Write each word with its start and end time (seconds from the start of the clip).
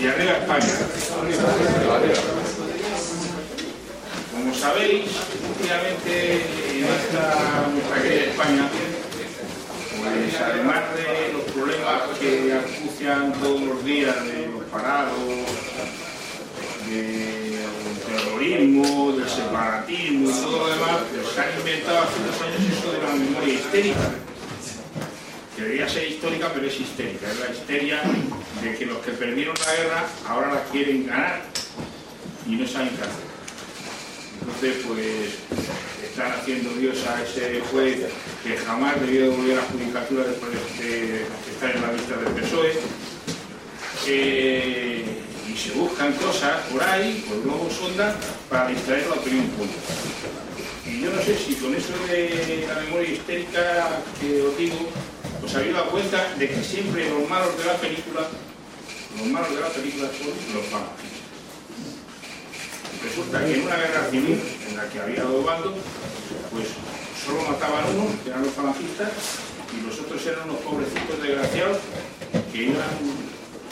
Y 0.00 0.06
arriba 0.06 0.38
España. 0.38 0.74
Como 4.32 4.54
sabéis, 4.54 5.10
últimamente 5.48 6.34
en 6.70 6.84
esta 6.84 7.66
nuestra 7.72 8.02
querida 8.02 8.30
España, 8.30 8.68
pues 9.98 10.40
además 10.40 10.82
de 10.94 11.32
los 11.32 11.42
problemas 11.52 12.02
que 12.20 12.52
acucian 12.54 13.32
todos 13.40 13.60
los 13.60 13.84
días 13.84 14.14
de 14.24 14.46
los 14.46 14.62
parados, 14.70 15.18
del 16.86 17.58
terrorismo, 18.06 19.12
del 19.12 19.28
separatismo 19.28 20.30
y 20.30 20.32
todo 20.32 20.58
lo 20.58 20.68
demás, 20.68 20.98
pues 21.10 21.26
se 21.34 21.40
han 21.40 21.58
inventado 21.58 21.98
hace 21.98 22.20
unos 22.22 22.40
años 22.40 22.78
eso 22.78 22.92
de 22.92 23.02
la 23.02 23.12
memoria 23.14 23.54
histérica 23.54 24.10
que 25.56 25.64
debería 25.64 25.88
ser 25.88 26.06
histórica, 26.08 26.52
pero 26.54 26.68
es 26.68 26.80
histérica. 26.80 27.26
Es 27.32 27.40
la 27.40 27.50
histeria 27.50 28.00
de 28.62 28.76
que 28.76 28.86
los 28.86 28.98
que 28.98 29.12
perdieron 29.12 29.54
la 29.66 29.74
guerra 29.74 30.06
ahora 30.26 30.54
la 30.54 30.64
quieren 30.64 31.06
ganar 31.06 31.42
y 32.46 32.56
no 32.56 32.66
saben 32.66 32.90
qué 32.90 33.02
hacer. 33.02 33.28
Entonces, 34.40 34.84
pues, 34.86 35.68
están 36.02 36.32
haciendo 36.32 36.70
Dios 36.74 36.98
a 37.06 37.22
ese 37.22 37.60
juez 37.70 37.98
que 38.42 38.56
jamás 38.56 39.00
debió 39.00 39.30
devolver 39.30 39.56
la 39.56 39.62
judicatura 39.62 40.24
después 40.24 40.52
de 40.80 41.22
estar 41.52 41.76
en 41.76 41.82
la 41.82 41.90
vista 41.92 42.16
del 42.16 42.42
PSOE. 42.42 42.72
Eh, 44.06 45.04
y 45.48 45.56
se 45.56 45.72
buscan 45.72 46.12
cosas 46.14 46.62
por 46.70 46.82
ahí, 46.82 47.24
por 47.28 47.38
nuevos 47.44 47.72
sondas, 47.72 48.14
para 48.48 48.68
distraer 48.68 49.06
la 49.06 49.14
opinión 49.14 49.46
pública. 49.48 49.78
Y 50.86 51.02
yo 51.02 51.10
no 51.10 51.22
sé 51.22 51.36
si 51.36 51.54
con 51.56 51.74
eso 51.74 51.92
de 52.08 52.66
la 52.66 52.80
memoria 52.82 53.10
histérica 53.10 54.00
que 54.20 54.42
os 54.42 54.56
digo, 54.56 54.88
os 55.48 55.54
habéis 55.56 55.72
dado 55.72 55.88
cuenta 55.88 56.34
de 56.36 56.46
que 56.46 56.62
siempre 56.62 57.08
los 57.08 57.26
malos 57.26 57.56
de 57.56 57.64
la 57.64 57.76
película, 57.80 58.20
los 59.16 59.26
malos 59.28 59.48
de 59.48 59.60
la 59.62 59.68
película 59.68 60.08
son 60.12 60.28
los 60.28 60.66
falangistas. 60.68 61.24
Resulta 63.02 63.44
que 63.46 63.54
en 63.54 63.62
una 63.62 63.76
guerra 63.76 64.10
civil 64.10 64.38
en 64.68 64.76
la 64.76 64.84
que 64.90 65.00
había 65.00 65.22
dos 65.22 65.42
bandos, 65.46 65.72
pues 66.52 66.68
solo 67.24 67.48
mataban 67.48 67.96
unos, 67.96 68.20
que 68.20 68.28
eran 68.28 68.44
los 68.44 68.52
falangistas, 68.52 69.08
y 69.72 69.86
los 69.88 69.98
otros 69.98 70.20
eran 70.26 70.50
unos 70.50 70.60
pobrecitos 70.60 71.16
desgraciados 71.22 71.78
que 72.52 72.62
iban 72.64 72.92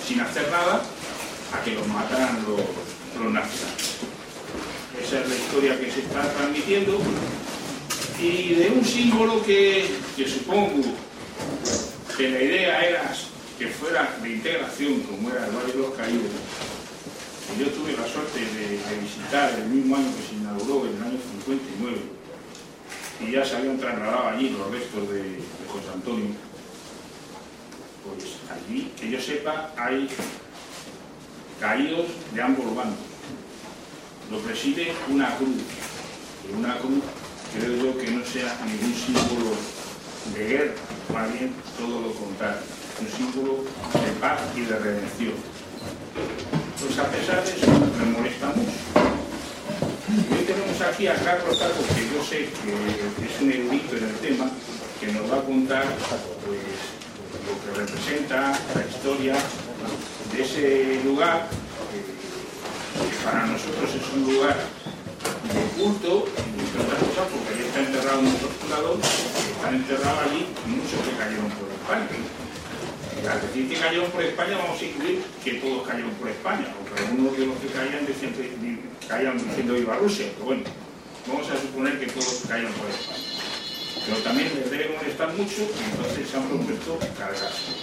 sin 0.00 0.20
hacer 0.20 0.50
nada 0.50 0.80
a 0.80 1.62
que 1.62 1.74
los 1.74 1.86
mataran 1.88 2.40
los, 2.48 3.22
los 3.22 3.32
nazis. 3.34 4.00
Esa 4.96 5.20
es 5.20 5.28
la 5.28 5.34
historia 5.34 5.78
que 5.78 5.92
se 5.92 6.00
está 6.00 6.22
transmitiendo 6.22 6.98
y 8.18 8.54
de 8.54 8.70
un 8.70 8.82
símbolo 8.82 9.44
que 9.44 9.90
supongo 10.26 10.96
que 12.16 12.30
la 12.30 12.42
idea 12.42 12.84
era 12.84 13.12
que 13.58 13.68
fuera 13.68 14.16
de 14.22 14.30
integración, 14.30 15.00
como 15.00 15.30
era 15.30 15.46
el 15.46 15.52
Valle 15.52 15.72
de 15.72 15.78
los 15.78 15.94
Caídos, 15.94 16.30
y 17.54 17.60
yo 17.60 17.68
tuve 17.70 17.92
la 17.92 18.06
suerte 18.06 18.40
de, 18.40 19.00
visitar 19.00 19.50
el 19.58 19.68
mismo 19.68 19.96
año 19.96 20.08
que 20.16 20.28
se 20.28 20.34
inauguró, 20.34 20.86
en 20.86 20.96
el 20.96 21.02
año 21.02 21.18
59, 21.46 21.96
y 23.20 23.32
ya 23.32 23.44
se 23.44 23.56
habían 23.56 23.78
trasladado 23.78 24.28
allí 24.28 24.50
los 24.50 24.70
restos 24.70 25.10
de, 25.10 25.40
José 25.68 25.86
Antonio, 25.92 26.26
pues 28.04 28.36
allí, 28.50 28.92
que 28.98 29.10
yo 29.10 29.20
sepa, 29.20 29.72
hay 29.76 30.08
caídos 31.60 32.06
de 32.32 32.42
ambos 32.42 32.74
bandos. 32.74 32.98
Lo 34.30 34.38
preside 34.40 34.92
una 35.08 35.34
cruz, 35.36 35.56
una 36.56 36.78
cruz 36.78 37.02
creo 37.58 37.76
yo 37.76 37.98
que 37.98 38.10
no 38.10 38.24
sea 38.24 38.58
ningún 38.66 38.94
símbolo 38.94 39.56
de 40.34 40.46
guerra, 40.46 40.72
más 41.12 41.32
bien 41.32 41.54
todo 41.78 42.00
lo 42.00 42.12
contrario, 42.12 42.62
un 43.00 43.08
símbolo 43.08 43.64
de 43.64 44.12
paz 44.20 44.40
y 44.56 44.60
de 44.62 44.78
redención. 44.78 45.34
Pues 46.80 46.98
a 46.98 47.10
pesar 47.10 47.44
de 47.44 47.50
eso, 47.52 47.66
me 47.66 48.06
molesta 48.16 48.46
mucho. 48.48 48.70
Y 50.06 50.32
hoy 50.32 50.44
tenemos 50.44 50.80
aquí 50.80 51.06
a 51.06 51.14
Carlos 51.14 51.58
Taco, 51.58 51.82
que 51.94 52.08
yo 52.14 52.22
sé 52.24 52.48
que 52.48 53.26
es 53.26 53.40
un 53.40 53.52
erudito 53.52 53.96
en 53.96 54.04
el 54.04 54.16
tema, 54.16 54.50
que 55.00 55.12
nos 55.12 55.30
va 55.30 55.38
a 55.38 55.42
contar 55.42 55.84
pues, 56.46 56.60
lo 57.46 57.54
que 57.60 57.80
representa 57.80 58.52
la 58.74 58.84
historia 58.86 59.34
de 60.32 60.42
ese 60.42 61.04
lugar, 61.04 61.48
que 61.90 63.24
para 63.24 63.46
nosotros 63.46 63.90
es 63.94 64.14
un 64.14 64.32
lugar 64.32 64.56
de 65.52 65.62
culto, 65.76 66.24
porque 66.26 67.48
ahí 67.54 67.66
está 67.66 67.80
enterrado 67.80 68.20
un 68.20 68.36
torturador, 68.36 68.98
que 69.00 69.52
están 69.52 69.74
enterrados 69.74 70.18
allí 70.26 70.46
muchos 70.66 71.00
que 71.04 71.12
cayeron 71.16 71.50
por 71.56 71.68
España. 71.70 72.08
Al 73.26 73.40
decir 73.40 73.68
que 73.68 73.76
cayeron 73.76 74.10
por 74.10 74.22
España, 74.22 74.58
vamos 74.58 74.80
a 74.80 74.84
incluir 74.84 75.22
que 75.42 75.54
todos 75.54 75.86
cayeron 75.86 76.12
por 76.12 76.28
España, 76.28 76.66
porque 76.78 77.02
algunos 77.02 77.36
de 77.36 77.46
los 77.46 77.56
que 77.58 77.68
caían 77.68 78.06
decían 78.06 78.32
caían 79.08 79.38
diciendo 79.38 79.76
iba 79.76 79.94
a 79.94 79.98
Rusia, 79.98 80.26
pero 80.34 80.46
bueno, 80.46 80.62
vamos 81.26 81.50
a 81.50 81.56
suponer 81.60 81.98
que 81.98 82.06
todos 82.06 82.42
cayeron 82.46 82.72
por 82.74 82.88
España. 82.90 83.26
Pero 84.06 84.18
también 84.18 84.52
les 84.54 84.70
debe 84.70 84.94
molestar 84.94 85.32
mucho 85.34 85.66
y 85.66 85.82
entonces 85.90 86.30
se 86.30 86.36
han 86.36 86.46
propuesto 86.46 86.98
cargarse. 87.18 87.74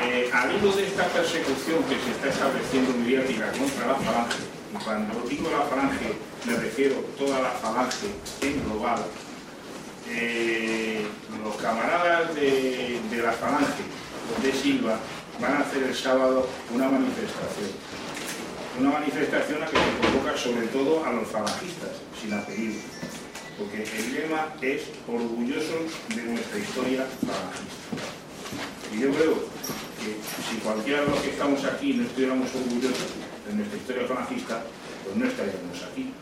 Eh, 0.00 0.30
al 0.32 0.54
hilo 0.54 0.72
de 0.72 0.86
esta 0.86 1.04
persecución 1.08 1.82
que 1.84 1.96
se 1.98 2.10
está 2.10 2.28
estableciendo 2.28 2.92
mediática 2.94 3.50
contra 3.52 3.86
la 3.86 3.94
falange, 3.94 4.57
y 4.72 4.84
cuando 4.84 5.20
digo 5.28 5.50
la 5.50 5.62
falange 5.62 6.14
me 6.46 6.54
refiero 6.56 6.96
a 6.96 7.18
toda 7.18 7.40
la 7.40 7.50
falange 7.50 8.08
en 8.42 8.64
global, 8.64 9.02
eh, 10.10 11.06
los 11.42 11.56
camaradas 11.56 12.34
de, 12.34 13.00
de, 13.10 13.22
la 13.22 13.32
falange 13.32 13.82
de 14.42 14.52
Silva 14.52 14.98
van 15.40 15.54
a 15.54 15.58
hacer 15.60 15.82
el 15.82 15.94
sábado 15.94 16.46
una 16.74 16.88
manifestación. 16.88 17.70
Una 18.78 18.90
manifestación 18.90 19.62
a 19.62 19.66
que 19.66 19.76
se 19.76 20.06
convoca 20.06 20.36
sobre 20.36 20.66
todo 20.68 21.04
a 21.04 21.12
los 21.12 21.26
falangistas, 21.28 21.90
sin 22.20 22.32
apellido. 22.32 22.80
Porque 23.58 23.82
el 23.82 24.14
lema 24.14 24.54
es 24.62 24.82
orgullosos 25.08 25.90
de 26.14 26.22
nuestra 26.22 26.58
historia 26.58 27.04
falangista. 27.26 28.06
Y 28.94 29.00
yo 29.00 29.10
creo 29.10 29.34
que 29.98 30.16
si 30.48 30.56
cualquiera 30.60 31.00
de 31.02 31.08
los 31.08 31.18
que 31.20 31.30
estamos 31.30 31.64
aquí 31.64 31.94
no 31.94 32.04
estuviéramos 32.04 32.48
orgullosos 32.54 33.08
de 33.48 33.54
nuestra 33.54 33.78
historia 33.78 34.06
falangista, 34.06 34.62
pues 35.04 35.16
no 35.16 35.24
estaríamos 35.26 35.82
aquí. 35.90 36.12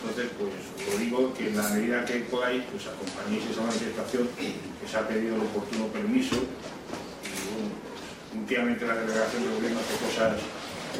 Entonces, 0.00 0.30
pues 0.38 0.52
os 0.94 1.00
digo 1.00 1.34
que 1.34 1.48
en 1.48 1.56
la 1.56 1.68
medida 1.70 2.04
que 2.04 2.20
podáis, 2.30 2.62
pues 2.70 2.86
acompañéis 2.86 3.50
esa 3.50 3.62
manifestación 3.62 4.28
que 4.36 4.86
se 4.86 4.96
ha 4.96 5.08
pedido 5.08 5.36
el 5.36 5.42
oportuno 5.42 5.88
permiso. 5.88 6.36
Y 6.36 7.32
bueno, 7.50 7.72
pues, 7.82 8.40
últimamente 8.40 8.86
la 8.86 8.96
delegación 8.96 9.42
del 9.42 9.54
gobierno 9.54 9.80
hace 9.80 9.96
cosas 10.04 10.40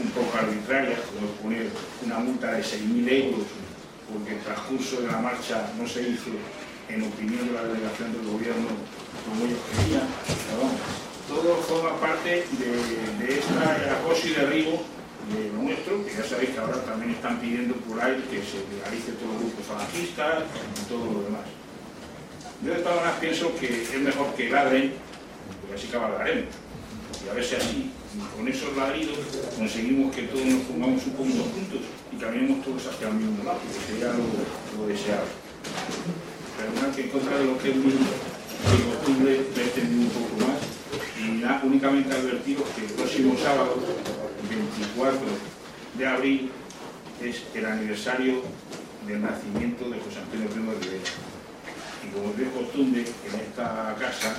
un 0.01 0.11
poco 0.11 0.37
arbitrarias, 0.37 1.01
como 1.13 1.31
poner 1.39 1.69
una 2.05 2.19
multa 2.19 2.53
de 2.53 2.63
6.000 2.63 3.13
euros 3.13 3.47
porque 4.13 4.35
el 4.35 4.41
transcurso 4.41 5.01
de 5.01 5.09
la 5.09 5.19
marcha 5.19 5.71
no 5.79 5.89
se 5.89 6.03
hizo 6.03 6.31
en 6.89 7.03
opinión 7.03 7.49
de 7.49 7.55
la 7.55 7.65
delegación 7.65 8.13
del 8.13 8.27
gobierno 8.31 8.69
como 9.25 9.47
ellos 9.47 9.59
querían. 9.73 10.09
Pero 10.29 10.69
todo 11.29 11.57
forma 11.63 11.99
parte 12.01 12.45
de, 12.45 13.29
este 13.29 13.91
acoso 13.91 14.29
y 14.29 14.31
derribo 14.31 14.85
lo 15.33 15.63
nuestro, 15.63 16.05
que 16.05 16.13
ya 16.13 16.25
sabéis 16.25 16.51
que 16.51 16.59
ahora 16.59 16.85
también 16.85 17.13
están 17.13 17.41
pidiendo 17.41 17.75
por 17.89 18.01
ahí 18.01 18.21
que 18.29 18.43
se 18.45 18.61
legalice 18.69 19.13
todo 19.17 19.33
el 19.33 19.39
grupo 19.39 19.63
falangistas 19.63 20.45
y 20.45 20.89
todo 20.89 21.05
lo 21.07 21.23
demás. 21.25 21.47
Yo 22.63 22.75
de 22.75 22.81
todas 22.81 22.97
maneras 22.97 23.21
pienso 23.21 23.55
que 23.57 23.83
es 23.83 24.01
mejor 24.01 24.35
que 24.35 24.51
ladren, 24.51 24.93
porque 25.61 25.75
así 25.75 25.89
cabalgaremos. 25.89 26.53
Y 27.25 27.29
a 27.29 27.33
ver 27.33 27.45
si 27.45 27.55
así, 27.57 27.91
con 28.37 28.47
esos 28.49 28.77
ladridos, 28.77 29.19
conseguimos 29.57 30.15
que 30.15 30.23
todos 30.29 30.45
nos 30.45 30.63
pongamos 30.65 31.07
un 31.07 31.13
poquito 31.13 31.43
juntos 31.45 31.81
y 32.13 32.17
caminemos 32.17 32.65
todos 32.65 32.87
hacia 32.87 33.09
el 33.09 33.15
mismo 33.15 33.45
lado, 33.45 33.61
que 33.65 33.93
sería 33.93 34.13
lo, 34.13 34.29
lo 34.77 34.89
deseado. 34.89 35.25
Pero 36.57 36.95
que 36.95 37.03
en 37.03 37.09
contra 37.09 37.39
de 37.39 37.45
lo 37.45 37.59
que 37.59 37.71
es 37.71 37.77
mi, 37.77 37.93
costumbre, 37.93 39.41
me 39.57 39.63
he 39.63 39.85
un 39.85 40.11
poco 40.11 40.47
más 40.47 40.61
y 41.19 41.41
nada, 41.41 41.61
únicamente 41.65 42.15
advertiros 42.15 42.65
que 42.77 42.85
el 42.85 42.93
próximo 42.93 43.37
sábado 43.39 43.77
24 44.49 45.21
de 45.99 46.07
abril 46.07 46.51
es 47.23 47.43
el 47.55 47.67
aniversario 47.67 48.43
del 49.07 49.23
nacimiento 49.23 49.89
de 49.89 50.01
José 50.01 50.21
Antonio 50.21 50.49
Primo 50.49 50.73
de 50.73 50.81
Rivera. 50.81 51.11
Y 52.05 52.13
como 52.13 52.31
es 52.31 52.37
de 52.39 52.51
costumbre, 52.51 53.01
en 53.01 53.41
esta 53.41 53.97
casa 53.99 54.37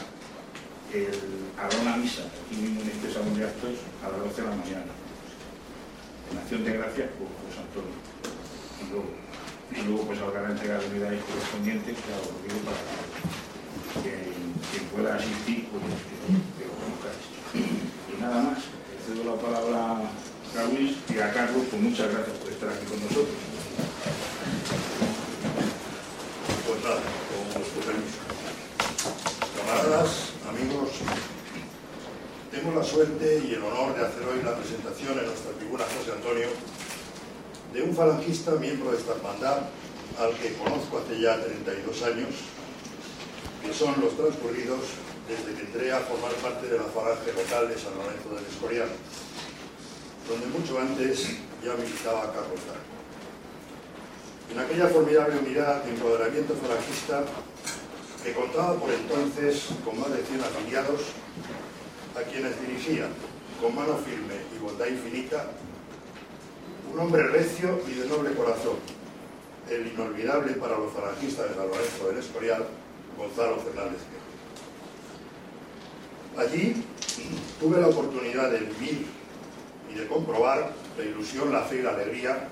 el, 0.93 1.09
habrá 1.57 1.77
una 1.79 1.97
misa, 1.97 2.23
aquí 2.23 2.61
mismo 2.61 2.81
en 2.81 2.89
este 2.89 3.11
salón 3.11 3.37
de 3.37 3.45
actos, 3.45 3.77
a 4.03 4.09
las 4.09 4.19
12 4.19 4.41
de 4.41 4.47
la 4.47 4.55
mañana. 4.55 4.93
En 6.31 6.37
acción 6.37 6.63
de 6.63 6.73
gracias 6.73 7.09
por 7.17 7.27
José 7.29 7.59
Antonio. 7.61 7.95
Y 9.75 9.81
luego, 9.87 10.05
pues 10.05 10.19
habrá 10.19 10.43
la 10.43 10.49
entrega 10.51 10.77
de 10.77 10.87
unidades 10.87 11.23
correspondientes, 11.25 11.97
os 11.97 12.31
lo 12.31 12.39
digo 12.45 12.59
para 12.65 12.77
que 14.03 14.79
pueda 14.93 15.15
asistir, 15.15 15.67
pues 15.71 15.83
que, 15.83 16.65
lo 16.65 16.73
conozcáis. 16.75 17.25
Y 17.55 18.21
nada 18.21 18.41
más 18.43 18.59
cedo 19.05 19.23
la 19.23 19.39
palabra 19.39 20.01
a 20.01 20.63
Luis 20.73 20.97
y 21.13 21.19
a 21.19 21.31
Carlos, 21.31 21.63
pues 21.69 21.81
muchas 21.81 22.11
gracias 22.11 22.37
por 22.37 22.51
estar 22.51 22.69
aquí 22.69 22.85
con 22.85 22.99
nosotros. 23.01 23.37
Pues 26.65 26.83
nada, 26.83 27.01
con 27.29 27.61
vuestro 27.61 27.81
permiso. 27.85 28.17
Camaradas, 29.57 30.09
amigos, 30.49 30.89
tenemos 32.49 32.75
la 32.75 32.83
suerte 32.83 33.43
y 33.45 33.53
el 33.53 33.61
honor 33.61 33.95
de 33.95 34.05
hacer 34.05 34.23
hoy 34.25 34.41
la 34.41 34.57
presentación 34.57 35.19
en 35.19 35.25
nuestra 35.25 35.51
tribuna 35.51 35.83
José 35.85 36.11
Antonio 36.11 36.47
de 37.73 37.83
un 37.83 37.95
falangista 37.95 38.51
miembro 38.55 38.91
de 38.91 38.97
esta 38.97 39.13
hermandad 39.13 39.69
al 40.17 40.33
que 40.37 40.53
conozco 40.53 40.97
hace 40.97 41.21
ya 41.21 41.39
32 41.43 42.03
años, 42.03 42.33
que 43.61 43.73
son 43.73 44.01
los 44.01 44.17
transcurridos 44.17 44.81
desde 45.27 45.53
que 45.57 45.61
entré 45.65 45.91
a 45.91 45.99
formar 46.01 46.31
parte 46.37 46.67
de 46.67 46.77
la 46.77 46.85
falange 46.85 47.33
local 47.33 47.67
de 47.69 47.77
San 47.77 47.97
Lorenzo 47.97 48.29
del 48.29 48.45
Escorial, 48.45 48.89
donde 50.29 50.45
mucho 50.47 50.79
antes 50.79 51.41
ya 51.63 51.73
militaba 51.73 52.33
Carlos 52.33 52.61
Darco. 52.69 52.93
En 54.51 54.59
aquella 54.59 54.87
formidable 54.87 55.39
unidad 55.39 55.83
de 55.83 55.91
empoderamiento 55.91 56.53
falangista 56.55 57.23
que 58.23 58.33
contaba 58.33 58.75
por 58.75 58.89
entonces 58.91 59.69
con 59.83 59.99
más 59.99 60.11
de 60.11 60.23
100 60.23 60.41
afiliados, 60.41 61.01
a 62.15 62.21
quienes 62.21 62.59
dirigía 62.61 63.07
con 63.59 63.75
mano 63.75 63.97
firme 63.97 64.35
y 64.55 64.59
bondad 64.59 64.87
infinita 64.87 65.51
un 66.93 66.99
hombre 66.99 67.23
recio 67.27 67.81
y 67.89 67.99
de 67.99 68.07
noble 68.07 68.33
corazón, 68.35 68.77
el 69.69 69.87
inolvidable 69.87 70.53
para 70.53 70.77
los 70.77 70.93
falangistas 70.93 71.49
de 71.49 71.55
San 71.55 71.67
Lorenzo 71.67 72.07
del 72.07 72.17
Escorial, 72.19 72.65
Gonzalo 73.17 73.57
Fernández 73.57 73.99
Allí 76.37 76.83
tuve 77.59 77.79
la 77.79 77.87
oportunidad 77.87 78.51
de 78.51 78.59
vivir 78.59 79.05
y 79.89 79.97
de 79.97 80.07
comprobar 80.07 80.73
la 80.97 81.03
ilusión, 81.03 81.51
la 81.51 81.61
fe 81.61 81.77
y 81.77 81.81
la 81.81 81.91
alegría 81.91 82.49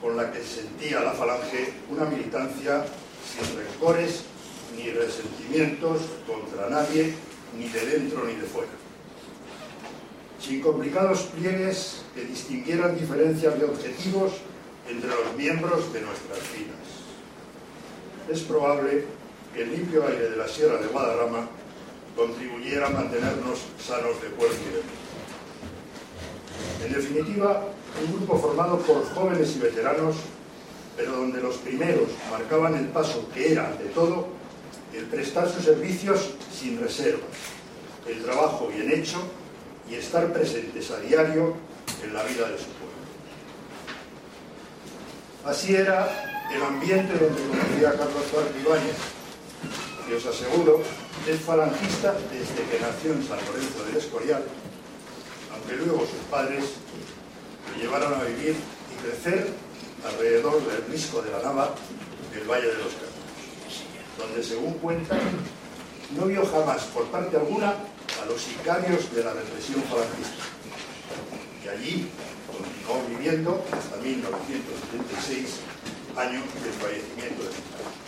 con 0.00 0.16
la 0.16 0.32
que 0.32 0.42
sentía 0.42 1.00
la 1.00 1.12
falange 1.12 1.72
una 1.90 2.06
militancia 2.06 2.84
sin 3.30 3.56
rencores 3.56 4.22
ni 4.76 4.90
resentimientos 4.90 6.02
contra 6.26 6.68
nadie, 6.70 7.14
ni 7.56 7.68
de 7.68 7.86
dentro 7.86 8.24
ni 8.24 8.34
de 8.34 8.46
fuera. 8.46 8.70
Sin 10.40 10.60
complicados 10.60 11.28
pliegues 11.36 12.02
que 12.14 12.24
distinguieran 12.24 12.98
diferencias 12.98 13.58
de 13.58 13.66
objetivos 13.66 14.32
entre 14.88 15.10
los 15.10 15.36
miembros 15.36 15.92
de 15.92 16.00
nuestras 16.00 16.38
filas. 16.38 16.76
Es 18.30 18.40
probable 18.40 19.04
que 19.54 19.62
el 19.62 19.72
limpio 19.72 20.06
aire 20.06 20.30
de 20.30 20.36
la 20.36 20.48
Sierra 20.48 20.78
de 20.78 20.86
Guadarrama 20.86 21.48
contribuyera 22.16 22.86
a 22.86 22.90
mantenernos 22.90 23.60
sanos 23.84 24.20
de 24.22 24.28
cuerpo 24.28 24.56
y 24.62 24.68
de 24.68 24.82
mente. 24.82 25.10
En 26.86 26.92
definitiva, 26.92 27.64
un 28.04 28.16
grupo 28.16 28.38
formado 28.38 28.78
por 28.78 29.04
jóvenes 29.14 29.56
y 29.56 29.58
veteranos, 29.60 30.16
pero 30.96 31.12
donde 31.12 31.40
los 31.40 31.56
primeros 31.56 32.08
marcaban 32.30 32.74
el 32.74 32.86
paso 32.86 33.28
que 33.32 33.52
era, 33.52 33.68
ante 33.68 33.84
todo, 33.86 34.28
el 34.94 35.04
prestar 35.06 35.48
sus 35.48 35.64
servicios 35.64 36.30
sin 36.52 36.80
reservas, 36.80 37.22
el 38.06 38.22
trabajo 38.22 38.68
bien 38.68 38.90
hecho 38.90 39.18
y 39.88 39.94
estar 39.94 40.32
presentes 40.32 40.90
a 40.90 41.00
diario 41.00 41.54
en 42.02 42.14
la 42.14 42.22
vida 42.24 42.48
de 42.48 42.58
su 42.58 42.64
pueblo. 42.64 42.90
Así 45.44 45.74
era 45.74 46.48
el 46.52 46.62
ambiente 46.62 47.12
donde 47.12 47.42
conocía 47.42 47.92
Carlos 47.92 48.24
Ibáñez, 48.62 48.96
que 50.08 50.14
os 50.16 50.26
aseguro 50.26 50.82
es 51.28 51.40
falangista 51.40 52.14
desde 52.30 52.64
que 52.70 52.80
nació 52.80 53.12
en 53.12 53.26
San 53.26 53.38
Lorenzo 53.46 53.84
del 53.84 53.96
Escorial, 53.96 54.42
aunque 55.52 55.76
luego 55.76 56.00
sus 56.00 56.24
padres 56.30 56.64
lo 57.70 57.82
llevaron 57.82 58.14
a 58.14 58.24
vivir 58.24 58.56
y 58.56 59.02
crecer 59.02 59.52
alrededor 60.04 60.64
del 60.66 60.84
risco 60.90 61.22
de 61.22 61.30
la 61.30 61.42
Nava 61.42 61.74
del 62.34 62.48
Valle 62.48 62.68
de 62.68 62.78
los 62.78 62.92
Campos, 62.94 63.84
donde 64.18 64.42
según 64.42 64.74
cuenta 64.74 65.16
no 66.16 66.26
vio 66.26 66.44
jamás 66.46 66.84
por 66.84 67.06
parte 67.06 67.36
alguna 67.36 67.68
a 67.70 68.26
los 68.26 68.40
sicarios 68.40 69.14
de 69.14 69.24
la 69.24 69.32
represión 69.32 69.82
falangista, 69.84 70.44
y 71.64 71.68
allí 71.68 72.08
continuó 72.46 73.06
viviendo 73.08 73.64
hasta 73.72 73.96
1976, 73.96 75.60
año 76.16 76.40
del 76.40 76.72
fallecimiento 76.72 77.42
de 77.44 77.50
su 77.50 77.62
padre. 77.70 77.99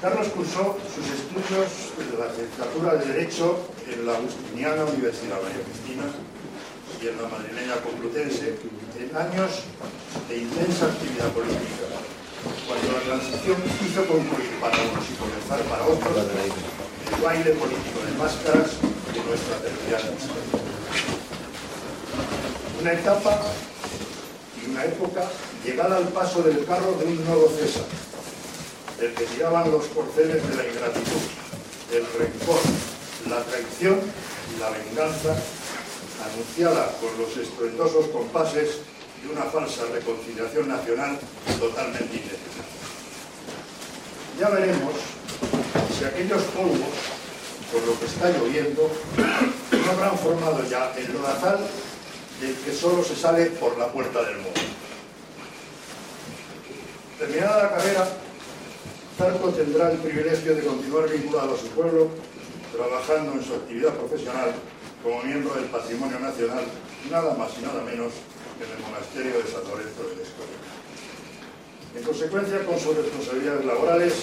Carlos 0.00 0.28
cursó 0.28 0.80
sus 0.88 1.04
estudios 1.12 1.92
de 2.00 2.16
la 2.16 2.32
licenciatura 2.32 2.96
de 2.96 3.04
Derecho 3.12 3.68
en 3.84 4.06
la 4.06 4.16
Agustiniana 4.16 4.88
Universidad 4.88 5.36
María 5.44 5.60
Cristina 5.60 6.08
y 6.96 7.08
en 7.08 7.20
la 7.20 7.28
madrileña 7.28 7.76
Complutense 7.84 8.56
en 8.96 9.12
años 9.12 9.68
de 10.24 10.38
intensa 10.40 10.86
actividad 10.86 11.28
política, 11.36 11.84
cuando 12.64 12.96
la 12.96 13.00
transición 13.12 13.60
hizo 13.60 14.00
concluir 14.08 14.56
para 14.56 14.80
unos 14.88 15.04
y 15.04 15.20
comenzar 15.20 15.60
para 15.68 15.84
otros 15.84 16.16
el 16.16 17.20
baile 17.20 17.52
político 17.60 18.00
de 18.00 18.16
máscaras 18.16 18.80
de 18.80 19.20
nuestra 19.20 19.60
territorial 19.60 20.16
Una 22.80 22.92
etapa 22.94 23.36
y 24.56 24.70
una 24.70 24.84
época 24.86 25.28
llegada 25.62 25.98
al 25.98 26.08
paso 26.08 26.40
del 26.42 26.64
carro 26.64 26.96
de 26.96 27.04
un 27.04 27.24
nuevo 27.26 27.52
César, 27.52 27.84
el 29.00 29.14
que 29.14 29.24
tiraban 29.24 29.70
los 29.70 29.86
corceles 29.86 30.46
de 30.48 30.56
la 30.56 30.66
ingratitud, 30.66 31.22
el 31.92 32.06
rencor, 32.18 32.60
la 33.28 33.42
traición 33.44 33.98
y 34.54 34.60
la 34.60 34.70
venganza, 34.70 35.34
anunciada 36.22 36.92
con 37.00 37.10
los 37.18 37.36
estruendosos 37.36 38.06
compases 38.08 38.78
de 39.22 39.32
una 39.32 39.44
falsa 39.44 39.84
reconciliación 39.92 40.68
nacional 40.68 41.18
totalmente 41.58 42.16
innecesaria. 42.16 42.64
Ya 44.38 44.48
veremos 44.50 44.94
si 45.96 46.04
aquellos 46.04 46.42
polvos, 46.54 46.92
por 47.72 47.82
lo 47.86 47.98
que 47.98 48.06
está 48.06 48.30
lloviendo, 48.30 48.90
no 49.16 49.92
habrán 49.92 50.18
formado 50.18 50.68
ya 50.68 50.92
el 50.96 51.12
lodazal 51.12 51.58
del 52.40 52.54
que 52.56 52.72
solo 52.72 53.02
se 53.02 53.16
sale 53.16 53.46
por 53.46 53.78
la 53.78 53.88
puerta 53.88 54.22
del 54.22 54.36
mundo. 54.36 54.60
Terminada 57.18 57.64
la 57.64 57.70
carrera, 57.70 58.08
Zarco 59.20 59.50
tendrá 59.50 59.92
el 59.92 59.98
privilegio 59.98 60.54
de 60.54 60.62
continuar 60.64 61.06
vinculado 61.10 61.52
a 61.52 61.58
su 61.58 61.66
pueblo, 61.76 62.08
trabajando 62.72 63.32
en 63.32 63.44
su 63.44 63.52
actividad 63.52 63.92
profesional 63.92 64.54
como 65.02 65.22
miembro 65.22 65.52
del 65.56 65.66
Patrimonio 65.66 66.18
Nacional, 66.18 66.64
nada 67.10 67.34
más 67.34 67.50
y 67.58 67.60
nada 67.60 67.84
menos 67.84 68.14
que 68.56 68.64
en 68.64 68.70
el 68.72 68.80
Monasterio 68.80 69.36
de 69.36 69.44
San 69.44 69.60
Lorenzo 69.68 70.08
del 70.08 70.24
Escorial. 70.24 70.64
En 71.96 72.02
consecuencia, 72.02 72.64
con 72.64 72.80
sus 72.80 72.96
responsabilidades 72.96 73.66
laborales, 73.66 74.14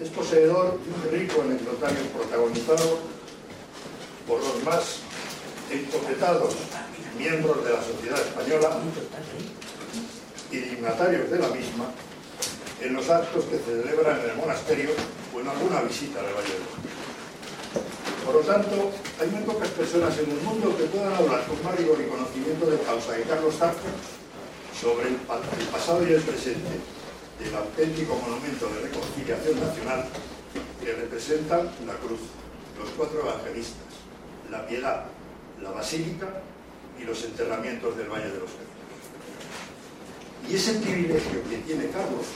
es 0.00 0.08
poseedor 0.08 0.80
de 0.82 0.90
un 0.98 1.20
rico 1.20 1.42
anecdotario 1.42 2.02
protagonizado 2.10 2.98
por 4.26 4.40
los 4.40 4.64
más 4.64 4.98
encopetados 5.70 6.54
miembros 7.16 7.64
de 7.64 7.70
la 7.70 7.82
sociedad 7.84 8.18
española 8.18 8.80
y 10.50 10.56
dignatarios 10.56 11.30
de 11.30 11.38
la 11.38 11.48
misma 11.50 11.94
en 12.80 12.94
los 12.94 13.08
actos 13.10 13.44
que 13.44 13.58
se 13.58 13.82
celebran 13.82 14.20
en 14.20 14.30
el 14.30 14.36
monasterio 14.36 14.90
o 15.34 15.40
en 15.40 15.48
alguna 15.48 15.82
visita 15.82 16.20
al 16.20 16.32
Valle 16.32 16.48
de 16.48 18.24
Por 18.24 18.34
lo 18.34 18.40
tanto, 18.40 18.92
hay 19.20 19.28
muy 19.28 19.42
pocas 19.42 19.68
personas 19.68 20.16
en 20.18 20.30
el 20.30 20.40
mundo 20.40 20.76
que 20.76 20.84
puedan 20.84 21.12
hablar 21.12 21.44
con 21.46 21.62
más 21.62 21.76
rigor 21.76 22.00
y 22.00 22.08
conocimiento 22.08 22.66
de 22.66 22.78
causa 22.78 23.12
de 23.12 23.22
Carlos 23.22 23.54
Zarco 23.56 23.88
sobre 24.80 25.08
el, 25.08 25.16
pasado 25.70 26.06
y 26.08 26.12
el 26.12 26.22
presente 26.22 26.80
del 27.38 27.54
auténtico 27.54 28.16
monumento 28.16 28.68
de 28.68 28.88
reconciliación 28.88 29.60
nacional 29.60 30.08
que 30.82 30.92
representan 30.92 31.70
la 31.86 31.94
cruz, 31.94 32.20
los 32.78 32.88
cuatro 32.96 33.20
evangelistas, 33.20 33.92
la 34.50 34.66
piedad, 34.66 35.04
la 35.60 35.70
basílica 35.70 36.28
y 36.98 37.04
los 37.04 37.22
enterramientos 37.24 37.96
del 37.96 38.08
Valle 38.08 38.30
de 38.32 38.38
los 38.40 38.50
Caídos. 38.50 38.70
Y 40.48 40.56
ese 40.56 40.80
privilegio 40.80 41.42
que 41.48 41.58
tiene 41.58 41.90
Carlos 41.90 42.26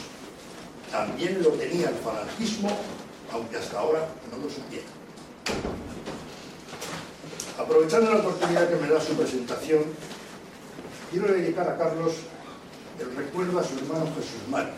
también 0.91 1.43
lo 1.43 1.51
tenía 1.51 1.89
el 1.89 1.95
falangismo, 1.97 2.71
aunque 3.33 3.57
hasta 3.57 3.79
ahora 3.79 4.09
no 4.31 4.45
lo 4.45 4.51
supiera. 4.51 4.87
Aprovechando 7.59 8.13
la 8.13 8.21
oportunidad 8.21 8.69
que 8.69 8.77
me 8.77 8.89
da 8.89 9.01
su 9.01 9.15
presentación, 9.15 9.85
quiero 11.11 11.33
dedicar 11.33 11.69
a 11.69 11.79
Carlos 11.79 12.15
el 12.99 13.17
recuerdo 13.17 13.59
a 13.59 13.65
su 13.65 13.79
hermano 13.79 14.07
Jesús 14.15 14.49
Mario, 14.49 14.73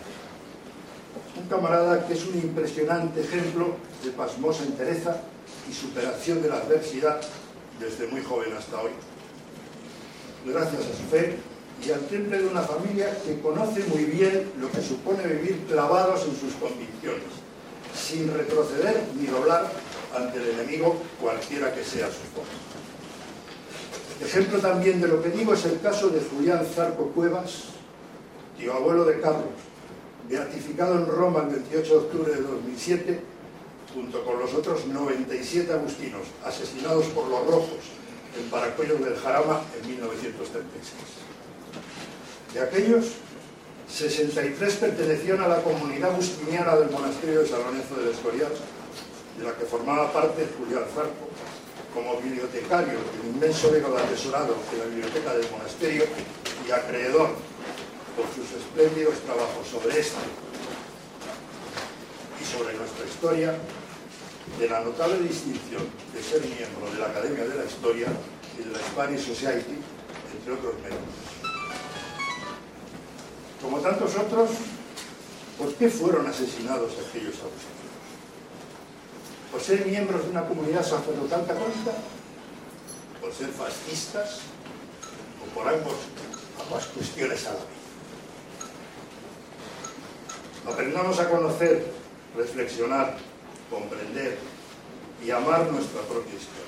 un 1.36 1.48
camarada 1.48 2.06
que 2.06 2.14
es 2.14 2.24
un 2.26 2.34
impresionante 2.34 3.20
ejemplo 3.20 3.76
de 4.04 4.10
pasmosa 4.10 4.64
entereza 4.64 5.20
y 5.68 5.72
superación 5.72 6.42
de 6.42 6.48
la 6.48 6.56
adversidad 6.56 7.20
desde 7.80 8.06
muy 8.08 8.22
joven 8.22 8.52
hasta 8.56 8.80
hoy. 8.80 8.90
Gracias 10.46 10.82
a 10.82 10.96
su 10.96 11.02
fe, 11.10 11.36
y 11.84 11.90
al 11.90 12.00
temple 12.06 12.38
de 12.38 12.46
una 12.48 12.62
familia 12.62 13.16
que 13.24 13.40
conoce 13.40 13.84
muy 13.84 14.04
bien 14.04 14.50
lo 14.58 14.70
que 14.70 14.82
supone 14.82 15.26
vivir 15.26 15.64
clavados 15.68 16.24
en 16.24 16.36
sus 16.36 16.54
convicciones, 16.54 17.28
sin 17.94 18.32
retroceder 18.32 19.04
ni 19.14 19.26
doblar 19.26 19.70
ante 20.16 20.38
el 20.38 20.58
enemigo 20.58 20.96
cualquiera 21.20 21.74
que 21.74 21.84
sea 21.84 22.06
su 22.06 22.22
forma. 22.34 22.66
Ejemplo 24.20 24.58
también 24.60 25.00
de 25.00 25.08
lo 25.08 25.22
que 25.22 25.28
digo 25.28 25.52
es 25.52 25.64
el 25.66 25.80
caso 25.80 26.08
de 26.08 26.20
Julián 26.20 26.64
Zarco 26.64 27.08
Cuevas, 27.08 27.64
tío 28.58 28.72
abuelo 28.72 29.04
de 29.04 29.20
Carlos, 29.20 29.52
beatificado 30.28 30.94
en 30.94 31.06
Roma 31.06 31.42
el 31.42 31.48
28 31.48 31.88
de 31.88 31.98
octubre 31.98 32.34
de 32.34 32.42
2007, 32.42 33.20
junto 33.94 34.24
con 34.24 34.38
los 34.38 34.54
otros 34.54 34.86
97 34.86 35.72
agustinos 35.72 36.22
asesinados 36.44 37.04
por 37.06 37.28
los 37.28 37.46
rojos 37.46 37.78
en 38.38 38.50
Paracuellos 38.50 39.00
del 39.04 39.16
Jarama 39.16 39.60
en 39.80 39.90
1936. 39.90 41.25
De 42.56 42.62
aquellos, 42.62 43.04
63 43.86 44.74
pertenecían 44.76 45.40
a 45.42 45.46
la 45.46 45.60
comunidad 45.60 46.12
agustiniana 46.12 46.74
del 46.76 46.88
monasterio 46.88 47.40
de 47.42 47.46
San 47.46 47.58
Lorenzo 47.60 47.96
del 47.96 48.08
Escorial, 48.08 48.48
de 49.36 49.44
la 49.44 49.52
que 49.52 49.66
formaba 49.66 50.10
parte 50.10 50.48
Julián 50.56 50.88
Zarco, 50.88 51.28
como 51.92 52.18
bibliotecario 52.18 52.96
del 52.96 53.34
inmenso 53.34 53.70
legado 53.70 53.98
atesorado 53.98 54.56
de 54.72 54.78
la 54.78 54.84
biblioteca 54.86 55.34
del 55.34 55.50
monasterio 55.50 56.04
y 56.66 56.70
acreedor 56.70 57.36
por 58.16 58.24
sus 58.32 58.48
espléndidos 58.56 59.20
trabajos 59.20 59.68
sobre 59.70 60.00
este 60.00 60.16
y 62.40 62.44
sobre 62.56 62.74
nuestra 62.74 63.04
historia, 63.04 63.52
de 64.58 64.66
la 64.66 64.80
notable 64.80 65.18
distinción 65.28 65.84
de 66.14 66.22
ser 66.22 66.40
miembro 66.40 66.88
de 66.90 67.00
la 67.00 67.08
Academia 67.12 67.44
de 67.44 67.54
la 67.54 67.66
Historia 67.66 68.08
y 68.58 68.64
de 68.64 68.72
la 68.72 68.78
Spanish 68.78 69.26
Society, 69.26 69.76
entre 70.32 70.54
otros 70.54 70.72
méritos. 70.80 71.25
Como 73.62 73.78
tantos 73.78 74.14
otros, 74.16 74.50
¿por 75.58 75.74
qué 75.74 75.88
fueron 75.88 76.26
asesinados 76.26 76.92
aquellos 77.08 77.34
abusos? 77.36 77.76
¿Por 79.50 79.60
ser 79.60 79.86
miembros 79.86 80.24
de 80.24 80.30
una 80.30 80.46
comunidad 80.46 80.84
sacerdotal 80.84 81.46
católica? 81.46 81.92
¿Por 83.20 83.32
ser 83.32 83.48
fascistas? 83.48 84.40
¿O 85.42 85.54
por 85.54 85.66
ambos, 85.68 85.94
ambas 86.62 86.86
cuestiones 86.86 87.46
a 87.46 87.54
la 87.54 87.60
vez? 87.60 87.76
Aprendamos 90.66 91.18
a 91.20 91.30
conocer, 91.30 91.86
reflexionar, 92.36 93.16
comprender 93.70 94.36
y 95.24 95.30
amar 95.30 95.70
nuestra 95.72 96.02
propia 96.02 96.34
historia. 96.34 96.66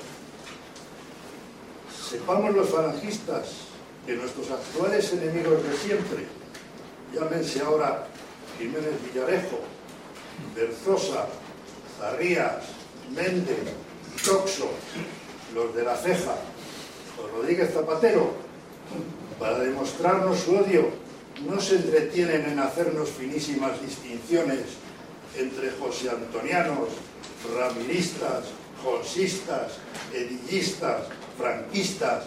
Sepamos 2.09 2.54
los 2.54 2.71
falangistas 2.71 3.49
que 4.07 4.14
nuestros 4.14 4.50
actuales 4.50 5.12
enemigos 5.12 5.62
de 5.62 5.76
siempre, 5.76 6.38
llámense 7.12 7.60
ahora 7.60 8.06
Jiménez 8.58 8.94
Villarejo, 9.04 9.60
Berzosa, 10.54 11.26
Zarrías, 11.98 12.64
Méndez, 13.14 13.72
Toxo, 14.24 14.70
los 15.54 15.74
de 15.74 15.84
la 15.84 15.96
ceja, 15.96 16.36
o 17.18 17.36
Rodríguez 17.36 17.72
Zapatero, 17.72 18.32
para 19.38 19.60
demostrarnos 19.60 20.38
su 20.40 20.56
odio, 20.56 20.90
no 21.46 21.60
se 21.60 21.76
entretienen 21.76 22.44
en 22.46 22.58
hacernos 22.58 23.10
finísimas 23.10 23.80
distinciones 23.80 24.60
entre 25.36 25.70
José 25.70 26.10
Antonianos, 26.10 26.88
ramiristas, 27.56 28.46
jonsistas, 28.82 29.78
edillistas, 30.12 31.06
franquistas, 31.36 32.24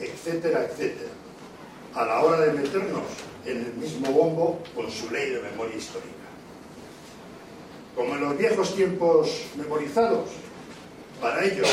etcétera, 0.00 0.64
etcétera, 0.64 1.10
a 1.94 2.04
la 2.04 2.22
hora 2.22 2.40
de 2.40 2.52
meternos 2.52 3.02
en 3.44 3.58
el 3.58 3.74
mismo 3.74 4.10
bombo 4.10 4.62
con 4.74 4.90
su 4.90 5.10
ley 5.10 5.30
de 5.30 5.42
memoria 5.42 5.76
histórica. 5.76 6.10
Como 7.94 8.14
en 8.14 8.20
los 8.20 8.36
viejos 8.36 8.74
tiempos 8.74 9.42
memorizados, 9.56 10.30
para 11.20 11.44
ellos 11.44 11.68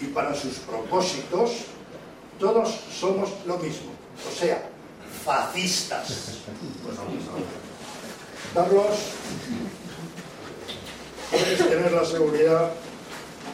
y 0.00 0.06
para 0.06 0.34
sus 0.34 0.58
propósitos, 0.58 1.52
todos 2.38 2.80
somos 2.92 3.30
lo 3.46 3.56
mismo, 3.58 3.90
o 4.30 4.38
sea, 4.38 4.68
fascistas. 5.24 6.38
Carlos, 8.54 8.96
puedes 11.30 11.58
tener 11.58 11.92
la 11.92 12.04
seguridad 12.04 12.70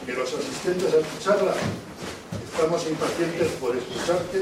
que 0.05 0.13
los 0.13 0.33
asistentes 0.33 0.93
a 0.93 0.97
tu 0.97 1.23
charla 1.23 1.53
estamos 2.55 2.87
impacientes 2.87 3.51
por 3.59 3.75
escucharte 3.75 4.41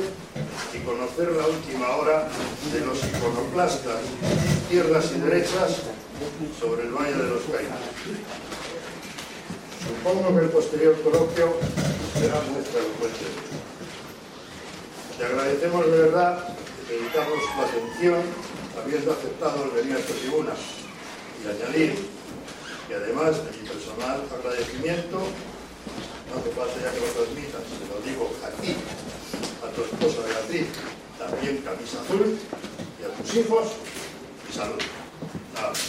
y 0.71 0.77
conocer 0.85 1.31
la 1.31 1.47
última 1.47 1.95
hora 1.97 2.27
de 2.71 2.85
los 2.85 3.03
iconoclastas, 3.05 4.01
izquierdas 4.61 5.05
y 5.15 5.19
derechas, 5.19 5.81
sobre 6.59 6.83
el 6.83 6.91
Valle 6.91 7.13
de 7.13 7.27
los 7.27 7.41
Caídos. 7.49 7.81
Supongo 9.81 10.37
que 10.37 10.45
el 10.45 10.51
posterior 10.51 11.01
coloquio 11.01 11.57
será 12.13 12.39
muestra 12.53 12.81
elocuente. 12.85 13.25
Te 15.17 15.25
agradecemos 15.25 15.85
de 15.87 15.97
verdad 15.97 16.55
que 16.87 16.93
dedicamos 16.93 17.39
tu 17.49 17.61
atención 17.63 18.21
habiendo 18.77 19.11
aceptado 19.11 19.63
el 19.65 19.71
venir 19.71 19.95
a 19.95 19.99
esta 19.99 20.13
tribuna 20.13 20.53
y 21.41 21.49
añadir 21.49 22.07
que 22.87 22.93
además 22.93 23.37
de 23.43 23.57
mi 23.57 23.67
personal 23.67 24.21
agradecimiento, 24.37 25.17
no 26.33 26.39
hace 26.39 26.49
falta 26.49 26.81
ya 26.81 26.91
que 26.91 26.99
lo 26.99 27.13
transmitas, 27.13 27.61
se 27.69 27.85
lo 27.85 28.01
digo 28.01 28.31
a 28.43 28.49
ti, 28.61 28.75
a 29.61 29.67
tu 29.69 29.81
esposa 29.83 30.27
Beatriz, 30.27 30.67
también 31.19 31.57
camisa 31.57 32.01
azul, 32.01 32.39
y 32.99 33.03
a 33.03 33.09
tus 33.15 33.35
hijos, 33.35 33.67
y 34.49 34.53
salud. 34.53 34.81
Nada 35.53 35.69
más. 35.69 35.79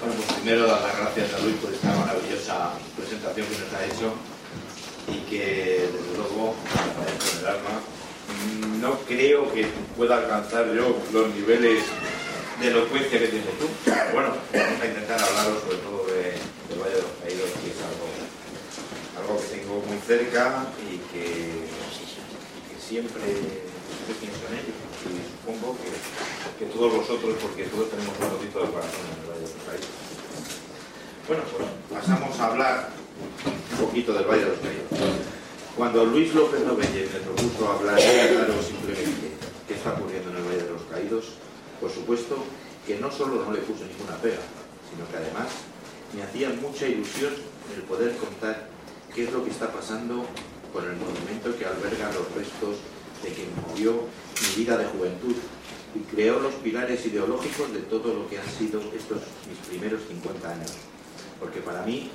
Pues 0.00 0.32
primero 0.40 0.66
dar 0.66 0.82
las 0.82 0.96
gracias 0.96 1.34
a 1.34 1.38
Luis 1.40 1.56
por 1.56 1.72
esta 1.72 1.94
maravillosa 1.94 2.72
presentación 2.96 3.46
que 3.46 3.58
nos 3.58 3.72
ha 3.74 3.84
hecho 3.84 4.14
y 5.08 5.18
que 5.28 5.90
desde 5.92 6.16
luego 6.16 6.54
con 6.54 7.38
el 7.38 7.46
alma 7.46 7.80
no 8.80 8.98
creo 9.00 9.52
que 9.52 9.66
pueda 9.96 10.16
alcanzar 10.16 10.72
yo 10.72 10.96
los 11.12 11.34
niveles 11.34 11.84
de 12.60 12.68
elocuencia 12.68 13.18
que 13.18 13.28
tienes 13.28 13.58
tú. 13.58 13.68
Bueno, 14.12 14.36
vamos 14.52 14.80
a 14.82 14.86
intentar 14.86 15.20
hablaros 15.20 15.62
sobre 15.62 15.78
todo 15.78 16.06
de, 16.06 16.36
del 16.68 16.78
Valle 16.80 16.96
de 16.96 17.02
los 17.02 17.14
Caídos, 17.22 17.50
que 17.60 17.70
es 17.72 17.80
algo, 17.80 18.08
algo 19.20 19.40
que 19.40 19.56
tengo 19.56 19.74
muy 19.86 19.98
cerca 20.06 20.66
y 20.84 20.98
que, 21.12 21.64
siempre, 22.80 23.22
pienso 24.20 24.40
en 24.48 24.54
ello. 24.60 24.74
Y 25.08 25.24
supongo 25.24 25.76
que, 25.80 26.64
que 26.64 26.72
todos 26.72 26.92
vosotros, 26.92 27.36
porque 27.40 27.64
todos 27.64 27.90
tenemos 27.90 28.12
un 28.16 28.28
ratito 28.28 28.60
de 28.60 28.72
corazón 28.72 29.04
en 29.08 29.20
el 29.20 29.26
Valle 29.28 29.40
de 29.40 29.54
los 29.56 29.64
Caídos. 29.64 29.92
Bueno, 31.28 31.42
pues 31.48 32.00
pasamos 32.00 32.40
a 32.40 32.46
hablar 32.46 32.88
un 33.46 33.86
poquito 33.86 34.12
del 34.12 34.24
Valle 34.24 34.44
de 34.44 34.50
los 34.50 34.58
Caídos. 34.58 35.39
Cuando 35.80 36.04
Luis 36.04 36.34
López 36.34 36.60
Novelle 36.60 37.08
me 37.08 37.20
propuso 37.20 37.72
hablar 37.72 37.96
claro 37.96 38.52
simplemente 38.62 39.32
qué 39.66 39.72
está 39.72 39.94
ocurriendo 39.94 40.28
en 40.28 40.36
el 40.36 40.42
Valle 40.42 40.64
de 40.64 40.72
los 40.72 40.82
Caídos, 40.82 41.24
por 41.80 41.90
supuesto 41.90 42.36
que 42.86 42.98
no 42.98 43.10
solo 43.10 43.42
no 43.42 43.50
le 43.50 43.60
puso 43.60 43.86
ninguna 43.88 44.14
pega, 44.20 44.44
sino 44.92 45.08
que 45.08 45.16
además 45.16 45.48
me 46.12 46.22
hacía 46.22 46.50
mucha 46.60 46.86
ilusión 46.86 47.32
el 47.74 47.82
poder 47.84 48.14
contar 48.18 48.68
qué 49.14 49.24
es 49.24 49.32
lo 49.32 49.42
que 49.42 49.48
está 49.48 49.72
pasando 49.72 50.26
con 50.70 50.84
el 50.84 50.96
monumento 50.96 51.56
que 51.56 51.64
alberga 51.64 52.12
los 52.12 52.28
restos 52.36 52.76
de 53.24 53.30
quien 53.32 53.48
movió 53.66 54.04
mi 54.36 54.62
vida 54.62 54.76
de 54.76 54.84
juventud 54.84 55.36
y 55.94 56.00
creó 56.14 56.40
los 56.40 56.52
pilares 56.56 57.06
ideológicos 57.06 57.72
de 57.72 57.80
todo 57.88 58.12
lo 58.12 58.28
que 58.28 58.36
han 58.36 58.50
sido 58.50 58.82
estos 58.94 59.22
mis 59.48 59.58
primeros 59.66 60.02
50 60.08 60.46
años. 60.46 60.76
Porque 61.40 61.60
para 61.60 61.80
mí 61.86 62.10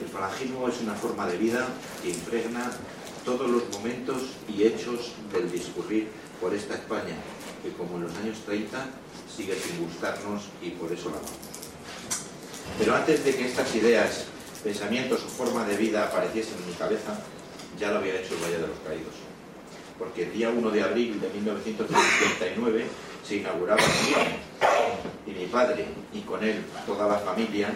el 0.00 0.08
falangismo 0.08 0.68
es 0.68 0.80
una 0.80 0.94
forma 0.94 1.26
de 1.26 1.36
vida 1.36 1.66
que 2.02 2.10
impregna 2.10 2.70
todos 3.24 3.50
los 3.50 3.68
momentos 3.70 4.22
y 4.48 4.62
hechos 4.64 5.12
del 5.32 5.50
discurrir 5.50 6.08
por 6.40 6.54
esta 6.54 6.74
España, 6.74 7.16
que 7.62 7.72
como 7.72 7.96
en 7.96 8.04
los 8.04 8.16
años 8.16 8.38
30 8.46 8.78
sigue 9.36 9.54
sin 9.54 9.84
gustarnos 9.84 10.44
y 10.62 10.70
por 10.70 10.92
eso 10.92 11.10
la 11.10 11.16
amamos. 11.16 11.32
Pero 12.78 12.94
antes 12.94 13.24
de 13.24 13.34
que 13.34 13.46
estas 13.46 13.74
ideas, 13.74 14.26
pensamientos 14.62 15.24
o 15.24 15.28
forma 15.28 15.64
de 15.64 15.76
vida 15.76 16.04
apareciesen 16.04 16.58
en 16.58 16.68
mi 16.68 16.74
cabeza, 16.74 17.18
ya 17.78 17.90
lo 17.90 17.98
había 17.98 18.20
hecho 18.20 18.34
el 18.34 18.42
Valle 18.42 18.58
de 18.58 18.68
los 18.68 18.78
Caídos. 18.86 19.14
Porque 19.98 20.24
el 20.24 20.32
día 20.32 20.50
1 20.50 20.70
de 20.70 20.82
abril 20.82 21.20
de 21.20 21.28
1959 21.28 22.86
se 23.26 23.36
inauguraba 23.36 23.80
el 23.82 25.32
y 25.32 25.38
mi 25.38 25.46
padre 25.46 25.86
y 26.12 26.20
con 26.20 26.42
él 26.42 26.64
toda 26.86 27.08
la 27.08 27.18
familia 27.18 27.68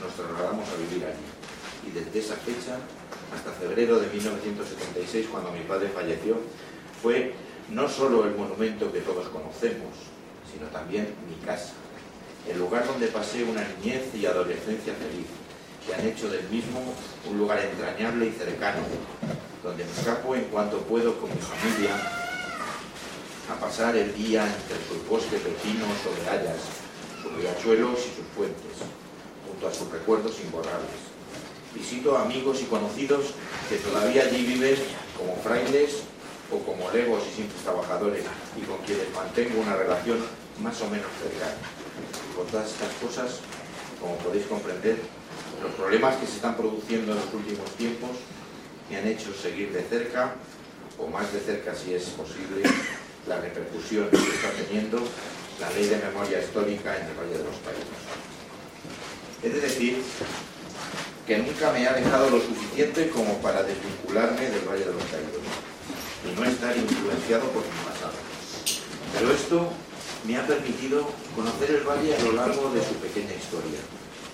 nos 0.00 0.12
trasladamos 0.14 0.68
a 0.68 0.76
vivir 0.76 1.06
allí. 1.06 1.39
Y 1.86 1.90
desde 1.90 2.18
esa 2.18 2.36
fecha 2.36 2.78
hasta 3.34 3.52
febrero 3.52 3.98
de 3.98 4.08
1976, 4.08 5.28
cuando 5.30 5.52
mi 5.52 5.60
padre 5.60 5.88
falleció, 5.88 6.36
fue 7.02 7.32
no 7.70 7.88
solo 7.88 8.24
el 8.24 8.34
monumento 8.34 8.92
que 8.92 9.00
todos 9.00 9.28
conocemos, 9.28 9.94
sino 10.52 10.66
también 10.68 11.14
mi 11.28 11.36
casa, 11.46 11.72
el 12.48 12.58
lugar 12.58 12.86
donde 12.86 13.06
pasé 13.06 13.44
una 13.44 13.62
niñez 13.64 14.14
y 14.14 14.26
adolescencia 14.26 14.94
feliz, 14.94 15.26
que 15.86 15.94
han 15.94 16.06
hecho 16.06 16.28
del 16.28 16.48
mismo 16.48 16.80
un 17.30 17.38
lugar 17.38 17.60
entrañable 17.60 18.26
y 18.26 18.32
cercano, 18.32 18.82
donde 19.62 19.84
me 19.84 19.90
escapo 19.90 20.34
en 20.34 20.44
cuanto 20.44 20.78
puedo 20.82 21.18
con 21.20 21.30
mi 21.30 21.40
familia 21.40 21.94
a 23.50 23.60
pasar 23.60 23.96
el 23.96 24.14
día 24.14 24.44
entre 24.44 24.76
sus 24.86 25.06
bosques 25.08 25.42
de 25.44 25.50
pinos 25.50 25.88
o 26.06 26.22
de 26.22 26.30
hayas, 26.30 26.60
sus 27.22 27.32
riachuelos 27.34 27.98
y 27.98 28.16
sus 28.16 28.26
fuentes, 28.34 28.72
junto 29.46 29.68
a 29.68 29.74
sus 29.74 29.90
recuerdos 29.90 30.40
imborrables. 30.40 31.09
Visito 31.74 32.18
amigos 32.18 32.60
y 32.62 32.64
conocidos 32.64 33.26
que 33.68 33.76
todavía 33.76 34.24
allí 34.24 34.44
viven 34.44 34.74
como 35.16 35.36
frailes 35.36 36.02
o 36.50 36.58
como 36.58 36.90
legos 36.90 37.22
y 37.30 37.36
simples 37.36 37.62
trabajadores 37.62 38.24
y 38.56 38.62
con 38.62 38.78
quienes 38.78 39.12
mantengo 39.14 39.60
una 39.60 39.76
relación 39.76 40.18
más 40.60 40.80
o 40.82 40.90
menos 40.90 41.06
cercana. 41.22 41.54
Por 42.34 42.46
todas 42.46 42.70
estas 42.70 42.92
cosas, 42.94 43.40
como 44.00 44.16
podéis 44.16 44.46
comprender, 44.46 44.98
los 45.62 45.72
problemas 45.74 46.16
que 46.16 46.26
se 46.26 46.36
están 46.36 46.56
produciendo 46.56 47.12
en 47.12 47.18
los 47.18 47.34
últimos 47.34 47.70
tiempos 47.76 48.10
me 48.88 48.96
han 48.96 49.06
hecho 49.06 49.32
seguir 49.32 49.72
de 49.72 49.82
cerca, 49.82 50.34
o 50.98 51.06
más 51.06 51.32
de 51.32 51.38
cerca 51.38 51.74
si 51.74 51.94
es 51.94 52.04
posible, 52.10 52.62
la 53.28 53.40
repercusión 53.40 54.08
que 54.10 54.16
está 54.16 54.50
teniendo 54.50 54.98
la 55.60 55.70
ley 55.70 55.86
de 55.86 55.98
memoria 55.98 56.42
histórica 56.42 56.96
en 56.96 57.06
el 57.06 57.14
Valle 57.14 57.38
de 57.38 57.44
los 57.44 57.56
Caídos. 57.62 58.00
Es 59.42 59.54
de 59.54 59.60
decir 59.60 60.02
que 61.30 61.38
nunca 61.38 61.70
me 61.70 61.86
ha 61.86 61.92
dejado 61.92 62.28
lo 62.28 62.40
suficiente 62.42 63.08
como 63.10 63.38
para 63.38 63.62
desvincularme 63.62 64.50
del 64.50 64.66
Valle 64.66 64.82
de 64.82 64.92
los 64.92 65.06
Caídos 65.14 65.46
y 66.26 66.34
no 66.34 66.42
estar 66.42 66.76
influenciado 66.76 67.46
por 67.54 67.62
mi 67.62 67.78
pasado. 67.86 68.18
Pero 69.14 69.30
esto 69.30 69.70
me 70.26 70.36
ha 70.36 70.44
permitido 70.44 71.06
conocer 71.36 71.70
el 71.70 71.86
valle 71.86 72.16
a 72.16 72.22
lo 72.24 72.32
largo 72.32 72.74
de 72.74 72.82
su 72.82 72.98
pequeña 72.98 73.30
historia, 73.30 73.78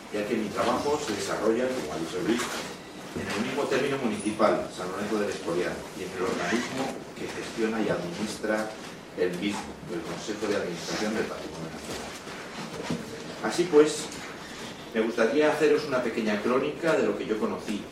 ya 0.08 0.26
que 0.26 0.40
mi 0.40 0.48
trabajo 0.48 0.98
se 1.04 1.12
desarrolla, 1.12 1.68
como 1.68 1.92
ha 1.92 2.00
dicho 2.00 2.16
Luis, 2.24 2.40
en 2.40 3.28
el 3.28 3.44
mismo 3.44 3.68
término 3.68 3.98
municipal, 3.98 4.64
San 4.72 4.88
Lorenzo 4.88 5.20
del 5.20 5.28
Escorial, 5.28 5.76
y 6.00 6.08
en 6.08 6.10
el 6.16 6.22
organismo 6.32 6.96
que 7.12 7.28
gestiona 7.28 7.76
y 7.84 7.92
administra 7.92 8.72
el 9.20 9.36
mismo, 9.36 9.68
el 9.92 10.00
Consejo 10.00 10.48
de 10.48 10.64
Administración 10.64 11.12
del 11.12 11.28
Patrimonio 11.28 11.68
Nacional. 11.76 12.08
Así 13.44 13.68
pues, 13.68 14.08
me 14.96 15.02
gustaría 15.02 15.52
haceros 15.52 15.84
una 15.84 16.02
pequeña 16.02 16.40
crónica 16.40 16.96
de 16.96 17.02
lo 17.02 17.18
que 17.18 17.26
yo 17.26 17.38
conocí 17.38 17.82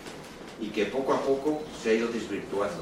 y 0.58 0.68
que 0.68 0.86
poco 0.86 1.12
a 1.12 1.20
poco 1.20 1.60
se 1.82 1.90
ha 1.90 1.92
ido 1.92 2.08
desvirtuando, 2.08 2.80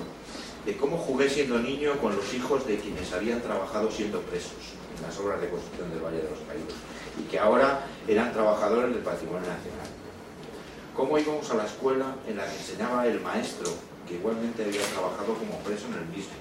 de 0.64 0.76
cómo 0.76 0.96
jugué 0.96 1.28
siendo 1.28 1.58
niño 1.58 1.98
con 2.00 2.14
los 2.14 2.32
hijos 2.32 2.64
de 2.64 2.76
quienes 2.76 3.12
habían 3.12 3.40
trabajado 3.40 3.90
siendo 3.90 4.20
presos 4.20 4.78
en 4.96 5.02
las 5.02 5.18
obras 5.18 5.40
de 5.40 5.48
construcción 5.48 5.90
del 5.90 5.98
Valle 5.98 6.18
de 6.18 6.30
los 6.30 6.38
Caídos 6.46 6.72
y 7.18 7.28
que 7.28 7.40
ahora 7.40 7.84
eran 8.06 8.32
trabajadores 8.32 8.94
del 8.94 9.02
Patrimonio 9.02 9.40
Nacional. 9.40 9.90
Cómo 10.94 11.18
íbamos 11.18 11.50
a 11.50 11.54
la 11.54 11.66
escuela 11.66 12.14
en 12.28 12.36
la 12.36 12.44
que 12.44 12.56
enseñaba 12.58 13.04
el 13.08 13.20
maestro, 13.22 13.72
que 14.06 14.14
igualmente 14.14 14.62
había 14.62 14.82
trabajado 14.82 15.34
como 15.34 15.58
preso 15.64 15.88
en 15.88 15.94
el 15.94 16.06
mismo, 16.16 16.38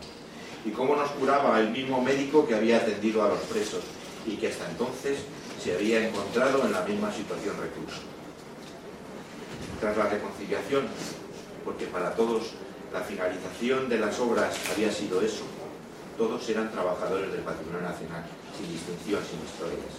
y 0.66 0.70
cómo 0.70 0.96
nos 0.96 1.10
curaba 1.14 1.60
el 1.60 1.72
mismo 1.72 2.00
médico 2.00 2.46
que 2.46 2.54
había 2.54 2.78
atendido 2.78 3.24
a 3.24 3.30
los 3.30 3.40
presos 3.40 3.82
y 4.28 4.36
que 4.36 4.50
hasta 4.50 4.70
entonces 4.70 5.26
se 5.62 5.76
había 5.76 6.08
encontrado 6.08 6.66
en 6.66 6.72
la 6.72 6.82
misma 6.82 7.12
situación 7.12 7.56
recluso. 7.60 8.02
Tras 9.80 9.96
la 9.96 10.10
reconciliación, 10.10 10.86
porque 11.64 11.86
para 11.86 12.16
todos 12.16 12.54
la 12.92 13.02
finalización 13.02 13.88
de 13.88 14.00
las 14.00 14.20
obras 14.20 14.58
había 14.74 14.92
sido 14.92 15.22
eso, 15.22 15.44
todos 16.18 16.50
eran 16.50 16.72
trabajadores 16.72 17.32
del 17.32 17.42
patrimonio 17.42 17.82
nacional, 17.82 18.26
sin 18.58 18.72
distinción, 18.72 19.22
sin 19.24 19.40
historias. 19.46 19.94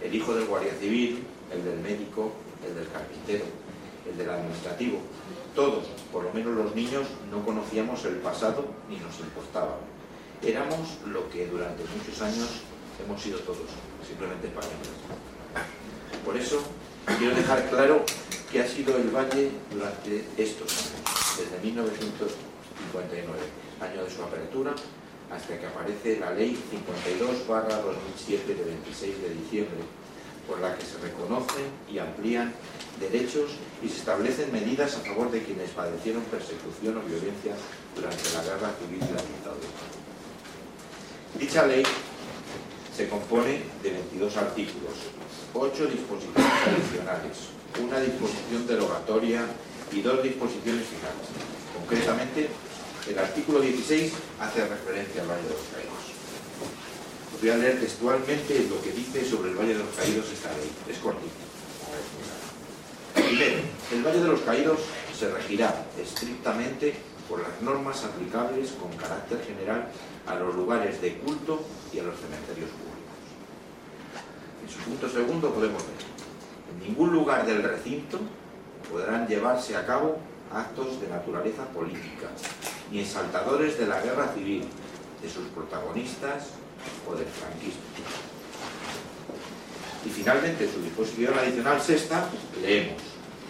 El 0.00 0.14
hijo 0.14 0.34
del 0.34 0.46
guardia 0.46 0.72
civil, 0.80 1.22
el 1.52 1.62
del 1.62 1.80
médico, 1.80 2.32
el 2.66 2.74
del 2.74 2.88
carpintero, 2.88 3.44
el 4.10 4.16
del 4.16 4.30
administrativo. 4.30 5.00
Todos, 5.54 5.84
por 6.10 6.24
lo 6.24 6.32
menos 6.32 6.54
los 6.54 6.74
niños, 6.74 7.06
no 7.30 7.44
conocíamos 7.44 8.04
el 8.06 8.16
pasado 8.16 8.64
ni 8.88 8.96
nos 8.96 9.18
importaba. 9.20 9.76
Éramos 10.42 10.96
lo 11.06 11.28
que 11.28 11.46
durante 11.46 11.84
muchos 11.94 12.22
años 12.22 12.48
hemos 13.04 13.20
sido 13.20 13.38
todos, 13.40 13.68
simplemente 14.10 14.48
españoles. 14.48 14.90
Por 16.24 16.36
eso, 16.36 16.62
quiero 17.18 17.34
dejar 17.34 17.70
claro 17.70 18.04
que 18.50 18.60
ha 18.60 18.66
sido 18.66 18.96
el 18.96 19.10
Valle 19.10 19.50
durante 19.70 20.26
estos 20.36 20.66
años, 20.66 21.00
desde 21.38 21.58
1959, 21.62 23.38
año 23.80 24.04
de 24.04 24.10
su 24.10 24.22
apertura, 24.22 24.74
hasta 25.30 25.58
que 25.58 25.66
aparece 25.66 26.18
la 26.18 26.32
Ley 26.32 26.58
52 26.70 27.46
2007 27.46 28.54
de 28.54 28.64
26 28.64 29.22
de 29.22 29.30
diciembre 29.30 29.78
por 30.48 30.58
la 30.58 30.74
que 30.74 30.84
se 30.84 30.98
reconocen 30.98 31.70
y 31.88 31.98
amplían 31.98 32.52
derechos 32.98 33.52
y 33.82 33.88
se 33.88 33.98
establecen 33.98 34.50
medidas 34.50 34.96
a 34.96 35.00
favor 35.00 35.30
de 35.30 35.44
quienes 35.44 35.70
padecieron 35.70 36.22
persecución 36.24 36.98
o 36.98 37.02
violencia 37.02 37.54
durante 37.94 38.24
la 38.34 38.42
guerra 38.42 38.74
civil 38.82 38.98
y 38.98 39.14
la 39.14 39.22
dictadura. 39.22 39.70
Dicha 41.38 41.66
ley 41.66 41.84
se 43.00 43.08
compone 43.08 43.64
de 43.82 43.90
22 43.92 44.36
artículos, 44.36 44.92
8 45.54 45.86
disposiciones 45.86 46.52
adicionales, 46.68 47.48
una 47.80 47.98
disposición 47.98 48.66
derogatoria 48.66 49.40
y 49.90 50.02
dos 50.02 50.22
disposiciones 50.22 50.84
finales. 50.84 51.24
Concretamente, 51.80 52.50
el 53.08 53.18
artículo 53.18 53.60
16 53.60 54.12
hace 54.40 54.68
referencia 54.68 55.22
al 55.22 55.28
Valle 55.28 55.48
de 55.48 55.48
los 55.48 55.64
Caídos 55.72 56.20
voy 57.40 57.48
a 57.48 57.56
leer 57.56 57.80
textualmente 57.80 58.66
lo 58.68 58.82
que 58.82 58.92
dice 58.92 59.24
sobre 59.24 59.48
el 59.48 59.56
Valle 59.56 59.72
de 59.72 59.78
los 59.78 59.96
Caídos 59.96 60.26
esta 60.30 60.50
ley. 60.50 60.70
Es 60.90 60.98
cortito. 60.98 61.40
Primero, 63.14 63.60
el 63.92 64.02
Valle 64.04 64.20
de 64.20 64.28
los 64.28 64.40
Caídos 64.40 64.80
se 65.18 65.30
regirá 65.30 65.86
estrictamente 65.98 66.92
por 67.30 67.40
las 67.40 67.62
normas 67.62 68.04
aplicables 68.04 68.72
con 68.72 68.92
carácter 68.98 69.40
general 69.46 69.88
a 70.26 70.34
los 70.34 70.54
lugares 70.54 71.00
de 71.00 71.14
culto 71.14 71.62
y 71.94 72.00
a 72.00 72.02
los 72.02 72.16
cementerios 72.16 72.68
públicos. 72.68 72.89
En 74.70 74.76
su 74.76 74.88
punto 74.88 75.08
segundo 75.08 75.52
podemos 75.52 75.82
ver, 75.82 75.96
en 76.72 76.88
ningún 76.88 77.12
lugar 77.12 77.44
del 77.44 77.60
recinto 77.60 78.20
podrán 78.88 79.26
llevarse 79.26 79.76
a 79.76 79.84
cabo 79.84 80.18
actos 80.52 81.00
de 81.00 81.08
naturaleza 81.08 81.64
política, 81.70 82.28
ni 82.92 83.00
exaltadores 83.00 83.76
de 83.78 83.88
la 83.88 84.00
guerra 84.00 84.32
civil, 84.32 84.64
de 85.20 85.28
sus 85.28 85.48
protagonistas 85.48 86.50
o 87.08 87.16
del 87.16 87.26
franquismo. 87.26 87.80
Y 90.06 90.08
finalmente, 90.08 90.64
en 90.64 90.72
su 90.72 90.80
disposición 90.82 91.36
adicional 91.36 91.80
sexta, 91.80 92.28
leemos, 92.62 93.02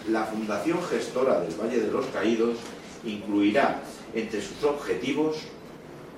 la 0.09 0.25
Fundación 0.25 0.79
Gestora 0.89 1.39
del 1.41 1.53
Valle 1.53 1.81
de 1.81 1.91
los 1.91 2.07
Caídos 2.07 2.57
incluirá 3.05 3.79
entre 4.15 4.41
sus 4.41 4.63
objetivos 4.63 5.37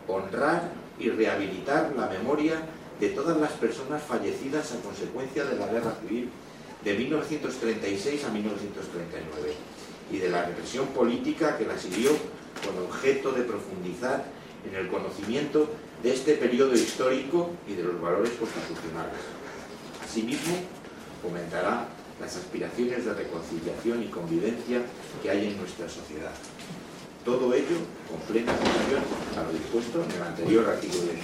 honrar 0.08 0.72
y 0.98 1.10
rehabilitar 1.10 1.92
la 1.98 2.08
memoria 2.08 2.56
de 3.00 3.10
todas 3.10 3.38
las 3.38 3.52
personas 3.54 4.04
fallecidas 4.04 4.72
a 4.74 4.82
consecuencia 4.82 5.46
de 5.46 5.58
la 5.58 5.68
Guerra 5.68 5.96
Civil 6.02 6.30
de 6.84 6.94
1936 6.94 8.26
a 8.26 8.30
1939 8.30 9.54
y 10.12 10.18
de 10.18 10.30
la 10.30 10.46
represión 10.46 10.88
política 10.88 11.58
que 11.58 11.66
la 11.66 11.78
siguió 11.78 12.12
con 12.66 12.84
objeto 12.84 13.32
de 13.32 13.44
profundizar 13.44 14.26
en 14.70 14.76
el 14.76 14.88
conocimiento 14.90 15.70
de 16.02 16.14
este 16.14 16.36
periodo 16.36 16.74
histórico 16.74 17.52
y 17.68 17.74
de 17.74 17.84
los 17.84 18.00
valores 18.02 18.32
constitucionales. 18.32 19.20
Asimismo, 20.04 20.56
fomentará 21.22 21.88
las 22.20 22.36
aspiraciones 22.36 23.06
de 23.06 23.14
reconciliación 23.14 24.04
y 24.04 24.08
convivencia 24.08 24.82
que 25.22 25.30
hay 25.30 25.48
en 25.48 25.58
nuestra 25.58 25.90
sociedad. 25.90 26.32
Todo 27.24 27.54
ello 27.54 27.80
con 28.12 28.20
plena 28.28 28.52
a 28.52 29.44
lo 29.48 29.52
dispuesto 29.56 30.04
en 30.04 30.12
el 30.12 30.24
anterior 30.28 30.68
artículo 30.68 31.04
18. 31.04 31.24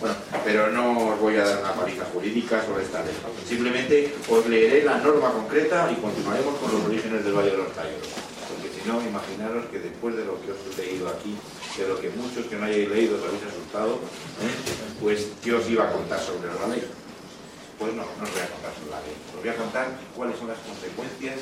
Bueno, 0.00 0.14
pero 0.44 0.68
no 0.68 1.08
os 1.08 1.20
voy 1.20 1.36
a 1.36 1.44
dar 1.44 1.64
una 1.64 1.72
paliza 1.72 2.04
jurídica 2.12 2.62
sobre 2.66 2.84
esta 2.84 3.02
ley. 3.02 3.16
Simplemente 3.48 4.12
os 4.28 4.46
leeré 4.46 4.84
la 4.84 4.98
norma 4.98 5.32
concreta 5.32 5.90
y 5.90 5.96
continuaremos 6.02 6.54
con 6.58 6.72
los 6.72 6.84
orígenes 6.84 7.24
del 7.24 7.32
Valle 7.32 7.52
de 7.52 7.56
los 7.56 7.72
Caídos. 7.72 8.12
Porque 8.44 8.68
si 8.68 8.86
no, 8.86 9.00
imaginaros 9.00 9.64
que 9.72 9.78
después 9.80 10.16
de 10.16 10.26
lo 10.26 10.36
que 10.44 10.52
os 10.52 10.60
he 10.68 10.84
leído 10.84 11.08
aquí, 11.08 11.32
de 11.78 11.88
lo 11.88 11.98
que 11.98 12.10
muchos 12.10 12.44
que 12.44 12.56
no 12.56 12.66
hayáis 12.66 12.90
leído 12.90 13.16
os 13.16 13.24
habéis 13.24 13.44
asustado, 13.48 14.04
¿eh? 14.44 14.52
pues 15.00 15.28
¿qué 15.42 15.54
os 15.54 15.64
iba 15.70 15.88
a 15.88 15.92
contar 15.92 16.20
sobre 16.20 16.52
la 16.52 16.68
ley? 16.68 16.84
Pues 17.78 17.94
no, 17.94 18.04
no 18.04 18.20
os 18.20 18.32
voy 18.36 18.44
a 18.44 18.52
contar 18.52 18.72
sobre 18.76 18.90
la 18.92 19.00
ley. 19.00 19.16
Os 19.32 19.40
voy 19.40 19.48
a 19.48 19.56
contar 19.56 19.86
cuáles 20.14 20.36
son 20.36 20.48
las 20.48 20.58
consecuencias 20.60 21.40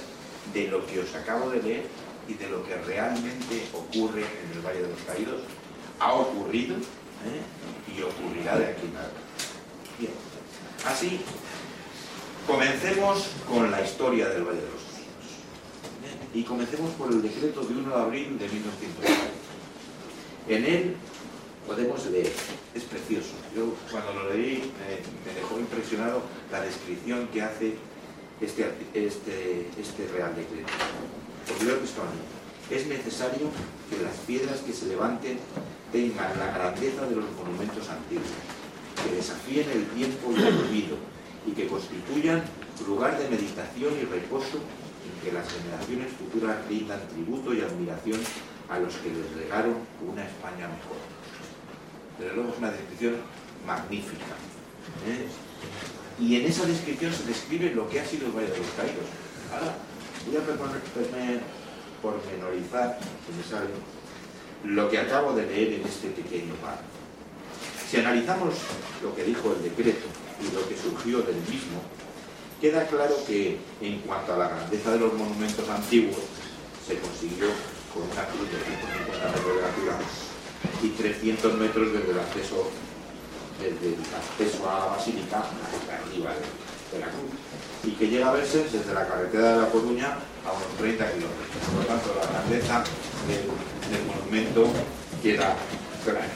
de 0.54 0.68
lo 0.68 0.86
que 0.86 1.00
os 1.00 1.12
acabo 1.16 1.50
de 1.50 1.60
leer 1.60 1.82
y 2.28 2.34
de 2.34 2.48
lo 2.48 2.64
que 2.64 2.76
realmente 2.76 3.66
ocurre 3.72 4.22
en 4.22 4.56
el 4.56 4.66
Valle 4.66 4.82
de 4.82 4.88
los 4.88 5.00
Caídos. 5.06 5.40
Ha 5.98 6.12
ocurrido 6.12 6.76
¿eh? 6.76 7.94
y 7.96 8.02
ocurrirá 8.02 8.58
de 8.58 8.66
aquí 8.66 8.86
en 8.86 8.96
adelante. 8.96 9.20
Bien, 9.98 10.12
así 10.84 11.20
comencemos 12.46 13.28
con 13.48 13.70
la 13.70 13.80
historia 13.82 14.28
del 14.28 14.44
Valle 14.44 14.60
de 14.60 14.70
los 14.70 14.82
Caídos. 14.82 16.34
Y 16.34 16.42
comencemos 16.42 16.90
por 16.92 17.10
el 17.12 17.22
decreto 17.22 17.62
de 17.62 17.74
1 17.74 17.88
de 17.88 18.02
abril 18.02 18.38
de 18.38 18.48
1940 18.48 19.36
en 20.48 20.64
él 20.64 20.96
podemos 21.66 22.06
leer, 22.06 22.32
es 22.74 22.84
precioso. 22.84 23.32
Yo 23.54 23.74
cuando 23.90 24.12
lo 24.12 24.32
leí 24.32 24.72
me, 24.78 25.34
dejó 25.34 25.58
impresionado 25.58 26.22
la 26.52 26.60
descripción 26.60 27.26
que 27.28 27.42
hace 27.42 27.74
este, 28.40 28.70
este, 28.94 29.66
este 29.78 30.08
Real 30.12 30.34
Decreto. 30.36 30.72
Leo 31.64 31.78
que 31.80 32.76
es 32.76 32.86
necesario 32.86 33.48
que 33.88 34.02
las 34.02 34.16
piedras 34.26 34.58
que 34.60 34.72
se 34.72 34.86
levanten 34.86 35.38
tengan 35.92 36.38
la 36.38 36.52
grandeza 36.52 37.06
de 37.06 37.16
los 37.16 37.30
monumentos 37.32 37.88
antiguos, 37.88 38.26
que 39.02 39.14
desafíen 39.14 39.70
el 39.70 39.86
tiempo 39.90 40.32
y 40.32 40.42
el 40.42 40.58
olvido 40.58 40.96
y 41.46 41.52
que 41.52 41.68
constituyan 41.68 42.42
lugar 42.86 43.18
de 43.18 43.28
meditación 43.28 43.94
y 43.94 44.04
reposo 44.04 44.58
en 44.58 45.24
que 45.24 45.32
las 45.32 45.46
generaciones 45.48 46.12
futuras 46.18 46.56
rindan 46.68 47.00
tributo 47.08 47.54
y 47.54 47.60
admiración 47.60 48.20
a 48.68 48.78
los 48.78 48.94
que 48.96 49.10
les 49.10 49.30
legaron 49.36 49.76
una 50.02 50.26
España 50.26 50.66
mejor. 50.66 50.98
Desde 52.18 52.34
luego 52.34 52.52
es 52.52 52.58
una 52.58 52.70
descripción 52.70 53.14
magnífica. 53.66 54.34
¿eh? 55.06 55.26
Y 56.18 56.36
en 56.36 56.46
esa 56.46 56.66
descripción 56.66 57.12
se 57.12 57.24
describe 57.24 57.74
lo 57.74 57.88
que 57.88 58.00
ha 58.00 58.04
sido 58.04 58.26
el 58.26 58.32
Valle 58.32 58.50
de 58.50 58.58
los 58.58 58.70
Caídos. 58.76 59.06
Voy 60.26 60.36
a 60.36 60.40
pormenorizar, 62.02 62.98
si 63.26 63.32
me 63.32 63.44
sale, 63.44 63.70
lo 64.64 64.90
que 64.90 64.98
acabo 64.98 65.32
de 65.32 65.46
leer 65.46 65.74
en 65.74 65.86
este 65.86 66.08
pequeño 66.08 66.54
par. 66.54 66.78
Si 67.88 67.96
analizamos 67.98 68.54
lo 69.02 69.14
que 69.14 69.24
dijo 69.24 69.52
el 69.52 69.62
decreto 69.62 70.06
y 70.40 70.54
lo 70.54 70.68
que 70.68 70.76
surgió 70.76 71.22
del 71.22 71.36
mismo, 71.36 71.80
queda 72.60 72.86
claro 72.86 73.14
que 73.26 73.58
en 73.80 74.00
cuanto 74.00 74.34
a 74.34 74.38
la 74.38 74.48
grandeza 74.48 74.92
de 74.92 74.98
los 74.98 75.12
monumentos 75.14 75.68
antiguos, 75.68 76.18
se 76.86 76.98
consiguió 76.98 77.48
con 77.92 78.02
una 78.04 78.26
cruz 78.26 78.50
de 78.50 78.58
150 78.58 79.26
metros 79.28 79.56
de 79.56 79.64
altura 79.64 79.98
y 80.82 80.88
300 80.88 81.54
metros 81.54 81.92
desde 81.92 82.10
el 82.10 82.18
acceso, 82.18 82.70
desde 83.60 83.96
a 84.66 84.78
la 84.78 84.86
basílica 84.86 85.38
hasta 85.38 85.96
arriba 85.96 86.32
de, 86.92 86.98
la 86.98 87.06
cruz 87.06 87.30
y 87.86 87.92
que 87.92 88.08
llega 88.08 88.28
a 88.28 88.32
verse 88.32 88.64
desde 88.64 88.92
la 88.92 89.06
carretera 89.06 89.52
de 89.52 89.62
La 89.62 89.68
Coruña 89.68 90.18
a 90.44 90.52
unos 90.52 90.76
30 90.78 91.12
kilómetros. 91.12 91.46
Por 91.70 91.82
lo 91.82 91.86
tanto, 91.86 92.14
la 92.20 92.32
grandeza 92.32 92.84
del, 93.28 94.06
monumento 94.06 94.66
queda 95.22 95.54
clara. 96.04 96.26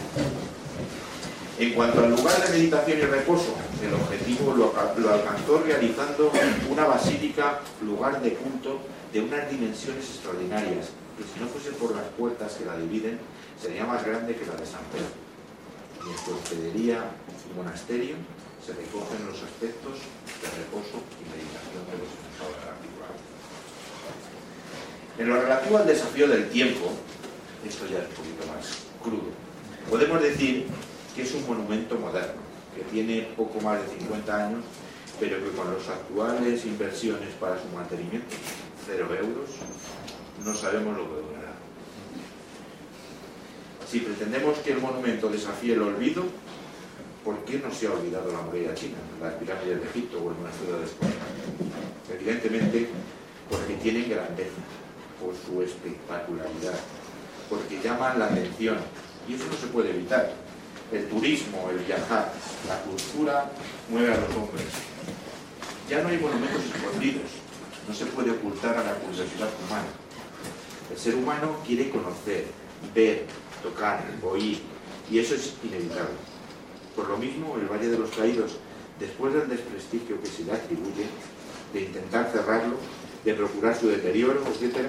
En 1.59 1.75
cuanto 1.75 2.05
al 2.05 2.11
lugar 2.11 2.41
de 2.43 2.59
meditación 2.59 2.99
y 2.99 3.03
reposo, 3.03 3.55
el 3.83 3.93
objetivo 3.95 4.55
lo, 4.55 4.73
alcanzó 5.13 5.63
realizando 5.67 6.33
una 6.71 6.87
basílica, 6.87 7.61
lugar 7.83 8.23
de 8.23 8.35
culto 8.35 8.79
de 9.13 9.21
unas 9.21 9.51
dimensiones 9.51 10.05
extraordinarias, 10.05 10.91
que 11.19 11.25
si 11.25 11.41
no 11.41 11.49
fuese 11.49 11.73
por 11.73 11.95
las 11.95 12.07
puertas 12.17 12.55
que 12.55 12.65
la 12.65 12.77
dividen, 12.77 13.19
sería 13.61 13.85
más 13.85 14.07
grande 14.07 14.37
que 14.37 14.47
la 14.47 14.55
de 14.55 14.65
San 14.65 14.81
Pedro. 14.93 15.11
Y 16.07 16.13
en 16.13 16.25
su 16.25 16.33
hospedería 16.33 17.05
y 17.51 17.57
monasterio 17.59 18.15
se 18.71 18.77
recogen 18.77 19.27
los 19.27 19.43
aspectos 19.43 19.99
de 19.99 20.49
reposo 20.63 21.03
y 21.19 21.27
meditación 21.27 21.83
de 21.91 21.99
los 21.99 22.11
la 22.39 22.71
antigüedad. 22.79 23.15
En 25.19 25.29
lo 25.29 25.41
relativo 25.43 25.79
al 25.79 25.87
desafío 25.87 26.29
del 26.29 26.49
tiempo, 26.51 26.93
esto 27.67 27.87
ya 27.87 27.99
es 27.99 28.09
un 28.09 28.15
poquito 28.15 28.47
más 28.47 28.87
crudo, 29.03 29.31
podemos 29.89 30.23
decir 30.23 30.67
que 31.17 31.23
es 31.23 31.35
un 31.35 31.47
monumento 31.49 31.97
moderno, 31.97 32.41
que 32.77 32.83
tiene 32.93 33.23
poco 33.37 33.61
más 33.61 33.83
de 33.83 33.99
50 33.99 34.47
años, 34.47 34.65
pero 35.19 35.39
que 35.39 35.51
con 35.51 35.75
las 35.75 35.89
actuales 35.89 36.65
inversiones 36.65 37.31
para 37.41 37.61
su 37.61 37.67
mantenimiento, 37.75 38.37
cero 38.87 39.09
euros, 39.11 39.51
no 40.45 40.55
sabemos 40.55 40.97
lo 40.97 41.05
que 41.05 41.23
durará. 41.27 41.55
Si 43.91 43.99
pretendemos 43.99 44.59
que 44.59 44.73
el 44.73 44.79
monumento 44.79 45.29
desafíe 45.29 45.73
el 45.73 45.83
olvido, 45.83 46.25
¿por 47.25 47.45
qué 47.45 47.59
no 47.59 47.73
se 47.73 47.87
ha 47.87 47.93
olvidado 47.93 48.33
la 48.33 48.41
muralla 48.41 48.75
china, 48.75 48.97
las 49.21 49.35
pirámides 49.35 49.81
de 49.81 49.89
Egipto 49.89 50.19
o 50.19 50.31
el 50.31 50.37
monasterio 50.37 50.79
de 50.79 50.85
España? 50.85 51.13
Evidentemente, 52.13 52.89
porque 53.49 53.75
tienen 53.75 54.09
grandeza, 54.09 54.61
por 55.21 55.35
su 55.35 55.63
espectacularidad, 55.63 56.79
porque 57.49 57.81
llaman 57.83 58.19
la 58.19 58.27
atención, 58.27 58.79
y 59.29 59.35
eso 59.35 59.45
no 59.51 59.57
se 59.57 59.67
puede 59.67 59.91
evitar. 59.91 60.33
El 60.93 61.09
turismo, 61.09 61.69
el 61.71 61.79
viajar, 61.85 62.33
la 62.67 62.81
cultura 62.83 63.51
mueve 63.89 64.13
a 64.13 64.17
los 64.17 64.31
hombres. 64.37 64.67
Ya 65.89 66.03
no 66.03 66.09
hay 66.09 66.19
monumentos 66.19 66.63
escondidos, 66.65 67.31
no 67.87 67.95
se 67.95 68.07
puede 68.07 68.31
ocultar 68.31 68.77
a 68.77 68.85
la 68.85 68.95
curiosidad 68.95 69.49
humana. 69.67 69.89
El 70.91 70.99
ser 70.99 71.15
humano 71.15 71.59
quiere 71.65 71.91
conocer, 71.91 72.47
ver, 72.95 73.27
tocar, 73.63 74.03
oír, 74.25 74.61
y 75.11 75.19
eso 75.19 75.35
es 75.35 75.55
inevitable. 75.63 76.30
Por 76.97 77.09
lo 77.09 77.17
mismo, 77.17 77.57
el 77.57 77.69
Valle 77.69 77.89
de 77.89 77.99
los 77.99 78.11
Caídos, 78.11 78.57
después 78.99 79.33
del 79.33 79.49
desprestigio 79.49 80.21
que 80.21 80.27
se 80.27 80.45
le 80.45 80.53
atribuye, 80.53 81.07
de 81.73 81.83
intentar 81.83 82.31
cerrarlo, 82.33 82.77
de 83.25 83.35
procurar 83.35 83.77
su 83.77 83.89
deterioro, 83.89 84.43
etc., 84.47 84.89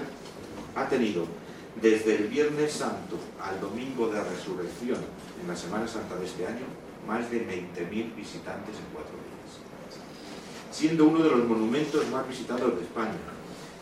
ha 0.76 0.88
tenido 0.88 1.26
desde 1.82 2.16
el 2.16 2.28
Viernes 2.28 2.74
Santo 2.74 3.18
al 3.42 3.60
Domingo 3.62 4.08
de 4.08 4.24
Resurrección, 4.24 4.98
en 5.42 5.48
la 5.48 5.56
Semana 5.56 5.88
Santa 5.88 6.16
de 6.16 6.26
este 6.26 6.46
año, 6.46 6.66
más 7.08 7.30
de 7.32 7.40
20.000 7.48 8.16
visitantes 8.16 8.76
en 8.76 8.88
cuatro 8.94 9.16
días, 9.16 9.58
siendo 10.72 11.06
uno 11.06 11.24
de 11.24 11.30
los 11.30 11.48
monumentos 11.48 12.08
más 12.10 12.28
visitados 12.28 12.76
de 12.76 12.82
España. 12.82 13.18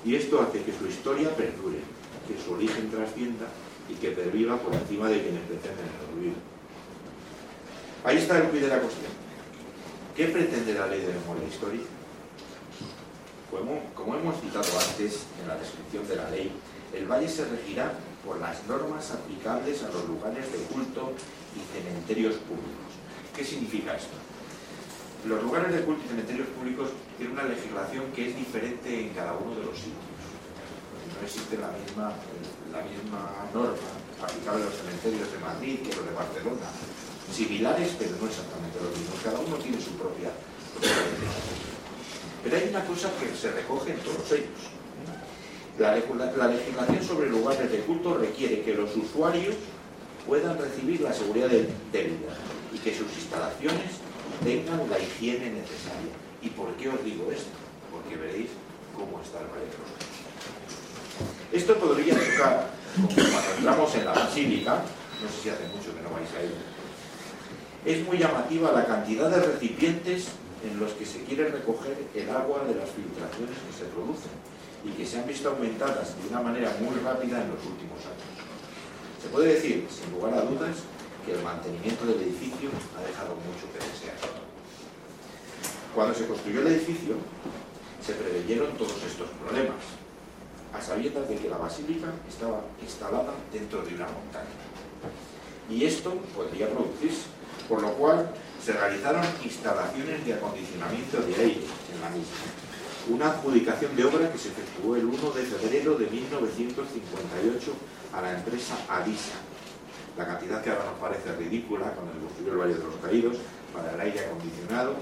Y 0.06 0.16
esto 0.16 0.42
hace 0.42 0.64
que 0.64 0.72
su 0.72 0.88
historia 0.88 1.36
perdure, 1.36 1.80
que 2.28 2.42
su 2.42 2.54
origen 2.54 2.90
trascienda 2.90 3.48
y 3.90 3.96
que 3.96 4.12
perviva 4.12 4.58
por 4.58 4.74
encima 4.74 5.10
de 5.10 5.22
quienes 5.22 5.42
pretenden. 5.42 6.09
Ahí 8.04 8.18
está 8.18 8.38
el 8.38 8.50
quid 8.50 8.62
de 8.62 8.68
la 8.68 8.80
cuestión. 8.80 9.12
¿Qué 10.16 10.28
pretende 10.28 10.74
la 10.74 10.88
ley 10.88 11.02
de 11.02 11.14
memoria 11.14 11.48
histórica? 11.48 11.90
Como, 13.52 13.82
como 13.94 14.16
hemos 14.16 14.40
citado 14.42 14.68
antes 14.80 15.26
en 15.42 15.48
la 15.48 15.58
descripción 15.58 16.08
de 16.08 16.16
la 16.16 16.30
ley, 16.30 16.52
el 16.94 17.06
valle 17.06 17.28
se 17.28 17.46
regirá 17.46 17.94
por 18.26 18.40
las 18.40 18.66
normas 18.68 19.12
aplicables 19.12 19.84
a 19.84 19.90
los 19.90 20.08
lugares 20.08 20.52
de 20.52 20.60
culto 20.74 21.14
y 21.56 21.60
cementerios 21.76 22.36
públicos. 22.36 22.92
¿Qué 23.36 23.44
significa 23.44 23.96
esto? 23.96 24.16
Los 25.28 25.44
lugares 25.44 25.74
de 25.74 25.82
culto 25.82 26.04
y 26.06 26.10
cementerios 26.10 26.48
públicos 26.50 26.90
tienen 27.18 27.34
una 27.38 27.44
legislación 27.44 28.12
que 28.16 28.30
es 28.30 28.36
diferente 28.36 29.02
en 29.02 29.10
cada 29.10 29.34
uno 29.34 29.56
de 29.56 29.66
los 29.66 29.78
sitios 29.78 30.10
no 31.20 31.26
existe 31.26 31.58
la 31.58 31.72
misma, 31.76 32.14
la 32.72 32.82
misma 32.88 33.22
norma 33.54 33.92
aplicable 34.24 34.64
a 34.64 34.66
los 34.66 34.76
cementerios 34.76 35.32
de 35.32 35.40
Madrid 35.40 35.80
que 35.84 35.96
los 35.96 36.06
de 36.06 36.14
Barcelona. 36.16 36.68
Similares, 37.34 37.96
pero 37.98 38.12
no 38.20 38.28
exactamente 38.28 38.80
los 38.82 38.98
mismos. 38.98 39.20
Cada 39.24 39.40
uno 39.40 39.56
tiene 39.58 39.80
su 39.82 39.92
propia, 39.92 40.32
Pero 42.44 42.56
hay 42.56 42.70
una 42.70 42.86
cosa 42.86 43.10
que 43.20 43.36
se 43.36 43.52
recoge 43.52 43.92
en 43.92 44.00
todos 44.00 44.32
ellos. 44.32 44.60
La, 45.78 45.96
la, 45.96 46.48
legislación 46.48 47.04
sobre 47.04 47.30
lugares 47.30 47.72
de 47.72 47.80
culto 47.80 48.18
requiere 48.18 48.64
que 48.64 48.74
los 48.74 48.94
usuarios 48.98 49.56
puedan 50.28 50.58
recibir 50.58 51.00
la 51.02 51.14
seguridad 51.14 51.48
de, 51.48 51.62
vida 51.94 52.36
y 52.74 52.78
que 52.80 52.94
sus 52.94 53.08
instalaciones 53.16 54.04
tengan 54.44 54.90
la 54.90 55.00
higiene 55.00 55.52
necesaria. 55.52 56.12
¿Y 56.42 56.50
por 56.50 56.74
qué 56.74 56.90
os 56.90 57.04
digo 57.06 57.32
esto? 57.32 57.56
Porque 57.92 58.18
veréis 58.18 58.50
cómo 58.94 59.22
está 59.22 59.40
el 59.40 59.48
de 59.48 60.00
esto 61.52 61.76
podría 61.78 62.14
tocar, 62.14 62.70
como 62.96 63.08
cuando 63.08 63.52
entramos 63.58 63.96
en 63.96 64.06
la 64.06 64.14
basílica, 64.14 64.84
no 65.22 65.28
sé 65.30 65.42
si 65.42 65.50
hace 65.50 65.66
mucho 65.68 65.96
que 65.96 66.02
no 66.02 66.12
vais 66.12 66.30
a 66.38 66.44
ir, 66.44 66.54
es 67.86 68.06
muy 68.06 68.18
llamativa 68.18 68.72
la 68.72 68.86
cantidad 68.86 69.30
de 69.30 69.42
recipientes 69.42 70.28
en 70.64 70.80
los 70.80 70.92
que 70.94 71.06
se 71.06 71.24
quiere 71.24 71.50
recoger 71.50 71.96
el 72.14 72.30
agua 72.30 72.66
de 72.68 72.76
las 72.76 72.90
filtraciones 72.90 73.56
que 73.56 73.74
se 73.78 73.86
producen 73.92 74.36
y 74.84 74.92
que 74.92 75.06
se 75.06 75.20
han 75.20 75.28
visto 75.28 75.50
aumentadas 75.50 76.16
de 76.22 76.28
una 76.30 76.42
manera 76.42 76.76
muy 76.80 76.96
rápida 77.00 77.42
en 77.42 77.50
los 77.50 77.64
últimos 77.66 78.00
años. 78.04 78.36
Se 79.22 79.30
puede 79.30 79.54
decir, 79.56 79.88
sin 79.90 80.12
lugar 80.12 80.34
a 80.34 80.42
dudas, 80.42 80.84
que 81.26 81.34
el 81.34 81.44
mantenimiento 81.44 82.06
del 82.06 82.22
edificio 82.22 82.70
ha 82.98 83.06
dejado 83.06 83.36
mucho 83.36 83.68
que 83.72 83.80
desear. 83.80 84.16
Cuando 85.94 86.14
se 86.14 86.28
construyó 86.28 86.62
el 86.62 86.68
edificio, 86.68 87.16
se 88.06 88.14
preveyeron 88.14 88.72
todos 88.78 88.96
estos 89.04 89.30
problemas, 89.44 89.84
a 90.74 90.82
sabiendas 90.82 91.28
de 91.28 91.36
que 91.36 91.50
la 91.50 91.58
basílica 91.58 92.08
estaba 92.28 92.62
instalada 92.82 93.34
dentro 93.52 93.82
de 93.82 93.96
una 93.96 94.06
montaña. 94.06 94.56
Y 95.70 95.86
esto 95.86 96.14
podría 96.36 96.70
producirse, 96.70 97.28
por 97.70 97.82
lo 97.82 97.94
cual 97.94 98.32
se 98.64 98.74
realizaron 98.74 99.24
instalaciones 99.44 100.26
de 100.26 100.34
acondicionamiento 100.34 101.22
de 101.22 101.36
aire 101.36 101.62
en 101.94 102.02
la 102.02 102.10
misma. 102.10 102.36
Una 103.10 103.28
adjudicación 103.32 103.96
de 103.96 104.04
obra 104.04 104.32
que 104.32 104.38
se 104.38 104.50
efectuó 104.50 104.96
el 104.96 105.06
1 105.06 105.32
de 105.32 105.44
febrero 105.44 105.96
de 105.96 106.08
1958 106.08 107.72
a 108.14 108.22
la 108.22 108.34
empresa 108.34 108.76
Adisa. 108.90 109.38
La 110.18 110.26
cantidad 110.26 110.62
que 110.62 110.72
ahora 110.72 110.86
nos 110.86 111.00
parece 111.00 111.34
ridícula 111.38 111.94
cuando 111.94 112.12
se 112.14 112.20
construyó 112.20 112.52
el 112.52 112.58
Valle 112.58 112.74
de 112.74 112.84
los 112.84 112.96
Caídos 113.02 113.38
para 113.74 113.94
el 113.94 114.02
aire 114.02 114.26
acondicionado 114.26 114.96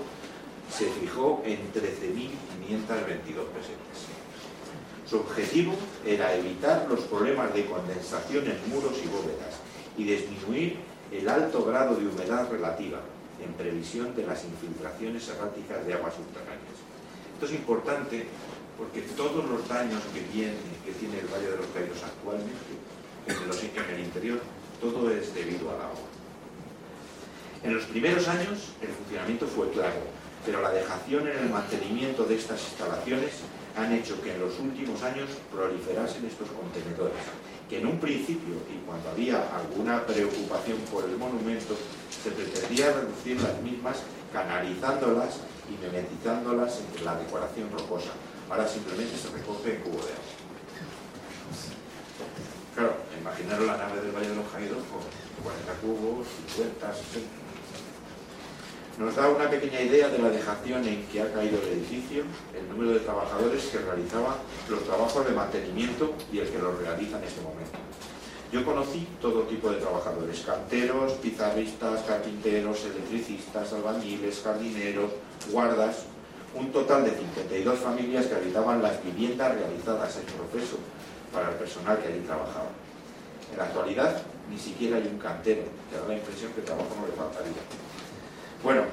se 0.70 0.86
fijó 0.92 1.42
en 1.46 1.58
13.522 1.74 3.48
pesetas. 3.56 3.98
Su 5.10 5.18
objetivo 5.18 5.74
era 6.06 6.36
evitar 6.36 6.86
los 6.90 7.00
problemas 7.06 7.54
de 7.54 7.66
condensación 7.66 8.46
en 8.46 8.70
muros 8.70 8.94
y 9.04 9.08
bóvedas 9.08 9.56
y 9.98 10.04
disminuir 10.04 10.80
el 11.12 11.30
alto 11.30 11.64
grado 11.64 11.96
de 11.96 12.08
humedad 12.08 12.50
relativa 12.50 13.00
en 13.44 13.54
previsión 13.54 14.16
de 14.16 14.26
las 14.26 14.44
infiltraciones 14.44 15.28
erráticas 15.30 15.86
de 15.86 15.94
aguas 15.94 16.16
subterráneas. 16.16 16.78
Esto 17.34 17.46
es 17.46 17.54
importante 17.54 18.26
porque 18.78 19.02
todos 19.16 19.46
los 19.50 19.68
daños 19.68 20.02
que 20.14 20.22
tiene, 20.22 20.58
que 20.86 20.92
tiene 20.94 21.20
el 21.20 21.28
Valle 21.28 21.52
de 21.52 21.58
los 21.58 21.68
Caídos 21.68 22.04
actualmente 22.04 22.74
en, 23.28 23.48
los, 23.48 23.64
en 23.64 23.96
el 23.96 24.06
interior, 24.06 24.40
todo 24.82 25.10
es 25.12 25.34
debido 25.34 25.70
al 25.70 25.82
agua. 25.82 26.08
En 27.64 27.74
los 27.74 27.86
primeros 27.86 28.28
años 28.28 28.74
el 28.82 28.90
funcionamiento 28.90 29.48
fue 29.48 29.70
claro, 29.72 30.02
pero 30.46 30.62
la 30.62 30.72
dejación 30.72 31.28
en 31.28 31.38
el 31.38 31.50
mantenimiento 31.50 32.26
de 32.26 32.36
estas 32.36 32.62
instalaciones 32.62 33.42
han 33.76 33.94
hecho 33.94 34.22
que 34.22 34.34
en 34.34 34.42
los 34.42 34.60
últimos 34.60 35.02
años 35.04 35.30
proliferasen 35.52 36.26
estos 36.26 36.50
contenedores 36.50 37.22
que 37.70 37.80
en 37.80 37.88
un 37.88 38.00
principio, 38.00 38.56
y 38.72 38.86
cuando 38.86 39.10
había 39.10 39.44
alguna 39.56 40.06
preocupación 40.06 40.78
por 40.92 41.04
el 41.04 41.18
monumento, 41.18 41.76
se 42.24 42.32
pretendía 42.32 42.94
reducir 42.94 43.42
las 43.42 43.62
mismas 43.62 43.98
canalizándolas 44.32 45.42
y 45.68 45.84
mimetizándolas 45.84 46.80
entre 46.80 47.04
la 47.04 47.16
decoración 47.16 47.70
rocosa. 47.72 48.12
Ahora 48.50 48.68
simplemente 48.68 49.18
se 49.18 49.30
recoge 49.30 49.76
en 49.76 49.82
cubo 49.82 49.98
de 49.98 50.14
agua. 50.16 50.38
Claro, 52.76 52.94
imaginaros 53.20 53.68
la 53.68 53.78
nave 53.78 54.02
del 54.02 54.12
Valle 54.12 54.30
de 54.30 54.36
los 54.36 54.48
Caídos 54.48 54.84
con 54.88 55.02
40 55.44 55.74
cubos, 55.82 56.28
50, 56.56 56.94
60. 56.94 57.37
Nos 58.98 59.16
da 59.16 59.30
una 59.30 59.48
pequeña 59.48 59.80
idea 59.80 60.10
de 60.10 60.18
la 60.18 60.30
dejación 60.30 60.84
en 60.88 61.06
que 61.06 61.22
ha 61.22 61.32
caído 61.32 61.62
el 61.62 61.78
edificio, 61.78 62.24
el 62.58 62.68
número 62.68 62.98
de 62.98 63.02
trabajadores 63.02 63.66
que 63.66 63.78
realizaban 63.78 64.34
los 64.68 64.84
trabajos 64.86 65.24
de 65.24 65.36
mantenimiento 65.36 66.16
y 66.34 66.40
el 66.40 66.50
que 66.50 66.58
los 66.58 66.80
realiza 66.80 67.20
en 67.20 67.24
este 67.24 67.42
momento. 67.42 67.78
Yo 68.52 68.66
conocí 68.66 69.08
todo 69.22 69.44
tipo 69.44 69.70
de 69.70 69.78
trabajadores, 69.78 70.42
canteros, 70.42 71.14
pizarristas, 71.14 72.02
carpinteros, 72.08 72.86
electricistas, 72.86 73.72
albañiles, 73.72 74.42
jardineros, 74.42 75.12
guardas, 75.52 76.06
un 76.56 76.72
total 76.72 77.06
de 77.06 77.12
52 77.12 77.78
familias 77.78 78.26
que 78.26 78.34
habitaban 78.34 78.82
las 78.82 79.04
viviendas 79.04 79.54
realizadas 79.54 80.18
en 80.18 80.26
proceso 80.26 80.78
para 81.32 81.52
el 81.52 81.56
personal 81.58 82.00
que 82.00 82.08
allí 82.08 82.22
trabajaba. 82.22 82.72
En 83.52 83.60
la 83.60 83.66
actualidad 83.66 84.24
ni 84.50 84.58
siquiera 84.58 84.98
hay 84.98 85.06
un 85.06 85.20
cantero, 85.20 85.62
que 85.92 85.98
da 86.00 86.08
la 86.08 86.16
impresión 86.16 86.52
que 86.54 86.62
trabajo 86.62 86.90
no 87.00 87.06
le 87.06 87.14
faltaría. 87.14 87.87
Bueno, 88.64 88.84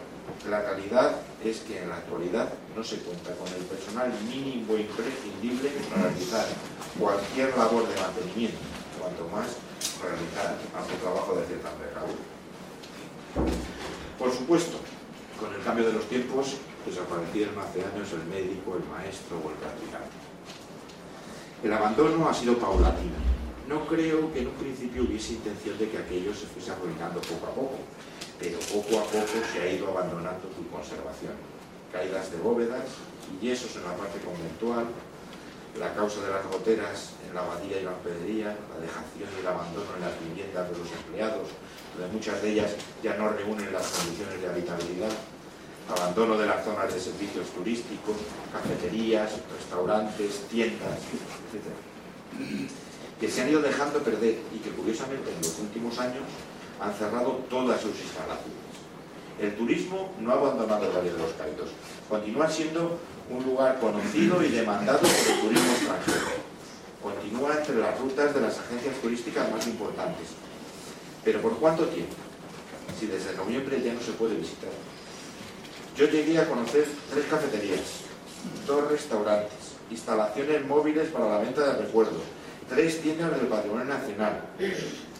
la 0.49 0.61
realidad 0.61 1.17
es 1.43 1.61
que 1.61 1.83
en 1.83 1.89
la 1.89 1.97
actualidad 1.97 2.53
no 2.77 2.85
se 2.85 2.99
cuenta 2.99 3.35
con 3.35 3.49
el 3.49 3.65
personal 3.65 4.13
mínimo 4.29 4.77
imprescindible 4.77 5.71
para 5.89 6.03
realizar 6.03 6.47
cualquier 6.99 7.57
labor 7.57 7.89
de 7.89 8.01
mantenimiento, 8.01 8.59
cuanto 9.01 9.29
más 9.29 9.57
realizar 10.03 10.57
algún 10.77 10.99
trabajo 11.01 11.35
de 11.37 11.47
cierta 11.47 11.73
envergadura. 11.73 12.25
Por 14.19 14.33
supuesto, 14.33 14.77
con 15.41 15.53
el 15.55 15.63
cambio 15.63 15.87
de 15.87 15.95
los 15.95 16.09
tiempos 16.09 16.57
desaparecieron 16.85 17.59
hace 17.59 17.81
años 17.81 18.13
el 18.13 18.25
médico, 18.29 18.77
el 18.77 18.85
maestro 18.85 19.41
o 19.41 19.49
el 19.49 19.57
practicante. 19.57 20.13
El 21.65 21.73
abandono 21.73 22.29
ha 22.29 22.35
sido 22.35 22.59
paulatino. 22.59 23.17
No 23.67 23.87
creo 23.87 24.31
que 24.33 24.41
en 24.41 24.49
un 24.49 24.55
principio 24.55 25.05
hubiese 25.05 25.33
intención 25.33 25.79
de 25.79 25.89
que 25.89 25.97
aquello 25.97 26.35
se 26.35 26.47
fuese 26.47 26.71
arruinando 26.71 27.21
poco 27.23 27.47
a 27.47 27.55
poco, 27.55 27.79
pero 28.39 28.59
poco 28.61 28.99
a 28.99 29.05
poco 29.05 29.39
se 29.53 29.63
ha 29.63 29.71
ido 29.71 29.89
abandonando 29.89 30.49
su 30.55 30.69
conservación. 30.69 31.35
Caídas 31.93 32.31
de 32.33 32.39
bóvedas 32.39 32.85
yesos 33.41 33.77
en 33.77 33.85
la 33.85 33.97
parte 33.97 34.19
conventual, 34.21 34.87
la 35.79 35.93
causa 35.95 36.23
de 36.23 36.31
las 36.31 36.47
goteras 36.47 37.11
en 37.27 37.35
la 37.35 37.43
abadía 37.43 37.81
y 37.81 37.85
la 37.85 37.93
hospedería, 37.93 38.47
la 38.47 38.79
dejación 38.79 39.29
y 39.35 39.41
el 39.41 39.47
abandono 39.47 39.91
en 39.97 40.03
las 40.03 40.15
viviendas 40.23 40.71
de 40.71 40.79
los 40.79 40.91
empleados, 40.93 41.49
donde 41.97 42.13
muchas 42.13 42.43
de 42.43 42.53
ellas 42.53 42.71
ya 43.03 43.17
no 43.17 43.31
reúnen 43.31 43.73
las 43.73 43.87
condiciones 43.91 44.41
de 44.41 44.49
habitabilidad, 44.49 45.11
abandono 45.91 46.39
de 46.39 46.47
las 46.47 46.65
zonas 46.65 46.93
de 46.95 47.01
servicios 47.01 47.49
turísticos, 47.51 48.17
cafeterías, 48.53 49.33
restaurantes, 49.59 50.47
tiendas, 50.49 50.99
etc. 51.51 51.67
Que 53.21 53.31
se 53.31 53.43
han 53.43 53.51
ido 53.51 53.61
dejando 53.61 53.99
perder 54.01 54.39
y 54.55 54.59
que 54.59 54.71
curiosamente 54.71 55.31
en 55.31 55.39
los 55.43 55.59
últimos 55.59 55.99
años 55.99 56.25
han 56.81 56.95
cerrado 56.95 57.45
todas 57.49 57.81
sus 57.81 57.99
instalaciones. 58.01 58.65
El 59.41 59.57
turismo 59.57 60.13
no 60.21 60.31
ha 60.31 60.35
abandonado 60.35 60.87
el 60.87 60.97
Valle 60.97 61.13
de 61.13 61.19
los 61.19 61.33
Caídos, 61.33 61.71
continúa 62.09 62.49
siendo 62.49 62.99
un 63.31 63.45
lugar 63.45 63.81
conocido 63.81 64.43
y 64.45 64.49
demandado 64.49 65.01
por 65.01 65.09
el 65.09 65.41
turismo 65.41 65.73
extranjero. 65.73 66.45
Continúa 67.03 67.57
entre 67.59 67.77
las 67.77 67.99
rutas 67.99 68.35
de 68.35 68.41
las 68.41 68.59
agencias 68.59 68.97
turísticas 69.03 69.51
más 69.51 69.67
importantes. 69.67 70.29
¿Pero 71.25 71.41
por 71.41 71.57
cuánto 71.59 71.87
tiempo? 71.87 72.15
Si 72.99 73.07
desde 73.07 73.35
noviembre 73.35 73.83
ya 73.83 73.93
no 73.93 74.01
se 74.01 74.13
puede 74.13 74.37
visitar. 74.37 74.71
Yo 75.97 76.07
llegué 76.09 76.39
a 76.39 76.49
conocer 76.49 76.87
tres 77.11 77.25
cafeterías, 77.27 77.81
dos 78.67 78.91
restaurantes, 78.91 79.75
instalaciones 79.91 80.67
móviles 80.67 81.09
para 81.09 81.29
la 81.29 81.39
venta 81.39 81.73
de 81.73 81.85
recuerdos, 81.85 82.23
tres 82.69 83.01
tiendas 83.01 83.31
del 83.37 83.47
Patrimonio 83.47 83.85
Nacional. 83.85 84.41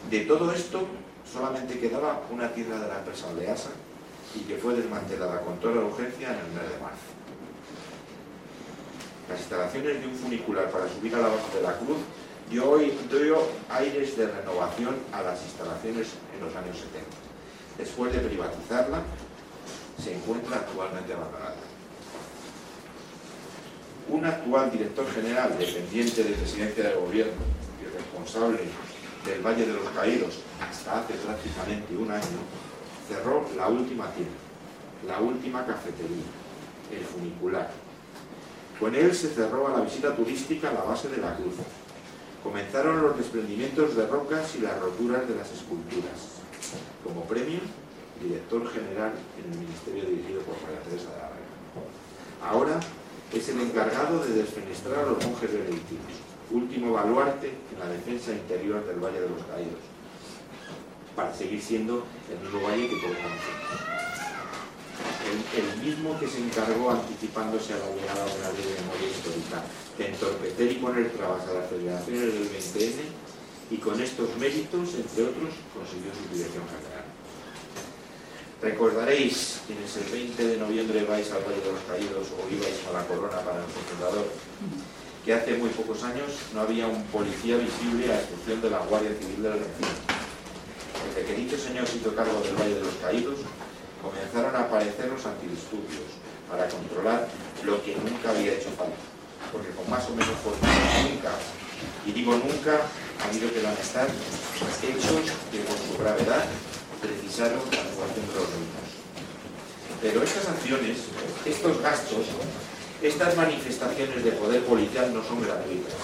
De 0.09 0.19
todo 0.21 0.51
esto 0.51 0.87
solamente 1.35 1.77
quedaba 1.77 2.21
una 2.31 2.49
tienda 2.53 2.79
de 2.79 2.87
la 2.87 2.99
empresa 2.99 3.27
Oleasa 3.27 3.71
y 4.33 4.39
que 4.39 4.55
fue 4.55 4.73
desmantelada 4.73 5.41
con 5.41 5.59
toda 5.59 5.83
urgencia 5.83 6.29
en 6.29 6.39
el 6.39 6.51
mes 6.55 6.71
de 6.71 6.79
marzo. 6.79 7.11
Las 9.27 9.39
instalaciones 9.39 10.01
de 10.01 10.07
un 10.07 10.15
funicular 10.15 10.71
para 10.71 10.87
subir 10.87 11.13
a 11.15 11.19
la 11.19 11.27
base 11.27 11.57
de 11.57 11.61
la 11.61 11.77
cruz 11.77 11.97
dio, 12.49 12.69
hoy, 12.69 12.97
dio 13.11 13.37
aires 13.69 14.15
de 14.15 14.27
renovación 14.27 14.95
a 15.11 15.23
las 15.23 15.41
instalaciones 15.43 16.07
en 16.33 16.45
los 16.45 16.55
años 16.55 16.77
70. 16.77 17.03
Después 17.79 18.13
de 18.13 18.19
privatizarla, 18.19 19.01
se 20.01 20.15
encuentra 20.15 20.57
actualmente 20.57 21.11
abandonada. 21.11 21.55
Un 24.07 24.23
actual 24.23 24.71
director 24.71 25.05
general 25.11 25.57
dependiente 25.57 26.23
de 26.23 26.31
presidencia 26.31 26.83
del 26.83 26.99
gobierno 26.99 27.43
y 27.81 27.97
responsable 27.97 28.59
del 29.25 29.41
Valle 29.41 29.65
de 29.65 29.73
los 29.73 29.89
Caídos 29.89 30.44
hasta 30.61 30.99
hace 30.99 31.13
prácticamente 31.13 31.95
un 31.95 32.11
año, 32.11 32.39
cerró 33.07 33.45
la 33.55 33.67
última 33.67 34.09
tienda, 34.11 34.37
la 35.07 35.19
última 35.19 35.65
cafetería, 35.65 36.25
el 36.91 37.05
funicular. 37.05 37.71
Con 38.79 38.93
él 38.95 39.15
se 39.15 39.29
cerró 39.29 39.67
a 39.67 39.77
la 39.77 39.81
visita 39.81 40.15
turística 40.15 40.71
la 40.71 40.83
base 40.83 41.07
de 41.09 41.17
la 41.17 41.35
cruz. 41.35 41.55
Comenzaron 42.43 43.01
los 43.01 43.17
desprendimientos 43.17 43.95
de 43.95 44.05
rocas 44.05 44.55
y 44.55 44.61
las 44.61 44.79
roturas 44.79 45.27
de 45.27 45.35
las 45.35 45.51
esculturas. 45.51 46.43
Como 47.03 47.23
premio, 47.23 47.59
director 48.21 48.69
general 48.71 49.13
en 49.37 49.51
el 49.51 49.59
ministerio 49.59 50.03
dirigido 50.05 50.41
por 50.41 50.55
María 50.61 50.81
Teresa 50.81 51.09
de 51.11 51.17
la 51.17 51.29
Vega. 51.29 51.55
Ahora 52.43 52.79
es 53.33 53.49
el 53.49 53.61
encargado 53.61 54.23
de 54.23 54.33
desfenestrar 54.33 54.99
a 54.99 55.09
los 55.09 55.25
monjes 55.25 55.51
benedictinos, 55.51 56.13
último 56.51 56.93
baluarte 56.93 57.47
en 57.49 57.79
la 57.79 57.87
defensa 57.87 58.31
interior 58.31 58.85
del 58.85 58.99
Valle 58.99 59.21
de 59.21 59.29
los 59.29 59.43
Caídos, 59.45 59.81
para 61.15 61.33
seguir 61.33 61.61
siendo 61.61 62.05
el 62.29 62.39
mismo 62.39 62.61
valle 62.61 62.89
que 62.89 62.99
conocemos. 62.99 63.41
El, 65.25 65.37
el, 65.63 65.85
mismo 65.85 66.19
que 66.19 66.27
se 66.27 66.39
encargó, 66.39 66.91
anticipándose 66.91 67.73
a 67.73 67.77
la 67.77 67.89
llegada 67.95 68.25
de 68.25 68.39
la 68.41 68.51
ley 68.51 68.63
de 68.63 68.81
memoria 68.81 69.09
histórica, 69.09 69.63
de 69.97 70.07
entorpecer 70.09 70.71
y 70.71 70.75
poner 70.75 71.09
trabas 71.11 71.47
a 71.47 71.53
las 71.53 71.69
federaciones 71.69 72.33
del 72.33 72.49
20N 72.51 73.25
y 73.71 73.77
con 73.77 73.99
estos 73.99 74.35
méritos, 74.37 74.93
entre 74.93 75.23
otros, 75.23 75.53
consiguió 75.73 76.11
su 76.13 76.29
dirección 76.33 76.63
general. 76.69 77.05
Recordaréis 78.61 79.61
quienes 79.67 79.97
el 79.97 80.11
20 80.11 80.47
de 80.47 80.57
noviembre 80.57 81.03
vais 81.05 81.29
al 81.31 81.43
Valle 81.43 81.61
de 81.61 81.71
los 81.71 81.81
Caídos 81.89 82.27
o 82.31 82.53
ibais 82.53 82.81
a 82.89 82.93
la 82.93 83.05
corona 83.05 83.37
para 83.41 83.59
nuestro 83.59 83.81
fundador, 83.83 84.27
que 85.23 85.33
hace 85.33 85.57
muy 85.57 85.69
pocos 85.69 86.03
años 86.03 86.29
no 86.53 86.61
había 86.61 86.87
un 86.87 87.03
policía 87.05 87.57
visible 87.57 88.11
a 88.13 88.21
excepción 88.21 88.61
de 88.61 88.69
la 88.69 88.79
Guardia 88.79 89.11
Civil 89.19 89.43
del 89.43 89.53
recinto. 89.53 90.14
Desde 91.15 91.27
que 91.27 91.41
dicho 91.47 91.57
señor 91.57 91.87
se 91.87 91.95
hizo 91.95 92.13
cargo 92.13 92.41
del 92.41 92.55
Valle 92.59 92.75
de 92.75 92.83
los 92.83 92.95
Caídos, 92.95 93.39
comenzaron 94.03 94.53
a 94.53 94.67
aparecer 94.67 95.07
los 95.07 95.25
antidisturbios 95.25 96.11
para 96.51 96.67
controlar 96.67 97.29
lo 97.63 97.81
que 97.81 97.95
nunca 97.95 98.31
había 98.31 98.51
hecho 98.51 98.67
falta. 98.75 98.99
Porque 99.49 99.71
con 99.71 99.89
más 99.89 100.03
o 100.09 100.11
menos 100.11 100.35
fuerza 100.43 100.67
nunca, 101.07 101.31
y 102.05 102.11
digo 102.11 102.35
nunca, 102.35 102.83
ha 102.83 103.27
habido 103.31 103.47
que 103.47 103.63
lamentar 103.63 104.07
hechos 104.83 105.31
que 105.51 105.59
por 105.63 105.77
su 105.79 105.97
gravedad 106.03 106.43
precisaron 106.99 107.63
la 107.71 107.79
actuación 107.79 108.27
de 108.27 108.35
los 108.35 108.49
mismos. 108.59 108.87
Pero 110.01 110.21
estas 110.21 110.49
acciones, 110.49 110.97
estos 111.45 111.81
gastos, 111.81 112.27
estas 113.01 113.37
manifestaciones 113.37 114.21
de 114.21 114.31
poder 114.33 114.65
policial 114.65 115.13
no 115.13 115.23
son 115.23 115.41
gratuitas. 115.41 115.95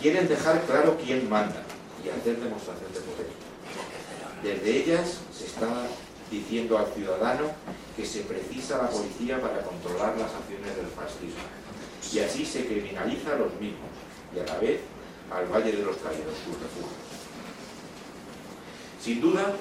Quieren 0.00 0.28
dejar 0.28 0.62
claro 0.62 0.96
quién 1.04 1.28
manda 1.28 1.62
y 2.04 2.08
hacer 2.08 2.38
demostración 2.38 2.92
de. 2.92 3.03
Desde 4.44 4.76
ellas 4.76 5.20
se 5.32 5.46
está 5.46 5.88
diciendo 6.30 6.76
al 6.76 6.92
ciudadano 6.92 7.44
que 7.96 8.04
se 8.04 8.20
precisa 8.20 8.76
la 8.76 8.90
policía 8.90 9.40
para 9.40 9.62
controlar 9.62 10.18
las 10.18 10.34
acciones 10.34 10.76
del 10.76 10.86
fascismo. 10.88 11.40
Y 12.12 12.18
así 12.18 12.44
se 12.44 12.66
criminaliza 12.66 13.32
a 13.32 13.38
los 13.38 13.54
mismos 13.58 13.88
y 14.36 14.40
a 14.40 14.44
la 14.44 14.58
vez 14.58 14.80
al 15.32 15.46
Valle 15.46 15.72
de 15.72 15.82
los 15.82 15.96
Caídos, 15.96 16.34
sus 16.44 16.60
refugios. 16.60 16.92
Sin 19.02 19.22
duda, 19.22 19.56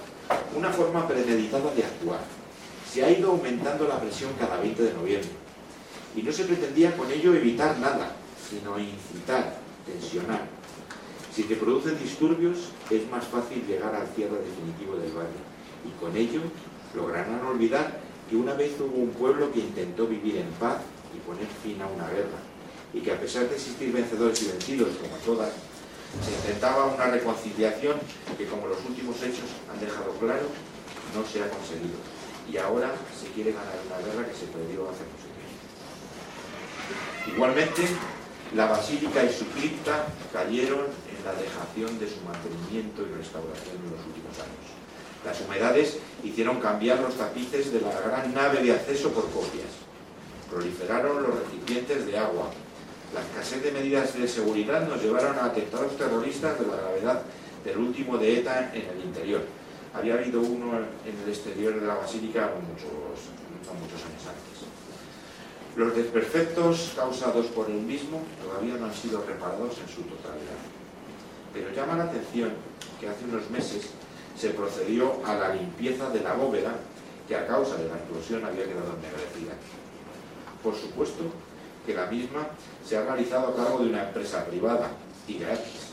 una 0.53 0.69
forma 0.69 1.07
premeditada 1.07 1.73
de 1.73 1.83
actuar. 1.85 2.19
Se 2.91 3.05
ha 3.05 3.09
ido 3.09 3.31
aumentando 3.31 3.87
la 3.87 4.01
presión 4.01 4.33
cada 4.37 4.57
20 4.57 4.83
de 4.83 4.93
noviembre. 4.93 5.31
Y 6.13 6.23
no 6.23 6.31
se 6.33 6.43
pretendía 6.43 6.95
con 6.97 7.09
ello 7.09 7.33
evitar 7.33 7.79
nada, 7.79 8.11
sino 8.49 8.77
incitar, 8.77 9.59
tensionar. 9.85 10.41
Si 11.33 11.43
te 11.43 11.55
producen 11.55 11.97
disturbios, 11.97 12.69
es 12.91 13.09
más 13.09 13.25
fácil 13.25 13.65
llegar 13.65 13.95
al 13.95 14.07
cierre 14.09 14.37
definitivo 14.37 14.95
del 14.97 15.11
valle. 15.13 15.41
Y 15.83 15.89
con 15.99 16.15
ello 16.15 16.41
lograrán 16.93 17.43
olvidar 17.43 18.01
que 18.29 18.35
una 18.35 18.53
vez 18.53 18.73
hubo 18.79 19.01
un 19.01 19.09
pueblo 19.09 19.51
que 19.51 19.59
intentó 19.59 20.05
vivir 20.05 20.37
en 20.37 20.47
paz 20.59 20.77
y 21.15 21.17
poner 21.27 21.47
fin 21.63 21.81
a 21.81 21.87
una 21.87 22.07
guerra. 22.07 22.37
Y 22.93 22.99
que 23.01 23.11
a 23.11 23.19
pesar 23.19 23.49
de 23.49 23.55
existir 23.55 23.91
vencedores 23.91 24.43
y 24.43 24.47
vencidos, 24.47 24.89
como 25.01 25.15
todas, 25.25 25.51
Se 26.13 26.29
intentaba 26.29 26.93
una 26.93 27.07
reconciliación 27.07 27.97
que, 28.37 28.45
como 28.45 28.67
los 28.67 28.77
últimos 28.85 29.17
hechos 29.23 29.49
han 29.73 29.79
dejado 29.79 30.11
claro, 30.19 30.45
no 31.15 31.25
se 31.25 31.41
ha 31.41 31.49
conseguido. 31.49 31.97
Y 32.51 32.57
ahora 32.57 32.93
se 33.19 33.29
quiere 33.33 33.51
ganar 33.51 33.73
una 33.87 33.97
guerra 33.97 34.29
que 34.29 34.37
se 34.37 34.45
perdió 34.45 34.87
hace 34.91 35.09
mucho 35.09 35.25
tiempo. 35.33 35.57
Igualmente, 37.33 37.81
la 38.53 38.67
basílica 38.67 39.23
y 39.23 39.33
su 39.33 39.47
cripta 39.47 40.05
cayeron 40.31 40.85
la 41.25 41.33
dejación 41.33 41.99
de 41.99 42.07
su 42.07 42.19
mantenimiento 42.21 43.01
y 43.01 43.15
restauración 43.15 43.79
en 43.79 43.91
los 43.95 44.03
últimos 44.05 44.35
años. 44.39 44.67
Las 45.23 45.39
humedades 45.39 45.99
hicieron 46.23 46.59
cambiar 46.59 46.99
los 46.99 47.15
tapices 47.15 47.71
de 47.71 47.79
la 47.79 47.91
gran 48.01 48.33
nave 48.33 48.61
de 48.61 48.73
acceso 48.73 49.11
por 49.11 49.29
copias. 49.31 49.71
Proliferaron 50.49 51.23
los 51.23 51.39
recipientes 51.39 52.05
de 52.05 52.17
agua. 52.17 52.51
La 53.13 53.21
escasez 53.21 53.63
de 53.63 53.71
medidas 53.71 54.17
de 54.17 54.27
seguridad 54.27 54.87
nos 54.87 55.01
llevaron 55.01 55.37
a 55.39 55.45
atentados 55.45 55.97
terroristas 55.97 56.59
de 56.59 56.67
la 56.67 56.75
gravedad 56.75 57.21
del 57.63 57.77
último 57.77 58.17
de 58.17 58.39
ETA 58.39 58.71
en 58.73 58.89
el 58.89 59.05
interior. 59.05 59.41
Había 59.93 60.15
habido 60.15 60.41
uno 60.41 60.79
en 61.05 61.21
el 61.23 61.29
exterior 61.29 61.79
de 61.79 61.87
la 61.87 61.95
basílica 61.95 62.51
muchos, 62.67 62.89
años 63.69 64.23
antes. 64.27 64.53
Los 65.75 65.95
desperfectos 65.95 66.93
causados 66.95 67.45
por 67.47 67.69
el 67.69 67.79
mismo 67.79 68.21
todavía 68.43 68.75
no 68.75 68.87
han 68.87 68.93
sido 68.93 69.23
reparados 69.25 69.77
en 69.77 69.87
su 69.87 70.01
totalidad. 70.01 70.72
Pero 71.53 71.71
llama 71.71 71.95
la 71.95 72.05
atención 72.05 72.51
que 72.99 73.07
hace 73.07 73.25
unos 73.25 73.49
meses 73.49 73.83
se 74.37 74.49
procedió 74.49 75.23
a 75.25 75.35
la 75.35 75.53
limpieza 75.53 76.09
de 76.09 76.21
la 76.21 76.33
bóveda 76.33 76.73
que 77.27 77.35
a 77.35 77.47
causa 77.47 77.75
de 77.77 77.87
la 77.87 77.95
explosión 77.95 78.43
había 78.43 78.65
quedado 78.65 78.95
ennegrecida. 78.97 79.53
Por 80.63 80.75
supuesto 80.75 81.23
que 81.85 81.93
la 81.93 82.07
misma 82.07 82.47
se 82.85 82.97
ha 82.97 83.03
realizado 83.03 83.49
a 83.49 83.55
cargo 83.55 83.79
de 83.79 83.89
una 83.89 84.03
empresa 84.03 84.45
privada 84.45 84.91
y 85.27 85.37
gratis, 85.37 85.91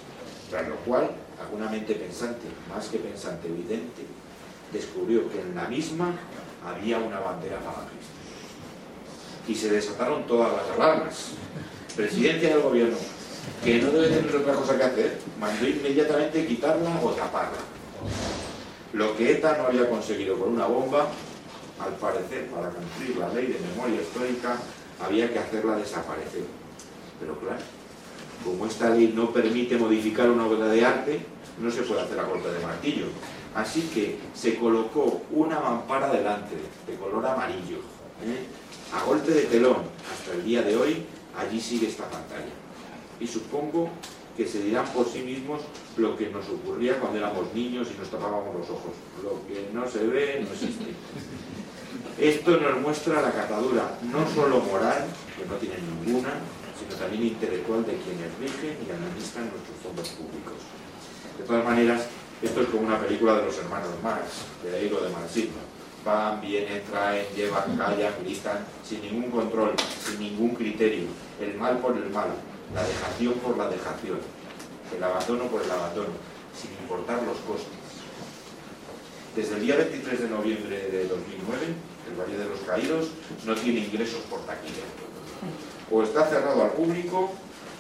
tras 0.49 0.69
lo 0.69 0.77
cual 0.77 1.11
alguna 1.41 1.71
mente 1.71 1.95
pensante, 1.95 2.47
más 2.69 2.89
que 2.89 2.99
pensante 2.99 3.49
evidente, 3.49 4.03
descubrió 4.73 5.31
que 5.31 5.41
en 5.41 5.55
la 5.55 5.69
misma 5.69 6.15
había 6.65 6.99
una 6.99 7.21
bandera 7.21 7.59
falangista. 7.59 8.21
Y 9.49 9.55
se 9.55 9.71
desataron 9.71 10.27
todas 10.27 10.53
las 10.53 10.71
alarmas. 10.77 11.31
Presidencia 11.97 12.51
del 12.51 12.61
gobierno, 12.61 12.97
que 13.65 13.83
no 13.83 13.91
debe 13.91 14.09
tener 14.09 14.37
otra 14.37 14.55
cosa 14.55 14.77
que 14.77 14.85
hacer, 14.85 15.19
mandó 15.39 15.69
inmediatamente 15.69 16.47
quitarla 16.47 17.01
o 17.03 17.11
taparla. 17.11 17.59
Lo 18.93 19.17
que 19.17 19.33
ETA 19.33 19.57
no 19.59 19.67
había 19.67 19.89
conseguido 19.89 20.39
con 20.39 20.55
una 20.55 20.67
bomba, 20.67 21.09
al 21.79 21.95
parecer, 21.97 22.47
para 22.49 22.71
cumplir 22.71 23.17
la 23.17 23.29
ley 23.29 23.47
de 23.47 23.61
memoria 23.61 24.03
histórica, 24.03 24.57
había 25.03 25.33
que 25.33 25.39
hacerla 25.39 25.77
desaparecer. 25.77 26.45
Pero 27.21 27.39
claro, 27.39 27.61
como 28.45 28.67
esta 28.67 28.91
ley 28.91 29.13
no 29.15 29.31
permite 29.31 29.77
modificar 29.77 30.31
una 30.31 30.47
obra 30.47 30.67
de 30.67 30.85
arte, 30.85 31.21
no 31.61 31.71
se 31.71 31.83
puede 31.83 32.01
hacer 32.01 32.19
a 32.19 32.25
golpe 32.25 32.51
de 32.51 32.61
martillo. 32.61 33.07
Así 33.55 33.83
que 33.93 34.19
se 34.35 34.57
colocó 34.57 35.23
una 35.31 35.61
mampara 35.61 36.11
delante, 36.11 36.57
de 36.87 36.95
color 36.97 37.27
amarillo, 37.27 37.79
¿eh? 38.25 38.47
a 38.95 39.05
golpe 39.05 39.31
de 39.33 39.43
telón. 39.43 39.83
Hasta 40.13 40.35
el 40.35 40.45
día 40.45 40.63
de 40.63 40.77
hoy, 40.77 41.05
allí 41.37 41.61
sigue 41.61 41.89
esta 41.89 42.05
pantalla. 42.05 42.60
Y 43.21 43.27
supongo 43.27 43.91
que 44.37 44.47
se 44.47 44.63
dirán 44.63 44.87
por 44.87 45.07
sí 45.07 45.21
mismos 45.21 45.61
lo 45.97 46.17
que 46.17 46.31
nos 46.31 46.49
ocurría 46.49 46.99
cuando 46.99 47.19
éramos 47.19 47.53
niños 47.55 47.89
y 47.95 47.99
nos 47.99 48.11
tapábamos 48.11 48.57
los 48.57 48.71
ojos. 48.71 48.93
Lo 49.23 49.47
que 49.47 49.69
no 49.73 49.87
se 49.89 50.07
ve 50.07 50.41
no 50.43 50.53
existe. 50.53 50.95
Esto 52.19 52.57
nos 52.57 52.81
muestra 52.81 53.23
la 53.23 53.33
catadura, 53.33 53.99
no 54.11 54.29
solo 54.35 54.61
moral, 54.61 55.05
que 55.37 55.45
no 55.47 55.55
tiene 55.57 55.77
ninguna, 55.79 56.31
sino 56.79 56.95
también 56.99 57.25
intelectual 57.25 57.85
de 57.85 57.97
quienes 57.97 58.33
rigen 58.41 58.77
y 58.87 58.91
administran 58.91 59.51
nuestros 59.51 59.77
fondos 59.83 60.09
públicos. 60.11 60.57
De 61.39 61.45
todas 61.45 61.65
maneras, 61.65 62.07
esto 62.43 62.63
es 62.63 62.69
como 62.69 62.87
una 62.87 62.99
película 62.99 63.37
de 63.37 63.47
los 63.47 63.59
hermanos 63.59 63.91
Marx, 64.03 64.45
de 64.65 64.77
ahí 64.77 64.89
lo 64.89 65.03
de 65.03 65.11
marxismo. 65.11 65.61
Van, 66.05 66.41
vienen, 66.41 66.83
traen, 66.91 67.27
llevan, 67.37 67.77
callan, 67.77 68.15
gritan, 68.23 68.65
sin 68.83 69.03
ningún 69.03 69.31
control, 69.31 69.73
sin 70.03 70.19
ningún 70.19 70.55
criterio, 70.55 71.05
el 71.41 71.55
mal 71.59 71.79
por 71.79 71.97
el 71.97 72.09
mal, 72.09 72.29
la 72.75 72.83
dejación 72.83 73.35
por 73.35 73.57
la 73.57 73.69
dejación, 73.69 74.19
el 74.97 75.03
abandono 75.03 75.47
por 75.47 75.63
el 75.63 75.71
abandono, 75.71 76.11
sin 76.55 76.71
importar 76.73 77.23
los 77.23 77.39
costes. 77.39 77.81
Desde 79.35 79.57
el 79.57 79.63
día 79.63 79.77
23 79.77 80.21
de 80.21 80.29
noviembre 80.29 80.77
de 80.91 81.09
2009, 81.09 81.67
el 82.11 82.21
Valle 82.21 82.39
de 82.39 82.49
los 82.49 82.61
Caídos 82.61 83.11
no 83.47 83.55
tiene 83.55 83.81
ingresos 83.81 84.21
por 84.29 84.41
taquilla. 84.41 84.83
O 85.91 86.03
está 86.03 86.27
cerrado 86.27 86.63
al 86.63 86.71
público, 86.73 87.31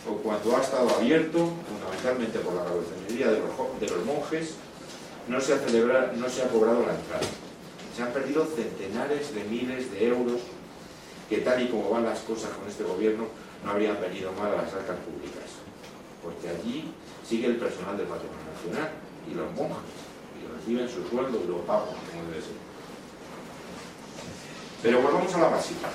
o 0.08 0.14
cuando 0.22 0.56
ha 0.56 0.60
estado 0.60 0.88
abierto, 0.90 1.50
fundamentalmente 1.68 2.38
por 2.38 2.54
la 2.54 2.64
cabezonería 2.64 3.30
de 3.30 3.40
los, 3.40 3.80
de 3.80 3.88
los 3.88 4.06
monjes, 4.06 4.54
no 5.28 5.40
se, 5.40 5.54
ha 5.54 5.58
celebrado, 5.58 6.12
no 6.16 6.28
se 6.28 6.42
ha 6.42 6.48
cobrado 6.48 6.86
la 6.86 6.94
entrada. 6.94 7.26
Se 7.96 8.02
han 8.02 8.12
perdido 8.12 8.46
centenares 8.46 9.34
de 9.34 9.44
miles 9.44 9.92
de 9.92 10.08
euros 10.08 10.40
que 11.28 11.38
tal 11.38 11.62
y 11.62 11.68
como 11.68 11.90
van 11.90 12.04
las 12.04 12.20
cosas 12.20 12.50
con 12.50 12.68
este 12.68 12.82
gobierno, 12.82 13.26
no 13.64 13.70
habrían 13.70 14.00
venido 14.00 14.32
mal 14.32 14.52
a 14.52 14.62
las 14.62 14.72
arcas 14.72 14.96
públicas, 15.04 15.60
porque 16.22 16.48
allí 16.48 16.92
sigue 17.26 17.46
el 17.46 17.56
personal 17.56 17.96
del 17.96 18.06
Patrimonio 18.06 18.44
Nacional 18.54 18.90
y 19.30 19.34
los 19.34 19.52
monjes, 19.52 20.00
y 20.36 20.46
reciben 20.48 20.88
su 20.88 21.08
sueldo 21.08 21.40
y 21.44 21.48
lo 21.48 21.58
pagan, 21.66 21.94
como 22.08 22.24
debe 22.30 22.40
ser. 22.40 22.56
Pero 24.82 25.02
volvamos 25.02 25.34
a 25.34 25.38
la 25.38 25.48
básica. 25.48 25.88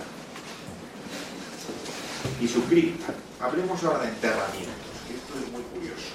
Y 2.40 2.48
su 2.48 2.64
cripta. 2.66 3.14
Hablemos 3.40 3.84
ahora 3.84 4.00
de 4.04 4.10
enterramientos, 4.10 4.96
que 5.08 5.16
esto 5.16 5.34
es 5.42 5.52
muy 5.52 5.62
curioso. 5.74 6.14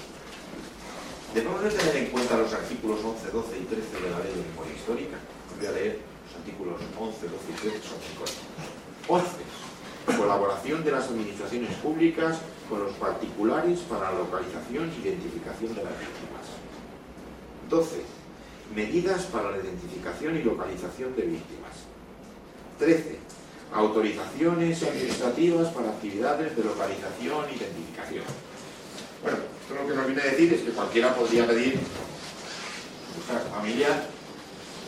Debemos 1.34 1.62
de 1.62 1.70
tener 1.70 1.96
en 1.96 2.06
cuenta 2.10 2.36
los 2.36 2.52
artículos 2.52 3.00
11, 3.04 3.30
12 3.30 3.58
y 3.58 3.64
13 3.64 4.00
de 4.02 4.10
la 4.10 4.18
Ley 4.18 4.34
de 4.34 4.48
Memoria 4.50 4.74
Histórica. 4.74 5.16
Voy 5.56 5.66
a 5.66 5.72
leer 5.72 5.98
los 6.26 6.36
artículos 6.36 6.80
11, 6.98 7.28
12 7.28 7.34
y 7.50 7.70
13, 7.70 7.88
son 7.88 7.98
cinco. 8.06 8.24
11 9.08 9.60
colaboración 10.06 10.84
de 10.84 10.92
las 10.92 11.08
administraciones 11.08 11.74
públicas 11.76 12.38
con 12.68 12.84
los 12.84 12.92
particulares 12.94 13.80
para 13.80 14.12
la 14.12 14.18
localización 14.18 14.90
y 14.92 15.06
identificación 15.06 15.74
de 15.74 15.84
las 15.84 15.98
víctimas. 15.98 16.46
12. 17.68 18.02
Medidas 18.74 19.24
para 19.24 19.50
la 19.50 19.58
identificación 19.58 20.36
y 20.36 20.42
localización 20.42 21.14
de 21.16 21.22
víctimas. 21.22 21.72
13. 22.78 23.18
Autorizaciones 23.72 24.82
administrativas 24.82 25.68
para 25.68 25.90
actividades 25.90 26.56
de 26.56 26.64
localización 26.64 27.44
e 27.48 27.56
identificación. 27.56 28.24
Bueno, 29.22 29.38
esto 29.60 29.74
lo 29.74 29.88
que 29.88 29.94
nos 29.94 30.06
viene 30.06 30.22
a 30.22 30.26
decir 30.26 30.54
es 30.54 30.62
que 30.62 30.70
cualquiera 30.70 31.14
podría 31.14 31.46
pedir 31.46 31.78
buscar 33.16 33.42
familia 33.50 34.04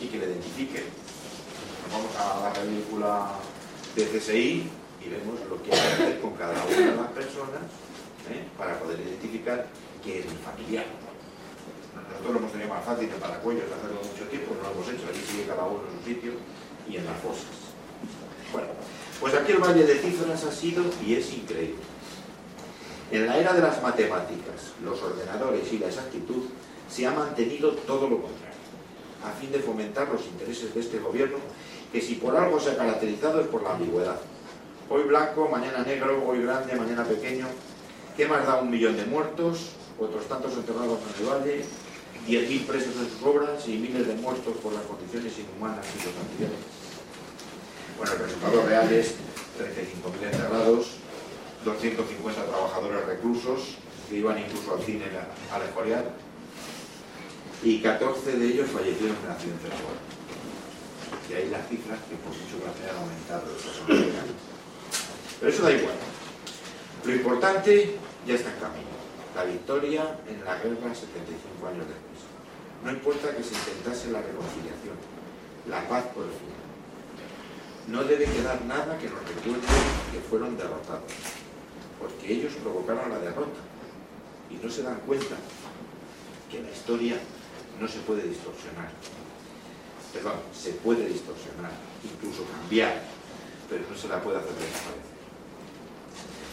y 0.01 0.07
que 0.07 0.17
le 0.17 0.25
identifique. 0.25 0.83
vamos 1.91 2.15
a 2.17 2.49
la 2.49 2.53
película 2.53 3.31
de 3.95 4.05
CSI 4.05 4.69
y 5.05 5.09
vemos 5.09 5.39
lo 5.49 5.61
que 5.61 5.71
hay 5.71 5.79
que 5.79 5.93
hacer 5.93 6.21
con 6.21 6.33
cada 6.33 6.53
una 6.63 6.77
de 6.77 6.95
las 6.95 7.11
personas 7.11 7.67
¿eh? 8.31 8.47
para 8.57 8.79
poder 8.79 8.99
identificar 8.99 9.67
que 10.03 10.19
es 10.19 10.25
mi 10.25 10.37
familiar. 10.39 10.85
Nosotros 11.93 12.33
lo 12.33 12.39
hemos 12.39 12.51
tenido 12.51 12.69
más 12.69 12.85
fácil 12.85 13.09
en 13.09 13.19
Paracuellos 13.19 13.65
hacerlo 13.67 13.99
mucho 13.99 14.25
tiempo, 14.29 14.55
no 14.55 14.63
lo 14.63 14.75
hemos 14.75 14.87
hecho, 14.87 15.03
allí 15.09 15.21
sigue 15.27 15.45
cada 15.45 15.63
uno 15.65 15.83
en 15.83 15.99
su 15.99 16.05
sitio 16.05 16.31
y 16.87 16.97
en 16.97 17.05
las 17.05 17.19
fosas. 17.19 17.51
Bueno, 18.51 18.67
pues 19.19 19.33
aquí 19.33 19.51
el 19.51 19.59
Valle 19.59 19.85
de 19.85 19.95
Cifras 19.99 20.43
ha 20.43 20.51
sido 20.51 20.83
y 21.05 21.15
es 21.15 21.33
increíble. 21.33 21.81
En 23.11 23.27
la 23.27 23.37
era 23.37 23.53
de 23.53 23.61
las 23.61 23.81
matemáticas, 23.81 24.73
los 24.83 25.01
ordenadores 25.01 25.71
y 25.71 25.77
la 25.77 25.87
exactitud, 25.87 26.43
se 26.89 27.05
ha 27.05 27.11
mantenido 27.11 27.71
todo 27.71 28.09
lo 28.09 28.21
contrario, 28.21 28.57
a 29.23 29.31
fin 29.39 29.51
de 29.51 29.59
fomentar 29.59 30.09
los 30.09 30.25
intereses 30.25 30.73
de 30.73 30.79
este 30.79 30.99
gobierno, 30.99 31.37
que 31.91 32.01
si 32.01 32.15
por 32.15 32.35
algo 32.35 32.59
se 32.59 32.71
ha 32.71 32.77
caracterizado 32.77 33.39
es 33.41 33.47
por 33.47 33.63
la 33.63 33.73
ambigüedad, 33.73 34.19
Hoy 34.95 35.05
blanco, 35.05 35.49
mañana 35.49 35.79
negro, 35.79 36.23
hoy 36.23 36.43
grande, 36.43 36.75
mañana 36.75 37.03
pequeño. 37.03 37.47
¿Qué 38.15 38.27
más 38.27 38.45
da 38.45 38.61
un 38.61 38.69
millón 38.69 38.95
de 38.95 39.05
muertos? 39.05 39.71
Otros 39.97 40.29
tantos 40.29 40.53
enterrados 40.53 40.99
en 41.01 41.23
el 41.23 41.31
valle, 41.31 41.65
10.000 42.27 42.65
presos 42.67 42.93
en 42.97 43.09
sus 43.09 43.23
obras 43.23 43.67
y 43.67 43.79
miles 43.79 44.05
de 44.05 44.13
muertos 44.13 44.53
por 44.61 44.71
las 44.71 44.83
condiciones 44.83 45.33
inhumanas 45.39 45.83
y 45.95 45.97
los 45.97 46.13
accidentes. 46.13 46.69
Bueno, 47.97 48.13
el 48.13 48.19
resultado 48.19 48.67
real 48.67 48.93
es 48.93 49.15
35.000 49.57 50.31
enterrados, 50.31 50.85
250 51.65 52.45
trabajadores 52.45 53.05
reclusos 53.07 53.77
que 54.07 54.17
iban 54.17 54.37
incluso 54.37 54.75
al 54.75 54.83
cine 54.83 55.05
al 55.51 55.61
escorial 55.63 56.05
y 57.63 57.81
14 57.81 58.37
de 58.37 58.45
ellos 58.45 58.69
fallecieron 58.69 59.17
en 59.25 59.31
accidentes 59.31 59.71
de. 59.73 61.33
Y 61.33 61.33
ahí 61.33 61.49
las 61.49 61.67
cifras 61.67 61.97
que 62.07 62.15
por 62.17 62.29
mucho 62.29 62.61
que 62.61 62.89
han 62.91 62.95
aumentado 62.95 64.52
pero 65.39 65.51
eso 65.51 65.63
da 65.63 65.71
igual. 65.71 65.95
Lo 67.05 67.13
importante 67.13 67.95
ya 68.25 68.35
está 68.35 68.53
en 68.53 68.59
camino. 68.59 68.93
La 69.35 69.43
victoria 69.43 70.19
en 70.27 70.45
la 70.45 70.55
guerra 70.57 70.93
75 70.93 71.67
años 71.67 71.85
después. 71.87 72.13
No 72.83 72.91
importa 72.91 73.35
que 73.35 73.43
se 73.43 73.55
intentase 73.55 74.11
la 74.11 74.21
reconciliación, 74.21 74.95
la 75.69 75.87
paz 75.87 76.05
por 76.13 76.25
el 76.25 76.31
final. 76.31 76.63
No 77.87 78.03
debe 78.03 78.25
quedar 78.25 78.61
nada 78.65 78.97
que 78.97 79.09
nos 79.09 79.19
recuerde 79.27 79.67
que 80.11 80.19
fueron 80.29 80.57
derrotados, 80.57 81.11
porque 81.99 82.33
ellos 82.33 82.53
provocaron 82.61 83.09
la 83.09 83.19
derrota 83.19 83.59
y 84.49 84.55
no 84.63 84.69
se 84.69 84.83
dan 84.83 84.99
cuenta 85.07 85.35
que 86.51 86.61
la 86.61 86.69
historia 86.69 87.17
no 87.79 87.87
se 87.87 87.99
puede 87.99 88.23
distorsionar. 88.23 88.89
Perdón, 90.13 90.35
se 90.53 90.71
puede 90.73 91.07
distorsionar, 91.07 91.71
incluso 92.03 92.45
cambiar, 92.45 93.01
pero 93.69 93.83
no 93.89 93.97
se 93.97 94.07
la 94.07 94.21
puede 94.21 94.37
hacer 94.37 94.53
desaparecer. 94.53 95.12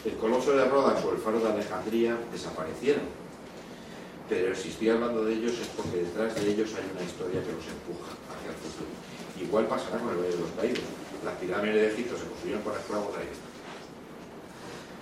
El 0.05 0.17
coloso 0.17 0.53
de 0.53 0.65
Rodas 0.65 1.05
o 1.05 1.13
el 1.13 1.19
faro 1.19 1.41
de 1.41 1.53
Alejandría 1.53 2.17
desaparecieron, 2.33 3.05
pero 4.31 4.55
si 4.57 4.71
estoy 4.71 4.89
hablando 4.89 5.25
de 5.25 5.35
ellos 5.35 5.53
es 5.61 5.69
porque 5.77 6.09
detrás 6.09 6.35
de 6.41 6.49
ellos 6.49 6.73
hay 6.73 6.89
una 6.89 7.05
historia 7.05 7.45
que 7.45 7.53
los 7.53 7.69
empuja 7.69 8.17
hacia 8.33 8.49
el 8.49 8.57
futuro. 8.57 8.89
Igual 9.37 9.69
pasará 9.69 10.01
con 10.01 10.09
el 10.09 10.25
Valle 10.25 10.33
de 10.33 10.41
los 10.41 10.57
Caídos. 10.57 10.89
Las 11.21 11.37
pirámides 11.37 11.77
de 11.77 11.93
Egipto 11.93 12.17
se 12.17 12.25
construyeron 12.25 12.65
por 12.65 12.73
esclavos 12.81 13.13
de 13.13 13.21
ahí 13.21 13.29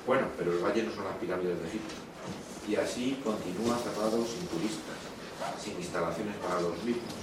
Bueno, 0.05 0.27
pero 0.37 0.51
el 0.51 0.59
valle 0.59 0.83
no 0.83 0.91
son 0.91 1.05
las 1.05 1.15
pirámides 1.23 1.63
de 1.63 1.69
Egipto. 1.69 1.95
Y 2.67 2.75
así 2.75 3.23
continúa 3.23 3.79
cerrado 3.79 4.19
sin 4.27 4.51
turistas, 4.51 4.99
sin 5.63 5.79
instalaciones 5.79 6.35
para 6.43 6.61
los 6.61 6.75
mismos, 6.83 7.15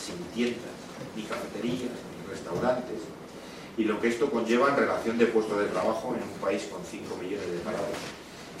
sin 0.00 0.16
tiendas, 0.32 0.72
ni 1.12 1.28
cafeterías, 1.28 1.92
ni 2.00 2.20
restaurantes, 2.32 3.04
y 3.76 3.84
lo 3.84 4.00
que 4.00 4.08
esto 4.08 4.30
conlleva 4.30 4.68
en 4.70 4.76
relación 4.76 5.18
de 5.18 5.26
puestos 5.26 5.58
de 5.58 5.66
trabajo 5.66 6.14
en 6.16 6.22
un 6.22 6.38
país 6.40 6.64
con 6.70 6.84
5 6.84 7.16
millones 7.16 7.50
de 7.50 7.58
parados. 7.58 7.96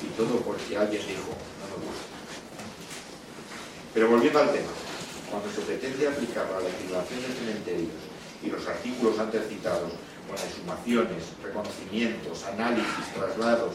Y 0.02 0.06
todo 0.16 0.40
porque 0.40 0.76
alguien 0.76 1.02
dijo, 1.02 1.32
no 1.60 1.76
me 1.76 1.86
gusta. 1.86 2.06
Pero 3.92 4.08
volviendo 4.08 4.38
al 4.38 4.52
tema, 4.52 4.70
cuando 5.30 5.50
se 5.50 5.60
pretende 5.60 6.08
aplicar 6.08 6.46
la 6.50 6.60
legislación 6.60 7.20
de 7.22 7.28
cementerios 7.28 8.00
y 8.42 8.50
los 8.50 8.66
artículos 8.66 9.18
antes 9.18 9.48
citados 9.48 9.92
con 10.26 10.38
exhumaciones, 10.38 11.24
reconocimientos, 11.42 12.44
análisis, 12.44 13.12
traslados, 13.14 13.74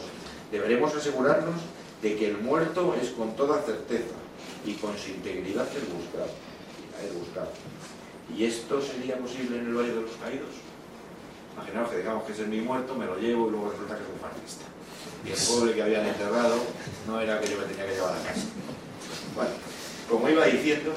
deberemos 0.50 0.94
asegurarnos 0.94 1.60
de 2.02 2.16
que 2.16 2.28
el 2.28 2.38
muerto 2.38 2.94
es 3.00 3.10
con 3.10 3.36
toda 3.36 3.62
certeza 3.62 4.16
y 4.64 4.74
con 4.74 4.96
su 4.98 5.10
integridad 5.10 5.68
el 5.76 5.86
buscado. 7.18 7.50
¿Y 8.34 8.44
esto 8.44 8.80
sería 8.82 9.18
posible 9.18 9.58
en 9.58 9.66
el 9.66 9.74
Valle 9.74 9.94
de 9.94 10.00
los 10.02 10.16
Caídos? 10.16 10.65
Imaginaos 11.56 11.88
que 11.88 11.96
digamos 11.96 12.24
que 12.24 12.32
ese 12.32 12.42
es 12.42 12.48
mi 12.48 12.60
muerto, 12.60 12.94
me 12.94 13.06
lo 13.06 13.16
llevo 13.16 13.48
y 13.48 13.50
luego 13.50 13.70
resulta 13.70 13.96
que 13.96 14.02
es 14.02 14.08
un 14.12 14.20
fascista. 14.20 14.64
Y 15.24 15.32
el 15.32 15.40
pobre 15.40 15.74
que 15.74 15.82
habían 15.82 16.06
enterrado 16.06 16.56
no 17.06 17.20
era 17.20 17.40
que 17.40 17.48
yo 17.48 17.56
me 17.56 17.64
tenía 17.64 17.86
que 17.86 17.94
llevar 17.94 18.12
a 18.12 18.22
casa. 18.22 18.44
Bueno, 19.34 19.50
como 20.10 20.28
iba 20.28 20.44
diciendo, 20.44 20.92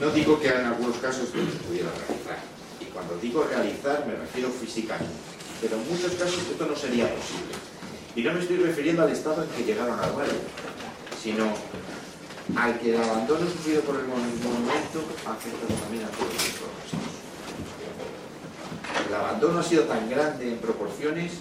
no 0.00 0.10
digo 0.10 0.40
que 0.40 0.48
en 0.48 0.64
algunos 0.64 0.96
casos 0.98 1.34
no 1.34 1.42
se 1.42 1.58
pudiera 1.66 1.90
realizar. 1.90 2.38
Y 2.80 2.84
cuando 2.86 3.16
digo 3.18 3.42
realizar 3.42 4.06
me 4.06 4.14
refiero 4.14 4.48
físicamente. 4.48 5.12
Pero 5.60 5.76
en 5.76 5.90
muchos 5.90 6.12
casos 6.12 6.38
esto 6.38 6.66
no 6.66 6.76
sería 6.76 7.12
posible. 7.12 7.54
Y 8.14 8.22
no 8.22 8.32
me 8.32 8.40
estoy 8.40 8.58
refiriendo 8.58 9.02
al 9.02 9.10
estado 9.10 9.42
en 9.42 9.50
que 9.50 9.64
llegaron 9.64 9.98
al 9.98 10.12
valle, 10.12 10.38
sino 11.20 11.52
al 12.54 12.78
que 12.78 12.94
el 12.94 13.02
abandono 13.02 13.50
sufrido 13.50 13.82
por 13.82 13.96
el 13.96 14.06
monumento 14.06 15.02
afecta 15.26 15.66
también 15.82 16.04
a 16.04 16.08
todos 16.08 16.43
El 19.14 19.20
abandono 19.20 19.60
ha 19.60 19.62
sido 19.62 19.84
tan 19.84 20.10
grande 20.10 20.48
en 20.48 20.58
proporciones 20.58 21.34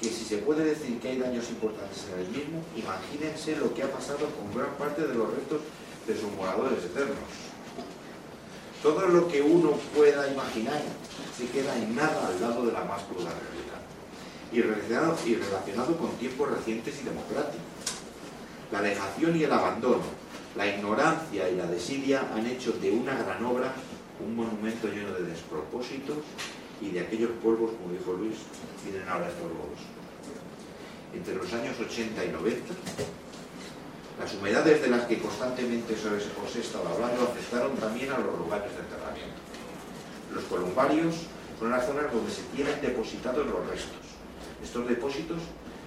que 0.00 0.08
si 0.08 0.24
se 0.24 0.38
puede 0.38 0.64
decir 0.64 0.98
que 0.98 1.08
hay 1.08 1.18
daños 1.18 1.50
importantes 1.50 2.06
en 2.10 2.20
el 2.20 2.28
mismo, 2.28 2.64
imagínense 2.74 3.54
lo 3.56 3.74
que 3.74 3.82
ha 3.82 3.92
pasado 3.92 4.30
con 4.30 4.48
gran 4.58 4.72
parte 4.76 5.06
de 5.06 5.14
los 5.14 5.28
restos 5.28 5.60
de 6.06 6.16
sus 6.16 6.32
moradores 6.32 6.82
eternos. 6.82 7.18
Todo 8.82 9.08
lo 9.08 9.28
que 9.28 9.42
uno 9.42 9.72
pueda 9.94 10.26
imaginar 10.26 10.80
se 11.36 11.46
queda 11.48 11.76
en 11.76 11.94
nada 11.94 12.28
al 12.28 12.40
lado 12.40 12.64
de 12.64 12.72
la 12.72 12.84
más 12.84 13.02
cruda 13.02 13.28
realidad 13.28 13.82
y 14.50 14.62
relacionado, 14.62 15.18
y 15.26 15.34
relacionado 15.34 15.96
con 15.98 16.12
tiempos 16.12 16.50
recientes 16.50 16.94
y 16.98 17.04
democráticos. 17.04 17.60
La 18.72 18.80
dejación 18.80 19.36
y 19.36 19.44
el 19.44 19.52
abandono, 19.52 20.02
la 20.56 20.66
ignorancia 20.66 21.50
y 21.50 21.56
la 21.56 21.66
desidia 21.66 22.26
han 22.34 22.46
hecho 22.46 22.72
de 22.72 22.90
una 22.90 23.14
gran 23.14 23.44
obra 23.44 23.74
un 24.24 24.36
monumento 24.36 24.88
lleno 24.88 25.12
de 25.12 25.24
despropósitos 25.24 26.16
y 26.82 26.90
de 26.90 27.00
aquellos 27.00 27.30
polvos, 27.42 27.70
como 27.78 27.94
dijo 27.94 28.12
Luis, 28.12 28.38
vienen 28.82 29.08
ahora 29.08 29.28
estos 29.28 29.46
lobos. 29.46 29.78
Entre 31.14 31.34
los 31.34 31.52
años 31.52 31.78
80 31.78 32.24
y 32.24 32.28
90, 32.28 32.74
las 34.18 34.34
humedades 34.34 34.82
de 34.82 34.88
las 34.88 35.06
que 35.06 35.20
constantemente 35.20 35.94
os 35.94 36.56
he 36.56 36.60
estado 36.60 36.88
hablando 36.88 37.22
afectaron 37.22 37.76
también 37.76 38.10
a 38.10 38.18
los 38.18 38.38
lugares 38.38 38.72
de 38.74 38.82
enterramiento. 38.82 39.40
Los 40.34 40.44
columbarios 40.44 41.14
son 41.58 41.70
las 41.70 41.86
zonas 41.86 42.12
donde 42.12 42.30
se 42.30 42.42
tienen 42.54 42.80
depositados 42.82 43.46
los 43.46 43.66
restos. 43.68 44.02
Estos 44.62 44.88
depósitos 44.88 45.38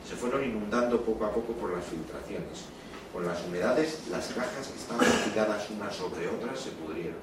se 0.08 0.16
fueron 0.16 0.43
inundando 0.46 1.02
poco 1.02 1.26
a 1.26 1.34
poco 1.34 1.54
por 1.54 1.74
las 1.74 1.86
filtraciones 1.86 2.72
con 3.16 3.26
las 3.26 3.41
humedades, 3.46 4.00
las 4.12 4.28
cajas 4.28 4.68
que 4.68 4.78
estaban 4.78 5.08
tiradas 5.24 5.70
unas 5.70 5.96
sobre 5.96 6.28
otras 6.28 6.60
se 6.60 6.72
pudrieron. 6.72 7.16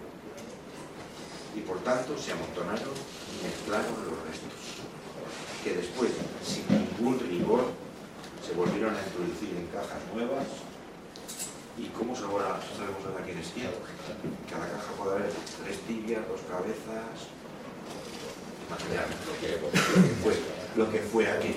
Y 1.54 1.60
por 1.60 1.78
tanto 1.80 2.16
se 2.16 2.32
amontonaron 2.32 2.88
mezclaron 3.42 3.92
los 4.06 4.18
restos, 4.26 4.82
que 5.64 5.74
después, 5.74 6.10
sin 6.42 6.64
ningún 6.70 7.18
rigor, 7.18 7.70
se 8.46 8.54
volvieron 8.54 8.94
a 8.94 9.02
introducir 9.02 9.50
en 9.56 9.66
cajas 9.68 10.02
nuevas. 10.14 10.46
¿Y 11.78 11.86
cómo 11.96 12.14
ahora 12.14 12.60
sabemos 12.76 13.00
a 13.18 13.24
quién 13.24 13.38
es 13.38 13.48
quién? 13.54 13.70
Cada 14.50 14.68
caja 14.68 14.92
puede 14.98 15.16
haber 15.16 15.32
tres 15.64 15.78
tibias, 15.88 16.20
dos 16.28 16.40
cabezas. 16.48 17.32
Imaginar 18.68 19.06
lo 20.76 20.90
que, 20.90 20.98
fue, 21.00 21.28
aquí. 21.28 21.54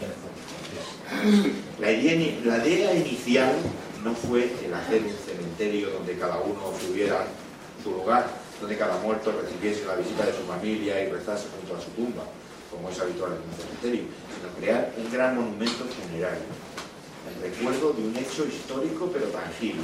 La 1.80 1.92
idea, 1.92 2.40
la 2.44 2.68
idea 2.68 2.94
inicial 2.94 3.56
no 4.04 4.14
fue 4.14 4.52
el 4.64 4.74
hacer 4.74 5.02
un 5.04 5.16
cementerio 5.26 5.90
donde 5.92 6.18
cada 6.18 6.40
uno 6.40 6.62
tuviera 6.86 7.26
su 7.84 7.92
lugar, 7.92 8.30
donde 8.60 8.78
cada 8.78 8.98
muerto 9.00 9.32
recibiese 9.32 9.86
la 9.86 9.96
visita 9.96 10.26
de 10.26 10.34
su 10.34 10.44
familia 10.44 11.02
y 11.04 11.12
rezase 11.12 11.48
junto 11.56 11.76
a 11.76 11.82
su 11.82 11.92
tumba, 11.92 12.24
como 12.72 12.90
es 12.90 13.00
habitual 13.00 13.34
en 13.34 13.44
un 13.44 13.56
cementerio, 13.56 14.04
sino 14.34 14.54
crear 14.58 14.94
un 14.98 15.12
gran 15.12 15.36
monumento 15.36 15.86
funerario, 15.86 16.48
el 17.26 17.52
recuerdo 17.52 17.94
de 17.94 18.08
un 18.08 18.16
hecho 18.16 18.46
histórico 18.46 19.10
pero 19.12 19.28
tangible, 19.28 19.84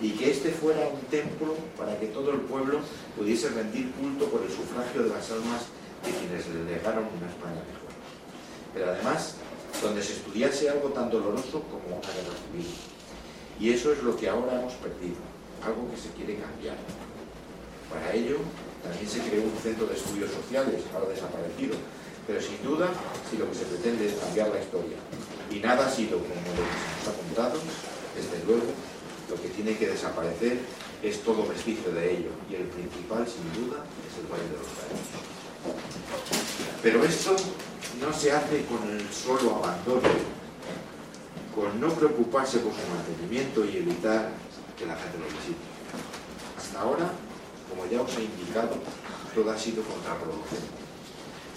y 0.00 0.10
que 0.12 0.30
este 0.30 0.50
fuera 0.50 0.88
un 0.88 1.00
templo 1.10 1.54
para 1.76 1.98
que 1.98 2.06
todo 2.06 2.32
el 2.32 2.40
pueblo 2.40 2.80
pudiese 3.16 3.48
rendir 3.50 3.90
culto 3.92 4.26
por 4.26 4.42
el 4.42 4.50
sufragio 4.50 5.02
de 5.02 5.10
las 5.10 5.30
almas 5.30 5.66
de 6.04 6.12
quienes 6.12 6.46
le 6.48 6.76
legaron 6.76 7.04
una 7.04 7.28
España 7.28 7.60
mejor. 7.60 7.90
Pero 8.72 8.90
además, 8.90 9.34
donde 9.82 10.02
se 10.02 10.14
estudiase 10.14 10.70
algo 10.70 10.88
tan 10.88 11.10
doloroso 11.10 11.62
como 11.68 11.96
una 11.96 12.08
guerra 12.08 12.36
civil 12.48 12.66
y 13.60 13.72
eso 13.72 13.92
es 13.92 14.02
lo 14.02 14.16
que 14.16 14.28
ahora 14.28 14.58
hemos 14.58 14.72
perdido, 14.74 15.20
algo 15.62 15.90
que 15.90 15.96
se 15.96 16.08
quiere 16.16 16.40
cambiar. 16.40 16.76
Para 17.90 18.14
ello, 18.14 18.38
también 18.82 19.08
se 19.08 19.20
creó 19.20 19.42
un 19.42 19.58
centro 19.62 19.86
de 19.86 19.96
estudios 19.96 20.30
sociales, 20.30 20.82
ahora 20.94 21.08
desaparecido, 21.08 21.74
pero 22.26 22.40
sin 22.40 22.62
duda, 22.62 22.88
si 23.28 23.36
lo 23.36 23.50
que 23.50 23.56
se 23.56 23.64
pretende 23.66 24.06
es 24.06 24.14
cambiar 24.14 24.48
la 24.48 24.60
historia, 24.62 24.96
y 25.50 25.58
nada 25.58 25.86
ha 25.86 25.90
sido 25.90 26.18
como 26.18 26.34
nos 26.34 27.08
ha 27.08 27.12
contado, 27.12 27.58
desde 28.14 28.44
luego, 28.46 28.70
lo 29.28 29.36
que 29.42 29.48
tiene 29.48 29.76
que 29.76 29.88
desaparecer 29.88 30.58
es 31.02 31.22
todo 31.22 31.46
vestigio 31.46 31.92
de 31.92 32.12
ello, 32.12 32.30
y 32.48 32.54
el 32.54 32.66
principal, 32.68 33.26
sin 33.26 33.46
duda, 33.52 33.84
es 34.06 34.18
el 34.18 34.26
Valle 34.30 34.46
de 34.46 34.58
los 34.58 34.70
Caídos. 34.78 35.10
Pero 36.82 37.04
esto 37.04 37.36
no 38.00 38.12
se 38.12 38.32
hace 38.32 38.64
con 38.64 38.88
el 38.88 39.06
solo 39.12 39.56
abandono 39.56 40.08
con 41.54 41.80
no 41.80 41.88
preocuparse 41.88 42.58
por 42.58 42.72
su 42.72 42.80
mantenimiento 42.88 43.64
y 43.64 43.78
evitar 43.78 44.30
que 44.78 44.86
la 44.86 44.94
gente 44.96 45.18
lo 45.18 45.26
visite. 45.26 45.60
Hasta 46.56 46.80
ahora, 46.80 47.10
como 47.80 47.90
ya 47.90 48.02
os 48.02 48.12
he 48.18 48.24
indicado, 48.24 48.76
todo 49.34 49.50
ha 49.50 49.58
sido 49.58 49.82
contraproducente. 49.82 50.68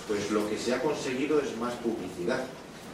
Pues 0.07 0.31
lo 0.31 0.47
que 0.47 0.57
se 0.57 0.73
ha 0.73 0.81
conseguido 0.81 1.39
es 1.41 1.57
más 1.57 1.73
publicidad. 1.75 2.45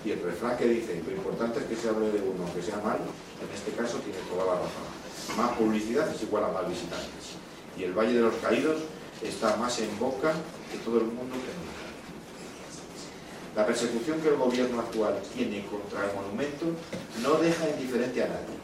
Y 0.03 0.11
el 0.11 0.21
refrán 0.23 0.57
que 0.57 0.65
dice, 0.65 1.03
lo 1.05 1.11
importante 1.11 1.59
es 1.59 1.65
que 1.65 1.75
se 1.75 1.89
hable 1.89 2.09
de 2.09 2.21
uno, 2.21 2.51
que 2.55 2.63
sea 2.63 2.77
malo, 2.77 3.05
en 3.37 3.49
este 3.53 3.71
caso 3.73 3.97
tiene 3.97 4.17
toda 4.29 4.45
la 4.45 4.61
razón. 4.61 4.89
Más 5.37 5.57
publicidad 5.57 6.09
es 6.09 6.23
igual 6.23 6.45
a 6.45 6.47
más 6.47 6.67
visitantes. 6.67 7.37
Y 7.77 7.83
el 7.83 7.93
Valle 7.93 8.13
de 8.13 8.21
los 8.21 8.35
Caídos 8.35 8.81
está 9.21 9.57
más 9.57 9.77
en 9.79 9.99
boca 9.99 10.33
que 10.71 10.77
todo 10.79 10.97
el 10.99 11.05
mundo 11.05 11.35
que 11.35 11.53
nunca. 11.53 11.85
La 13.55 13.65
persecución 13.65 14.21
que 14.21 14.29
el 14.29 14.37
gobierno 14.37 14.79
actual 14.79 15.21
tiene 15.35 15.65
contra 15.65 16.09
el 16.09 16.15
monumento 16.15 16.65
no 17.21 17.35
deja 17.35 17.69
indiferente 17.69 18.23
a 18.23 18.27
nadie, 18.27 18.57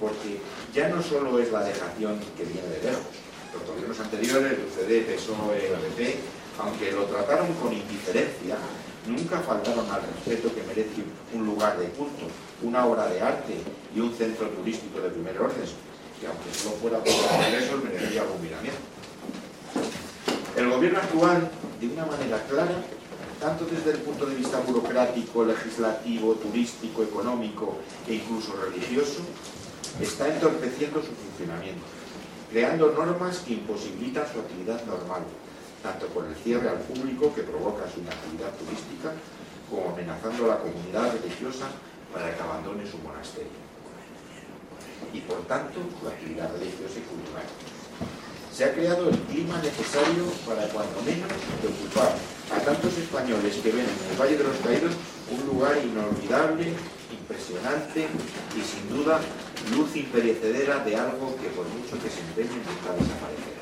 porque 0.00 0.40
ya 0.74 0.88
no 0.88 1.00
solo 1.00 1.38
es 1.38 1.52
la 1.52 1.62
dejación 1.62 2.18
que 2.36 2.44
viene 2.44 2.68
de 2.68 2.90
lejos. 2.90 3.21
Los 3.52 3.66
gobiernos 3.68 4.00
anteriores, 4.00 4.52
el 4.52 4.64
UCD, 4.64 5.14
PSOE, 5.14 5.76
PP, 5.96 6.16
aunque 6.58 6.92
lo 6.92 7.04
trataron 7.04 7.52
con 7.54 7.72
indiferencia, 7.72 8.56
nunca 9.06 9.40
faltaron 9.40 9.90
al 9.90 10.02
respeto 10.02 10.54
que 10.54 10.62
merece 10.62 11.02
un 11.34 11.46
lugar 11.46 11.78
de 11.78 11.86
culto, 11.90 12.26
una 12.62 12.86
obra 12.86 13.06
de 13.06 13.20
arte 13.20 13.54
y 13.94 14.00
un 14.00 14.14
centro 14.14 14.48
turístico 14.48 15.00
de 15.00 15.10
primer 15.10 15.38
orden, 15.38 15.64
que 16.20 16.26
aunque 16.26 16.54
solo 16.54 16.76
fuera 16.76 16.98
por 16.98 17.08
los 17.08 17.46
ingresos 17.46 17.84
merecería 17.84 18.22
algún 18.22 18.42
miramiento. 18.42 18.80
El 20.56 20.70
gobierno 20.70 20.98
actual, 20.98 21.50
de 21.80 21.86
una 21.88 22.06
manera 22.06 22.42
clara, 22.48 22.76
tanto 23.40 23.66
desde 23.66 23.90
el 23.90 23.98
punto 23.98 24.26
de 24.26 24.36
vista 24.36 24.60
burocrático, 24.60 25.44
legislativo, 25.44 26.34
turístico, 26.34 27.02
económico 27.02 27.76
e 28.06 28.14
incluso 28.14 28.54
religioso, 28.56 29.22
está 30.00 30.28
entorpeciendo 30.28 31.00
su 31.00 31.10
funcionamiento, 31.10 31.82
creando 32.52 32.92
normas 32.92 33.38
que 33.38 33.54
imposibilitan 33.54 34.28
su 34.30 34.40
actividad 34.40 34.84
normal, 34.84 35.24
tanto 35.82 36.06
por 36.08 36.26
el 36.26 36.36
cierre 36.36 36.68
al 36.68 36.84
público 36.84 37.34
que 37.34 37.42
provoca 37.42 37.88
su 37.88 38.00
inactividad 38.00 38.52
turística, 38.60 39.16
como 39.70 39.96
amenazando 39.96 40.44
a 40.44 40.48
la 40.48 40.58
comunidad 40.60 41.16
religiosa 41.16 41.72
para 42.12 42.28
que 42.36 42.42
abandone 42.42 42.84
su 42.84 42.98
monasterio. 42.98 43.56
Y 45.16 45.20
por 45.20 45.40
tanto, 45.48 45.80
su 45.98 46.06
actividad 46.06 46.52
religiosa 46.52 47.00
y 47.00 47.08
cultural 47.08 47.48
se 48.52 48.64
ha 48.66 48.74
creado 48.74 49.08
el 49.08 49.16
clima 49.32 49.56
necesario 49.62 50.28
para, 50.44 50.68
cuando 50.68 51.00
menos, 51.08 51.32
preocupar 51.56 52.12
a 52.52 52.60
tantos 52.60 52.92
españoles 52.98 53.56
que 53.64 53.72
ven 53.72 53.88
en 53.88 54.12
el 54.12 54.20
Valle 54.20 54.36
de 54.36 54.44
los 54.44 54.56
Caídos 54.60 54.92
un 55.32 55.40
lugar 55.48 55.80
inolvidable, 55.80 56.76
impresionante 57.22 58.08
y, 58.56 58.60
sin 58.60 58.84
duda, 58.90 59.20
luz 59.74 59.94
imperecedera 59.96 60.84
de 60.84 60.96
algo 60.96 61.36
que, 61.40 61.48
por 61.48 61.66
mucho 61.68 62.02
que 62.02 62.10
se 62.10 62.20
empeñen, 62.20 62.60
está 62.60 62.92
desaparecer. 62.98 63.54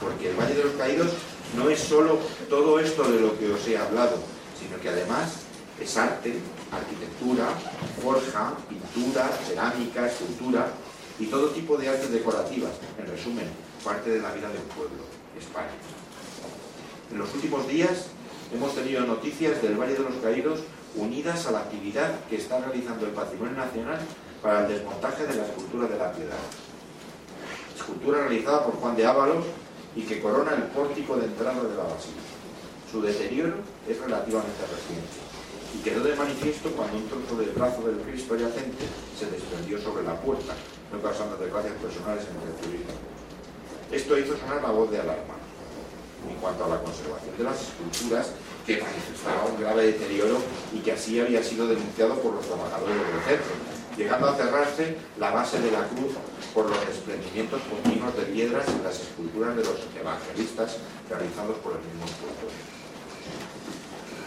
Porque 0.00 0.30
el 0.30 0.36
Valle 0.36 0.54
de 0.54 0.64
los 0.64 0.74
Caídos 0.74 1.12
no 1.56 1.68
es 1.68 1.78
solo 1.78 2.18
todo 2.48 2.80
esto 2.80 3.04
de 3.04 3.20
lo 3.20 3.38
que 3.38 3.52
os 3.52 3.66
he 3.68 3.76
hablado, 3.76 4.16
sino 4.58 4.80
que 4.80 4.88
además 4.88 5.44
es 5.80 5.96
arte, 5.96 6.40
arquitectura, 6.72 7.48
forja, 8.02 8.54
pintura, 8.68 9.28
cerámica, 9.46 10.06
escultura 10.06 10.68
y 11.18 11.26
todo 11.26 11.50
tipo 11.50 11.76
de 11.76 11.88
artes 11.88 12.10
decorativas. 12.10 12.72
En 12.98 13.06
resumen, 13.06 13.46
parte 13.84 14.10
de 14.10 14.20
la 14.20 14.32
vida 14.32 14.48
del 14.48 14.62
pueblo, 14.62 15.04
España. 15.38 15.76
En 17.12 17.18
los 17.18 17.32
últimos 17.34 17.68
días 17.68 18.06
hemos 18.52 18.74
tenido 18.74 19.06
noticias 19.06 19.60
del 19.62 19.76
Valle 19.76 19.94
de 19.94 20.02
los 20.02 20.14
Caídos 20.22 20.60
unidas 20.96 21.46
a 21.46 21.52
la 21.52 21.60
actividad 21.60 22.20
que 22.28 22.36
está 22.36 22.58
realizando 22.58 23.06
el 23.06 23.12
Patrimonio 23.12 23.56
Nacional 23.56 23.98
para 24.42 24.66
el 24.66 24.68
desmontaje 24.68 25.26
de 25.26 25.34
la 25.34 25.44
escultura 25.44 25.88
de 25.88 25.98
la 25.98 26.12
piedad. 26.12 26.44
Escultura 27.76 28.18
realizada 28.26 28.64
por 28.64 28.74
Juan 28.76 28.96
de 28.96 29.06
Ábalos 29.06 29.44
y 29.96 30.02
que 30.02 30.20
corona 30.20 30.52
el 30.54 30.64
pórtico 30.64 31.16
de 31.16 31.26
entrada 31.26 31.62
de 31.62 31.76
la 31.76 31.84
basílica. 31.84 32.34
Su 32.90 33.02
deterioro 33.02 33.56
es 33.88 33.98
relativamente 34.00 34.62
reciente 34.62 35.24
y 35.74 35.82
quedó 35.82 36.04
de 36.04 36.14
manifiesto 36.14 36.70
cuando 36.70 36.96
un 36.96 37.08
trozo 37.08 37.36
del 37.36 37.50
brazo 37.50 37.82
del 37.82 37.98
Cristo 38.02 38.36
yacente 38.36 38.86
se 39.18 39.26
desprendió 39.26 39.80
sobre 39.80 40.04
la 40.04 40.14
puerta, 40.20 40.54
no 40.92 41.02
causando 41.02 41.36
desgracias 41.36 41.74
personales 41.74 42.24
entre 42.30 42.50
el 42.50 42.56
turismo. 42.62 42.94
Esto 43.90 44.18
hizo 44.18 44.36
sonar 44.36 44.62
la 44.62 44.70
voz 44.70 44.90
de 44.90 45.00
alarma 45.00 45.34
en 46.28 46.36
cuanto 46.36 46.64
a 46.64 46.68
la 46.68 46.80
conservación 46.80 47.36
de 47.36 47.44
las 47.44 47.60
esculturas 47.60 48.30
que 48.66 48.80
manifestaba 48.80 49.44
un 49.44 49.60
grave 49.60 49.86
deterioro 49.86 50.38
y 50.72 50.78
que 50.78 50.92
así 50.92 51.20
había 51.20 51.42
sido 51.42 51.66
denunciado 51.66 52.14
por 52.20 52.34
los 52.34 52.46
trabajadores 52.46 52.96
del 52.96 53.20
centro, 53.24 53.52
llegando 53.96 54.28
a 54.28 54.36
cerrarse 54.36 54.96
la 55.18 55.30
base 55.30 55.60
de 55.60 55.70
la 55.70 55.86
cruz 55.88 56.14
por 56.52 56.68
los 56.68 56.86
desprendimientos 56.86 57.60
continuos 57.70 58.16
de 58.16 58.22
piedras 58.24 58.66
en 58.68 58.82
las 58.82 59.00
esculturas 59.00 59.56
de 59.56 59.64
los 59.64 59.76
evangelistas 59.98 60.76
realizados 61.08 61.56
por 61.58 61.72
el 61.72 61.82
mismo 61.84 62.04
escultor. 62.04 62.50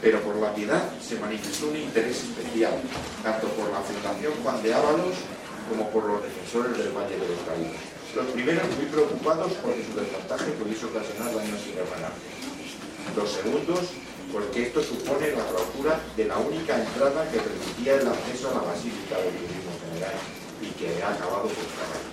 Pero 0.02 0.22
por 0.22 0.36
la 0.36 0.54
piedad 0.54 0.84
se 1.02 1.20
manifestó 1.20 1.70
un 1.70 1.78
interés 1.78 2.24
especial, 2.24 2.74
tanto 3.24 3.48
por 3.50 3.72
la 3.72 3.82
Fundación 3.82 4.34
Juan 4.44 4.62
de 4.62 4.74
Ábalos 4.74 5.16
como 5.70 5.90
por 5.90 6.06
los 6.06 6.24
defensores 6.24 6.78
del 6.78 6.92
Valle 6.92 7.18
de 7.18 7.28
los 7.28 7.40
Caídos 7.48 7.98
los 8.18 8.26
primeros 8.28 8.66
muy 8.76 8.86
preocupados 8.88 9.52
porque 9.62 9.86
su 9.86 9.94
desmontaje 9.94 10.52
pudiese 10.58 10.86
ocasionar 10.86 11.36
daños 11.36 11.62
irreparables. 11.68 12.18
Los 13.16 13.30
segundos 13.32 13.94
porque 14.32 14.68
esto 14.68 14.84
supone 14.84 15.32
la 15.32 15.46
clausura 15.46 16.00
de 16.16 16.26
la 16.26 16.38
única 16.38 16.78
entrada 16.78 17.30
que 17.32 17.40
permitía 17.40 17.96
el 17.96 18.08
acceso 18.08 18.50
a 18.50 18.56
la 18.56 18.72
Basílica 18.72 19.18
del 19.18 19.34
Turismo 19.36 19.72
General 19.84 20.16
y 20.62 20.68
que 20.78 21.04
ha 21.04 21.10
acabado 21.12 21.48
por 21.48 21.68
cerrar. 21.76 22.04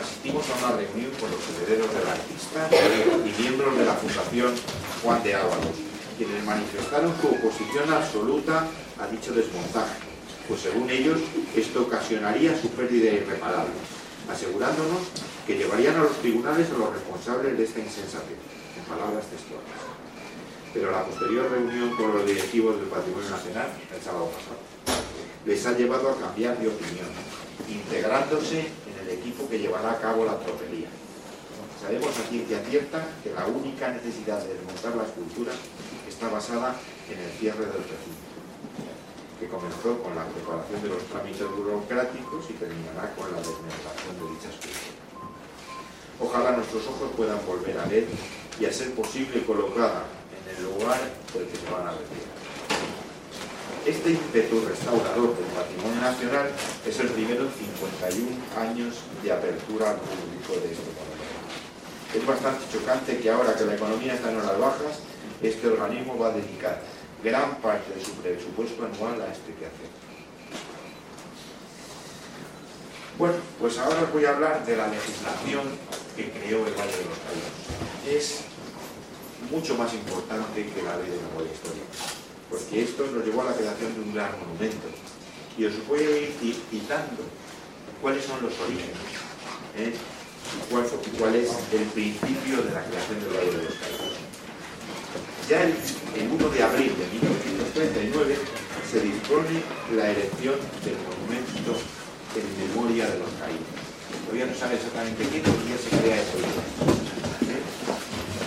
Asistimos 0.00 0.44
a 0.50 0.66
una 0.66 0.76
reunión 0.76 1.10
con 1.18 1.30
los 1.30 1.42
herederos 1.50 1.90
del 1.92 2.06
artista 2.06 2.70
y 2.70 3.42
miembros 3.42 3.78
de 3.78 3.84
la 3.84 3.94
Fundación 3.94 4.54
Juan 5.02 5.22
de 5.22 5.34
Ábalos, 5.34 5.76
quienes 6.16 6.44
manifestaron 6.44 7.14
su 7.20 7.28
oposición 7.28 7.92
absoluta 7.92 8.66
a 8.98 9.06
dicho 9.06 9.32
desmontaje 9.32 10.08
pues 10.48 10.62
según 10.62 10.88
ellos 10.88 11.20
esto 11.54 11.82
ocasionaría 11.82 12.58
su 12.58 12.70
pérdida 12.70 13.12
irreparable, 13.12 13.76
asegurándonos 14.32 15.02
que 15.46 15.56
llevarían 15.56 15.96
a 15.96 16.04
los 16.04 16.16
tribunales 16.20 16.68
a 16.70 16.78
los 16.78 16.92
responsables 16.94 17.58
de 17.58 17.64
esta 17.64 17.80
insensatez, 17.80 18.32
en 18.32 18.57
palabras 18.88 19.24
textuales. 19.28 19.68
Pero 20.72 20.90
la 20.90 21.04
posterior 21.04 21.50
reunión 21.50 21.94
con 21.96 22.12
los 22.16 22.26
directivos 22.26 22.80
del 22.80 22.88
Patrimonio 22.88 23.30
Nacional, 23.30 23.68
el 23.94 24.00
sábado 24.02 24.32
pasado, 24.32 24.58
les 25.44 25.66
ha 25.66 25.72
llevado 25.72 26.10
a 26.10 26.16
cambiar 26.16 26.58
de 26.58 26.68
opinión, 26.68 27.08
integrándose 27.68 28.60
en 28.60 28.96
el 29.04 29.08
equipo 29.18 29.48
que 29.48 29.58
llevará 29.58 29.92
a 29.92 30.00
cabo 30.00 30.24
la 30.24 30.38
tropelía. 30.40 30.88
Sabemos 31.80 32.10
a 32.18 32.28
ciencia 32.28 32.60
cierta 32.68 33.06
que 33.22 33.32
la 33.32 33.46
única 33.46 33.88
necesidad 33.92 34.42
de 34.42 34.54
desmontar 34.54 34.96
la 34.96 35.04
escultura 35.04 35.52
está 36.08 36.28
basada 36.28 36.74
en 37.08 37.18
el 37.18 37.30
cierre 37.38 37.64
del 37.64 37.84
recinto 37.84 38.28
que 39.38 39.46
comenzó 39.46 40.02
con 40.02 40.14
la 40.16 40.26
preparación 40.26 40.82
de 40.82 40.88
los 40.88 41.02
trámites 41.06 41.46
burocráticos 41.46 42.50
y 42.50 42.54
terminará 42.54 43.14
con 43.14 43.30
la 43.30 43.38
desmontación 43.38 44.18
de 44.18 44.24
dichas 44.34 44.54
culturas. 44.58 44.98
Ojalá 46.18 46.56
nuestros 46.58 46.82
ojos 46.88 47.10
puedan 47.16 47.38
volver 47.46 47.78
a 47.78 47.86
ver 47.86 48.06
y 48.60 48.66
a 48.66 48.72
ser 48.72 48.92
posible 48.92 49.44
colocada 49.44 50.04
en 50.34 50.56
el 50.56 50.62
lugar 50.64 51.00
del 51.34 51.46
que 51.46 51.56
se 51.56 51.70
van 51.70 51.86
a 51.86 51.92
retirar. 51.92 52.38
Este 53.86 54.10
ímpetu 54.10 54.60
restaurador 54.68 55.36
del 55.36 55.46
patrimonio 55.56 56.00
nacional 56.00 56.50
es 56.86 57.00
el 57.00 57.08
primero 57.08 57.44
en 57.44 57.52
51 57.52 58.28
años 58.60 58.96
de 59.22 59.32
apertura 59.32 59.90
al 59.90 59.96
público 59.96 60.60
de 60.60 60.72
este 60.72 60.90
patrimonio. 60.92 61.38
Es 62.14 62.26
bastante 62.26 62.64
chocante 62.72 63.18
que 63.18 63.30
ahora 63.30 63.54
que 63.54 63.64
la 63.64 63.74
economía 63.76 64.14
está 64.14 64.30
en 64.30 64.38
horas 64.38 64.58
bajas, 64.58 64.98
este 65.42 65.68
organismo 65.68 66.18
va 66.18 66.28
a 66.28 66.32
dedicar 66.32 66.82
gran 67.22 67.56
parte 67.56 67.94
de 67.94 68.04
su 68.04 68.12
presupuesto 68.12 68.84
anual 68.84 69.22
a 69.22 69.32
este 69.32 69.54
quehacer. 69.54 69.88
Bueno, 73.18 73.34
pues 73.58 73.78
ahora 73.78 74.02
os 74.02 74.12
voy 74.12 74.24
a 74.24 74.30
hablar 74.30 74.64
de 74.64 74.76
la 74.76 74.86
legislación 74.88 75.64
que 76.16 76.30
creó 76.30 76.66
el 76.66 76.74
Valle 76.74 76.96
de 76.96 77.04
los 77.04 77.18
Caídos. 77.18 77.56
Es 78.06 78.44
mucho 79.50 79.76
más 79.76 79.92
importante 79.94 80.66
que 80.66 80.82
la 80.82 80.96
ley 80.96 81.10
de 81.10 81.20
memoria 81.28 81.52
histórica, 81.52 81.86
porque 82.50 82.82
esto 82.82 83.06
nos 83.12 83.24
llevó 83.24 83.42
a 83.42 83.50
la 83.50 83.54
creación 83.54 83.94
de 83.94 84.00
un 84.00 84.14
gran 84.14 84.32
monumento. 84.38 84.88
Y 85.56 85.64
os 85.64 85.74
voy 85.88 86.00
a 86.00 86.10
ir 86.44 86.56
citando 86.70 87.22
cuáles 88.00 88.24
son 88.24 88.40
los 88.42 88.52
orígenes 88.60 88.94
¿eh? 89.76 89.92
y 89.92 90.72
cuál, 90.72 91.34
es 91.34 91.50
el 91.72 91.86
principio 91.88 92.62
de 92.62 92.70
la 92.70 92.84
creación 92.84 93.20
del 93.20 93.34
Valle 93.34 93.50
de 93.50 93.64
los 93.64 93.74
Caídos. 93.74 94.28
Ya 95.48 95.62
el, 95.64 95.74
1 96.30 96.48
de 96.50 96.62
abril 96.62 96.92
de 96.92 97.06
1939 97.08 98.36
se 98.90 99.00
dispone 99.00 99.62
la 99.96 100.10
erección 100.10 100.56
del 100.84 100.96
monumento 101.08 101.72
en 102.36 102.68
memoria 102.68 103.08
de 103.08 103.18
los 103.18 103.30
caídos. 103.40 103.64
Todavía 104.26 104.46
no 104.46 104.54
sabe 104.54 104.76
exactamente 104.76 105.24
qué 105.24 105.40
día 105.40 105.78
se 105.80 105.88
crea 105.88 106.20
ese 106.20 106.38
¿Eh? 107.48 107.60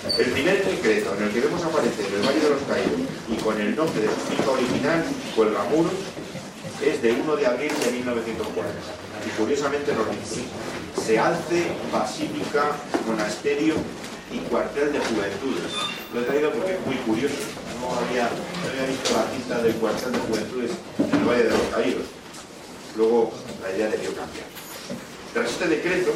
El 0.02 0.32
primer 0.32 0.66
decreto 0.66 1.14
en 1.16 1.24
el 1.24 1.30
que 1.30 1.42
vemos 1.42 1.64
aparecer 1.64 2.08
el 2.10 2.26
Valle 2.26 2.40
de 2.40 2.50
los 2.50 2.62
Caídos 2.64 3.02
y 3.30 3.36
con 3.36 3.62
el 3.62 3.76
nombre 3.76 4.02
de 4.02 4.08
su 4.10 4.34
finca 4.34 4.50
original, 4.50 5.06
Cuelgamuros, 5.36 5.94
es 6.82 7.02
de 7.04 7.12
1 7.14 7.36
de 7.36 7.46
abril 7.46 7.72
de 7.86 7.92
1940. 7.92 8.74
Y 9.28 9.30
curiosamente 9.38 9.94
nos 9.94 10.10
dice, 10.10 10.42
se 11.06 11.20
alce 11.20 11.68
basílica, 11.94 12.74
monasterio 13.06 13.76
y 14.34 14.40
cuartel 14.50 14.92
de 14.92 15.00
juventudes. 15.00 15.70
Lo 16.14 16.22
he 16.22 16.24
traído 16.24 16.52
porque 16.52 16.74
es 16.74 16.86
muy 16.86 16.96
curioso. 17.06 17.36
No 17.80 17.94
había, 17.94 18.26
visto 18.90 19.14
la 19.14 19.30
cinta 19.30 19.62
del 19.62 19.76
cuartel 19.76 20.14
de 20.14 20.18
juventudes 20.18 20.72
en 20.98 21.20
el 21.20 21.26
Valle 21.26 21.44
de 21.44 21.50
los 21.52 21.68
Caídos. 21.70 22.06
Luego 22.98 23.32
la 23.62 23.70
idea 23.70 23.88
debió 23.88 24.10
cambiar. 24.16 24.50
Tras 25.34 25.52
este 25.52 25.68
decreto, 25.68 26.12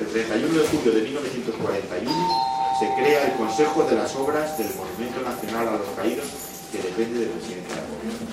el 0.00 0.06
31 0.08 0.62
de 0.62 0.66
julio 0.66 0.92
de 0.92 1.02
1941, 1.02 2.59
se 2.80 2.88
crea 2.94 3.26
el 3.26 3.32
Consejo 3.36 3.82
de 3.82 3.94
las 3.94 4.16
Obras 4.16 4.56
del 4.56 4.72
Monumento 4.74 5.20
Nacional 5.20 5.68
a 5.68 5.72
los 5.72 5.88
Caídos, 5.94 6.24
que 6.72 6.78
depende 6.78 7.20
del 7.20 7.28
presidente 7.28 7.68
de 7.68 7.76
la 7.76 7.84
gobierno. 7.84 8.26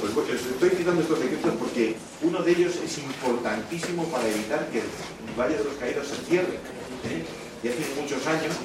Pues 0.00 0.12
bueno, 0.12 0.34
estoy 0.34 0.70
citando 0.70 1.02
estos 1.02 1.20
decretos 1.20 1.54
porque 1.56 1.94
uno 2.22 2.42
de 2.42 2.50
ellos 2.50 2.74
es 2.84 2.98
importantísimo 2.98 4.02
para 4.06 4.26
evitar 4.26 4.66
que 4.70 4.80
el 4.80 4.90
Valle 5.38 5.56
de 5.56 5.62
los 5.62 5.74
Caídos 5.74 6.08
se 6.08 6.16
cierre. 6.26 6.58
¿eh? 7.06 7.22
Y 7.62 7.68
hace 7.68 7.86
muchos 7.94 8.26
años, 8.26 8.58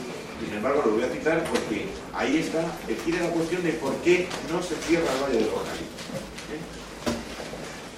sin 0.44 0.58
embargo 0.58 0.82
lo 0.84 0.92
voy 0.94 1.04
a 1.04 1.14
citar 1.14 1.44
porque 1.44 1.86
ahí 2.16 2.38
está, 2.38 2.66
tiene 3.06 3.20
la 3.22 3.30
cuestión 3.30 3.62
de 3.62 3.74
por 3.74 3.94
qué 3.98 4.28
no 4.52 4.58
se 4.64 4.74
cierra 4.88 5.06
el 5.06 5.22
Valle 5.22 5.38
de 5.38 5.52
los 5.54 5.62
Caídos. 5.70 6.37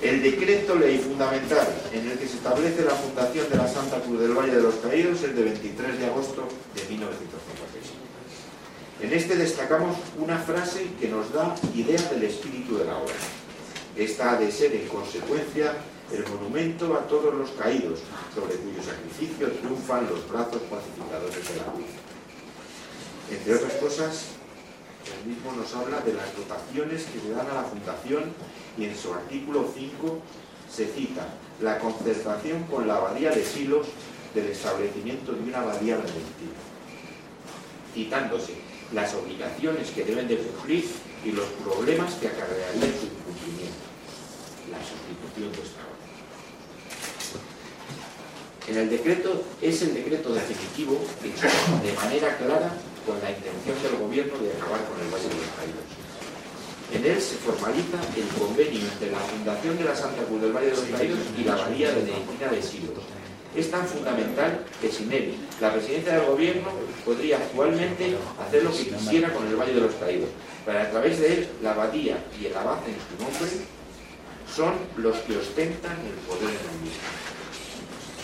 El 0.02 0.24
decreto 0.24 0.76
ley 0.76 0.97
fundamental 0.97 1.68
en 1.91 2.10
el 2.10 2.18
que 2.18 2.26
se 2.26 2.38
establece 2.38 2.86
la 2.86 2.95
fundación 2.95 3.50
de 3.50 3.58
la 3.58 3.68
Santa 3.68 4.00
Cruz 4.00 4.22
del 4.22 4.32
Valle 4.32 4.56
de 4.56 4.62
los 4.62 4.76
Caídos 4.76 5.22
es 5.24 5.36
de 5.36 5.43
23 5.43 6.00
de 6.00 6.06
agosto 6.06 6.47
de 6.74 6.82
1956. 6.88 8.00
En 9.02 9.14
este 9.14 9.36
destacamos 9.36 9.97
una 10.18 10.38
frase 10.38 10.88
que 11.02 11.10
nos 11.10 11.34
da 11.34 11.54
idea 11.76 12.02
del 12.12 12.24
espíritu 12.24 12.78
de 12.78 12.86
la 12.86 12.97
obra. 12.97 13.14
Esta 13.97 14.32
ha 14.32 14.38
de 14.38 14.50
ser, 14.54 14.74
en 14.74 14.88
consecuencia, 14.88 15.74
el 16.14 16.26
monumento 16.30 16.95
a 16.95 17.06
todos 17.06 17.34
los 17.34 17.50
caídos, 17.52 18.00
sobre 18.34 18.56
cuyo 18.56 18.82
sacrificio 18.82 19.52
triunfan 19.52 20.08
los 20.10 20.30
brazos 20.30 20.62
pacificadores 20.72 21.45
de 21.45 21.56
la 21.58 21.74
vida. 21.76 22.00
Entre 23.32 23.54
otras 23.54 23.74
cosas, 23.74 24.39
el 25.18 25.30
mismo 25.30 25.51
nos 25.53 25.74
habla 25.76 26.01
de 26.01 26.14
las 26.14 26.36
dotaciones 26.36 27.05
que 27.05 27.20
se 27.20 27.32
dan 27.32 27.47
a 27.47 27.55
la 27.55 27.64
Fundación 27.64 28.32
y 28.78 28.86
en 28.86 28.95
su 28.95 29.14
artículo 29.14 29.70
5 29.74 30.20
se 30.72 30.88
cita 30.88 31.28
la 31.62 31.80
concertación 31.80 32.64
con 32.64 32.88
la 32.88 32.95
abadía 32.95 33.32
de 33.32 33.43
Silos 33.43 33.88
del 34.34 34.47
establecimiento 34.47 35.32
de 35.34 35.41
una 35.41 35.62
abadía 35.62 35.97
benedictina, 35.97 36.60
citándose 37.93 38.53
las 38.93 39.14
obligaciones 39.16 39.89
que 39.91 40.05
deben 40.05 40.28
de 40.28 40.38
cumplir 40.38 40.86
y 41.26 41.32
los 41.32 41.45
problemas 41.64 42.14
que 42.16 42.28
acarrearía 42.28 42.82
su 42.82 43.05
incumplimiento, 43.07 43.86
la 44.72 44.80
sustitución 44.80 45.51
de 45.51 45.62
esta 45.62 45.82
orden. 45.82 45.99
En 48.68 48.78
el 48.78 48.89
decreto 48.89 49.43
es 49.62 49.82
el 49.82 49.93
decreto 49.95 50.34
definitivo 50.34 50.99
que 51.22 51.30
de 51.88 51.93
manera 51.93 52.38
clara 52.38 52.72
con 53.10 53.18
la 53.26 53.34
intención 53.34 53.74
del 53.82 53.97
gobierno 53.97 54.38
de 54.38 54.53
acabar 54.53 54.86
con 54.86 55.01
el 55.01 55.10
Valle 55.10 55.30
de 55.34 55.41
los 55.41 55.49
Caídos. 55.57 55.89
En 56.93 57.01
él 57.01 57.18
se 57.18 57.41
formaliza 57.41 57.97
el 58.14 58.30
convenio 58.38 58.86
entre 58.86 59.10
la 59.10 59.18
Fundación 59.18 59.78
de 59.82 59.86
la 59.89 59.95
Santa 59.97 60.22
Cruz 60.30 60.41
del 60.41 60.53
Valle 60.53 60.70
de 60.70 60.78
los 60.78 60.86
Caídos 60.93 61.20
y 61.34 61.43
la 61.43 61.53
Abadía 61.53 61.89
de 61.89 62.05
Benedictina 62.05 62.47
de 62.53 62.62
Silos, 62.62 63.01
es 63.55 63.72
tan 63.72 63.86
fundamental 63.88 64.64
que 64.80 64.91
sin 64.91 65.12
él 65.12 65.34
la 65.60 65.74
presidencia 65.74 66.14
del 66.14 66.30
gobierno 66.30 66.70
podría 67.03 67.38
actualmente 67.38 68.16
hacer 68.45 68.64
lo 68.64 68.72
que 68.72 68.93
quisiera 68.93 69.34
con 69.34 69.47
el 69.47 69.55
Valle 69.55 69.74
de 69.74 69.82
los 69.82 69.95
Caídos, 69.95 70.30
pero 70.66 70.80
a 70.80 70.89
través 70.89 71.20
de 71.20 71.34
él 71.34 71.49
la 71.64 71.72
abadía 71.72 72.24
y 72.39 72.45
el 72.45 72.55
abad 72.55 72.78
en 72.86 72.93
su 72.93 73.24
nombre 73.24 73.49
son 74.55 74.74
los 74.97 75.18
que 75.26 75.38
ostentan 75.38 75.97
el 76.05 76.14
poder 76.30 76.53
en 76.53 76.70
el 76.70 76.80
mismo. 76.86 77.10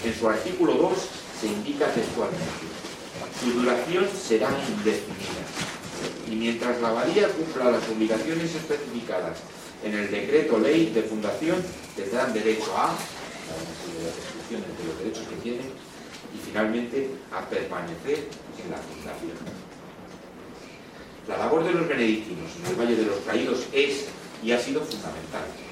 En 0.05 0.13
su 0.13 0.29
artículo 0.29 0.73
2 0.73 0.93
se 1.41 1.47
indica 1.47 1.87
textualmente, 1.87 2.84
su 3.39 3.51
duración 3.51 4.07
será 4.09 4.49
indefinida 4.49 5.43
y 6.29 6.35
mientras 6.35 6.81
la 6.81 6.89
abadía 6.89 7.27
cumpla 7.29 7.71
las 7.71 7.87
obligaciones 7.89 8.55
especificadas 8.55 9.37
en 9.83 9.93
el 9.93 10.09
decreto 10.09 10.57
ley 10.57 10.91
de 10.93 11.03
fundación 11.03 11.57
tendrán 11.95 12.33
derecho 12.33 12.75
a 12.75 12.95
de 14.49 14.87
los 14.87 14.99
derechos 14.99 15.27
que 15.27 15.35
tienen 15.37 15.67
y 16.33 16.37
finalmente 16.45 17.09
a 17.31 17.47
permanecer 17.49 18.29
en 18.63 18.71
la 18.71 18.77
fundación. 18.77 19.37
La 21.27 21.37
labor 21.37 21.63
de 21.63 21.71
los 21.71 21.87
benedictinos 21.87 22.51
en 22.59 22.71
el 22.71 22.75
Valle 22.75 22.95
de 22.95 23.05
los 23.05 23.19
Caídos 23.19 23.65
es 23.73 24.05
y 24.43 24.51
ha 24.51 24.59
sido 24.59 24.81
fundamental. 24.81 25.64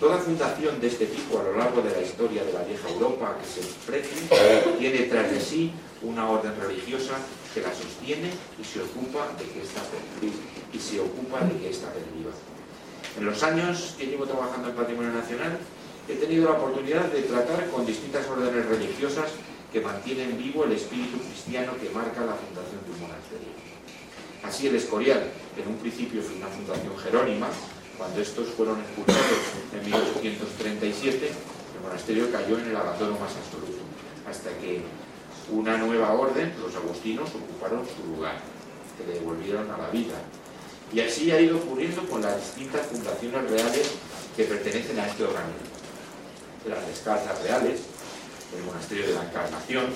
Toda 0.00 0.18
fundación 0.18 0.78
de 0.78 0.88
este 0.88 1.06
tipo 1.06 1.40
a 1.40 1.42
lo 1.42 1.56
largo 1.56 1.80
de 1.80 1.90
la 1.90 2.02
historia 2.02 2.44
de 2.44 2.52
la 2.52 2.62
vieja 2.64 2.86
Europa 2.90 3.38
que 3.40 3.48
se 3.48 3.60
exprese 3.60 4.28
tiene 4.78 5.08
tras 5.08 5.30
de 5.30 5.40
sí 5.40 5.72
una 6.02 6.28
orden 6.28 6.52
religiosa 6.60 7.16
que 7.54 7.62
la 7.62 7.72
sostiene 7.72 8.28
y 8.60 8.64
se 8.64 8.82
ocupa 8.82 9.32
de 9.38 9.44
que 9.48 9.62
esta 9.62 9.80
y 10.70 10.78
se 10.78 11.00
ocupa 11.00 11.40
de 11.40 11.56
que 11.56 11.70
esta 11.70 11.88
perviva. 11.88 12.30
En 13.16 13.24
los 13.24 13.42
años 13.42 13.94
que 13.96 14.04
llevo 14.04 14.26
trabajando 14.26 14.68
en 14.68 14.76
Patrimonio 14.76 15.12
Nacional 15.12 15.56
he 16.06 16.14
tenido 16.16 16.44
la 16.44 16.58
oportunidad 16.60 17.06
de 17.06 17.22
tratar 17.22 17.70
con 17.70 17.86
distintas 17.86 18.28
órdenes 18.28 18.66
religiosas 18.66 19.32
que 19.72 19.80
mantienen 19.80 20.36
vivo 20.36 20.64
el 20.64 20.72
espíritu 20.72 21.16
cristiano 21.20 21.72
que 21.80 21.88
marca 21.88 22.20
la 22.20 22.36
fundación 22.36 22.84
de 22.84 22.92
un 22.92 23.00
monasterio. 23.00 23.48
Así 24.44 24.66
el 24.68 24.76
Escorial, 24.76 25.24
en 25.56 25.66
un 25.66 25.78
principio 25.78 26.20
fue 26.20 26.36
una 26.36 26.48
fundación 26.48 26.96
jerónima, 26.98 27.48
cuando 27.98 28.20
estos 28.20 28.48
fueron 28.48 28.80
expulsados 28.80 29.40
en 29.72 29.84
1837, 29.84 31.26
el 31.26 31.82
monasterio 31.82 32.30
cayó 32.30 32.58
en 32.58 32.68
el 32.68 32.76
abandono 32.76 33.18
más 33.18 33.32
absoluto, 33.36 33.82
hasta 34.28 34.50
que 34.58 34.82
una 35.52 35.76
nueva 35.78 36.12
orden, 36.12 36.52
los 36.60 36.74
agustinos, 36.74 37.30
ocuparon 37.30 37.86
su 37.86 38.14
lugar, 38.14 38.38
que 38.98 39.06
le 39.06 39.20
devolvieron 39.20 39.70
a 39.70 39.78
la 39.78 39.88
vida. 39.90 40.14
Y 40.92 41.00
así 41.00 41.30
ha 41.30 41.40
ido 41.40 41.56
ocurriendo 41.56 42.02
con 42.08 42.22
las 42.22 42.36
distintas 42.36 42.86
fundaciones 42.86 43.50
reales 43.50 43.90
que 44.36 44.44
pertenecen 44.44 44.98
a 45.00 45.06
este 45.06 45.24
organismo 45.24 45.76
las 46.68 46.86
descalzas 46.86 47.40
reales, 47.42 47.80
el 48.56 48.64
monasterio 48.64 49.06
de 49.06 49.14
la 49.14 49.24
Encarnación, 49.24 49.86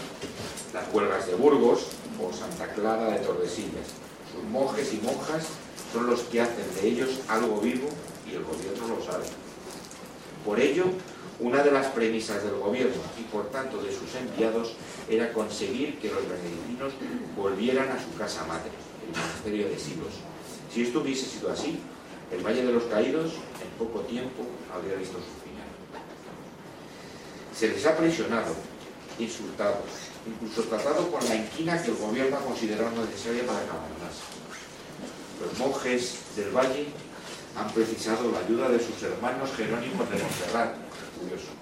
las 0.73 0.85
huelgas 0.93 1.27
de 1.27 1.35
Burgos 1.35 1.87
o 2.21 2.33
Santa 2.33 2.73
Clara 2.75 3.11
de 3.11 3.19
Tordesillas. 3.19 3.91
Sus 4.33 4.45
monjes 4.45 4.93
y 4.95 4.99
monjas 4.99 5.47
son 5.93 6.07
los 6.07 6.21
que 6.23 6.41
hacen 6.41 6.75
de 6.81 6.89
ellos 6.89 7.21
algo 7.29 7.61
vivo 7.61 7.89
y 8.27 8.35
el 8.35 8.45
gobierno 8.45 8.97
lo 8.97 9.05
sabe. 9.05 9.25
Por 10.45 10.61
ello, 10.61 10.85
una 11.39 11.63
de 11.63 11.73
las 11.73 11.87
premisas 11.87 12.43
del 12.43 12.55
gobierno 12.55 13.03
y 13.19 13.23
por 13.25 13.51
tanto 13.51 13.83
de 13.83 13.93
sus 13.93 14.15
enviados 14.15 14.75
era 15.09 15.33
conseguir 15.33 15.99
que 15.99 16.09
los 16.09 16.23
benedictinos 16.29 16.93
volvieran 17.37 17.89
a 17.91 18.03
su 18.03 18.17
casa 18.17 18.45
madre, 18.45 18.71
el 19.07 19.19
monasterio 19.19 19.69
de 19.69 19.79
Silos. 19.79 20.15
Si 20.73 20.83
esto 20.83 21.01
hubiese 21.01 21.27
sido 21.27 21.51
así, 21.51 21.81
el 22.31 22.45
Valle 22.45 22.65
de 22.65 22.73
los 22.73 22.85
Caídos 22.85 23.33
en 23.61 23.71
poco 23.79 24.01
tiempo 24.01 24.45
habría 24.73 24.97
visto 24.97 25.19
su 25.19 25.41
se 27.61 27.69
les 27.69 27.85
ha 27.85 27.95
presionado, 27.95 28.55
insultado, 29.19 29.83
incluso 30.27 30.63
tratado 30.63 31.11
con 31.11 31.23
la 31.29 31.35
inquina 31.35 31.83
que 31.83 31.91
el 31.91 31.97
gobierno 31.99 32.39
ha 32.39 32.41
considerado 32.41 32.91
necesaria 33.05 33.47
para 33.47 33.59
más. 33.61 34.17
Los 35.41 35.59
monjes 35.59 36.19
del 36.37 36.51
valle 36.51 36.87
han 37.57 37.71
precisado 37.73 38.31
la 38.31 38.41
ayuda 38.41 38.69
de 38.69 38.79
sus 38.79 39.03
hermanos 39.03 39.51
jerónimos 39.57 40.09
de 40.11 40.19
Montserrat, 40.19 40.75
curioso, 41.19 41.53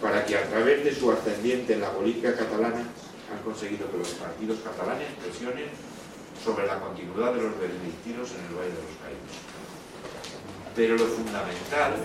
para 0.00 0.24
que 0.24 0.36
a 0.36 0.48
través 0.48 0.84
de 0.84 0.94
su 0.94 1.10
ascendiente 1.10 1.72
en 1.74 1.80
la 1.80 1.90
política 1.90 2.36
catalana 2.36 2.84
han 3.32 3.42
conseguido 3.42 3.90
que 3.90 3.98
los 3.98 4.10
partidos 4.10 4.58
catalanes 4.60 5.08
presionen 5.20 5.66
sobre 6.44 6.66
la 6.66 6.78
continuidad 6.78 7.32
de 7.32 7.42
los 7.42 7.58
benedictinos 7.58 8.30
en 8.36 8.44
el 8.46 8.54
Valle 8.54 8.76
de 8.76 8.84
los 8.84 8.96
Caídos. 9.02 9.34
Pero 10.76 10.96
lo 10.96 11.06
fundamental 11.06 11.96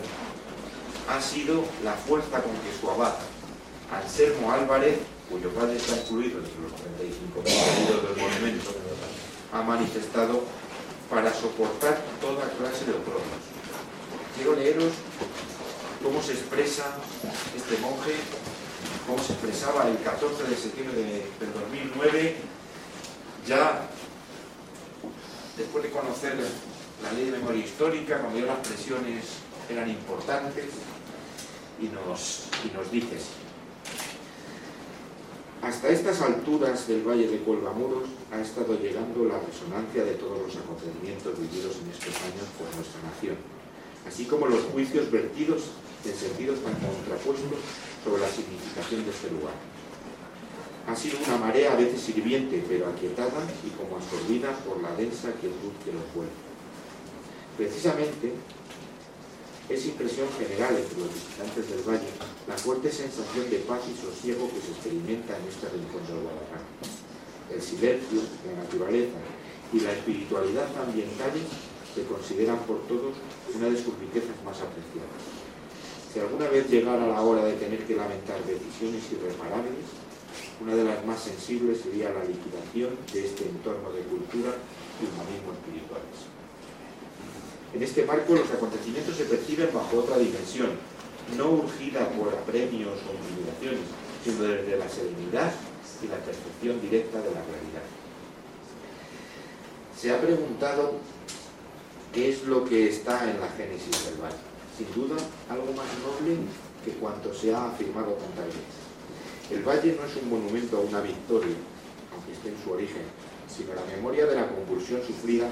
ha 1.10 1.22
sido 1.22 1.66
la 1.84 1.94
fuerza 1.94 2.42
con 2.42 2.54
que 2.64 2.72
su 2.80 2.90
abad, 2.90 3.14
Anselmo 3.92 4.52
Álvarez, 4.52 5.00
cuyo 5.30 5.50
padre 5.50 5.76
está 5.76 5.98
incluido 5.98 6.40
entre 6.40 6.62
los 6.62 6.74
35 6.76 7.44
partidos 7.44 8.04
del 8.08 8.24
monumento, 8.24 8.72
ha 9.52 9.62
manifestado 9.62 10.44
para 11.12 11.34
soportar 11.34 12.00
toda 12.22 12.50
clase 12.58 12.86
de 12.86 12.94
oprobos. 12.94 13.44
Quiero 14.34 14.56
leeros 14.56 14.94
cómo 16.02 16.24
se 16.24 16.32
expresa 16.32 16.86
este 17.54 17.78
monje, 17.80 18.16
cómo 19.06 19.22
se 19.22 19.34
expresaba 19.34 19.90
el 19.90 19.98
14 19.98 20.44
de 20.46 20.56
septiembre 20.56 21.04
del 21.38 21.54
2009, 21.54 22.38
ya 23.46 23.90
después 25.58 25.84
de 25.84 25.90
conocer 25.92 26.38
la 27.04 27.12
ley 27.12 27.26
de 27.26 27.38
memoria 27.38 27.66
histórica, 27.66 28.20
cuando 28.20 28.40
ya 28.40 28.46
las 28.46 28.66
presiones 28.66 29.26
eran 29.70 29.90
importantes, 29.90 30.66
y 31.82 31.88
nos, 31.90 32.46
y 32.64 32.78
nos 32.78 32.90
dice 32.90 33.18
Hasta 35.62 35.90
estas 35.90 36.20
alturas 36.22 36.88
del 36.88 37.08
Valle 37.08 37.28
de 37.28 37.38
Cuelvamuros 37.38 38.10
ha 38.32 38.42
estado 38.42 38.74
llegando 38.80 39.26
la 39.26 39.38
resonancia 39.38 40.04
de 40.04 40.18
todos 40.18 40.42
los 40.42 40.56
acontecimientos 40.58 41.38
vividos 41.38 41.78
en 41.78 41.92
estos 41.94 42.18
años 42.26 42.50
por 42.58 42.66
nuestra 42.74 42.98
nación, 43.06 43.38
así 44.08 44.26
como 44.26 44.48
los 44.48 44.62
juicios 44.74 45.12
vertidos 45.12 45.70
en 46.04 46.16
sentidos 46.16 46.58
tan 46.66 46.74
contrapuestos 46.82 47.62
sobre 48.04 48.22
la 48.22 48.30
significación 48.30 49.06
de 49.06 49.12
este 49.12 49.30
lugar. 49.30 49.54
Ha 50.90 50.96
sido 50.96 51.20
una 51.28 51.38
marea 51.38 51.74
a 51.74 51.76
veces 51.76 52.02
sirviente, 52.02 52.66
pero 52.68 52.90
aquietada 52.90 53.46
y 53.62 53.70
como 53.78 54.02
absorbida 54.02 54.58
por 54.66 54.82
la 54.82 54.96
densa 54.98 55.30
quietud 55.38 55.78
que 55.86 55.94
lo 55.94 56.02
fue. 56.10 56.26
Precisamente, 57.56 58.34
es 59.74 59.86
impresión 59.86 60.28
general 60.38 60.76
entre 60.76 61.00
los 61.00 61.14
visitantes 61.14 61.70
del 61.70 61.84
valle 61.88 62.12
la 62.48 62.58
fuerte 62.58 62.92
sensación 62.92 63.50
de 63.50 63.60
paz 63.64 63.80
y 63.88 63.96
sosiego 63.96 64.50
que 64.52 64.60
se 64.60 64.72
experimenta 64.76 65.38
en 65.38 65.48
este 65.48 65.70
rincón 65.70 66.04
del 66.08 66.20
Guadalajara. 66.20 66.68
El 67.48 67.62
silencio, 67.62 68.20
la 68.44 68.64
naturaleza 68.64 69.20
y 69.72 69.80
la 69.80 69.94
espiritualidad 69.94 70.68
ambientales 70.76 71.48
se 71.96 72.04
consideran 72.04 72.60
por 72.68 72.84
todos 72.88 73.16
una 73.56 73.70
de 73.70 73.78
sus 73.78 73.96
riquezas 74.00 74.36
más 74.44 74.60
apreciadas. 74.60 75.24
Si 76.12 76.20
alguna 76.20 76.50
vez 76.50 76.68
llegara 76.70 77.08
la 77.08 77.22
hora 77.22 77.46
de 77.46 77.54
tener 77.56 77.86
que 77.88 77.96
lamentar 77.96 78.44
decisiones 78.44 79.04
irreparables, 79.12 79.88
una 80.60 80.76
de 80.76 80.84
las 80.84 81.06
más 81.06 81.24
sensibles 81.24 81.80
sería 81.82 82.12
la 82.12 82.24
liquidación 82.24 83.00
de 83.14 83.26
este 83.26 83.48
entorno 83.48 83.92
de 83.92 84.04
cultura 84.04 84.52
y 85.00 85.08
humanismo 85.08 85.54
espirituales. 85.56 86.31
En 87.74 87.82
este 87.82 88.06
marco 88.06 88.34
los 88.34 88.52
acontecimientos 88.52 89.16
se 89.16 89.26
perciben 89.26 89.70
bajo 89.74 90.00
otra 90.00 90.18
dimensión, 90.18 90.72
no 91.38 91.52
urgida 91.52 92.10
por 92.10 92.34
apremios 92.34 93.00
o 93.08 93.14
intimidaciones, 93.16 93.88
sino 94.24 94.44
desde 94.44 94.78
la 94.78 94.90
serenidad 94.90 95.54
y 96.04 96.08
la 96.08 96.18
percepción 96.18 96.82
directa 96.82 97.20
de 97.20 97.32
la 97.32 97.42
realidad. 97.42 97.88
Se 99.98 100.12
ha 100.12 100.20
preguntado 100.20 100.96
qué 102.14 102.30
es 102.30 102.44
lo 102.44 102.66
que 102.66 102.90
está 102.90 103.30
en 103.30 103.40
la 103.40 103.48
génesis 103.50 104.06
del 104.06 104.22
valle. 104.22 104.36
Sin 104.78 104.92
duda, 104.94 105.16
algo 105.50 105.72
más 105.74 105.88
noble 106.04 106.38
que 106.84 106.92
cuanto 106.94 107.34
se 107.34 107.54
ha 107.54 107.68
afirmado 107.68 108.14
tantas 108.14 108.48
veces. 108.48 108.82
El 109.52 109.64
valle 109.64 109.98
no 109.98 110.06
es 110.06 110.16
un 110.22 110.30
monumento 110.30 110.78
a 110.78 110.82
una 110.82 111.02
victoria, 111.02 111.56
aunque 112.14 112.32
esté 112.34 112.50
en 112.50 112.64
su 112.64 112.72
origen, 112.72 113.04
sino 113.48 113.74
la 113.76 113.86
memoria 113.86 114.26
de 114.26 114.36
la 114.36 114.48
convulsión 114.48 115.02
sufrida 115.06 115.48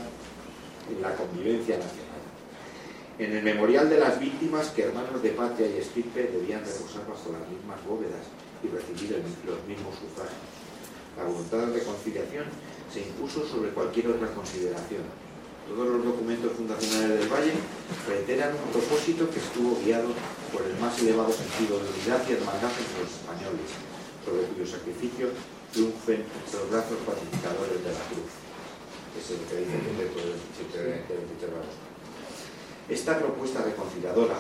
en 0.90 1.02
la 1.02 1.16
convivencia 1.16 1.78
nacional. 1.78 2.09
En 3.20 3.36
el 3.36 3.44
memorial 3.44 3.90
de 3.90 4.00
las 4.00 4.18
víctimas 4.18 4.72
que 4.72 4.84
hermanos 4.84 5.22
de 5.22 5.36
patria 5.36 5.68
y 5.68 5.84
estirpe 5.84 6.32
debían 6.32 6.64
reposar 6.64 7.04
bajo 7.04 7.36
las 7.36 7.44
mismas 7.52 7.76
bóvedas 7.84 8.24
y 8.64 8.72
recibir 8.72 9.20
los 9.44 9.60
mismos 9.68 9.92
sufragios. 10.00 10.48
La 11.20 11.28
voluntad 11.28 11.68
de 11.68 11.84
reconciliación 11.84 12.48
se 12.88 13.04
impuso 13.04 13.44
sobre 13.44 13.76
cualquier 13.76 14.16
otra 14.16 14.32
consideración. 14.32 15.04
Todos 15.68 16.00
los 16.00 16.16
documentos 16.16 16.56
fundacionales 16.56 17.20
del 17.20 17.28
Valle 17.28 17.60
reiteran 18.08 18.56
un 18.56 18.72
propósito 18.72 19.28
que 19.28 19.44
estuvo 19.44 19.76
guiado 19.84 20.16
por 20.56 20.64
el 20.64 20.80
más 20.80 20.96
elevado 21.04 21.36
sentido 21.36 21.76
de 21.76 21.92
unidad 21.92 22.24
y 22.24 22.40
hermandad 22.40 22.72
entre 22.72 23.04
los 23.04 23.12
españoles, 23.20 23.68
sobre 24.24 24.48
cuyo 24.48 24.64
sacrificio 24.64 25.36
triunfen 25.76 26.24
los 26.24 26.72
brazos 26.72 27.04
pacificadores 27.04 27.84
de 27.84 27.92
la 27.92 28.04
cruz. 28.08 28.32
Es 29.12 29.28
el 29.28 29.44
que 29.44 29.60
dice 29.60 29.76
el 29.76 30.08
decreto 30.08 30.24
del 30.24 30.40
27 30.40 30.88
de 30.88 31.52
agosto. 31.52 31.89
Esta 32.90 33.20
propuesta 33.20 33.62
reconciliadora 33.62 34.38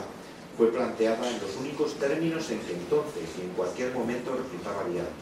fue 0.57 0.71
planteada 0.71 1.29
en 1.29 1.39
los 1.39 1.55
únicos 1.57 1.93
términos 1.99 2.49
en 2.49 2.59
que 2.61 2.73
entonces 2.73 3.29
y 3.37 3.41
en 3.41 3.53
cualquier 3.53 3.93
momento 3.93 4.33
resultaba 4.33 4.89
viable, 4.89 5.13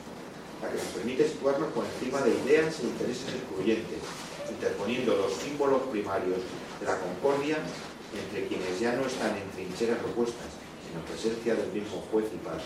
la 0.63 0.71
que 0.71 0.77
nos 0.77 0.95
permite 0.95 1.27
situarnos 1.27 1.67
por 1.73 1.83
encima 1.83 2.21
de 2.21 2.31
ideas 2.31 2.79
e 2.79 2.87
intereses 2.87 3.27
excluyentes, 3.35 3.99
interponiendo 4.49 5.17
los 5.17 5.33
símbolos 5.33 5.81
primarios 5.91 6.39
de 6.79 6.85
la 6.87 6.95
concordia 7.03 7.59
entre 8.15 8.47
quienes 8.47 8.79
ya 8.79 8.95
no 8.95 9.05
están 9.05 9.35
en 9.35 9.51
trincheras 9.51 9.99
opuestas, 10.07 10.47
sino 10.87 11.03
en 11.03 11.11
presencia 11.11 11.55
del 11.55 11.67
mismo 11.75 12.07
juez 12.09 12.31
y 12.31 12.39
padre. 12.39 12.63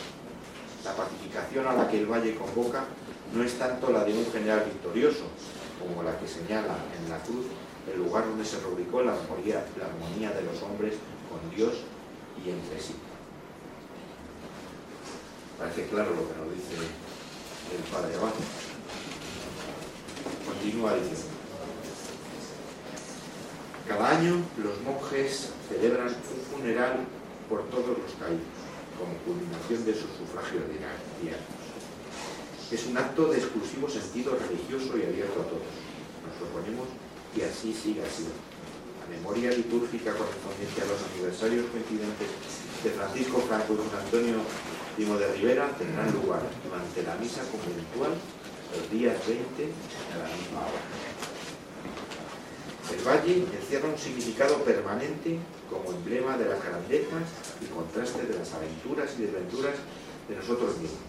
La 0.85 0.93
pacificación 0.93 1.65
a 1.65 1.73
la 1.73 1.89
que 1.89 1.97
el 1.97 2.05
Valle 2.05 2.35
convoca 2.35 2.85
no 3.33 3.43
es 3.43 3.57
tanto 3.57 3.91
la 3.91 4.05
de 4.05 4.13
un 4.13 4.31
general 4.31 4.65
victorioso, 4.65 5.25
como 5.81 6.03
la 6.03 6.19
que 6.19 6.27
señala 6.27 6.77
en 7.01 7.09
la 7.09 7.17
cruz 7.23 7.49
el 7.91 7.99
lugar 7.99 8.25
donde 8.25 8.45
se 8.45 8.59
rubricó 8.59 9.01
la 9.01 9.13
armonía, 9.13 10.31
de 10.31 10.43
los 10.43 10.61
hombres 10.61 10.95
con 11.29 11.55
Dios 11.55 11.73
y 12.43 12.49
entre 12.49 12.79
sí. 12.79 12.95
Parece 15.57 15.87
claro 15.87 16.11
lo 16.11 16.27
que 16.27 16.37
nos 16.39 16.53
dice 16.55 16.75
el 17.75 17.83
padre 17.91 18.15
Abad. 18.15 18.33
Continúa 20.45 20.93
diciendo. 20.95 21.31
Cada 23.87 24.09
año 24.09 24.35
los 24.63 24.79
monjes 24.81 25.49
celebran 25.67 26.07
un 26.07 26.41
funeral 26.51 27.05
por 27.49 27.63
todos 27.69 27.97
los 27.97 28.11
caídos, 28.19 28.55
como 28.97 29.13
culminación 29.25 29.85
de 29.85 29.93
sus 29.93 30.11
sufragios 30.17 30.63
diarios. 30.69 31.43
Es 32.71 32.85
un 32.85 32.97
acto 32.97 33.27
de 33.27 33.37
exclusivo 33.37 33.89
sentido 33.89 34.37
religioso 34.37 34.97
y 34.97 35.03
abierto 35.03 35.41
a 35.41 35.45
todos. 35.51 35.75
Nos 36.23 36.35
proponemos 36.39 36.87
y 37.35 37.41
así 37.41 37.73
siga 37.73 38.03
siendo. 38.09 38.35
La 39.01 39.17
memoria 39.17 39.51
litúrgica 39.51 40.13
correspondiente 40.13 40.81
a 40.81 40.85
los 40.85 40.99
aniversarios 41.11 41.65
coincidentes 41.71 42.27
de 42.83 42.89
Francisco 42.91 43.39
Franco 43.47 43.73
y 43.73 43.77
Don 43.77 43.91
Antonio 43.91 44.37
Primo 44.95 45.17
de 45.17 45.31
Rivera 45.33 45.69
tendrán 45.77 46.11
lugar 46.11 46.41
durante 46.63 47.03
la 47.03 47.15
misa 47.15 47.41
conventual 47.47 48.11
los 48.11 48.91
días 48.91 49.15
20 49.27 49.67
a 49.67 50.17
la 50.19 50.27
misma 50.35 50.59
hora. 50.67 50.83
El 52.91 53.01
valle 53.07 53.47
encierra 53.47 53.87
un 53.87 53.97
significado 53.97 54.57
permanente 54.63 55.39
como 55.69 55.91
emblema 55.91 56.37
de 56.37 56.49
las 56.49 56.63
grandezas 56.63 57.23
y 57.61 57.65
contraste 57.71 58.27
de 58.27 58.37
las 58.37 58.53
aventuras 58.53 59.11
y 59.17 59.23
desventuras 59.23 59.75
de 60.27 60.35
nosotros 60.35 60.77
mismos. 60.77 60.99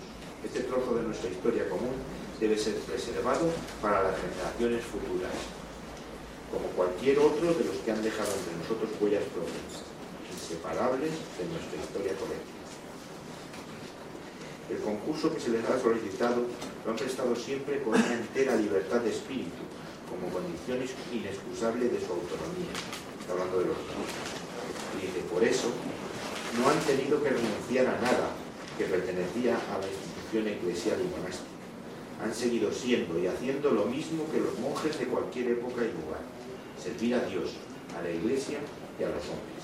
Este 0.45 0.61
trozo 0.61 0.95
de 0.95 1.03
nuestra 1.03 1.31
historia 1.31 1.69
común 1.69 1.95
debe 2.39 2.59
ser 2.59 2.75
preservado 2.87 3.51
para 3.81 4.03
las 4.03 4.15
generaciones 4.19 4.85
futuras 4.85 5.31
como 6.53 6.69
cualquier 6.77 7.19
otro 7.19 7.49
de 7.57 7.65
los 7.65 7.77
que 7.81 7.91
han 7.91 8.03
dejado 8.05 8.29
entre 8.29 8.61
nosotros 8.61 8.93
huellas 9.01 9.25
propias, 9.33 9.89
inseparables 10.29 11.17
de 11.41 11.45
nuestra 11.49 11.81
historia 11.81 12.13
colectiva. 12.21 12.61
El 14.69 14.79
concurso 14.85 15.33
que 15.33 15.41
se 15.41 15.49
les 15.49 15.65
ha 15.65 15.81
solicitado 15.81 16.45
lo 16.85 16.91
han 16.93 16.97
prestado 16.97 17.35
siempre 17.35 17.83
con 17.83 17.97
una 17.97 18.13
entera 18.13 18.55
libertad 18.57 19.01
de 19.01 19.11
espíritu, 19.11 19.65
como 20.05 20.29
condición 20.29 20.85
inexcusable 21.09 21.89
de 21.89 21.99
su 21.99 22.13
autonomía, 22.13 22.77
hablando 23.33 23.59
de 23.59 23.67
los. 23.73 23.77
Y 25.01 25.09
de 25.09 25.25
por 25.33 25.43
eso 25.43 25.73
no 26.61 26.69
han 26.69 26.79
tenido 26.85 27.23
que 27.23 27.31
renunciar 27.31 27.87
a 27.89 28.01
nada 28.01 28.29
que 28.77 28.85
pertenecía 28.85 29.57
a 29.57 29.81
la 29.81 29.89
institución 29.89 30.49
eclesial 30.49 31.01
y 31.01 31.09
monástica. 31.17 31.49
Han 32.23 32.35
seguido 32.35 32.71
siendo 32.71 33.19
y 33.19 33.27
haciendo 33.27 33.73
lo 33.73 33.87
mismo 33.87 34.31
que 34.31 34.39
los 34.39 34.59
monjes 34.59 34.99
de 34.99 35.07
cualquier 35.07 35.59
época 35.59 35.83
y 35.83 35.93
lugar 35.97 36.21
servir 36.83 37.15
a 37.15 37.25
Dios, 37.25 37.51
a 37.97 38.03
la 38.03 38.11
Iglesia 38.11 38.59
y 38.99 39.05
a 39.05 39.09
los 39.09 39.23
hombres. 39.31 39.63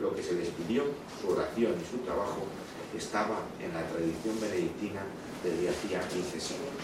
Lo 0.00 0.14
que 0.14 0.22
se 0.22 0.34
les 0.34 0.48
pidió, 0.48 0.84
su 1.20 1.30
oración 1.30 1.74
y 1.80 1.84
su 1.90 1.98
trabajo, 2.04 2.42
estaba 2.96 3.40
en 3.60 3.72
la 3.72 3.86
tradición 3.86 4.40
benedictina 4.40 5.02
desde 5.44 5.68
hacía 5.68 6.00
15 6.08 6.40
siglos. 6.40 6.74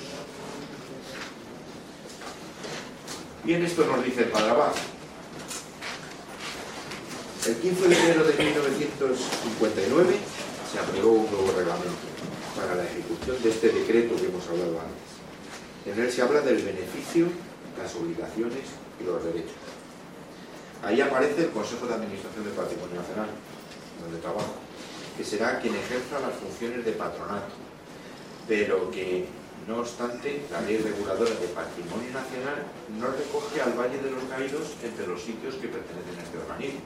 Bien, 3.45 3.62
esto 3.64 3.85
nos 3.87 4.05
dice 4.05 4.20
el 4.22 4.28
Padre 4.28 4.51
Abad. 4.51 4.72
El 7.47 7.57
15 7.57 7.89
de 7.89 7.99
enero 7.99 8.24
de 8.24 8.45
1959 8.45 10.16
se 10.72 10.78
aprobó 10.78 11.12
un 11.12 11.30
nuevo 11.30 11.53
reglamento 11.59 12.07
para 12.55 12.76
la 12.76 12.85
ejecución 12.85 13.43
de 13.43 13.51
este 13.51 13.68
decreto 13.70 14.14
que 14.14 14.26
hemos 14.26 14.47
hablado 14.47 14.78
antes. 14.78 15.11
En 15.87 16.01
él 16.01 16.12
se 16.12 16.22
habla 16.22 16.41
del 16.43 16.62
beneficio, 16.62 17.26
las 17.76 17.95
obligaciones 17.97 18.62
y 19.01 19.05
los 19.05 19.24
derechos. 19.24 19.72
Ahí 20.83 21.01
aparece 21.01 21.45
el 21.45 21.51
Consejo 21.51 21.87
de 21.87 21.95
Administración 21.95 22.43
del 22.43 22.55
Patrimonio 22.55 22.97
Nacional, 22.99 23.30
donde 24.03 24.18
trabajo, 24.18 24.59
que 25.16 25.22
será 25.22 25.61
quien 25.61 25.76
ejerza 25.76 26.18
las 26.18 26.35
funciones 26.35 26.85
de 26.85 26.91
patronato, 26.99 27.55
pero 28.49 28.91
que, 28.91 29.28
no 29.68 29.78
obstante, 29.78 30.43
la 30.51 30.61
ley 30.62 30.78
reguladora 30.78 31.30
de 31.39 31.47
Patrimonio 31.55 32.11
Nacional 32.11 32.66
no 32.99 33.14
recoge 33.14 33.62
al 33.62 33.78
Valle 33.78 34.03
de 34.03 34.11
los 34.11 34.24
Caídos 34.24 34.74
entre 34.83 35.07
los 35.07 35.22
sitios 35.22 35.55
que 35.55 35.68
pertenecen 35.70 36.18
a 36.18 36.22
este 36.26 36.39
organismo. 36.39 36.83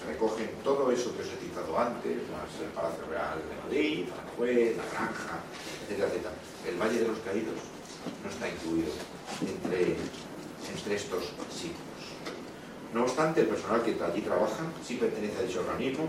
Se 0.00 0.08
recogen 0.08 0.48
todo 0.64 0.90
eso 0.90 1.14
que 1.14 1.20
os 1.20 1.28
he 1.28 1.36
citado 1.36 1.78
antes, 1.78 2.16
el 2.16 2.72
Palacio 2.72 3.04
Real 3.12 3.44
de 3.44 3.60
Madrid, 3.60 4.06
Juez, 4.38 4.72
la 4.72 4.88
Granja, 4.88 5.44
etc. 5.84 6.16
El 6.64 6.80
Valle 6.80 7.00
de 7.00 7.08
los 7.08 7.18
Caídos 7.18 7.60
no 8.24 8.30
está 8.30 8.48
incluido 8.48 8.88
entre, 9.44 10.00
entre 10.72 10.96
estos 10.96 11.24
sitios. 11.52 11.87
No 12.94 13.02
obstante, 13.02 13.42
el 13.42 13.48
personal 13.48 13.82
que 13.82 13.96
allí 14.02 14.22
trabaja 14.22 14.64
sí 14.86 14.94
pertenece 14.94 15.38
a 15.38 15.42
dicho 15.42 15.60
organismo 15.60 16.08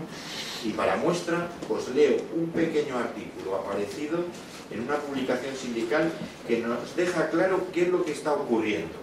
y 0.64 0.70
para 0.70 0.96
muestra 0.96 1.48
os 1.68 1.88
leo 1.90 2.16
un 2.34 2.48
pequeño 2.48 2.96
artículo 2.96 3.56
aparecido 3.56 4.24
en 4.70 4.80
una 4.80 4.96
publicación 4.96 5.54
sindical 5.54 6.10
que 6.48 6.60
nos 6.60 6.96
deja 6.96 7.28
claro 7.28 7.66
qué 7.72 7.82
es 7.82 7.88
lo 7.88 8.02
que 8.02 8.12
está 8.12 8.32
ocurriendo. 8.32 8.94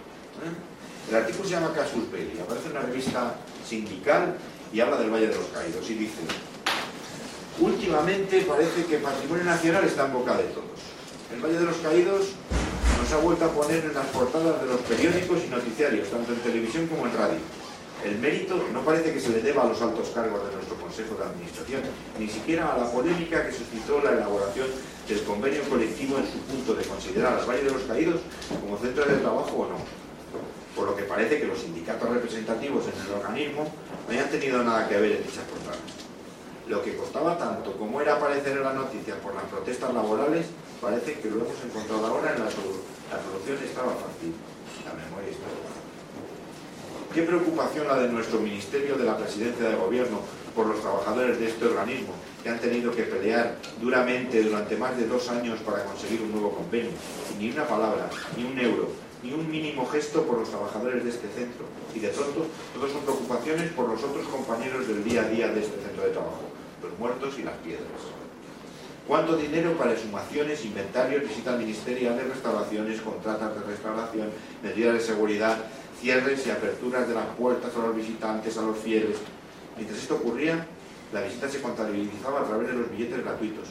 ¿eh? 0.42 1.08
El 1.08 1.16
artículo 1.16 1.44
se 1.44 1.54
llama 1.54 1.72
Casus 1.72 2.10
Belli, 2.10 2.40
aparece 2.40 2.66
en 2.66 2.72
una 2.72 2.80
revista 2.80 3.36
sindical 3.64 4.36
y 4.72 4.80
habla 4.80 4.98
del 4.98 5.10
Valle 5.10 5.28
de 5.28 5.36
los 5.36 5.46
Caídos 5.46 5.88
y 5.88 5.94
dice 5.94 6.18
Últimamente 7.60 8.42
parece 8.42 8.86
que 8.86 8.98
Patrimonio 8.98 9.44
Nacional 9.44 9.84
está 9.84 10.06
en 10.06 10.12
boca 10.14 10.36
de 10.36 10.44
todos. 10.44 10.78
El 11.32 11.40
Valle 11.40 11.58
de 11.60 11.64
los 11.64 11.76
Caídos 11.76 12.26
nos 13.00 13.12
ha 13.12 13.16
vuelto 13.18 13.44
a 13.44 13.52
poner 13.52 13.84
en 13.84 13.94
las 13.94 14.06
portadas 14.06 14.60
de 14.62 14.66
los 14.66 14.80
periódicos 14.80 15.38
y 15.46 15.48
noticiarios, 15.48 16.08
tanto 16.08 16.32
en 16.32 16.40
televisión 16.40 16.88
como 16.88 17.06
en 17.06 17.16
radio 17.16 17.38
el 18.04 18.18
mérito 18.18 18.54
no 18.72 18.82
parece 18.82 19.12
que 19.12 19.20
se 19.20 19.30
le 19.30 19.40
deba 19.40 19.62
a 19.62 19.68
los 19.68 19.82
altos 19.82 20.10
cargos 20.10 20.46
de 20.46 20.54
nuestro 20.54 20.76
Consejo 20.76 21.14
de 21.16 21.24
Administración, 21.24 21.82
ni 22.18 22.28
siquiera 22.28 22.72
a 22.72 22.78
la 22.78 22.92
polémica 22.92 23.44
que 23.44 23.52
suscitó 23.52 24.00
la 24.00 24.12
elaboración 24.12 24.68
del 25.08 25.22
convenio 25.24 25.62
colectivo 25.68 26.18
en 26.18 26.26
su 26.26 26.38
punto 26.46 26.74
de 26.74 26.84
considerar 26.84 27.38
al 27.38 27.46
Valle 27.46 27.64
de 27.64 27.70
los 27.72 27.82
Caídos 27.82 28.20
como 28.60 28.78
centro 28.78 29.04
de 29.04 29.16
trabajo 29.16 29.56
o 29.56 29.66
no. 29.66 29.78
Por 30.76 30.86
lo 30.86 30.96
que 30.96 31.02
parece 31.04 31.40
que 31.40 31.46
los 31.46 31.58
sindicatos 31.58 32.08
representativos 32.08 32.84
en 32.86 33.00
el 33.00 33.12
organismo 33.18 33.72
no 34.06 34.12
hayan 34.12 34.30
tenido 34.30 34.62
nada 34.62 34.88
que 34.88 34.96
ver 34.96 35.12
en 35.12 35.22
dichas 35.24 35.44
portadas. 35.50 35.80
Lo 36.68 36.82
que 36.82 36.96
costaba 36.96 37.36
tanto 37.36 37.72
como 37.76 38.00
era 38.00 38.14
aparecer 38.14 38.58
en 38.58 38.62
las 38.62 38.74
noticias 38.74 39.16
por 39.18 39.34
las 39.34 39.44
protestas 39.44 39.92
laborales, 39.92 40.46
parece 40.80 41.14
que 41.18 41.30
lo 41.30 41.36
hemos 41.36 41.64
encontrado 41.64 42.06
ahora 42.06 42.34
en 42.36 42.44
la 42.44 42.50
solución. 42.50 42.86
La 43.10 43.18
solución 43.22 43.58
estaba 43.64 43.92
fácil. 43.92 44.34
La 44.84 44.92
memoria 44.92 45.30
histórica. 45.30 45.77
Qué 47.14 47.22
preocupación 47.22 47.88
la 47.88 47.98
de 48.00 48.08
nuestro 48.08 48.38
Ministerio 48.38 48.96
de 48.96 49.04
la 49.04 49.16
Presidencia 49.16 49.68
de 49.68 49.76
Gobierno 49.76 50.20
por 50.54 50.66
los 50.66 50.80
trabajadores 50.80 51.40
de 51.40 51.48
este 51.48 51.64
organismo, 51.64 52.12
que 52.42 52.50
han 52.50 52.60
tenido 52.60 52.92
que 52.92 53.04
pelear 53.04 53.56
duramente 53.80 54.42
durante 54.42 54.76
más 54.76 54.96
de 54.96 55.06
dos 55.06 55.28
años 55.30 55.58
para 55.60 55.84
conseguir 55.84 56.20
un 56.20 56.32
nuevo 56.32 56.50
convenio. 56.50 56.90
Ni 57.38 57.50
una 57.50 57.66
palabra, 57.66 58.10
ni 58.36 58.44
un 58.44 58.58
euro 58.58 59.08
ni 59.22 59.32
un 59.32 59.50
mínimo 59.50 59.86
gesto 59.86 60.22
por 60.22 60.38
los 60.38 60.48
trabajadores 60.48 61.02
de 61.02 61.10
este 61.10 61.28
centro. 61.28 61.66
Y 61.94 61.98
de 61.98 62.08
pronto, 62.08 62.46
todos 62.74 62.92
son 62.92 63.02
preocupaciones 63.02 63.72
por 63.72 63.88
los 63.88 64.02
otros 64.02 64.26
compañeros 64.28 64.86
del 64.86 65.02
día 65.02 65.22
a 65.22 65.28
día 65.28 65.48
de 65.48 65.60
este 65.60 65.80
centro 65.82 66.04
de 66.04 66.10
trabajo, 66.10 66.42
los 66.82 66.98
muertos 66.98 67.34
y 67.38 67.42
las 67.42 67.54
piedras. 67.56 67.86
¿Cuánto 69.08 69.36
dinero 69.36 69.72
para 69.72 69.92
exhumaciones, 69.92 70.64
inventarios, 70.66 71.22
visitas 71.22 71.58
ministeriales, 71.58 72.28
restauraciones, 72.28 73.00
contratas 73.00 73.54
de 73.54 73.62
restauración, 73.62 74.28
medidas 74.62 74.94
de 74.94 75.00
seguridad, 75.00 75.56
cierres 76.00 76.46
y 76.46 76.50
aperturas 76.50 77.08
de 77.08 77.14
las 77.14 77.26
puertas 77.36 77.74
a 77.74 77.86
los 77.86 77.96
visitantes, 77.96 78.56
a 78.56 78.62
los 78.62 78.78
fieles? 78.78 79.16
Mientras 79.76 80.00
esto 80.00 80.16
ocurría, 80.16 80.66
la 81.12 81.22
visita 81.22 81.48
se 81.48 81.62
contabilizaba 81.62 82.40
a 82.40 82.44
través 82.44 82.68
de 82.68 82.74
los 82.74 82.90
billetes 82.90 83.22
gratuitos. 83.24 83.68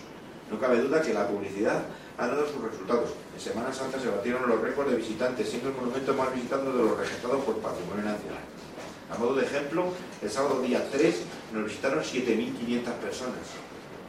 No 0.50 0.60
cabe 0.60 0.80
duda 0.80 1.02
que 1.02 1.14
la 1.14 1.28
publicidad 1.28 1.84
ha 2.18 2.28
dado 2.28 2.48
sus 2.48 2.62
resultados. 2.62 3.12
En 3.36 3.42
Semana 3.42 3.74
Santa 3.74 4.00
se 4.00 4.08
batieron 4.08 4.48
los 4.48 4.62
récords 4.62 4.90
de 4.92 4.98
visitantes, 4.98 5.50
siendo 5.50 5.70
el 5.70 5.76
monumento 5.76 6.14
más 6.14 6.34
visitado 6.34 6.72
de 6.72 6.84
los 6.84 6.98
registrados 6.98 7.44
por 7.44 7.58
Patrimonio 7.58 8.06
Nacional. 8.06 8.44
A 9.10 9.18
modo 9.18 9.36
de 9.36 9.46
ejemplo, 9.46 9.94
el 10.22 10.30
sábado 10.30 10.62
día 10.62 10.84
3 10.92 11.16
nos 11.54 11.66
visitaron 11.66 12.04
7.500 12.04 12.92
personas. 12.94 13.46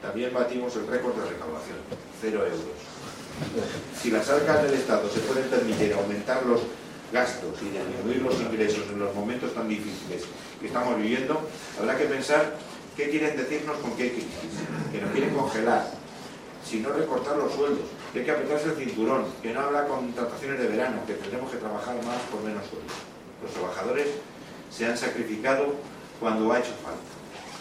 También 0.03 0.33
batimos 0.33 0.75
el 0.77 0.87
récord 0.87 1.15
de 1.15 1.29
recaudación, 1.29 1.79
0 2.21 2.41
euros. 2.45 2.79
Si 4.01 4.11
las 4.11 4.29
arcas 4.29 4.63
del 4.63 4.75
Estado 4.75 5.09
se 5.09 5.21
pueden 5.21 5.49
permitir 5.49 5.93
aumentar 5.93 6.45
los 6.47 6.63
gastos 7.13 7.61
y 7.63 7.71
disminuir 7.71 8.23
los 8.23 8.41
ingresos 8.41 8.85
en 8.91 8.99
los 8.99 9.15
momentos 9.15 9.55
tan 9.55 9.69
difíciles 9.69 10.25
que 10.61 10.67
estamos 10.67 10.97
viviendo, 10.97 11.41
habrá 11.79 11.97
que 11.97 12.05
pensar 12.05 12.57
qué 12.97 13.09
quieren 13.11 13.37
decirnos 13.37 13.79
con 13.79 13.97
qué 13.97 14.13
crisis, 14.13 14.29
que 14.93 15.01
nos 15.01 15.11
quieren 15.13 15.35
congelar, 15.35 15.91
si 16.65 16.81
no 16.81 16.91
recortar 16.91 17.37
los 17.37 17.53
sueldos, 17.53 17.87
que 18.13 18.21
hay 18.21 18.25
que 18.25 18.31
apretarse 18.31 18.71
el 18.71 18.77
cinturón, 18.77 19.25
que 19.43 19.53
no 19.53 19.63
con 19.89 20.13
contrataciones 20.13 20.59
de 20.59 20.67
verano, 20.69 21.01
que 21.07 21.15
tendremos 21.15 21.51
que 21.51 21.59
trabajar 21.59 21.95
más 22.05 22.21
por 22.31 22.43
menos 22.43 22.67
sueldo. 22.67 22.93
Los 23.43 23.53
trabajadores 23.53 24.09
se 24.71 24.87
han 24.87 24.99
sacrificado 24.99 25.75
cuando 26.21 26.53
ha 26.53 26.59
hecho 26.59 26.75
falta, 26.83 27.13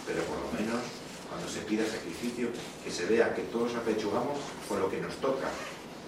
pero 0.05 0.23
por 0.23 0.37
lo 0.39 0.51
menos 0.59 0.81
cuando 1.29 1.47
se 1.47 1.59
pida 1.61 1.85
sacrificio, 1.85 2.49
que 2.83 2.91
se 2.91 3.05
vea 3.05 3.35
que 3.35 3.43
todos 3.43 3.75
apechugamos 3.75 4.39
con 4.67 4.79
lo 4.79 4.89
que 4.89 4.99
nos 4.99 5.15
toca 5.17 5.47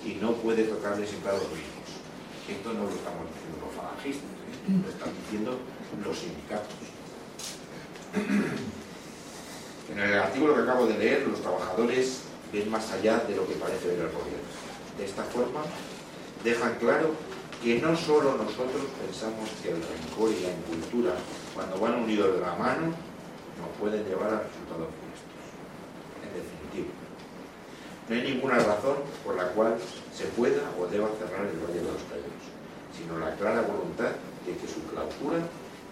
y 0.04 0.16
no 0.16 0.34
puede 0.34 0.64
tocarle 0.64 1.06
siempre 1.06 1.30
a 1.30 1.34
los 1.34 1.44
mismos. 1.44 1.79
Esto 2.50 2.74
no 2.74 2.84
lo 2.84 2.90
estamos 2.90 3.30
diciendo 3.30 3.62
los 3.62 3.76
falangistas, 3.76 4.26
¿eh? 4.26 4.82
lo 4.82 4.90
están 4.90 5.10
diciendo 5.22 5.58
los 6.04 6.18
sindicatos. 6.18 6.74
En 9.92 10.00
el 10.00 10.14
artículo 10.20 10.56
que 10.56 10.62
acabo 10.62 10.88
de 10.88 10.98
leer, 10.98 11.28
los 11.28 11.42
trabajadores 11.42 12.22
ven 12.52 12.70
más 12.72 12.92
allá 12.92 13.20
de 13.28 13.36
lo 13.36 13.48
que 13.48 13.54
parece 13.54 13.88
ver 13.88 14.00
el 14.00 14.12
gobierno. 14.12 14.50
De 14.98 15.06
esta 15.06 15.24
forma, 15.24 15.62
dejan 16.44 16.76
claro 16.76 17.14
que 17.64 17.80
no 17.82 17.96
solo 17.96 18.38
nosotros 18.38 18.82
pensamos 19.06 19.50
que 19.62 19.70
el 19.70 19.82
rencor 19.84 20.32
y 20.32 20.42
la 20.42 20.52
incultura, 20.52 21.14
cuando 21.54 21.80
van 21.80 22.02
unidos 22.02 22.34
de 22.34 22.42
la 22.42 22.56
mano, 22.56 22.94
nos 23.60 23.70
pueden 23.80 24.04
llevar 24.06 24.34
a 24.34 24.42
resultados 24.42 24.90
funestos. 24.90 25.38
En 26.24 26.32
definitiva, 26.34 26.94
no 28.10 28.16
hay 28.16 28.22
ninguna 28.24 28.56
razón 28.58 28.98
por 29.24 29.36
la 29.36 29.46
cual 29.50 29.76
se 30.16 30.26
pueda 30.26 30.62
o 30.80 30.88
deba 30.88 31.08
cerrar 31.20 31.46
el 31.46 31.60
Valle 31.60 31.80
de 31.80 31.92
los 31.92 32.02
Caídos, 32.10 32.44
sino 32.98 33.20
la 33.20 33.36
clara 33.36 33.62
voluntad 33.62 34.12
de 34.46 34.56
que 34.58 34.68
su 34.68 34.82
clausura 34.90 35.38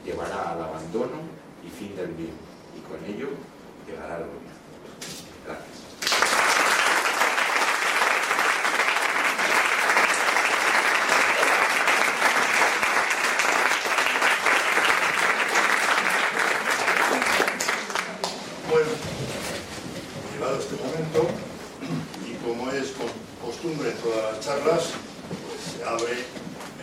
llevará 0.03 0.51
al 0.53 0.61
abandono 0.63 1.21
y 1.65 1.69
fin 1.69 1.95
del 1.95 2.09
mismo, 2.09 2.37
y 2.75 2.81
con 2.89 3.03
ello 3.05 3.29
llegará 3.87 4.15
al. 4.15 4.25
Gracias. 5.45 6.87
Bueno, 18.69 18.87
llegado 20.33 20.59
este 20.59 20.75
momento, 20.75 21.27
y 22.27 22.33
como 22.45 22.71
es 22.71 22.91
con- 22.91 23.07
costumbre 23.49 23.91
en 23.91 23.97
todas 23.97 24.33
las 24.35 24.45
charlas, 24.45 24.83
pues 25.47 25.77
se 25.77 25.83
abre 25.83 26.13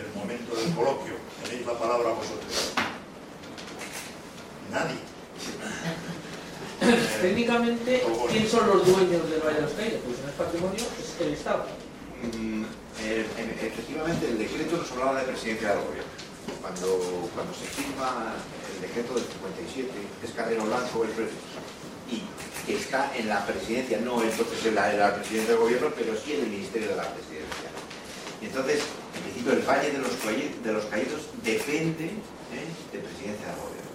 el 0.01 0.19
momento 0.19 0.55
del 0.55 0.73
coloquio. 0.73 1.13
Tenéis 1.43 1.65
la 1.67 1.73
palabra 1.77 2.09
vosotros. 2.09 2.71
Nadie. 4.71 4.97
Eh, 6.81 7.17
Técnicamente, 7.21 7.99
Por 7.99 8.29
¿quién 8.29 8.47
son 8.49 8.67
los 8.67 8.85
dueños 8.85 9.29
del 9.29 9.41
Valle 9.41 9.55
de 9.55 9.61
los 9.61 9.71
Caídos? 9.73 10.01
Pues 10.05 10.19
en 10.19 10.25
el 10.29 10.35
patrimonio 10.35 10.83
es 10.99 11.21
el 11.21 11.33
Estado. 11.33 11.65
Mm, 12.37 12.63
eh, 13.01 13.25
en- 13.37 13.49
efectivamente, 13.67 14.27
el 14.27 14.37
decreto 14.39 14.77
nos 14.77 14.91
hablaba 14.91 15.14
de 15.25 15.31
presidencia 15.31 15.69
del 15.69 15.79
gobierno. 15.79 16.11
Cuando, 16.61 17.29
cuando 17.33 17.53
se 17.53 17.65
firma 17.65 18.33
el 18.75 18.81
decreto 18.81 19.15
del 19.15 19.23
57, 19.23 19.89
es 20.23 20.31
Carrero 20.31 20.65
Blanco 20.65 21.03
el 21.03 21.11
y 22.09 22.21
que 22.65 22.77
está 22.77 23.11
en 23.15 23.29
la 23.29 23.45
presidencia, 23.45 23.99
no 24.01 24.21
entonces 24.21 24.65
en 24.65 24.75
la, 24.75 24.91
en 24.93 25.15
presidencia 25.15 25.53
del 25.53 25.61
gobierno, 25.61 25.89
pero 25.95 26.15
sí 26.15 26.33
en 26.33 26.41
el 26.41 26.49
ministerio 26.49 26.89
de 26.89 26.95
la 26.95 27.13
presidencia. 27.13 27.69
Y 28.41 28.45
entonces, 28.45 28.81
en 29.15 29.21
principio, 29.23 29.53
el 29.53 29.61
Valle 29.61 29.91
de 29.91 30.73
los, 30.73 30.85
Caídos 30.85 31.21
depende 31.43 32.05
¿eh? 32.05 32.67
de 32.91 32.99
presidencia 32.99 33.47
del 33.47 33.55
gobierno. 33.55 33.91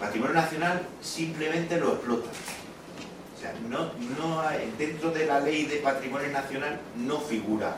Patrimonio 0.00 0.34
Nacional 0.34 0.82
simplemente 1.00 1.78
lo 1.78 1.94
explota. 1.94 2.28
O 2.28 3.40
sea, 3.40 3.54
no, 3.68 3.92
no 4.18 4.42
dentro 4.78 5.10
de 5.10 5.26
la 5.26 5.40
ley 5.40 5.66
de 5.66 5.76
patrimonio 5.76 6.28
nacional 6.28 6.80
no 6.96 7.20
figura 7.20 7.76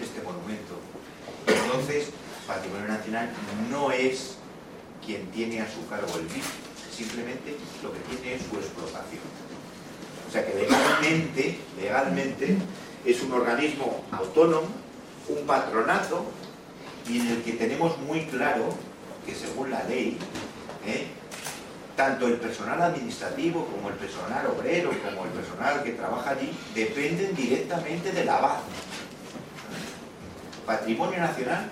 este 0.00 0.22
monumento. 0.22 0.78
Entonces, 1.48 2.10
patrimonio 2.46 2.88
nacional 2.88 3.30
no 3.70 3.90
es 3.90 4.36
quien 5.04 5.26
tiene 5.30 5.60
a 5.60 5.66
su 5.70 5.86
cargo 5.88 6.12
el 6.18 6.26
BIC, 6.26 6.44
simplemente 6.94 7.56
lo 7.82 7.92
que 7.92 8.00
tiene 8.00 8.34
es 8.34 8.42
su 8.42 8.56
explotación. 8.56 9.22
O 10.28 10.30
sea 10.30 10.46
que 10.46 10.54
legalmente, 10.54 11.58
legalmente 11.80 12.56
es 13.04 13.22
un 13.22 13.32
organismo 13.32 14.04
autónomo, 14.12 14.68
un 15.28 15.46
patronato, 15.46 16.26
y 17.08 17.20
en 17.20 17.28
el 17.28 17.42
que 17.42 17.52
tenemos 17.52 17.98
muy 18.00 18.26
claro 18.26 18.68
que 19.24 19.34
según 19.34 19.70
la 19.70 19.82
ley, 19.84 20.18
¿eh? 20.86 21.06
tanto 21.96 22.26
el 22.28 22.34
personal 22.34 22.80
administrativo 22.82 23.66
como 23.66 23.88
el 23.88 23.94
personal 23.94 24.46
obrero, 24.46 24.90
como 25.04 25.24
el 25.24 25.30
personal 25.30 25.82
que 25.82 25.92
trabaja 25.92 26.30
allí, 26.30 26.52
dependen 26.74 27.34
directamente 27.34 28.12
de 28.12 28.24
la 28.24 28.38
base. 28.38 28.62
Patrimonio 30.68 31.18
Nacional, 31.18 31.70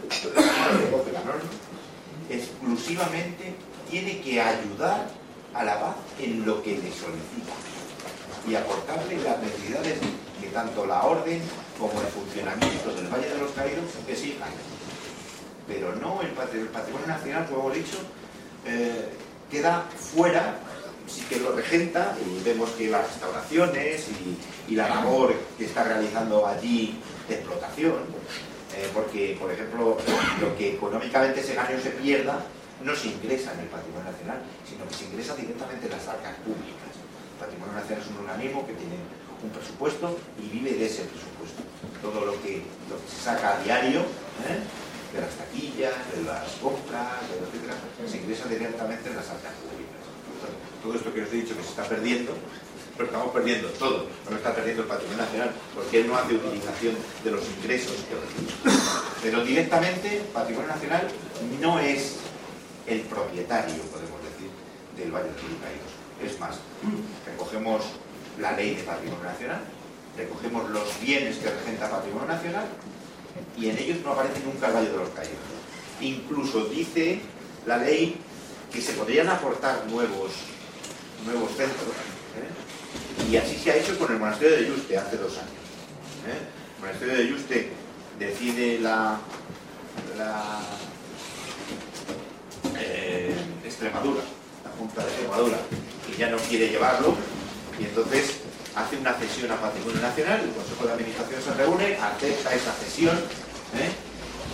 exclusivamente 2.30 3.54
tiene 3.90 4.20
que 4.22 4.40
ayudar 4.40 5.06
a 5.52 5.64
la 5.64 5.78
paz 5.80 5.96
en 6.18 6.46
lo 6.46 6.62
que 6.62 6.70
le 6.72 6.90
solicita 6.90 7.52
y 8.48 8.54
aportarle 8.54 9.18
las 9.22 9.38
necesidades 9.42 9.98
que 10.40 10.46
tanto 10.48 10.86
la 10.86 11.02
orden 11.04 11.42
como 11.78 11.92
el 12.00 12.06
funcionamiento 12.06 12.94
del 12.94 13.06
Valle 13.08 13.28
de 13.28 13.38
los 13.38 13.50
Caídos 13.52 13.84
exijan. 14.08 14.48
Pero 15.68 15.94
no 15.96 16.22
el, 16.22 16.34
patri- 16.34 16.60
el 16.60 16.68
patrimonio 16.68 17.06
nacional, 17.08 17.46
como 17.48 17.60
hemos 17.64 17.74
dicho, 17.74 17.98
eh, 18.64 19.10
queda 19.50 19.84
fuera, 20.14 20.58
sí 21.06 21.22
que 21.28 21.38
lo 21.40 21.52
regenta 21.52 22.16
y 22.24 22.42
vemos 22.44 22.70
que 22.70 22.88
las 22.88 23.06
restauraciones 23.08 24.06
y 24.68 24.74
la 24.74 24.88
labor 24.88 25.34
que 25.58 25.66
está 25.66 25.84
realizando 25.84 26.46
allí 26.46 26.98
de 27.28 27.34
explotación, 27.34 27.94
eh, 28.76 28.90
porque, 28.92 29.36
por 29.40 29.50
ejemplo, 29.50 29.96
lo 30.40 30.56
que 30.56 30.74
económicamente 30.74 31.42
se 31.42 31.54
gane 31.54 31.76
o 31.76 31.80
se 31.80 31.90
pierda 31.96 32.44
no 32.84 32.94
se 32.94 33.08
ingresa 33.08 33.54
en 33.54 33.60
el 33.60 33.72
patrimonio 33.72 34.12
nacional, 34.12 34.44
sino 34.68 34.86
que 34.86 34.94
se 34.94 35.04
ingresa 35.06 35.34
directamente 35.34 35.86
en 35.86 35.92
las 35.92 36.06
arcas 36.06 36.36
públicas. 36.44 36.92
El 36.92 37.40
patrimonio 37.40 37.72
nacional 37.72 38.04
es 38.04 38.10
un 38.12 38.18
organismo 38.28 38.66
que 38.66 38.74
tiene 38.76 39.00
un 39.40 39.48
presupuesto 39.48 40.18
y 40.36 40.48
vive 40.52 40.76
de 40.76 40.86
ese 40.86 41.08
presupuesto. 41.08 41.64
Todo 42.04 42.26
lo 42.26 42.36
que, 42.44 42.68
se 43.08 43.16
saca 43.24 43.56
a 43.56 43.62
diario, 43.64 44.00
¿eh? 44.44 44.60
de 44.60 45.20
las 45.24 45.32
taquillas, 45.40 45.96
de 46.12 46.22
las 46.28 46.44
compras, 46.60 47.24
etcétera, 47.32 47.80
se 48.04 48.18
ingresa 48.20 48.44
directamente 48.44 49.08
en 49.08 49.16
las 49.16 49.28
arcas 49.32 49.56
públicas. 49.64 50.04
Todo 50.84 50.92
esto 50.94 51.14
que 51.14 51.22
os 51.22 51.32
he 51.32 51.40
dicho 51.40 51.56
que 51.56 51.64
se 51.64 51.70
está 51.70 51.88
perdiendo, 51.88 52.36
lo 52.98 53.04
estamos 53.04 53.32
perdiendo 53.32 53.68
todo, 53.70 54.06
no 54.30 54.36
está 54.36 54.54
perdiendo 54.54 54.82
el 54.82 54.88
patrimonio 54.88 55.24
nacional, 55.24 55.50
porque 55.74 56.00
él 56.00 56.06
no 56.06 56.16
hace 56.16 56.34
utilización 56.34 56.96
de 57.24 57.30
los 57.30 57.44
ingresos 57.58 57.96
que 58.08 58.14
recibe. 58.14 58.80
Pero 59.22 59.44
directamente, 59.44 60.22
patrimonio 60.32 60.68
nacional 60.68 61.08
no 61.60 61.78
es 61.78 62.16
el 62.86 63.00
propietario, 63.02 63.82
podemos 63.84 64.20
decir, 64.22 64.50
del 64.96 65.10
Valle 65.10 65.28
de 65.28 65.32
los 65.32 65.60
Caídos. 65.60 65.92
Es 66.22 66.40
más, 66.40 66.56
recogemos 67.26 67.82
la 68.38 68.52
ley 68.52 68.76
de 68.76 68.82
patrimonio 68.84 69.24
nacional, 69.24 69.60
recogemos 70.16 70.70
los 70.70 71.00
bienes 71.00 71.36
que 71.36 71.50
regenta 71.50 71.90
patrimonio 71.90 72.28
nacional 72.28 72.66
y 73.58 73.68
en 73.68 73.78
ellos 73.78 73.98
no 74.04 74.12
aparece 74.12 74.40
nunca 74.44 74.68
el 74.68 74.74
Valle 74.74 74.90
de 74.90 74.96
los 74.96 75.10
Caídos. 75.10 75.36
Incluso 76.00 76.66
dice 76.66 77.20
la 77.66 77.78
ley 77.78 78.16
que 78.72 78.80
se 78.80 78.92
podrían 78.92 79.28
aportar 79.28 79.86
nuevos, 79.88 80.32
nuevos 81.24 81.50
centros, 81.50 81.96
¿eh? 82.36 82.65
Y 83.30 83.36
así 83.36 83.56
se 83.56 83.72
ha 83.72 83.76
hecho 83.76 83.98
con 83.98 84.12
el 84.12 84.18
monasterio 84.18 84.56
de 84.56 84.66
Yuste 84.68 84.98
hace 84.98 85.16
dos 85.16 85.32
años. 85.38 85.50
¿eh? 86.28 86.38
El 86.76 86.80
monasterio 86.80 87.14
de 87.16 87.28
Yuste 87.28 87.70
decide 88.18 88.78
la, 88.80 89.18
eh, 92.78 93.34
Extremadura, 93.64 94.22
la 94.64 94.70
Junta 94.78 95.02
de 95.02 95.08
Extremadura, 95.08 95.58
y 96.12 96.18
ya 96.18 96.30
no 96.30 96.36
quiere 96.38 96.68
llevarlo, 96.68 97.16
y 97.80 97.84
entonces 97.84 98.36
hace 98.74 98.96
una 98.96 99.12
cesión 99.14 99.50
a 99.50 99.56
Patrimonio 99.56 100.00
Nacional, 100.00 100.40
el 100.40 100.50
Consejo 100.50 100.86
de 100.86 100.92
Administración 100.92 101.42
se 101.42 101.54
reúne, 101.54 101.96
acepta 101.96 102.54
esa 102.54 102.72
cesión, 102.72 103.16
¿eh? 103.16 103.90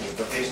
y 0.03 0.09
entonces 0.11 0.49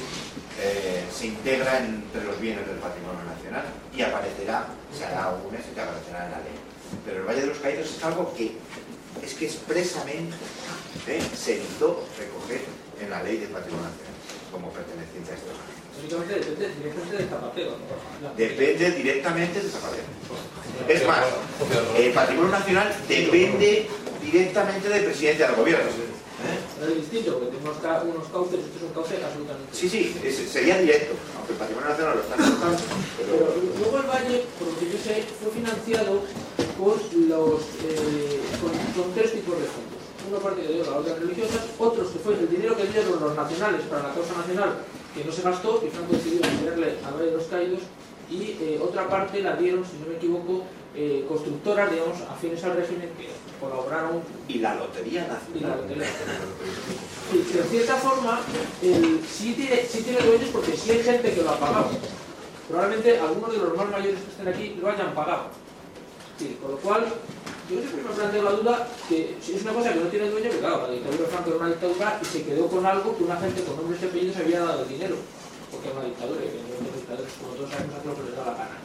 eh, 0.61 1.05
se 1.13 1.29
integra 1.29 1.79
entre 1.79 2.25
los 2.25 2.39
bienes 2.41 2.67
del 2.67 2.77
Patrimonio 2.77 3.25
Nacional 3.25 3.65
y 3.97 4.03
aparecerá, 4.03 4.67
se 4.97 5.05
hará 5.05 5.31
un 5.31 5.51
mes 5.53 5.63
y 5.75 5.79
aparecerá 5.79 6.27
en 6.27 6.31
la 6.33 6.39
ley. 6.39 6.70
Pero 7.05 7.19
el 7.21 7.25
Valle 7.27 7.41
de 7.43 7.47
los 7.49 7.59
Caídos 7.59 7.89
es 7.97 8.05
algo 8.05 8.33
que 8.35 8.53
es 9.25 9.35
que 9.35 9.47
expresamente 9.47 10.37
¿eh? 11.09 11.21
se 11.37 11.57
evitó 11.57 12.05
recoger 12.19 12.63
en 13.03 13.11
la 13.11 13.23
ley 13.23 13.37
del 13.39 13.49
patrimonio 13.51 13.87
nacional 13.89 14.15
como 14.53 14.71
perteneciente 14.71 15.33
a 15.33 15.35
estos. 15.35 15.55
Únicamente 16.01 16.35
depende 16.41 16.69
directamente 16.77 17.17
del 17.17 17.29
zapatero. 17.29 17.71
Depende 18.37 18.91
directamente 18.93 19.61
de 19.61 19.69
Zapatero. 19.69 20.05
Es 20.89 21.07
más, 21.07 21.25
el 21.97 22.13
patrimonio 22.13 22.51
nacional 22.51 22.95
depende 23.09 23.87
directamente 24.23 24.89
del 24.89 25.05
presidente 25.05 25.43
del 25.47 25.55
gobierno. 25.57 25.85
¿eh? 25.91 26.89
Es 26.89 26.97
distinto, 26.97 27.35
porque 27.39 27.51
tiene 27.51 27.69
unos, 27.69 27.83
ca- 27.83 28.03
unos 28.03 28.27
cauces, 28.29 28.61
esto 28.61 28.77
es 28.79 28.83
un 28.89 28.95
cauce 28.97 29.15
absolutamente. 29.23 29.69
Sí, 29.77 29.89
sí, 29.91 30.17
es- 30.25 30.49
sería 30.51 30.79
directo, 30.79 31.13
aunque 31.37 31.53
el 31.53 31.59
patrimonio 31.59 31.91
nacional 31.91 32.17
lo 32.17 32.23
está 32.23 32.37
pero 33.21 33.55
luego 33.79 33.97
el 34.01 34.07
Valle, 34.09 34.45
por 34.59 34.69
lo 34.69 34.79
que 34.79 34.87
yo 34.89 34.97
sé, 35.05 35.23
fue 35.43 35.53
financiado 35.53 36.23
con 36.81 37.29
los 37.29 37.61
eh, 37.85 38.41
con, 38.61 38.73
con 39.03 39.13
tres 39.15 39.33
tipos 39.33 39.59
de 39.59 39.67
fondos. 39.67 40.01
Una 40.29 40.39
parte 40.39 40.63
que 40.63 40.73
dio 40.75 40.85
la 40.85 40.99
orden 40.99 41.21
religiosas, 41.21 41.63
otros 41.79 42.09
que 42.09 42.19
fue 42.19 42.35
el 42.35 42.49
dinero 42.49 42.77
que 42.77 42.87
dieron 42.87 43.21
los 43.21 43.35
nacionales 43.37 43.83
para 43.83 44.09
la 44.09 44.15
causa 44.15 44.35
nacional, 44.37 44.79
que 45.15 45.25
no 45.25 45.33
se 45.33 45.43
gastó, 45.43 45.83
y 45.85 45.91
Franco 45.91 46.13
decidió 46.13 46.41
al 46.45 47.15
Valle 47.15 47.31
de 47.31 47.37
los 47.37 47.45
Caídos, 47.45 47.81
y 48.31 48.57
eh, 48.61 48.81
otra 48.83 49.09
parte 49.09 49.43
la 49.43 49.57
dieron, 49.57 49.85
si 49.85 49.97
no 49.99 50.07
me 50.07 50.17
equivoco, 50.17 50.65
eh, 50.95 51.25
constructoras, 51.29 51.91
digamos, 51.91 52.21
afines 52.31 52.63
al 52.65 52.77
régimen 52.77 53.11
que 53.19 53.29
colaboraron 53.61 54.23
y 54.47 54.59
la 54.59 54.75
Lotería 54.77 55.27
y 55.55 55.61
la 55.61 55.69
Nacional. 55.69 55.81
lotería. 55.83 56.07
Sí, 57.31 57.57
de 57.57 57.63
cierta 57.65 57.97
forma, 57.97 58.41
el, 58.83 59.21
sí, 59.27 59.55
tiene, 59.55 59.85
sí 59.85 60.03
tiene 60.03 60.21
dueños 60.21 60.51
porque 60.53 60.77
sí 60.77 60.91
hay 60.93 61.03
gente 61.03 61.33
que 61.33 61.43
lo 61.43 61.51
ha 61.51 61.59
pagado. 61.59 61.89
Probablemente 62.69 63.19
algunos 63.19 63.53
de 63.53 63.59
los 63.59 63.77
más 63.77 63.91
mayores 63.91 64.21
que 64.21 64.31
estén 64.31 64.49
aquí 64.49 64.79
lo 64.81 64.89
hayan 64.91 65.15
pagado. 65.15 65.45
Con 66.41 66.71
lo 66.73 66.79
cual, 66.79 67.05
yo 67.69 67.77
siempre 67.77 68.01
me 68.01 68.17
planteo 68.17 68.43
la 68.43 68.53
duda 68.53 68.89
que 69.09 69.37
si 69.43 69.55
es 69.55 69.63
una 69.63 69.75
cosa 69.75 69.93
que 69.93 70.01
no 70.01 70.09
tiene 70.09 70.31
dueño, 70.31 70.49
que 70.49 70.59
claro, 70.59 70.89
la 70.89 70.93
dictadura 70.93 71.23
de 71.25 71.29
Franco 71.29 71.51
era 71.51 71.59
una 71.59 71.69
dictadura 71.69 72.21
y 72.23 72.25
se 72.25 72.43
quedó 72.45 72.67
con 72.69 72.87
algo 72.87 73.17
que 73.17 73.25
una 73.25 73.37
gente 73.37 73.63
con 73.65 73.77
nombres 73.77 74.01
y 74.01 74.07
apellidos 74.07 74.37
había 74.39 74.61
dado 74.61 74.85
dinero. 74.87 75.17
Porque 75.71 75.89
era 75.89 75.99
una 76.01 76.09
dictadura 76.09 76.41
y 76.41 76.49
los 76.49 76.97
dictadores, 76.97 77.33
como 77.37 77.53
todos 77.61 77.71
sabemos, 77.71 77.93
hacen 77.93 78.09
lo 78.09 78.17
que 78.17 78.25
les 78.25 78.37
da 78.37 78.45
la 78.47 78.57
gana. 78.57 78.79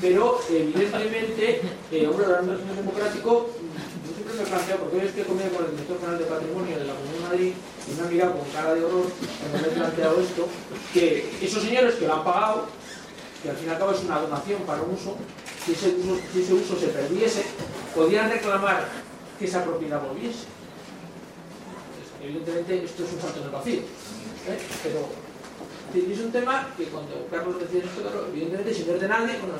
Pero, 0.00 0.40
evidentemente, 0.48 1.60
eh, 1.92 2.06
hombre, 2.08 2.24
el 2.24 2.48
régimen 2.48 2.76
democrático, 2.80 3.50
yo 3.52 4.10
siempre 4.16 4.34
me 4.40 4.48
planteo, 4.48 4.76
porque 4.80 4.96
hoy 4.96 5.06
estoy 5.06 5.24
comiendo 5.28 5.52
con 5.52 5.64
el 5.68 5.72
director 5.76 6.00
general 6.00 6.18
de 6.18 6.24
Patrimonio 6.32 6.78
de 6.80 6.84
la 6.88 6.94
Comunidad 6.96 7.20
de 7.20 7.28
Madrid 7.28 7.52
y 7.52 7.90
me 7.92 8.00
ha 8.00 8.08
mirado 8.08 8.32
con 8.40 8.48
cara 8.56 8.72
de 8.72 8.84
horror 8.84 9.06
cuando 9.12 9.58
me 9.60 9.68
he 9.68 9.76
planteado 9.76 10.16
esto, 10.16 10.48
que 10.96 11.28
esos 11.42 11.60
señores 11.60 11.94
que 11.96 12.06
lo 12.06 12.14
han 12.14 12.24
pagado, 12.24 12.66
que 13.42 13.50
al 13.50 13.56
fin 13.56 13.68
y 13.68 13.70
al 13.70 13.78
cabo 13.78 13.92
es 13.92 14.00
una 14.04 14.20
donación 14.20 14.62
para 14.62 14.82
un 14.82 14.94
uso, 14.94 15.16
si 15.64 15.72
ese 15.72 15.88
uso, 15.88 16.20
si 16.32 16.42
ese 16.42 16.54
uso 16.54 16.78
se 16.78 16.88
perdiese, 16.88 17.44
podían 17.94 18.30
reclamar 18.30 18.86
que 19.38 19.44
esa 19.44 19.64
propiedad 19.64 20.00
volviese. 20.00 20.46
Evidentemente 22.22 22.84
esto 22.84 23.04
es 23.04 23.12
un 23.12 23.20
salto 23.20 23.40
en 23.40 23.44
el 23.46 23.50
vacío, 23.50 23.80
¿eh? 23.80 24.58
pero 24.84 25.08
es 25.94 26.20
un 26.20 26.32
tema 26.32 26.68
que 26.76 26.84
cuando 26.84 27.26
Carlos 27.30 27.58
decía 27.58 27.84
esto, 27.84 28.00
claro, 28.00 28.26
evidentemente 28.28 28.72
si 28.72 28.84
no 28.84 28.94
es 28.94 29.00
de 29.00 29.08
nadie, 29.08 29.38
bueno, 29.38 29.54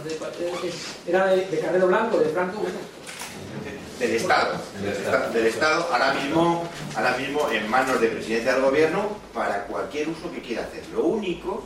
era 1.07 1.27
de, 1.27 1.47
de 1.47 1.87
Blanco, 1.87 2.19
de 2.19 2.29
Franco, 2.31 2.59
bueno, 2.61 2.79
del 3.99 4.17
Estado, 4.17 4.59
del 5.33 5.47
Estado, 5.47 5.89
ahora 5.93 6.15
mismo, 6.15 6.69
ahora 6.97 7.17
mismo 7.17 7.49
en 7.51 7.69
manos 7.71 8.01
de 8.01 8.09
presidencia 8.09 8.55
del 8.55 8.63
gobierno 8.63 9.17
para 9.35 9.65
cualquier 9.67 10.09
uso 10.09 10.33
que 10.33 10.41
quiera 10.41 10.63
hacer. 10.63 10.83
Lo 10.93 11.05
único 11.05 11.63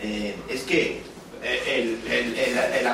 eh, 0.00 0.36
es 0.48 0.62
que 0.62 0.82
eh, 0.82 1.02
el, 1.44 2.00
el, 2.10 2.38
el, 2.38 2.88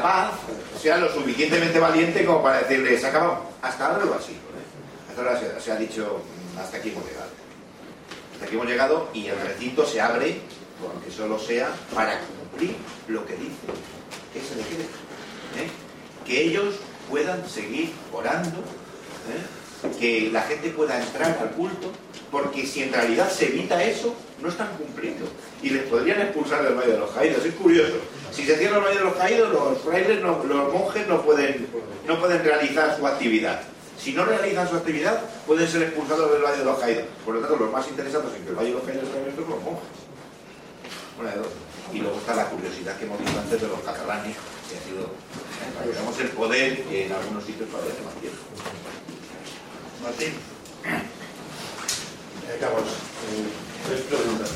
sea 0.80 0.96
lo 0.96 1.12
suficientemente 1.12 1.78
valiente 1.78 2.24
como 2.24 2.42
para 2.42 2.60
decirle, 2.60 2.98
se 2.98 3.06
acabado. 3.06 3.44
Hasta 3.62 3.86
ahora 3.86 4.04
lo 4.04 4.14
ha 4.14 4.20
sido. 4.20 4.38
¿eh? 4.38 5.08
Hasta 5.08 5.22
ahora 5.22 5.38
se, 5.38 5.60
se 5.60 5.72
ha 5.72 5.76
dicho, 5.76 6.22
"Mm, 6.54 6.58
hasta 6.58 6.76
aquí 6.78 6.90
hemos 6.90 7.04
llegado. 7.06 7.28
Hasta 8.34 8.44
aquí 8.46 8.54
hemos 8.54 8.66
llegado 8.66 9.08
y 9.14 9.26
el 9.26 9.38
recinto 9.40 9.86
se 9.86 10.00
abre, 10.00 10.40
aunque 10.92 11.10
solo 11.10 11.38
sea, 11.38 11.68
para 11.94 12.18
cumplir 12.20 12.76
lo 13.08 13.24
que 13.26 13.34
dice 13.34 13.54
ese 14.34 14.54
decreto. 14.56 14.96
¿eh? 15.58 15.68
Que 16.26 16.42
ellos 16.42 16.76
puedan 17.08 17.48
seguir 17.48 17.92
orando, 18.12 18.58
¿eh? 18.60 19.90
que 19.98 20.30
la 20.32 20.42
gente 20.42 20.70
pueda 20.70 21.00
entrar 21.02 21.38
al 21.40 21.50
culto, 21.52 21.90
porque 22.30 22.66
si 22.66 22.84
en 22.84 22.92
realidad 22.92 23.30
se 23.30 23.46
evita 23.46 23.82
eso, 23.82 24.14
no 24.40 24.48
están 24.48 24.68
cumpliendo. 24.76 25.26
Y 25.62 25.70
les 25.70 25.82
podrían 25.84 26.20
expulsar 26.20 26.62
del 26.62 26.74
Valle 26.74 26.92
de 26.92 26.98
los 26.98 27.10
Caídos. 27.10 27.44
Es 27.44 27.54
curioso. 27.54 27.94
Si 28.32 28.44
se 28.44 28.56
cierra 28.56 28.76
el 28.78 28.84
Valle 28.84 28.98
de 28.98 29.04
los 29.04 29.14
Caídos, 29.14 29.52
los 29.52 29.78
frailes, 29.82 30.22
los 30.22 30.72
monjes 30.72 31.06
no 31.08 31.22
pueden, 31.22 31.66
no 32.06 32.20
pueden 32.20 32.44
realizar 32.44 32.96
su 32.96 33.06
actividad. 33.06 33.62
Si 33.98 34.12
no 34.12 34.24
realizan 34.24 34.68
su 34.68 34.76
actividad, 34.76 35.20
pueden 35.46 35.68
ser 35.68 35.82
expulsados 35.82 36.32
del 36.32 36.42
Valle 36.42 36.58
de 36.58 36.64
los 36.64 36.78
Caídos. 36.78 37.04
Por 37.24 37.34
lo 37.34 37.40
tanto, 37.40 37.56
los 37.56 37.72
más 37.72 37.86
interesados 37.88 38.34
en 38.34 38.44
que 38.44 38.50
el 38.50 38.54
Valle 38.54 38.68
de 38.68 38.74
los 38.74 38.84
Caídos 38.84 39.08
sea 39.10 39.20
abierto 39.20 39.42
son 39.42 39.50
los 39.50 39.62
monjes. 39.62 39.88
Una 41.18 41.30
de 41.32 41.36
dos. 41.38 41.48
Y 41.92 41.98
luego 41.98 42.18
está 42.18 42.34
la 42.36 42.46
curiosidad 42.46 42.96
que 42.96 43.04
hemos 43.04 43.18
visto 43.18 43.38
antes 43.38 43.60
de 43.60 43.66
los 43.66 43.80
catalanes, 43.80 44.36
que 44.70 44.78
ha 44.78 44.82
sido, 44.86 45.10
veamos 45.92 46.20
el 46.20 46.28
poder 46.28 46.82
que 46.84 47.06
en 47.06 47.12
algunos 47.12 47.44
sitios 47.44 47.68
parece 47.68 48.00
más 48.02 48.14
cierto. 48.20 48.38
Martín, 50.00 50.32
Carlos, 52.58 52.82
eh, 52.82 53.46
tres 53.86 54.00
preguntas. 54.10 54.50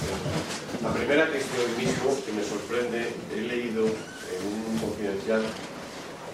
La 0.82 0.92
primera 0.92 1.30
que 1.30 1.38
es 1.38 1.46
de 1.52 1.58
hoy 1.62 1.86
mismo, 1.86 2.16
que 2.24 2.32
me 2.32 2.42
sorprende, 2.42 3.14
he 3.32 3.40
leído 3.42 3.86
en 3.86 4.40
un 4.42 4.78
confidencial 4.78 5.42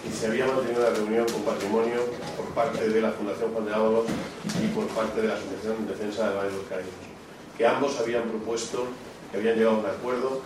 que 0.01 0.11
se 0.11 0.27
había 0.27 0.47
mantenido 0.47 0.81
una 0.81 0.89
reunión 0.89 1.25
con 1.27 1.43
patrimonio 1.43 2.05
por 2.35 2.47
parte 2.55 2.89
de 2.89 3.01
la 3.01 3.11
Fundación 3.11 3.51
Juan 3.53 3.65
de 3.65 3.73
Ábalos 3.73 4.05
y 4.59 4.67
por 4.73 4.87
parte 4.87 5.21
de 5.21 5.27
la 5.27 5.35
Asociación 5.35 5.75
en 5.79 5.87
Defensa 5.87 6.29
del 6.29 6.37
Valle 6.37 6.49
de 6.49 6.57
los 6.57 6.67
Caídos, 6.67 6.93
que 7.57 7.67
ambos 7.67 7.99
habían 7.99 8.23
propuesto, 8.23 8.87
que 9.31 9.37
habían 9.37 9.55
llegado 9.57 9.77
a 9.77 9.79
un 9.79 9.85
acuerdo, 9.85 10.41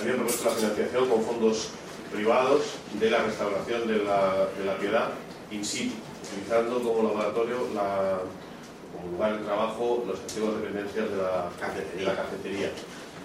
habían 0.00 0.16
propuesto 0.16 0.44
la 0.50 0.56
financiación 0.56 1.08
con 1.08 1.22
fondos 1.22 1.68
privados 2.12 2.62
de 2.98 3.10
la 3.10 3.22
restauración 3.22 3.86
de 3.86 3.98
la, 3.98 4.48
de 4.58 4.64
la 4.64 4.76
piedad 4.78 5.10
in 5.50 5.64
situ, 5.64 5.94
utilizando 6.26 6.82
como 6.82 7.08
laboratorio 7.08 7.68
la, 7.72 8.18
lugar 9.12 9.38
de 9.38 9.44
trabajo 9.44 10.04
los 10.06 10.20
antiguos 10.20 10.60
dependencias 10.60 11.10
de 11.10 11.16
la 11.16 11.50
de 11.96 12.04
la 12.04 12.16
cafetería. 12.16 12.70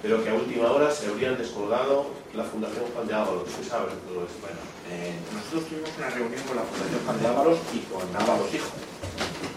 Pero 0.02 0.24
que 0.24 0.30
a 0.30 0.34
última 0.34 0.72
hora 0.72 0.90
se 0.90 1.08
habrían 1.08 1.38
descolgado 1.38 2.08
la 2.34 2.44
Fundación 2.44 2.86
Juan 2.94 3.08
de 3.08 3.14
Ábalos. 3.14 3.44
¿Qué 3.44 3.64
saben 3.64 3.90
de 3.90 4.02
todo 4.10 4.26
esto? 4.26 4.40
Bueno, 4.42 4.58
eh, 4.90 5.14
nosotros 5.32 5.70
tuvimos 5.70 5.90
una 5.98 6.10
reunión 6.10 6.42
con 6.48 6.56
la 6.58 6.64
Fundación 6.64 7.00
Juan 7.06 7.22
de 7.22 7.28
Ábalos 7.28 7.60
y 7.74 7.80
con 7.86 8.02
Ábalos 8.16 8.54
Hijo. 8.54 8.72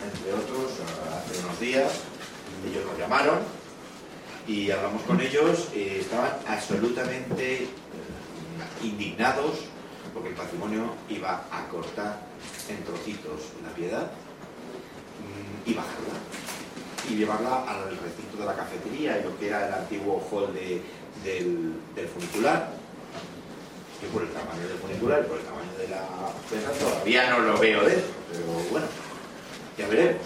Entre 0.05 0.33
otros, 0.35 0.81
eh, 0.81 1.17
hace 1.17 1.41
unos 1.45 1.61
días, 1.61 1.93
ellos 2.69 2.85
nos 2.85 2.99
llamaron 2.99 3.39
y 4.47 4.71
hablamos 4.71 5.03
con 5.03 5.21
ellos 5.21 5.69
y 5.75 6.01
estaban 6.01 6.33
absolutamente 6.47 7.65
eh, 7.65 7.69
indignados 8.83 9.65
porque 10.13 10.29
el 10.29 10.35
patrimonio 10.35 10.95
iba 11.09 11.45
a 11.51 11.69
cortar 11.69 12.21
en 12.69 12.85
trocitos 12.85 13.53
la 13.63 13.71
piedad 13.75 14.11
y 15.67 15.75
bajarla 15.75 16.15
y 17.11 17.15
llevarla 17.17 17.65
al 17.69 17.91
recinto 17.99 18.39
de 18.39 18.47
la 18.47 18.55
cafetería, 18.57 19.19
en 19.19 19.25
lo 19.25 19.39
que 19.39 19.49
era 19.49 19.69
el 19.69 19.75
antiguo 19.75 20.27
hall 20.31 20.55
de- 20.55 20.81
del, 21.25 21.75
funicular, 22.13 22.73
que 24.01 24.07
por 24.09 24.23
el 24.23 24.29
tamaño 24.31 24.67
del 24.69 24.79
funicular 24.79 25.23
y 25.25 25.29
por 25.29 25.39
el 25.39 25.45
tamaño 25.45 25.73
de 25.79 25.89
la 25.89 26.03
piedra 26.51 26.71
todavía 26.73 27.31
no 27.31 27.39
lo 27.41 27.59
veo 27.59 27.83
dentro, 27.85 28.11
pero 28.31 28.45
bueno, 28.71 28.87
ya 29.79 29.87
veremos. 29.89 30.23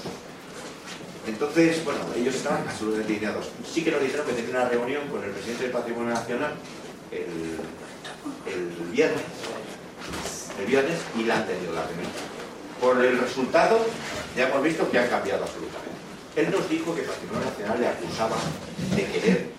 Entonces, 1.27 1.85
bueno, 1.85 2.01
ellos 2.17 2.35
estaban 2.35 2.67
absolutamente 2.67 3.13
indignados. 3.13 3.51
Sí 3.71 3.85
que 3.85 3.91
nos 3.91 4.01
dijeron 4.01 4.27
que 4.27 4.33
tenían 4.33 4.57
una 4.57 4.69
reunión 4.69 5.07
con 5.09 5.23
el 5.23 5.31
presidente 5.31 5.65
del 5.65 5.73
Patrimonio 5.73 6.15
Nacional 6.15 6.55
el, 7.13 7.59
viernes, 8.93 9.21
el 10.59 10.67
viernes 10.67 10.99
y 11.19 11.25
la 11.25 11.37
han 11.39 11.47
tenido 11.47 11.73
la 11.75 11.87
reunión. 11.87 12.11
Por 12.81 13.05
el 13.05 13.19
resultado, 13.19 13.85
ya 14.37 14.49
hemos 14.49 14.63
visto 14.63 14.91
que 14.91 14.99
han 14.99 15.09
cambiado 15.09 15.45
absolutamente. 15.45 15.99
Él 16.37 16.51
nos 16.51 16.69
dijo 16.69 16.95
que 16.95 17.03
Patrimonio 17.03 17.51
Nacional 17.51 17.81
le 17.81 17.89
acusaba 17.89 18.37
de 18.95 19.05
querer, 19.07 19.51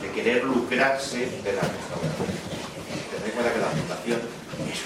de 0.00 0.10
querer 0.14 0.44
lucrarse 0.44 1.18
de 1.18 1.52
la 1.52 1.62
restauración. 1.62 2.30
Tened 3.10 3.26
en 3.26 3.32
cuenta 3.32 3.52
que 3.52 3.58
la 3.58 3.66
Fundación 3.66 4.20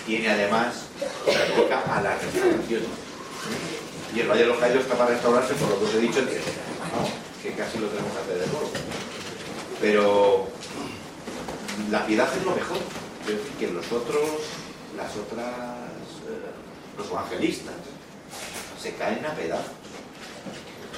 tiene 0.06 0.30
además, 0.30 0.86
dedica 1.26 1.80
a 1.94 2.00
la 2.00 2.16
restauración. 2.16 2.82
Y 4.14 4.20
el 4.20 4.28
Valle 4.28 4.40
de 4.40 4.46
los 4.46 4.58
Caídos 4.58 4.82
está 4.84 4.96
para 4.96 5.10
restaurarse, 5.10 5.54
por 5.54 5.68
lo 5.68 5.78
que 5.78 5.84
os 5.84 5.94
he 5.94 6.00
dicho, 6.00 6.20
que, 6.24 6.40
que 7.42 7.54
casi 7.54 7.78
lo 7.78 7.88
tenemos 7.88 8.16
hacer 8.16 8.38
de 8.40 8.46
nuevo. 8.46 8.70
Pero 9.78 10.48
la 11.90 12.06
piedad 12.06 12.28
es 12.34 12.44
lo 12.44 12.54
mejor. 12.54 12.78
quiero 13.24 13.42
decir 13.42 13.56
que 13.58 13.72
los 13.72 13.92
otros, 13.92 14.24
las 14.96 15.14
otras, 15.16 15.85
los 16.96 17.10
evangelistas, 17.10 17.74
se 18.80 18.94
caen 18.94 19.24
a 19.24 19.34
pedazos. 19.34 19.72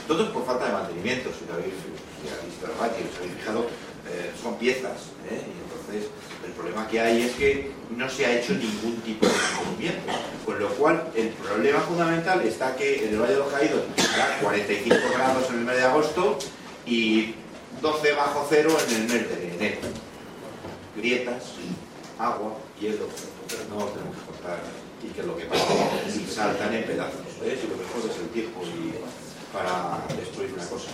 Todo 0.07 0.25
es 0.25 0.31
por 0.31 0.47
falta 0.47 0.67
de 0.67 0.73
mantenimiento, 0.73 1.31
si 1.39 1.47
lo 1.47 1.55
habéis, 1.55 1.75
si 1.75 2.47
visto 2.47 2.67
el 2.67 2.73
valle, 2.81 3.05
os 3.11 3.17
habéis 3.19 3.35
fijado, 3.39 3.67
eh, 4.09 4.33
son 4.43 4.57
piezas. 4.57 5.13
¿eh? 5.29 5.43
Y 5.45 5.63
entonces, 5.65 6.11
el 6.47 6.53
problema 6.53 6.89
que 6.89 7.01
hay 7.01 7.23
es 7.23 7.33
que 7.33 7.73
no 7.95 8.09
se 8.09 8.25
ha 8.25 8.39
hecho 8.39 8.55
ningún 8.55 8.97
tipo 9.03 9.27
de 9.27 9.33
mantenimiento. 9.33 10.13
Con 10.47 10.59
lo 10.59 10.69
cual, 10.71 11.11
el 11.15 11.29
problema 11.29 11.81
fundamental 11.81 12.41
está 12.43 12.75
que 12.75 13.05
en 13.05 13.15
el 13.15 13.21
Valle 13.21 13.35
de 13.35 13.39
los 13.39 13.53
Caídos 13.53 13.83
hará 14.15 14.39
45 14.41 14.97
grados 15.15 15.51
en 15.51 15.59
el 15.59 15.65
mes 15.65 15.77
de 15.77 15.83
agosto 15.83 16.39
y 16.87 17.35
12 17.83 18.13
bajo 18.13 18.47
cero 18.49 18.77
en 18.89 18.95
el 18.95 19.03
mes 19.03 19.29
de 19.29 19.55
enero. 19.55 19.81
Grietas, 20.97 21.45
agua, 22.19 22.57
hielo, 22.81 23.07
no 23.71 23.85
tenemos 23.85 24.15
que 24.15 24.27
cortar 24.27 24.88
y 25.03 25.09
que 25.09 25.23
lo 25.23 25.37
que 25.37 25.45
pasa 25.45 25.65
es 26.07 26.19
que 26.19 26.27
saltan 26.27 26.75
en 26.75 26.85
pedazos. 26.85 27.21
¿eh? 27.43 27.59
Si 27.61 27.69
lo 27.69 27.77
mejor 27.77 28.11
es 28.11 28.19
el 28.19 28.29
tiempo 28.29 28.63
y 28.65 28.95
para 29.53 30.05
destruir 30.17 30.53
una 30.53 30.67
cosa. 30.67 30.91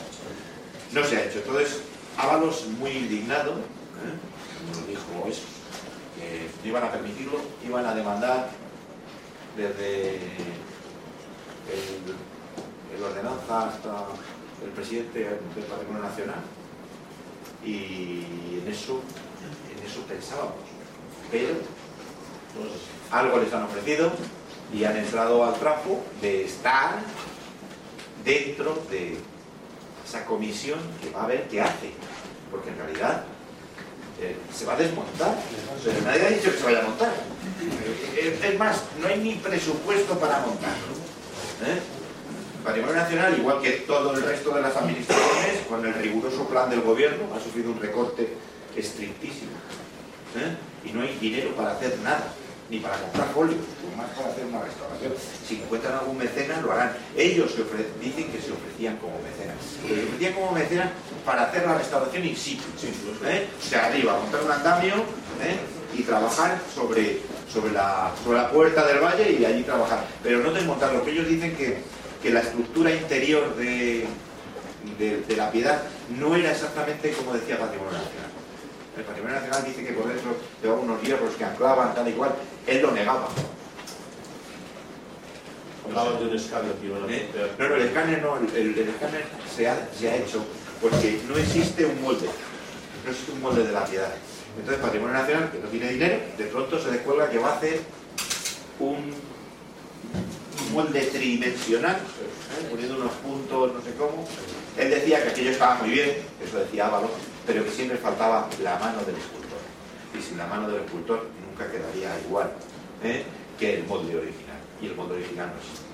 No 0.93 1.05
se 1.05 1.17
ha 1.17 1.25
hecho. 1.25 1.39
Entonces, 1.39 1.81
Ábalos 2.17 2.67
muy 2.79 2.93
indignado, 2.93 3.55
¿eh? 3.55 4.69
nos 4.69 4.87
dijo 4.87 5.27
eso, 5.29 5.43
que 6.17 6.49
no 6.63 6.69
iban 6.69 6.85
a 6.85 6.93
permitirlo, 6.93 7.41
iban 7.67 7.85
a 7.85 7.95
demandar 7.95 8.51
desde 9.57 10.15
el 12.95 13.03
ordenanza 13.03 13.69
hasta 13.69 14.07
el 14.65 14.71
presidente 14.71 15.19
del 15.19 15.65
Patrimonio 15.65 16.05
Nacional 16.05 16.41
y 17.65 18.61
en 18.63 18.69
eso, 18.69 19.01
en 19.77 19.85
eso 19.85 20.03
pensábamos. 20.07 20.55
Pero 21.33 21.55
algo 23.11 23.39
les 23.39 23.53
han 23.53 23.65
ofrecido 23.65 24.11
y 24.73 24.85
han 24.85 24.97
entrado 24.97 25.45
al 25.45 25.55
trapo 25.55 26.03
de 26.21 26.45
estar 26.45 26.99
dentro 28.25 28.83
de 28.91 29.19
esa 30.07 30.25
comisión 30.25 30.79
que 31.03 31.11
va 31.11 31.25
a 31.25 31.27
ver 31.27 31.49
qué 31.49 31.61
hace. 31.61 31.93
Porque 32.51 32.71
en 32.71 32.79
realidad 32.79 33.25
eh, 34.21 34.37
se 34.53 34.65
va 34.65 34.75
a 34.75 34.77
desmontar. 34.77 35.35
Pero 35.85 36.01
nadie 36.03 36.27
ha 36.27 36.31
dicho 36.31 36.51
que 36.51 36.59
se 36.59 36.65
vaya 36.65 36.81
a 36.81 36.85
montar. 36.85 37.13
Eh, 38.17 38.39
Es 38.43 38.59
más, 38.59 38.83
no 39.01 39.09
hay 39.09 39.19
ni 39.19 39.35
presupuesto 39.35 40.19
para 40.19 40.41
montarlo. 40.41 40.95
¿eh? 41.67 41.81
Patrimonio 42.65 42.97
Nacional, 42.97 43.39
igual 43.39 43.61
que 43.61 43.71
todo 43.87 44.15
el 44.15 44.23
resto 44.23 44.55
de 44.55 44.63
las 44.63 44.75
administraciones, 44.77 45.67
con 45.69 45.85
el 45.85 45.95
riguroso 45.95 46.49
plan 46.49 46.71
del 46.71 46.81
gobierno, 46.81 47.35
ha 47.35 47.41
sufrido 47.41 47.71
un 47.71 47.81
recorte 47.81 48.27
estrictísimo. 48.75 49.53
¿eh? 50.37 50.89
Y 50.89 50.93
no 50.93 51.03
hay 51.03 51.17
dinero 51.19 51.55
para 51.55 51.73
hacer 51.73 51.99
nada, 52.03 52.33
ni 52.75 52.81
para 52.81 52.97
comprar 52.97 53.29
folios, 53.29 53.61
más 53.97 54.11
para 54.11 54.31
hacer 54.31 54.45
una 54.47 54.61
restauración. 54.63 55.13
Si 55.47 55.63
encuentran 55.63 55.95
algún 55.95 56.19
mecenas, 56.19 56.61
lo 56.63 56.73
harán. 56.73 56.93
Ellos 57.17 57.53
se 57.53 57.63
dicen 58.05 58.33
que 58.33 58.41
se 58.41 58.51
ofrecían 58.51 58.97
como 58.97 59.15
mecenas. 59.23 59.57
Pero 59.83 59.95
se 59.95 60.07
ofrecían 60.07 60.33
como 60.35 60.51
mecenas 60.51 60.91
para 61.25 61.45
hacer 61.45 61.65
la 61.65 61.79
restauración 61.79 62.25
in 62.27 62.37
situ. 62.37 62.65
¿eh? 63.27 63.47
O 63.57 63.63
sea, 63.63 63.87
arriba, 63.87 64.19
montar 64.19 64.43
un 64.43 64.51
andamio 64.51 64.95
¿eh? 65.41 65.57
y 65.97 66.03
trabajar 66.03 66.61
sobre, 66.75 67.21
sobre, 67.53 67.73
la, 67.73 68.11
sobre 68.25 68.39
la 68.39 68.51
puerta 68.51 68.85
del 68.87 68.99
valle 68.99 69.31
y 69.31 69.45
allí 69.45 69.63
trabajar. 69.63 70.05
Pero 70.23 70.41
no 70.41 70.51
desmontarlo, 70.51 71.05
que 71.05 71.13
ellos 71.13 71.29
dicen 71.29 71.57
que, 71.57 71.79
que 72.21 72.31
la 72.31 72.41
estructura 72.41 72.91
interior 72.91 73.55
de, 73.55 74.07
de, 74.99 75.21
de 75.21 75.37
la 75.37 75.53
piedad 75.53 75.83
no 76.19 76.35
era 76.35 76.51
exactamente 76.51 77.13
como 77.13 77.35
decía 77.35 77.57
Patrimonio 77.57 77.93
Nacional. 77.93 78.35
El 78.97 79.03
Patrimonio 79.03 79.37
Nacional 79.37 79.65
dice 79.65 79.85
que 79.85 79.93
por 79.93 80.07
dentro 80.07 80.37
llevaba 80.63 80.81
unos 80.81 81.03
hierros 81.03 81.35
que 81.35 81.45
anclaban, 81.45 81.95
tal 81.95 82.09
y 82.09 82.13
cual. 82.13 82.35
Él 82.67 82.83
lo 82.83 82.91
negaba. 82.93 83.29
Hablaban 85.87 86.19
de 86.19 86.25
un 86.29 86.35
escáner 86.37 86.71
a 86.73 87.13
¿eh? 87.13 87.29
No, 87.59 87.69
no, 87.69 87.75
el 87.77 87.83
escáner 87.83 88.23
no, 88.23 88.39
el, 88.39 88.57
el- 88.57 88.79
el 88.79 88.89
escáner 88.89 89.25
se 89.55 89.69
ha, 89.69 89.89
se 89.99 90.09
ha 90.11 90.17
hecho 90.17 90.45
porque 90.81 91.21
no 91.29 91.37
existe 91.37 91.85
un 91.85 92.01
molde, 92.03 92.27
no 93.05 93.11
existe 93.11 93.33
un 93.33 93.41
molde 93.43 93.65
de 93.65 93.73
la 93.73 93.85
piedad. 93.85 94.13
Entonces 94.59 94.83
Patrimonio 94.83 95.15
Nacional, 95.15 95.51
que 95.51 95.59
no 95.59 95.69
tiene 95.69 95.89
dinero, 95.93 96.19
de 96.39 96.45
pronto 96.45 96.83
se 96.83 96.91
descuelga 96.91 97.29
que 97.29 97.39
va 97.39 97.51
a 97.51 97.57
hacer 97.57 97.81
un, 98.81 99.13
un 100.67 100.73
molde 100.73 101.01
tridimensional, 101.03 101.97
¿eh? 101.97 102.67
poniendo 102.71 102.97
unos 102.97 103.13
puntos, 103.17 103.73
no 103.75 103.81
sé 103.83 103.95
cómo. 103.99 104.27
Él 104.79 104.91
decía 104.91 105.23
que 105.23 105.29
aquello 105.31 105.51
estaba 105.51 105.77
muy 105.77 105.91
bien, 105.91 106.17
eso 106.45 106.59
decía 106.59 106.87
Ávalo, 106.87 107.11
pero 107.47 107.63
que 107.65 107.71
siempre 107.71 107.99
faltaba 107.99 108.49
la 108.63 108.79
mano 108.79 108.99
del 109.05 109.17
escultor. 109.17 109.59
Y 110.17 110.23
sin 110.23 110.39
la 110.39 110.47
mano 110.47 110.69
del 110.69 110.83
escultor 110.85 111.27
nunca 111.47 111.71
quedaría 111.71 112.19
igual 112.27 112.53
¿eh? 113.03 113.25
que 113.59 113.75
el 113.79 113.85
molde 113.87 114.17
original. 114.17 114.61
Y 114.81 114.87
el 114.87 114.95
molde 114.95 115.15
original 115.15 115.53
no 115.53 115.59
existe. 115.59 115.85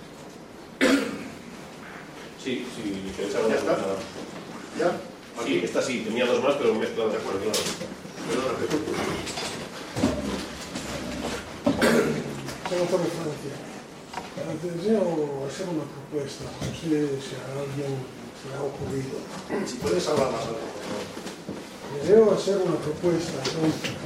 Sí, 2.43 2.67
sí, 2.75 3.13
pensaron 3.17 3.51
¿Ya 3.51 3.57
está? 3.57 3.77
¿Ya? 4.79 4.97
Sí, 5.45 5.61
esta 5.63 5.83
sí, 5.83 6.03
tenía 6.07 6.27
dos 6.27 6.43
más, 6.43 6.55
pero 6.55 6.75
mezcladas. 6.75 7.13
De 7.13 7.19
acuerdo. 7.19 7.41
Pepe. 7.41 9.11
Senatore 12.71 13.03
Francia, 13.03 13.55
eh, 14.39 14.57
deseo 14.63 15.47
hacer 15.49 15.67
una 15.69 15.83
propuesta, 15.91 16.45
no 16.61 16.71
sé 16.71 17.19
si 17.19 17.35
a 17.35 17.59
alguien 17.59 17.99
se 18.39 18.47
le 18.49 18.55
ha 18.55 18.63
ocurrido. 18.63 19.19
Si 19.67 19.75
puedes 19.79 20.07
hablar 20.09 20.31
más 20.31 20.45
por. 20.47 20.55
Deseo 22.01 22.33
hacer 22.33 22.59
una 22.59 22.77
propuesta, 22.77 23.43
¿no? 23.59 24.00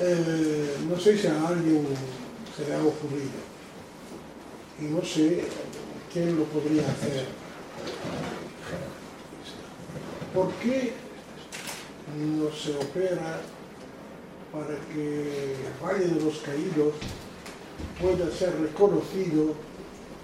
Eh, 0.00 0.76
no 0.88 0.98
sé 0.98 1.18
si 1.18 1.26
a 1.26 1.48
alguien 1.48 1.84
se 2.56 2.66
le 2.66 2.74
ha 2.74 2.78
ocurrido. 2.78 3.38
Y 4.80 4.84
no 4.84 5.02
sé 5.04 5.44
quién 6.12 6.36
lo 6.38 6.44
podría 6.44 6.82
hacer. 6.82 7.26
¿Por 10.32 10.52
qué 10.54 10.92
no 12.16 12.50
se 12.56 12.76
opera 12.76 13.40
para 14.52 14.78
que 14.94 15.54
el 15.54 15.84
Valle 15.84 16.14
de 16.14 16.24
los 16.24 16.38
Caídos 16.38 16.94
pueda 18.00 18.30
ser 18.30 18.58
reconocido 18.60 19.54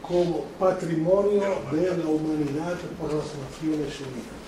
como 0.01 0.45
patrimonio 0.59 1.43
de 1.73 1.97
la 1.97 2.07
humanidad 2.07 2.79
por 3.01 3.13
las 3.13 3.27
Naciones 3.27 4.01
Unidas? 4.01 4.44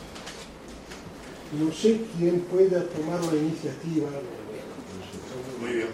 No 1.58 1.72
sé 1.72 2.00
quién 2.18 2.40
pueda 2.40 2.84
tomar 2.84 3.22
la 3.24 3.38
iniciativa 3.38 4.08
Muy 5.60 5.72
bien. 5.72 5.88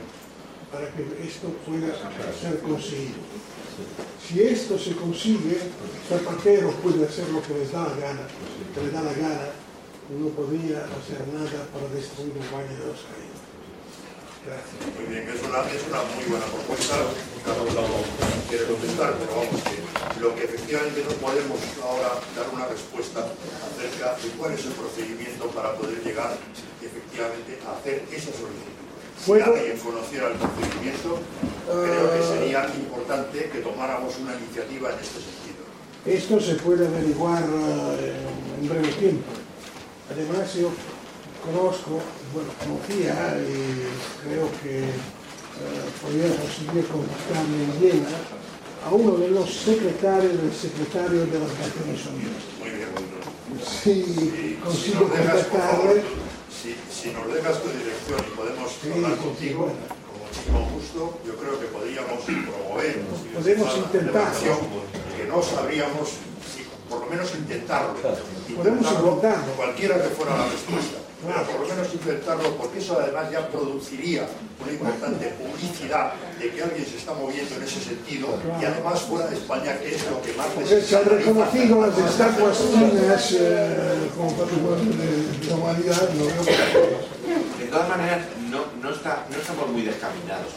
para 0.72 0.90
que 0.90 1.02
esto 1.24 1.48
pueda 1.66 1.94
ser 2.40 2.58
conseguido. 2.60 3.20
Si 4.26 4.42
esto 4.42 4.78
se 4.78 4.92
consigue, 4.96 5.58
Zapatero 6.08 6.70
puede 6.82 7.06
hacer 7.06 7.28
lo 7.28 7.42
que 7.42 7.54
les 7.54 7.72
da 7.72 7.84
la 7.84 7.96
gana, 7.96 8.26
que 8.74 8.82
le 8.82 8.90
da 8.90 9.02
la 9.02 9.12
gana, 9.12 9.48
no 10.18 10.28
podría 10.28 10.84
hacer 10.84 11.26
nada 11.32 11.68
para 11.72 11.88
destruir 11.94 12.32
el 12.32 12.54
Valle 12.54 12.76
de 12.76 12.86
los 12.86 13.00
Caídos. 13.06 13.31
Gracias. 14.42 14.74
Muy 14.98 15.06
bien, 15.06 15.22
es 15.30 15.38
una, 15.46 15.62
es 15.70 15.86
una 15.86 16.02
muy 16.18 16.26
buena 16.26 16.46
propuesta. 16.50 16.98
Cada 17.46 17.62
uno 17.62 18.02
quiere 18.50 18.66
contestar, 18.66 19.14
pero 19.22 19.38
vamos, 19.38 19.62
que 19.62 19.78
lo 20.18 20.34
que 20.34 20.44
efectivamente 20.50 20.98
no 21.06 21.14
podemos 21.22 21.58
ahora 21.78 22.18
dar 22.34 22.50
una 22.50 22.66
respuesta 22.66 23.22
acerca 23.22 24.18
de 24.18 24.28
cuál 24.34 24.52
es 24.52 24.66
el 24.66 24.74
procedimiento 24.74 25.46
para 25.54 25.78
poder 25.78 26.02
llegar 26.02 26.34
efectivamente 26.82 27.58
a 27.62 27.78
hacer 27.78 28.02
esa 28.10 28.34
solicitud. 28.34 28.82
Si 29.22 29.30
alguien 29.38 29.78
conociera 29.78 30.26
el 30.26 30.34
procedimiento, 30.34 31.22
creo 31.70 32.04
que 32.10 32.22
sería 32.26 32.66
importante 32.74 33.46
que 33.46 33.58
tomáramos 33.62 34.18
una 34.18 34.34
iniciativa 34.34 34.90
en 34.90 34.98
este 34.98 35.22
sentido. 35.22 35.62
Esto 36.02 36.40
se 36.42 36.58
puede 36.58 36.86
averiguar 36.90 37.46
eh, 37.46 38.18
en 38.58 38.68
breve 38.68 38.90
tiempo. 38.98 39.30
Además, 40.10 40.52
yo 40.54 40.74
conozco, 41.44 42.00
bueno, 42.32 42.50
conocía 42.58 43.36
y 43.42 43.86
creo 44.24 44.48
que 44.62 44.84
eh, 44.84 45.84
podría 46.00 46.28
conseguir 46.36 46.86
contactarme 46.86 47.64
en 47.64 47.80
Viena 47.80 48.08
a 48.86 48.90
uno 48.90 49.16
de 49.18 49.28
los 49.30 49.50
secretarios 49.52 50.32
del 50.40 50.52
secretario 50.52 51.26
de 51.26 51.38
las 51.38 51.50
Naciones 51.58 52.00
Unidas. 52.06 52.42
Muy 52.58 52.70
bien. 52.70 52.88
Si 53.62 54.02
Si, 54.02 54.04
si 54.04 54.54
consigo 54.62 55.08
contactarle, 55.08 56.02
si, 56.50 56.74
si 56.90 57.10
nos 57.10 57.32
dejas 57.34 57.62
tu 57.62 57.68
dirección 57.68 58.20
y 58.26 58.36
podemos 58.36 58.70
Sí, 58.82 58.90
hablar 58.90 59.12
sí, 59.12 59.18
sí, 59.18 59.24
contigo, 59.24 59.60
bueno. 59.66 60.02
como 60.08 60.24
chico 60.32 60.58
justo, 60.74 61.18
yo 61.26 61.34
creo 61.36 61.60
que 61.60 61.66
podríamos 61.66 62.22
promover 62.24 63.00
Podemos 63.34 63.76
intentar. 63.76 64.32
que 65.16 65.24
no 65.28 65.42
sabríamos, 65.42 66.08
si, 66.48 66.61
por 66.92 67.00
lo 67.00 67.06
menos 67.06 67.34
intentarlo. 67.34 67.94
Podemos 67.94 68.92
intentarlo. 68.92 69.52
Cualquiera 69.56 69.96
que 69.96 70.08
fuera 70.10 70.36
la 70.36 70.44
respuesta. 70.44 70.98
Pero 71.24 71.42
por 71.46 71.60
lo 71.60 71.66
menos 71.68 71.94
intentarlo, 71.94 72.56
porque 72.56 72.80
eso 72.80 72.98
además 73.00 73.30
ya 73.30 73.48
produciría 73.48 74.26
una 74.60 74.72
importante 74.72 75.32
publicidad 75.38 76.12
de 76.38 76.50
que 76.50 76.62
alguien 76.62 76.84
se 76.84 76.96
está 76.96 77.14
moviendo 77.14 77.54
en 77.54 77.62
ese 77.62 77.80
sentido 77.80 78.26
y 78.60 78.64
además 78.64 79.00
fuera 79.02 79.28
de 79.28 79.36
España, 79.36 79.78
que 79.78 79.94
es 79.94 80.04
lo 80.10 80.20
que 80.20 80.32
más 80.34 80.48
porque 80.48 80.82
se 80.82 80.96
han 80.96 81.04
reconocido 81.04 81.86
las 81.86 81.96
estatuas 81.96 82.58
chinas 82.58 83.36
eh, 83.38 84.10
como 84.16 84.36
patrimonio 84.36 84.92
de 84.92 85.46
la 85.48 85.54
humanidad, 85.54 86.10
no 86.10 86.44
qué. 86.44 87.64
todas 87.70 87.88
maneras, 87.88 88.26
no, 88.50 88.64
no, 88.82 88.90
está, 88.94 89.24
no 89.30 89.36
estamos 89.36 89.68
muy 89.70 89.82
descaminados. 89.82 90.52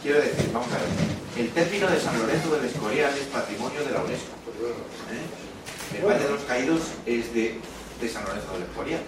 Quiero 0.00 0.20
decir, 0.20 0.48
vamos 0.52 0.68
a 0.70 0.78
ver, 0.78 1.44
el 1.44 1.50
término 1.50 1.88
de 1.90 2.00
San 2.00 2.16
Lorenzo 2.20 2.54
del 2.54 2.64
Escorial 2.66 3.12
es 3.18 3.26
patrimonio 3.26 3.84
de 3.84 3.90
la 3.90 4.00
UNESCO. 4.04 4.45
¿Eh? 4.64 5.98
El 5.98 6.04
Valle 6.04 6.24
de 6.24 6.30
los 6.30 6.42
Caídos 6.42 6.80
es 7.04 7.32
de, 7.34 7.60
de 8.00 8.08
San 8.08 8.24
Lorenzo 8.24 8.52
del 8.54 8.62
Escorial. 8.62 9.00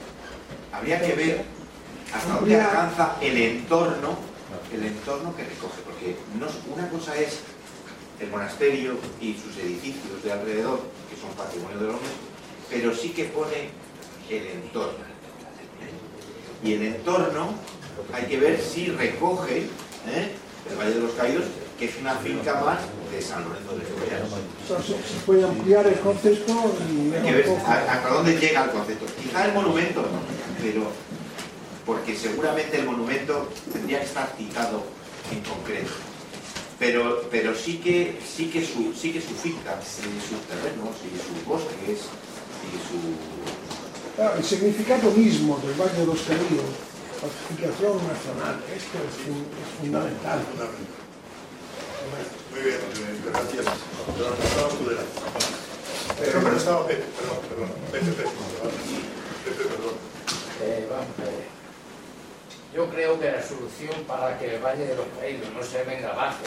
Habría 0.73 1.01
que 1.01 1.15
ver 1.15 1.45
hasta 2.13 2.35
dónde 2.35 2.61
alcanza 2.61 3.17
el 3.21 3.37
entorno, 3.37 4.19
el 4.73 4.85
entorno 4.85 5.35
que 5.37 5.45
recoge, 5.45 5.81
porque 5.85 6.17
no, 6.39 6.47
una 6.75 6.89
cosa 6.89 7.17
es 7.17 7.41
el 8.21 8.31
monasterio 8.31 8.99
y 9.21 9.35
sus 9.35 9.57
edificios 9.59 10.23
de 10.23 10.33
alrededor, 10.33 10.81
que 11.11 11.21
son 11.21 11.31
patrimonio 11.37 11.79
de 11.79 11.87
la 11.87 11.93
UNESCO, 11.93 12.17
pero 12.71 12.95
sí 12.95 13.11
que 13.11 13.25
pone 13.25 13.71
el 14.31 14.47
entorno. 14.47 15.05
¿eh? 15.83 16.67
Y 16.67 16.73
el 16.75 16.83
entorno 16.83 17.55
hay 18.13 18.25
que 18.25 18.39
ver 18.39 18.61
si 18.61 18.87
recoge 18.87 19.59
¿eh? 19.59 20.33
el 20.71 20.77
Valle 20.77 20.95
de 20.95 21.01
los 21.01 21.13
Caídos, 21.13 21.45
que 21.79 21.85
es 21.87 21.97
una 22.01 22.15
finca 22.17 22.61
más 22.65 22.79
de 23.13 23.23
San 23.23 23.45
Lorenzo 23.45 23.73
del 23.73 23.83
Escorial. 23.83 24.23
O 24.25 24.67
sea, 24.69 24.83
se, 24.83 24.95
puede 25.25 25.45
ampliar 25.45 25.87
el 25.87 25.99
concepto 26.01 26.75
y 26.91 27.15
Hay 27.15 27.23
que 27.23 27.33
ver 27.33 27.49
hasta 27.67 28.09
dónde 28.09 28.37
llega 28.39 28.65
el 28.65 28.71
concepto. 28.71 29.07
Quizá 29.23 29.47
el 29.47 29.53
monumento 29.55 30.05
pero 30.61 30.83
porque 31.87 32.17
seguramente 32.17 32.79
el 32.81 32.85
monumento 32.87 33.49
tendría 33.73 34.01
que 34.01 34.07
estar 34.07 34.35
citado 34.37 34.83
en 35.33 35.41
concreto. 35.41 35.93
Pero, 36.79 37.23
pero 37.31 37.55
sí 37.55 37.79
que 37.79 38.19
sí 38.23 38.51
que 38.51 38.65
su 38.65 38.93
sí 38.93 39.13
que 39.13 39.21
su 39.21 39.35
finca, 39.35 39.79
y 39.81 40.21
sus 40.21 40.41
terrenos, 40.47 40.95
y 41.03 41.11
sus 41.19 41.45
bosques, 41.47 41.99
y 41.99 42.79
su 42.87 42.99
Claro, 44.17 44.35
el 44.37 44.45
significado 44.45 45.11
mismo 45.13 45.59
del 45.65 45.75
Valle 45.81 46.01
de 46.01 46.07
los 46.07 46.21
Caídos, 46.23 46.71
clasificación 47.21 47.97
nacional, 47.99 48.63
esto 48.67 48.99
es, 48.99 49.15
fun- 49.25 49.47
es 49.47 49.81
fundamental. 49.81 50.41
Muy 52.09 52.61
bien, 52.63 52.79
gracias. 53.25 53.67
Pero 54.17 54.35
estaba 54.35 54.69
Tudela. 54.69 55.03
Pero, 56.19 56.41
pero 56.43 56.57
estaba 56.57 56.87
Pepe, 56.87 57.05
perdón, 57.17 57.39
perdón. 57.49 57.71
Pepe, 57.93 58.07
Pepe, 58.07 58.31
Pepe, 59.45 59.65
perdón. 59.69 59.95
Eh, 60.63 60.87
vamos 60.91 61.07
a 61.19 61.25
ver. 61.25 61.49
Yo 62.75 62.89
creo 62.91 63.21
que 63.21 63.31
la 63.31 63.43
solución 63.43 64.05
para 64.07 64.39
que 64.39 64.57
el 64.57 64.63
Valle 64.63 64.87
de 64.87 64.97
los 64.97 65.07
Caídos 65.19 65.53
no 65.53 65.63
se 65.63 65.85
venga 65.85 66.11
abajo 66.11 66.45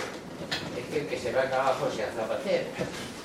es 0.77 0.85
que 0.93 1.01
el 1.01 1.07
que 1.07 1.19
se 1.19 1.31
venga 1.31 1.61
abajo 1.61 1.89
sea 1.95 2.11
Zapatero. 2.15 2.65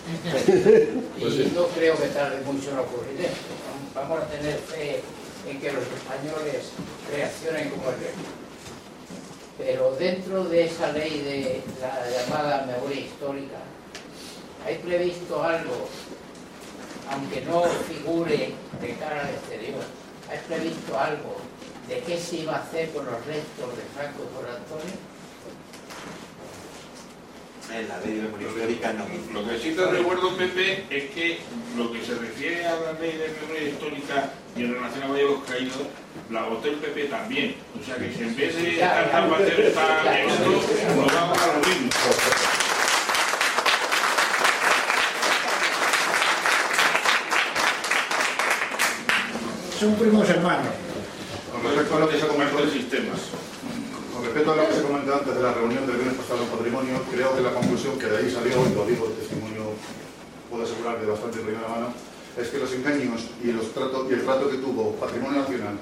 y 1.18 1.52
no 1.54 1.66
creo 1.68 1.98
que 1.98 2.08
tarde 2.08 2.40
mucho 2.44 2.70
en 2.70 2.78
ocurrir 2.78 3.20
esto. 3.20 3.52
Vamos 3.94 4.22
a 4.22 4.26
tener 4.26 4.58
fe 4.58 5.02
en 5.48 5.60
que 5.60 5.72
los 5.72 5.82
españoles 5.82 6.70
reaccionen 7.10 7.70
como 7.70 7.90
el 7.90 7.96
resto. 7.96 8.45
Pero 9.58 9.96
dentro 9.98 10.44
de 10.44 10.64
esa 10.64 10.92
ley 10.92 11.20
de 11.22 11.62
la 11.80 12.10
llamada 12.10 12.66
memoria 12.66 13.00
histórica, 13.00 13.56
hay 14.66 14.76
previsto 14.76 15.42
algo, 15.42 15.88
aunque 17.10 17.40
no 17.42 17.62
figure 17.62 18.52
de 18.80 18.94
cara 18.96 19.22
al 19.22 19.30
exterior, 19.30 19.82
hay 20.28 20.38
previsto 20.46 20.98
algo 20.98 21.36
de 21.88 22.00
qué 22.00 22.18
se 22.18 22.36
iba 22.38 22.56
a 22.56 22.62
hacer 22.62 22.90
con 22.90 23.06
los 23.06 23.24
restos 23.26 23.76
de 23.76 23.82
Franco 23.94 24.28
Juan 24.34 24.56
Antonio. 24.56 25.15
En 27.72 27.88
la 27.88 27.98
ley 28.00 28.14
de 28.14 28.22
memoria 28.22 28.48
histórica 28.48 28.92
no. 28.92 29.06
Lo 29.32 29.48
que 29.48 29.58
sí 29.58 29.72
te 29.72 29.86
recuerdo, 29.86 30.36
Pepe, 30.36 30.84
es 30.90 31.10
que 31.10 31.38
lo 31.76 31.92
que 31.92 32.04
se 32.04 32.14
refiere 32.14 32.66
a 32.66 32.76
la 32.76 32.92
ley 32.92 33.12
de 33.12 33.34
memoria 33.40 33.68
histórica 33.68 34.30
y 34.56 34.64
en 34.64 34.74
relación 34.74 35.02
a 35.04 35.06
Valle 35.08 35.22
de 35.22 35.30
los 35.30 35.44
Caídos, 35.44 35.82
la 36.30 36.42
votó 36.42 36.68
el 36.68 36.76
PP 36.76 37.04
también. 37.04 37.56
O 37.80 37.84
sea 37.84 37.96
que 37.96 38.12
si 38.12 38.22
en 38.22 38.36
vez 38.36 38.54
de 38.54 38.72
estar 38.74 39.04
ya. 39.04 39.10
Zapatero 39.10 39.68
está 39.68 40.20
en 40.20 40.30
esto, 40.30 40.50
nos 40.96 41.14
vamos 41.14 41.38
a 41.38 41.46
lo 41.46 41.58
mismo. 41.66 41.90
Son 49.78 49.94
primos 49.96 50.28
hermanos. 50.30 50.72
Con 51.52 51.62
respecto 51.62 51.96
a 51.96 52.00
lo 52.00 52.08
que 52.08 52.18
se 52.18 52.26
comentó 52.26 52.64
de 52.64 52.72
sistemas. 52.72 53.20
Respecto 54.26 54.52
a 54.52 54.56
lo 54.56 54.66
que 54.68 54.74
se 54.74 54.82
comentó 54.82 55.14
antes 55.14 55.34
de 55.34 55.42
la 55.42 55.52
reunión 55.54 55.86
del 55.86 55.96
viernes 55.96 56.18
pasado 56.18 56.42
en 56.42 56.50
patrimonio, 56.50 56.94
creo 57.14 57.30
que 57.36 57.42
la 57.46 57.54
conclusión 57.54 57.94
que 57.98 58.06
de 58.10 58.16
ahí 58.18 58.28
salió, 58.30 58.58
y 58.66 58.74
lo 58.74 58.84
digo, 58.84 59.06
el 59.06 59.14
testimonio 59.22 59.70
puedo 60.50 60.64
asegurar 60.66 61.00
de 61.00 61.06
bastante 61.06 61.38
primera 61.40 61.68
mano, 61.68 61.94
es 62.36 62.48
que 62.48 62.58
los 62.58 62.72
engaños 62.74 63.22
y, 63.42 63.50
el 63.50 63.60
trato 63.70 64.06
que 64.08 64.58
tuvo 64.58 64.92
Patrimonio 64.98 65.40
Nacional 65.40 65.78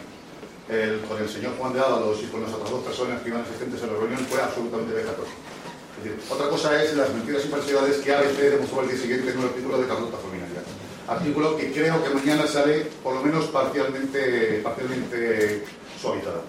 el- 0.68 1.00
con 1.08 1.18
el 1.20 1.28
señor 1.28 1.52
Juan 1.58 1.72
de 1.72 1.80
Ábalos 1.80 2.20
y 2.22 2.26
con 2.28 2.42
las 2.42 2.52
otras 2.52 2.70
dos 2.70 2.84
personas 2.84 3.20
que 3.22 3.28
iban 3.30 3.42
asistentes 3.42 3.82
a 3.82 3.86
la 3.88 3.94
reunión 3.98 4.20
fue 4.28 4.40
absolutamente 4.40 4.92
decir, 4.94 6.16
otra 6.30 6.48
cosa 6.48 6.82
es 6.84 6.94
las 6.96 7.12
mentiras 7.12 7.44
y 7.44 7.48
falsedades 7.48 7.96
que 7.98 8.14
ABC 8.14 8.38
demostró 8.50 8.80
al 8.80 8.88
día 8.88 8.98
siguiente 8.98 9.30
en 9.32 9.38
un 9.38 9.44
artículo 9.46 9.78
de 9.80 9.86
Carlota 9.88 10.18
Fulminaria. 10.18 10.62
Artículo 11.08 11.56
que 11.56 11.72
creo 11.72 12.02
que 12.04 12.10
mañana 12.10 12.46
sale 12.46 12.86
por 13.02 13.14
lo 13.14 13.22
menos 13.22 13.46
parcialmente, 13.46 14.60
parcialmente 14.62 15.64
suavizado. 16.00 16.42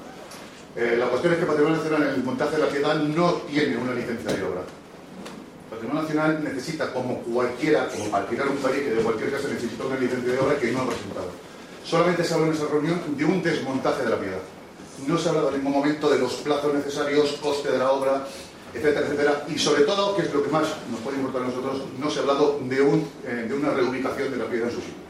Eh, 0.76 0.98
la 1.00 1.08
cuestión 1.08 1.34
es 1.34 1.40
que 1.40 1.46
Patrimonio 1.46 1.78
Nacional 1.78 2.04
en 2.04 2.16
el 2.16 2.24
montaje 2.24 2.58
de 2.58 2.62
la 2.62 2.68
piedad 2.68 2.96
no 2.96 3.32
tiene 3.50 3.78
una 3.78 3.94
licencia 3.94 4.34
de 4.34 4.44
obra. 4.44 4.62
Patrimonio 5.70 6.02
Nacional 6.04 6.44
necesita, 6.44 6.92
como 6.92 7.20
cualquiera, 7.22 7.88
como 7.88 8.12
para 8.12 8.24
alquilar 8.24 8.50
un 8.50 8.58
taller, 8.58 8.84
que 8.84 8.96
de 8.96 9.02
cualquier 9.02 9.32
caso 9.32 9.48
necesita 9.48 9.86
una 9.86 9.98
licencia 9.98 10.34
de 10.34 10.40
obra 10.40 10.58
que 10.58 10.72
no 10.72 10.82
ha 10.82 10.88
presentado. 10.88 11.28
Solamente 11.86 12.24
se 12.24 12.34
habló 12.34 12.48
en 12.48 12.54
esa 12.54 12.68
reunión 12.68 13.02
de 13.16 13.26
un 13.26 13.42
desmontaje 13.42 14.04
de 14.04 14.10
la 14.10 14.20
piedad. 14.20 14.40
No 15.08 15.18
se 15.18 15.28
ha 15.28 15.32
hablado 15.32 15.50
en 15.50 15.58
ningún 15.58 15.74
momento 15.74 16.10
de 16.10 16.20
los 16.20 16.34
plazos 16.36 16.74
necesarios, 16.74 17.38
coste 17.42 17.72
de 17.72 17.78
la 17.78 17.92
obra, 17.92 18.28
etcétera, 18.74 19.06
etcétera. 19.06 19.46
Y 19.48 19.58
sobre 19.58 19.84
todo, 19.84 20.16
que 20.16 20.24
es 20.24 20.34
lo 20.34 20.44
que 20.44 20.50
más 20.50 20.68
nos 20.92 21.00
puede 21.00 21.18
importar 21.18 21.44
a 21.44 21.46
nosotros, 21.46 21.84
no 21.98 22.10
se 22.10 22.20
ha 22.20 22.22
hablado 22.24 22.60
de, 22.64 22.82
un, 22.82 23.08
eh, 23.26 23.46
de 23.48 23.54
una 23.54 23.72
reubicación 23.72 24.32
de 24.32 24.38
la 24.38 24.46
piedra 24.46 24.68
en 24.68 24.74
su 24.74 24.82
sitio. 24.82 25.06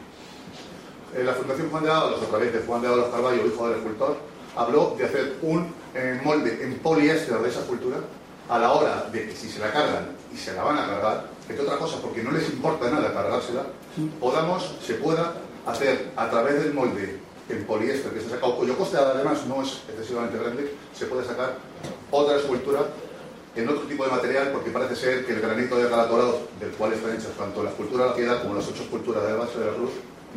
Eh, 1.16 1.24
la 1.24 1.34
Fundación 1.34 1.70
Juan 1.70 1.84
de 1.84 1.90
Ábalos, 1.90 2.22
a 2.22 2.26
través 2.26 2.52
de 2.52 2.60
Juan 2.60 2.82
de 2.82 2.88
Ábalos 2.88 3.08
Carballo, 3.08 3.46
hijo 3.46 3.68
del 3.68 3.78
escultor, 3.78 4.16
habló 4.56 4.94
de 4.98 5.04
hacer 5.04 5.36
un 5.42 5.72
eh, 5.94 6.20
molde 6.24 6.58
en 6.62 6.78
poliéster 6.78 7.38
de 7.38 7.48
esa 7.48 7.60
escultura 7.60 7.98
a 8.48 8.58
la 8.58 8.72
hora 8.72 9.06
de 9.12 9.26
que 9.26 9.36
si 9.36 9.48
se 9.48 9.60
la 9.60 9.72
cargan 9.72 10.08
y 10.32 10.36
se 10.36 10.54
la 10.54 10.64
van 10.64 10.78
a 10.78 10.86
cargar, 10.86 11.24
que 11.46 11.54
es 11.54 11.60
otra 11.60 11.76
cosa 11.78 11.98
porque 12.00 12.22
no 12.22 12.30
les 12.30 12.48
importa 12.48 12.90
nada 12.90 13.12
cargársela, 13.12 13.62
podamos, 14.20 14.76
se 14.84 14.94
pueda 14.94 15.34
hacer 15.66 16.10
a 16.16 16.30
través 16.30 16.62
del 16.62 16.74
molde 16.74 17.20
en 17.48 17.64
poliéster 17.64 18.12
que 18.12 18.20
se 18.20 18.26
ha 18.26 18.30
sacado, 18.30 18.56
cuyo 18.56 18.76
coste 18.76 18.96
además 18.96 19.46
no 19.46 19.62
es 19.62 19.82
excesivamente 19.88 20.38
grande, 20.38 20.74
se 20.94 21.06
puede 21.06 21.24
sacar 21.24 21.56
otra 22.10 22.36
escultura 22.36 22.86
en 23.54 23.68
otro 23.68 23.82
tipo 23.82 24.04
de 24.04 24.10
material 24.10 24.50
porque 24.52 24.70
parece 24.70 24.96
ser 24.96 25.24
que 25.24 25.32
el 25.32 25.40
granito 25.40 25.76
de 25.76 25.88
Galatorado, 25.88 26.40
del 26.60 26.70
cual 26.72 26.92
están 26.92 27.14
hechas 27.14 27.32
tanto 27.38 27.62
la 27.62 27.70
escultura 27.70 28.04
de 28.04 28.10
la 28.10 28.16
piedad 28.16 28.42
como 28.42 28.54
las 28.54 28.68
ocho 28.68 28.82
esculturas 28.82 29.24
de 29.24 29.30
la 29.30 29.36
base 29.36 29.58
de 29.58 29.66
la 29.66 29.72
cruz, 29.72 29.90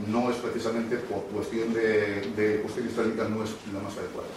no 0.08 0.32
es 0.32 0.38
precisamente 0.38 0.98
por 0.98 1.24
cuestión 1.26 1.74
de, 1.74 2.32
de 2.36 2.62
cuestiones 2.62 2.96
técnicas, 2.96 3.30
no 3.30 3.44
es 3.44 3.52
la 3.74 3.80
más 3.80 3.94
adecuada. 3.98 4.30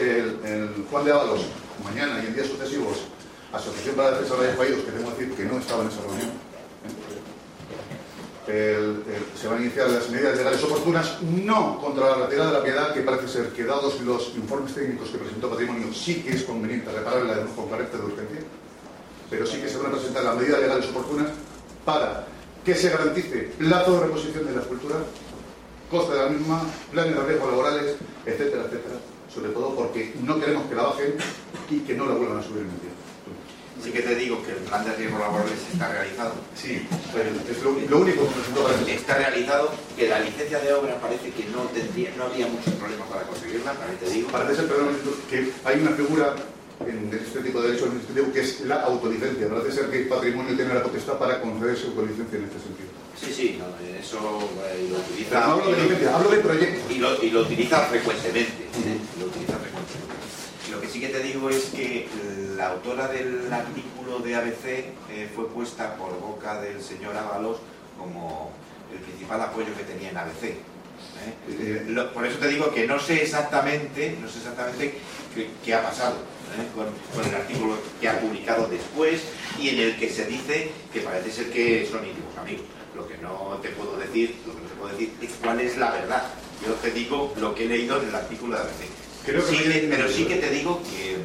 El, 0.00 0.84
Juan 0.90 1.04
de 1.04 1.12
Ábalos, 1.12 1.40
mañana 1.82 2.22
y 2.22 2.26
en 2.26 2.34
días 2.34 2.48
sucesivos, 2.48 2.98
Asociación 3.52 3.96
para 3.96 4.10
la 4.10 4.18
Defensa 4.18 4.40
de 4.40 4.48
los 4.48 4.56
Caídos, 4.56 4.84
que 4.84 4.92
tengo 4.92 5.16
que 5.16 5.24
decir 5.24 5.36
que 5.36 5.44
no 5.44 5.58
estaba 5.58 5.82
en 5.82 5.88
esa 5.88 6.02
reunión, 6.02 6.30
se 9.40 9.48
van 9.48 9.58
a 9.58 9.60
iniciar 9.62 9.90
las 9.90 10.10
medidas 10.10 10.36
legales 10.36 10.62
oportunas, 10.64 11.22
no 11.22 11.78
contra 11.80 12.10
la 12.10 12.26
retirada 12.26 12.50
de 12.50 12.58
la 12.58 12.64
piedad, 12.64 12.94
que 12.94 13.00
parece 13.00 13.28
ser 13.28 13.48
que 13.50 13.64
dados 13.64 14.00
los 14.00 14.34
informes 14.36 14.74
técnicos 14.74 15.08
que 15.10 15.18
presentó 15.18 15.50
Patrimonio, 15.50 15.92
sí 15.94 16.22
que 16.22 16.34
es 16.34 16.42
conveniente 16.42 16.90
repararla 16.90 17.46
con 17.54 17.68
carácter 17.68 18.00
de 18.00 18.06
urgencia, 18.06 18.40
pero 19.30 19.46
sí 19.46 19.60
que 19.60 19.68
se 19.68 19.78
van 19.78 19.86
a 19.86 19.90
presentar 19.92 20.24
las 20.24 20.36
medidas 20.36 20.60
legales 20.60 20.88
oportunas 20.88 21.28
para 21.84 22.26
que 22.64 22.74
se 22.74 22.90
garantice 22.90 23.50
plazo 23.58 23.94
de 23.94 24.06
reposición 24.06 24.46
de 24.46 24.52
la 24.52 24.60
escultura, 24.60 24.96
coste 25.90 26.14
de 26.14 26.18
la 26.18 26.28
misma, 26.30 26.62
planes 26.92 27.16
de 27.16 27.22
riesgos 27.22 27.50
laborales, 27.50 27.96
etcétera, 28.26 28.64
etcétera. 28.64 28.96
Sobre 29.32 29.50
todo 29.50 29.74
porque 29.74 30.12
no 30.22 30.40
queremos 30.40 30.66
que 30.66 30.74
la 30.74 30.82
bajen 30.82 31.14
y 31.70 31.78
que 31.80 31.94
no 31.94 32.06
la 32.06 32.14
vuelvan 32.14 32.38
a 32.38 32.42
subir 32.42 32.62
en 32.62 32.70
el 32.70 32.80
tiempo. 32.80 33.00
Sí 33.82 33.90
que 33.92 34.02
te 34.02 34.14
digo 34.14 34.42
que 34.44 34.50
el 34.52 34.58
plan 34.58 34.84
de 34.84 34.94
riesgos 34.94 35.20
laborales 35.20 35.58
está 35.72 35.88
realizado. 35.88 36.34
Sí, 36.54 36.86
es 37.48 37.62
lo, 37.62 37.70
lo 37.72 37.98
único 38.04 38.28
que. 38.84 38.94
Está 38.94 39.14
realizado, 39.16 39.70
que 39.96 40.08
la 40.08 40.20
licencia 40.20 40.58
de 40.58 40.72
obra 40.74 41.00
parece 41.00 41.30
que 41.30 41.44
no 41.46 41.62
tendría, 41.72 42.10
no 42.16 42.24
habría 42.24 42.46
muchos 42.46 42.74
problemas 42.74 43.08
para 43.08 43.22
conseguirla, 43.22 43.72
también 43.72 43.98
te 43.98 44.10
digo. 44.10 44.28
Parece 44.28 44.56
ser, 44.56 44.68
perdón, 44.68 44.98
que 45.30 45.52
hay 45.64 45.80
una 45.80 45.92
figura 45.92 46.34
en 46.86 47.10
este 47.12 47.40
tipo 47.40 47.60
de 47.60 47.68
derecho 47.68 47.86
administrativo 47.86 48.32
que 48.32 48.40
es 48.40 48.60
la 48.62 48.82
autolicencia. 48.82 49.48
Parece 49.48 49.72
ser 49.72 49.90
que 49.90 49.98
el 50.02 50.08
patrimonio 50.08 50.56
tiene 50.56 50.74
la 50.74 50.82
potestad 50.82 51.18
para 51.18 51.40
concederse 51.40 51.86
autolicencia 51.88 52.38
en 52.38 52.44
este 52.44 52.58
sentido. 52.60 52.88
Sí, 53.20 53.32
sí, 53.34 53.58
no, 53.58 53.66
eso 53.98 54.18
eh, 54.66 54.88
lo 54.90 54.96
Pero 54.96 55.08
utiliza. 55.10 55.40
no 55.40 55.52
hablo 55.52 55.70
de 55.70 55.82
licencia, 55.82 56.16
hablo 56.16 56.30
de 56.30 56.38
proyecto. 56.38 56.92
y 56.92 56.98
lo, 56.98 57.22
y 57.22 57.30
lo 57.30 57.40
utiliza 57.42 57.80
frecuentemente. 57.80 58.64
Lo 59.18 59.26
utiliza 59.26 59.58
frecuentemente. 59.58 60.70
Lo 60.70 60.80
que 60.80 60.88
sí 60.88 61.00
que 61.00 61.08
te 61.08 61.22
digo 61.22 61.50
es 61.50 61.64
que 61.66 62.08
la 62.56 62.68
autora 62.68 63.08
del 63.08 63.52
artículo 63.52 64.20
de 64.20 64.36
ABC 64.36 64.64
eh, 65.10 65.28
fue 65.34 65.48
puesta 65.48 65.96
por 65.96 66.18
boca 66.20 66.60
del 66.62 66.80
señor 66.80 67.16
Ábalos 67.16 67.58
como 67.98 68.52
el 68.92 68.98
principal 69.00 69.40
apoyo 69.42 69.68
que 69.76 69.82
tenía 69.84 70.10
en 70.10 70.16
ABC. 70.16 70.44
¿eh? 70.44 72.08
por 72.14 72.26
eso 72.26 72.38
te 72.38 72.48
digo 72.48 72.72
que 72.72 72.86
no 72.86 72.98
sé 72.98 73.22
exactamente, 73.22 74.16
no 74.20 74.28
sé 74.28 74.38
exactamente 74.38 74.94
qué, 75.34 75.50
qué 75.64 75.74
ha 75.74 75.82
pasado. 75.82 76.16
Con, 76.74 76.86
con 77.14 77.28
el 77.28 77.34
artículo 77.34 77.76
que 78.00 78.08
ha 78.08 78.20
publicado 78.20 78.66
después 78.68 79.20
y 79.58 79.68
en 79.70 79.78
el 79.80 79.96
que 79.98 80.08
se 80.10 80.26
dice 80.26 80.70
que 80.92 81.00
parece 81.00 81.30
ser 81.30 81.50
que 81.50 81.86
son 81.90 82.06
íntimos 82.06 82.36
amigos. 82.38 82.64
Lo 82.94 83.06
que 83.06 83.16
no 83.18 83.58
te 83.62 83.68
puedo 83.70 83.96
decir, 83.96 84.36
lo 84.46 84.54
que 84.54 84.60
no 84.62 84.68
te 84.68 84.74
puedo 84.74 84.92
decir 84.92 85.12
es 85.22 85.30
cuál 85.42 85.60
es 85.60 85.76
la 85.78 85.90
verdad. 85.92 86.24
Yo 86.66 86.74
te 86.74 86.90
digo 86.90 87.32
lo 87.38 87.54
que 87.54 87.64
he 87.64 87.68
leído 87.68 88.00
en 88.02 88.08
el 88.08 88.14
artículo 88.14 88.56
de 88.56 88.62
ABC. 88.62 89.24
Creo 89.24 89.44
que 89.46 89.56
Sí, 89.56 89.62
me- 89.68 89.74
le- 89.74 89.88
pero 89.88 90.08
sí 90.08 90.24
que 90.24 90.36
te 90.36 90.50
digo 90.50 90.80
que, 90.82 91.18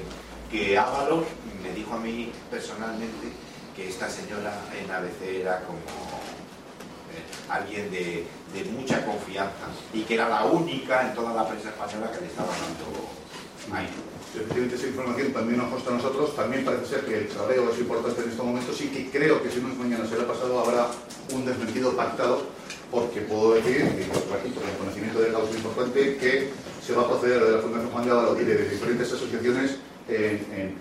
que 0.52 0.78
Ábalos 0.78 1.26
me 1.64 1.72
dijo 1.74 1.94
a 1.94 2.00
mí 2.00 2.32
personalmente 2.52 3.28
que 3.76 3.90
esta 3.90 4.10
señora 4.10 4.54
en 4.80 4.90
ABC 4.92 5.42
era 5.42 5.62
como 5.62 5.80
eh, 5.80 7.50
alguien 7.50 7.90
de, 7.92 8.26
de 8.54 8.64
mucha 8.72 9.04
confianza 9.06 9.68
y 9.94 10.02
que 10.02 10.14
era 10.16 10.30
la 10.30 10.46
única 10.46 11.08
en 11.08 11.14
toda 11.16 11.34
la 11.34 11.48
prensa 11.48 11.70
española 11.70 12.12
que 12.12 12.22
le 12.22 12.28
estaba 12.28 12.50
dando 12.50 13.76
ahí. 13.78 13.88
Efectivamente, 14.36 14.76
esa 14.76 14.88
información 14.88 15.32
también 15.34 15.58
nos 15.58 15.70
consta 15.70 15.92
a 15.92 15.94
nosotros. 15.94 16.36
También 16.36 16.66
parece 16.66 16.86
ser 16.86 17.02
que 17.06 17.18
el 17.20 17.28
trabeo 17.28 17.72
es 17.72 17.80
importante 17.80 18.22
en 18.22 18.30
este 18.30 18.42
momento. 18.44 18.74
Sí 18.74 18.90
que 18.90 19.10
creo 19.10 19.42
que 19.42 19.50
si 19.50 19.60
no 19.62 19.70
es 19.70 19.78
mañana 19.78 20.06
será 20.08 20.28
pasado, 20.28 20.60
habrá 20.60 20.88
un 21.34 21.46
desmentido 21.46 21.96
pactado, 21.96 22.44
porque 22.92 23.22
puedo 23.22 23.54
decir, 23.56 23.82
y 23.82 24.04
por 24.30 24.38
aquí, 24.38 24.50
por 24.50 24.64
el 24.64 24.78
conocimiento 24.78 25.20
del 25.20 25.32
caso 25.34 25.50
importante, 25.56 26.18
que 26.18 26.50
se 26.86 26.94
va 26.94 27.04
a 27.04 27.08
proceder 27.08 27.44
de 27.44 27.52
la 27.52 27.60
Fundación 27.60 27.92
Juan 27.92 28.06
de 28.06 28.12
Ávalo 28.12 28.40
y 28.42 28.44
de 28.46 28.70
diferentes 28.70 29.12
asociaciones 29.12 29.78
en, 30.08 30.46
en- 30.54 30.76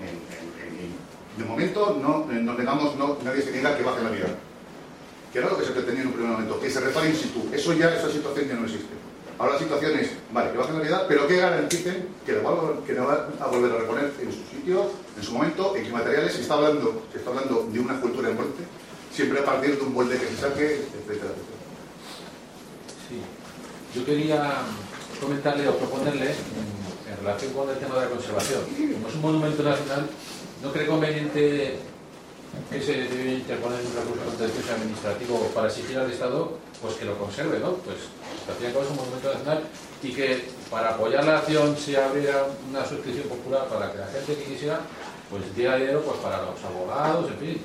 de 1.39 1.45
momento 1.45 1.99
no, 2.01 2.27
no 2.31 2.55
tengamos, 2.57 2.95
no, 2.97 3.19
nadie 3.25 3.43
se 3.43 3.51
diga 3.51 3.77
que 3.77 3.83
baje 3.83 4.03
la 4.05 4.11
vida. 4.11 4.27
Que 5.33 5.39
era 5.41 5.49
lo 5.49 5.59
que 5.59 5.65
se 5.65 5.73
pretendía 5.73 6.03
en 6.03 6.09
un 6.09 6.13
primer 6.15 6.31
momento, 6.31 6.61
que 6.61 6.71
se 6.71 6.79
repare 6.79 7.09
in 7.11 7.17
situ. 7.17 7.49
Eso 7.53 7.73
ya, 7.73 7.93
esa 7.93 8.09
situación 8.09 8.47
ya 8.49 8.55
no 8.55 8.65
existe. 8.67 8.95
Ahora 9.39 9.55
la 9.55 9.59
situación 9.59 9.99
es, 9.99 10.11
vale, 10.33 10.53
que 10.53 10.59
bajen 10.59 10.79
la 10.79 10.85
vida, 10.85 11.05
pero 11.09 11.27
que 11.27 11.37
garanticen 11.37 12.09
que 12.25 12.35
van- 12.39 12.83
que 12.87 12.93
lo 12.93 13.07
van 13.07 13.19
a 13.41 13.47
volver 13.47 13.73
a 13.73 13.79
reponer 13.79 14.13
en 14.21 14.31
su 14.33 14.39
sitio, 14.49 14.91
en 15.17 15.23
su 15.23 15.33
momento, 15.33 15.75
en 15.75 15.85
qué 15.85 15.91
materiales 15.91 16.33
se 16.35 16.43
está 16.43 16.55
hablando, 16.55 17.03
se 17.13 17.19
está 17.19 17.31
hablando 17.31 17.67
de 17.73 17.81
una 17.81 18.01
cultura 18.01 18.29
en 18.31 18.37
muerte, 18.37 18.63
siempre 19.13 19.41
a 19.41 19.45
partir 19.45 19.77
de 19.77 19.83
un 19.83 19.93
molde 19.93 20.19
que 20.19 20.27
se 20.29 20.37
saque, 20.37 20.75
etcétera, 20.75 21.33
etcétera. 21.35 21.61
Sí. 23.09 23.21
Yo 23.99 24.05
quería 24.07 24.53
comentarle 25.21 25.69
o 25.69 25.77
proponerle, 25.79 26.27
en, 26.31 27.13
en 27.13 27.19
relación 27.19 27.53
con 27.55 27.69
el 27.71 27.77
tema 27.79 27.95
de 27.97 28.01
la 28.03 28.11
conservación, 28.11 28.61
como 28.95 29.09
es 29.09 29.15
un 29.15 29.21
monumento 29.21 29.63
nacional, 29.63 30.07
¿no 30.63 30.73
cree 30.73 30.87
conveniente 30.87 31.79
que 32.71 32.81
se 32.81 32.93
debe 32.93 33.35
interponer 33.35 33.81
un 33.81 33.95
recurso 33.97 34.25
contencioso 34.31 34.73
administrativo 34.75 35.39
para 35.55 35.67
exigir 35.69 35.99
al 35.99 36.11
Estado 36.11 36.57
pues 36.85 36.97
que 36.97 37.07
lo 37.07 37.17
conserve, 37.17 37.59
¿no? 37.61 37.81
Pues 37.81 37.97
al 38.47 38.55
fin 38.57 38.65
y 38.65 38.67
al 38.67 38.73
cabo 38.75 38.85
es 38.85 38.91
un 38.91 38.97
monumento 38.97 39.33
nacional 39.33 39.65
y 40.03 40.13
que 40.13 40.45
para 40.71 40.91
apoyar 40.91 41.25
la 41.25 41.39
acción 41.39 41.75
se 41.79 41.97
abriera 41.97 42.45
una 42.69 42.85
suscripción 42.85 43.27
popular 43.27 43.65
para 43.73 43.91
que 43.91 43.99
la 43.99 44.07
gente 44.07 44.37
que 44.37 44.45
quisiera 44.45 44.81
pues 45.31 45.43
diera 45.57 45.77
dinero 45.77 46.03
pues 46.03 46.19
para 46.19 46.43
los 46.45 46.61
abogados, 46.63 47.31
en 47.33 47.39
fin, 47.39 47.63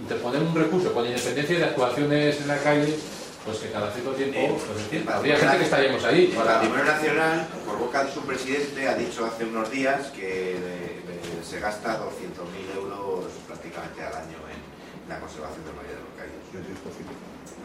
interponer 0.00 0.40
un 0.40 0.54
recurso 0.54 0.94
con 0.94 1.04
independencia 1.04 1.58
de 1.58 1.64
actuaciones 1.64 2.40
en 2.40 2.48
la 2.48 2.58
calle 2.58 2.96
pues 3.44 3.58
que 3.58 3.68
cada 3.68 3.92
cierto 3.92 4.12
tiempo, 4.12 4.38
Eh, 4.40 4.56
pues 4.56 4.80
en 4.80 4.88
fin, 4.88 5.02
el 5.04 5.12
habría 5.12 5.36
gente 5.36 5.58
que 5.58 5.64
estaríamos 5.64 6.02
ahí. 6.04 6.24
El 6.24 6.32
Para... 6.32 6.54
Patrimonio 6.54 6.84
Nacional, 6.84 7.46
por 7.66 7.76
boca 7.76 8.04
de 8.04 8.12
su 8.12 8.20
presidente, 8.22 8.88
ha 8.88 8.94
dicho 8.94 9.26
hace 9.26 9.44
unos 9.44 9.70
días 9.70 10.08
que 10.16 10.56
eh, 10.56 11.44
se 11.44 11.60
gasta 11.60 12.00
200.000 12.00 12.80
euros 12.80 13.28
prácticamente 13.46 14.00
al 14.00 14.14
año 14.14 14.40
en 14.48 15.08
la 15.10 15.20
conservación 15.20 15.60
del 15.68 15.76
Valle 15.76 15.92
de 15.92 16.00
los 16.00 16.16
Caídos. 16.16 16.40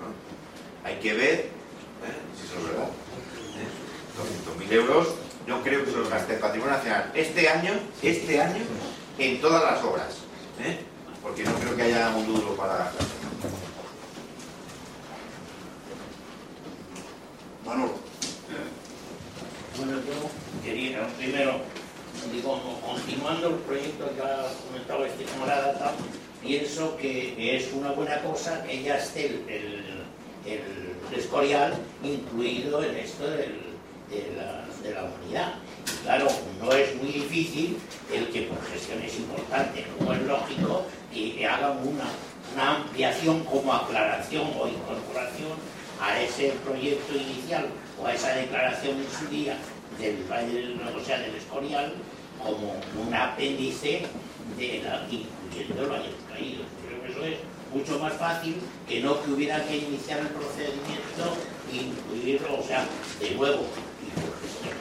¿no? 0.04 0.29
Hay 0.84 0.96
que 0.96 1.14
ver 1.14 1.34
¿eh? 1.34 1.50
si 2.40 2.46
eso 2.48 2.58
es 2.60 2.64
verdad. 2.72 2.90
¿eh? 2.90 4.68
200.000 4.70 4.74
euros, 4.74 5.08
no 5.48 5.62
creo 5.64 5.84
que 5.86 5.92
se 5.92 5.98
los 5.98 6.10
gaste 6.10 6.34
el 6.36 6.40
Patrimonio 6.40 6.76
Nacional 6.76 7.12
este 7.16 7.50
año, 7.50 7.74
este 8.02 8.42
año, 8.42 8.64
en 9.18 9.42
todas 9.42 9.64
las 9.64 9.84
obras. 9.84 10.08
¿eh? 10.62 10.80
Porque 11.22 11.44
no 11.44 11.54
creo 11.56 11.76
que 11.76 11.84
haya 11.84 12.10
un 12.16 12.26
duro 12.26 12.56
para 12.56 12.78
gastar. 12.78 13.08
Manolo. 17.66 17.94
Bueno, 19.78 19.94
yo 19.94 20.64
quería, 20.64 21.08
primero, 21.18 21.62
digo, 22.34 22.82
continuando 22.86 23.50
el 23.50 23.56
proyecto 23.56 24.14
que 24.16 24.22
ha 24.22 24.48
comentado 24.68 25.06
este 25.06 25.24
camarada, 25.26 25.94
pienso 26.42 26.98
que 26.98 27.56
es 27.58 27.72
una 27.74 27.92
buena 27.92 28.22
cosa 28.22 28.64
que 28.64 28.82
ya 28.84 28.98
esté 28.98 29.28
el, 29.28 29.50
el- 29.50 29.99
el 30.54 31.20
escorial 31.20 31.74
incluido 32.04 32.84
en 32.84 32.96
esto 32.98 33.30
de, 33.30 33.48
la, 34.36 34.66
de 34.82 34.94
la 34.94 35.04
humanidad. 35.04 35.54
Y 35.86 36.04
claro, 36.04 36.28
no 36.62 36.72
es 36.72 36.96
muy 36.96 37.12
difícil 37.12 37.78
el 38.14 38.28
que 38.30 38.44
por 38.44 38.62
gestiones 38.66 39.16
importantes, 39.18 39.86
como 39.98 40.14
es 40.14 40.22
lógico, 40.24 40.86
que 41.14 41.46
hagan 41.46 41.78
una, 41.88 42.06
ampliación 42.58 43.44
como 43.44 43.72
aclaración 43.72 44.48
o 44.60 44.68
incorporación 44.68 45.54
a 46.02 46.20
ese 46.20 46.54
proyecto 46.66 47.16
inicial 47.16 47.68
o 48.02 48.08
a 48.08 48.14
esa 48.14 48.30
declaración 48.30 48.98
en 48.98 49.08
su 49.12 49.28
día 49.28 49.56
del 50.00 50.24
Valle 50.30 50.76
o 50.96 51.06
sea, 51.06 51.20
del 51.20 51.36
Escorial 51.36 51.94
como 52.44 52.74
un 53.06 53.14
apéndice 53.14 54.02
de 54.58 54.82
la, 54.84 55.06
incluyendo 55.12 55.84
el 55.84 55.90
Valle 55.90 56.08
de 56.08 56.58
los. 56.58 56.68
Creo 56.86 57.04
que 57.04 57.12
eso 57.12 57.24
es 57.26 57.38
mucho 57.74 58.00
más 58.00 58.14
fácil 58.14 58.56
que 58.88 59.02
no 59.02 59.22
que 59.22 59.32
hubiera 59.32 59.66
que 59.66 59.78
iniciar 59.78 60.20
el 60.20 60.28
procedimiento 60.28 61.38
e 61.72 61.76
incluirlo, 61.76 62.60
o 62.60 62.64
sea, 62.64 62.86
de 63.20 63.32
nuevo. 63.36 63.66
y 64.02 64.20
por 64.20 64.34
gestión. 64.42 64.74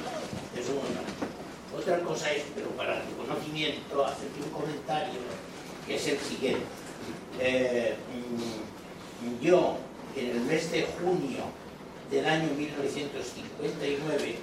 Eso 0.55 0.73
es 0.73 0.79
una 0.91 1.03
cosa. 1.03 1.29
Otra 1.77 2.01
cosa 2.01 2.33
es, 2.33 2.45
pero 2.55 2.69
para 2.71 3.03
tu 3.03 3.17
conocimiento, 3.17 4.05
hacerte 4.05 4.43
un 4.43 4.51
comentario 4.51 5.21
que 5.87 5.97
es 5.97 6.07
el 6.09 6.19
siguiente. 6.19 6.65
Eh, 7.41 7.95
mm, 8.13 9.45
yo, 9.45 9.77
en 10.17 10.31
el 10.31 10.41
mes 10.41 10.71
de 10.71 10.87
junio 11.01 11.45
del 12.11 12.27
año 12.27 12.49
1959, 12.57 14.39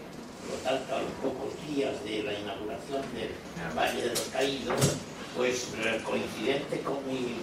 por 0.46 0.58
lo 0.58 0.64
tanto 0.64 0.96
a 0.96 1.02
los 1.02 1.12
pocos 1.22 1.54
días 1.68 2.04
de 2.04 2.24
la 2.24 2.34
inauguración 2.34 3.02
del 3.14 3.32
Valle 3.76 4.02
de 4.02 4.10
los 4.10 4.20
Caídos, 4.32 4.98
pues 5.36 5.70
coincidente 6.04 6.82
con 6.82 6.98
mi 7.08 7.36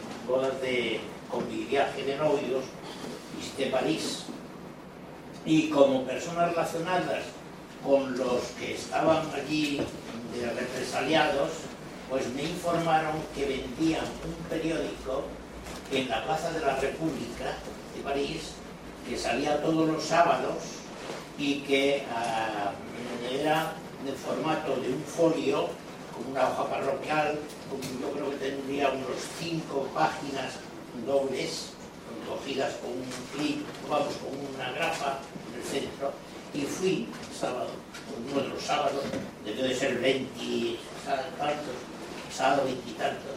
de, 0.63 1.01
con 1.31 1.47
mi 1.49 1.65
viaje 1.65 2.05
de 2.05 2.17
novios, 2.17 2.65
visité 3.37 3.67
París. 3.67 4.25
Y 5.45 5.69
como 5.69 6.05
personas 6.05 6.51
relacionadas 6.51 7.25
con 7.85 8.17
los 8.17 8.43
que 8.59 8.75
estaban 8.75 9.29
allí 9.35 9.81
de 10.35 10.51
represaliados, 10.53 11.51
pues 12.09 12.29
me 12.35 12.45
informaron 12.45 13.15
que 13.35 13.47
vendían 13.47 14.05
un 14.25 14.49
periódico 14.49 15.25
en 15.91 16.09
la 16.09 16.25
Plaza 16.25 16.53
de 16.53 16.61
la 16.61 16.77
República 16.77 17.57
de 17.95 18.03
París 18.03 18.53
que 19.09 19.19
salía 19.19 19.61
todos 19.61 19.89
los 19.89 20.03
sábados 20.03 20.59
y 21.39 21.61
que 21.61 22.05
ah, 22.15 22.73
era 23.31 23.73
de 24.05 24.13
formato 24.13 24.77
de 24.81 24.93
un 24.93 25.03
folio 25.03 25.69
con 26.13 26.31
una 26.31 26.49
hoja 26.49 26.69
parroquial, 26.69 27.39
yo 28.01 28.11
creo 28.13 28.31
que 28.31 28.37
tendría 28.37 28.91
unos 28.91 29.17
cinco 29.39 29.89
páginas 29.95 30.55
dobles, 31.07 31.71
cogidas 32.29 32.75
con 32.77 32.91
un 32.91 33.09
clip, 33.35 33.67
vamos, 33.89 34.15
con 34.15 34.55
una 34.55 34.73
grafa 34.73 35.19
en 35.49 35.61
el 35.61 35.67
centro, 35.67 36.13
y 36.55 36.63
fui 36.63 37.09
sábado, 37.39 37.71
uno 38.31 38.43
de 38.43 38.49
los 38.49 38.63
sábados, 38.63 39.03
debe 39.45 39.69
de 39.69 39.75
ser 39.75 39.99
20 39.99 40.43
y 40.43 40.79
tantos, 41.39 41.75
sábado 42.35 42.65
20 42.65 42.91
y 42.91 42.93
tantos. 42.93 43.33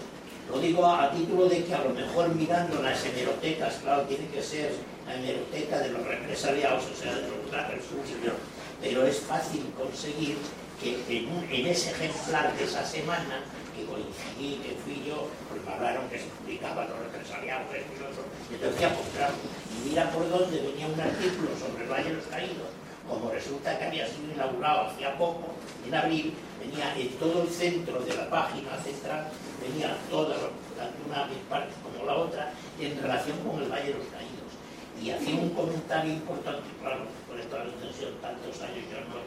Lo 0.51 0.59
digo 0.59 0.85
a, 0.85 1.05
a 1.05 1.11
título 1.11 1.49
de 1.49 1.63
que 1.63 1.73
a 1.73 1.83
lo 1.83 1.89
mejor 1.89 2.29
mirando 2.35 2.81
las 2.81 3.03
hemerotecas, 3.03 3.75
claro, 3.81 4.03
tiene 4.03 4.27
que 4.27 4.43
ser 4.43 4.73
la 5.07 5.15
hemeroteca 5.15 5.79
de 5.79 5.89
los 5.89 6.05
represaliados, 6.05 6.83
o 6.85 6.95
sea, 6.95 7.15
de 7.15 7.21
los 7.21 7.49
trajes 7.49 7.83
pero 8.81 9.05
es 9.07 9.19
fácil 9.19 9.65
conseguir 9.77 10.37
que 10.81 11.17
en, 11.17 11.65
ese 11.67 11.91
ejemplar 11.91 12.55
de 12.57 12.63
esa 12.63 12.85
semana, 12.85 13.43
que 13.75 13.85
coincidí, 13.85 14.59
que 14.63 14.75
fui 14.83 15.03
yo, 15.07 15.27
pues 15.49 15.63
me 15.63 15.73
hablaron 15.73 16.07
que 16.09 16.19
se 16.19 16.25
publicaban 16.25 16.89
los 16.89 16.99
represaliados, 16.99 17.67
y 18.49 18.53
entonces 18.53 18.75
fui 18.75 18.85
a. 18.85 19.29
Y 19.29 19.89
mira 19.89 20.11
por 20.11 20.29
dónde 20.29 20.59
venía 20.61 20.87
un 20.87 20.99
artículo 20.99 21.49
sobre 21.57 21.83
el 21.83 21.89
Valle 21.89 22.09
de 22.09 22.15
los 22.15 22.25
Caídos, 22.27 22.71
como 23.07 23.29
resulta 23.29 23.77
que 23.77 23.85
había 23.85 24.07
sido 24.07 24.31
inaugurado 24.33 24.89
hacía 24.89 25.17
poco, 25.17 25.53
en 25.85 25.93
abril, 25.93 26.33
venía 26.59 26.95
en 26.97 27.09
todo 27.19 27.43
el 27.43 27.49
centro 27.49 27.99
de 27.99 28.15
la 28.15 28.29
página 28.29 28.77
central, 28.83 29.27
venía 29.61 29.95
toda, 30.09 30.35
una 31.05 31.29
parte 31.49 31.73
como 31.83 32.05
la 32.05 32.15
otra, 32.15 32.51
en 32.79 33.01
relación 33.01 33.37
con 33.39 33.61
el 33.61 33.69
Valle 33.69 33.93
de 33.93 33.99
los 33.99 34.07
Caídos. 34.07 34.51
Y 35.01 35.11
hacía 35.11 35.35
un 35.35 35.49
comentario 35.49 36.13
importante, 36.13 36.63
claro, 36.81 37.03
por 37.27 37.37
esta 37.37 37.65
intención, 37.65 38.15
tantos 38.21 38.61
años 38.61 38.85
yo 38.89 39.03
no 39.11 39.19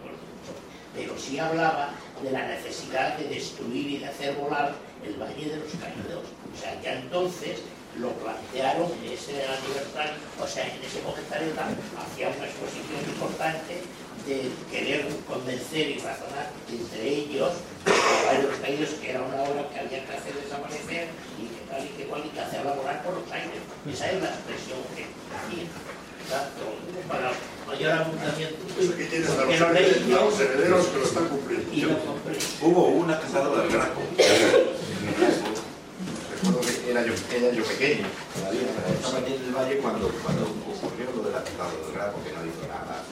pero 0.98 1.14
sí 1.16 1.38
hablaba 1.38 1.90
de 2.22 2.30
la 2.32 2.46
necesidad 2.48 3.16
de 3.16 3.28
destruir 3.28 3.86
y 3.86 3.98
de 3.98 4.06
hacer 4.06 4.34
volar 4.34 4.74
el 5.06 5.14
Valle 5.14 5.48
de 5.48 5.56
los 5.56 5.70
Caídos. 5.78 6.26
O 6.26 6.58
sea, 6.58 6.74
ya 6.82 6.94
entonces 6.94 7.60
lo 8.00 8.10
plantearon 8.18 8.90
en 8.90 9.12
ese 9.12 9.46
aniversario, 9.46 10.18
o 10.42 10.46
sea, 10.46 10.66
en 10.66 10.82
ese 10.82 11.00
comentario 11.00 11.54
hacía 11.54 12.28
una 12.28 12.46
exposición 12.46 13.00
importante 13.06 13.82
de 14.26 14.50
querer 14.70 15.06
convencer 15.26 15.90
y 15.90 15.98
razonar 15.98 16.50
entre 16.68 17.08
ellos 17.08 17.52
varios 18.26 18.58
caídos 18.60 18.90
que 19.00 19.10
era 19.10 19.22
una 19.22 19.42
obra 19.42 19.68
que 19.70 19.80
había 19.80 20.04
que 20.04 20.12
hacer 20.12 20.34
desaparecer 20.34 21.08
y 21.38 21.46
que 21.46 21.60
tal 21.70 21.84
y 21.84 21.88
que 21.88 22.04
cual 22.04 22.22
y 22.26 22.28
que 22.28 22.40
hacerla 22.40 22.72
volar 22.72 23.02
por 23.02 23.14
los 23.14 23.32
aires. 23.32 23.62
Esa 23.88 24.10
es 24.10 24.22
la 24.22 24.28
expresión 24.28 24.78
que 24.94 25.06
hacía. 25.32 25.97
Para 27.08 27.32
mayor 27.66 27.92
abundamiento 27.92 28.56
Pues 28.76 28.90
aquí 28.90 29.04
tienes 29.04 29.30
a 29.30 29.36
los, 29.36 29.46
que 29.46 29.58
lo 29.58 29.72
leí 29.72 30.06
yo 30.08 30.24
los 30.24 30.40
herederos 30.40 30.86
que 30.86 30.98
lo 30.98 31.04
están 31.04 31.28
cumpliendo. 31.28 31.72
y 31.72 31.80
lo 31.80 31.98
compré. 32.04 32.38
Hubo 32.60 32.86
una 32.88 33.18
cazadora 33.18 33.62
del 33.62 33.72
Graco. 33.72 34.02
Recuerdo 36.32 36.60
que 36.60 36.90
era 36.90 37.06
yo, 37.06 37.12
era 37.34 37.52
yo 37.52 37.64
pequeño, 37.64 38.06
todavía, 38.34 38.60
pero 38.76 38.94
estaba 38.94 39.18
allí 39.18 39.34
en 39.34 39.44
el 39.44 39.52
valle 39.52 39.78
cuando, 39.78 40.08
cuando 40.22 40.42
ocurrió 40.44 41.06
lo 41.16 41.22
del 41.24 41.34
atentado 41.34 41.70
del 41.82 41.92
Graco, 41.94 42.22
que 42.22 42.30
no 42.32 42.44
hizo 42.44 42.68
nada. 42.68 43.02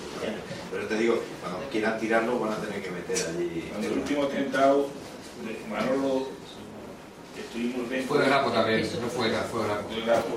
Pero 0.70 0.86
te 0.86 0.96
digo, 0.96 1.22
cuando 1.40 1.68
quieran 1.70 1.98
tirarlo 1.98 2.38
van 2.38 2.52
a 2.52 2.56
tener 2.56 2.82
que 2.82 2.90
meter 2.90 3.16
allí. 3.28 3.68
Cuando 3.70 3.86
el 3.88 3.92
último 3.94 4.24
atentado 4.24 4.88
de 5.44 5.58
Manolo, 5.70 6.28
estuvimos 7.36 7.88
dentro. 7.88 8.14
Fue 8.14 8.26
Grapo 8.26 8.50
también, 8.52 8.82
no 9.00 9.08
fue 9.08 9.30
Grapo, 9.30 9.58
fue 9.58 10.00
Grapo. 10.04 10.28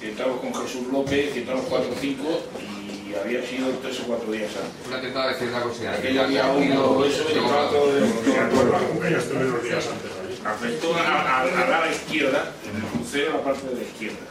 Entramos 0.00 0.40
con 0.40 0.54
Jesús 0.54 0.86
López, 0.92 1.32
que 1.32 1.40
entramos 1.40 1.64
cuatro 1.68 1.90
o 1.90 2.00
cinco 2.00 2.40
y 2.78 3.14
había 3.14 3.44
sido 3.44 3.68
tres 3.82 3.98
o 4.00 4.04
cuatro 4.04 4.30
días 4.30 4.50
antes. 4.54 4.86
Un 4.86 4.94
atentado 4.94 5.28
de 5.28 5.34
cierta 5.34 5.62
consideración. 5.62 6.04
Aquella 6.04 6.26
día 6.28 6.46
uno, 6.52 7.04
eso 7.04 7.24
me 7.26 7.34
tocaba 7.34 7.70
todo 7.70 7.92
de 7.92 8.00
dos 8.00 8.24
días 8.24 9.86
antes. 9.88 10.10
Afectó 10.44 10.94
a, 10.94 11.02
a, 11.02 11.42
a 11.42 11.80
la 11.86 11.92
izquierda, 11.92 12.52
en 12.64 12.76
el 12.76 12.82
crucero 12.88 13.34
a 13.34 13.36
la 13.38 13.44
parte 13.44 13.66
de 13.68 13.74
la 13.74 13.82
izquierda. 13.82 14.22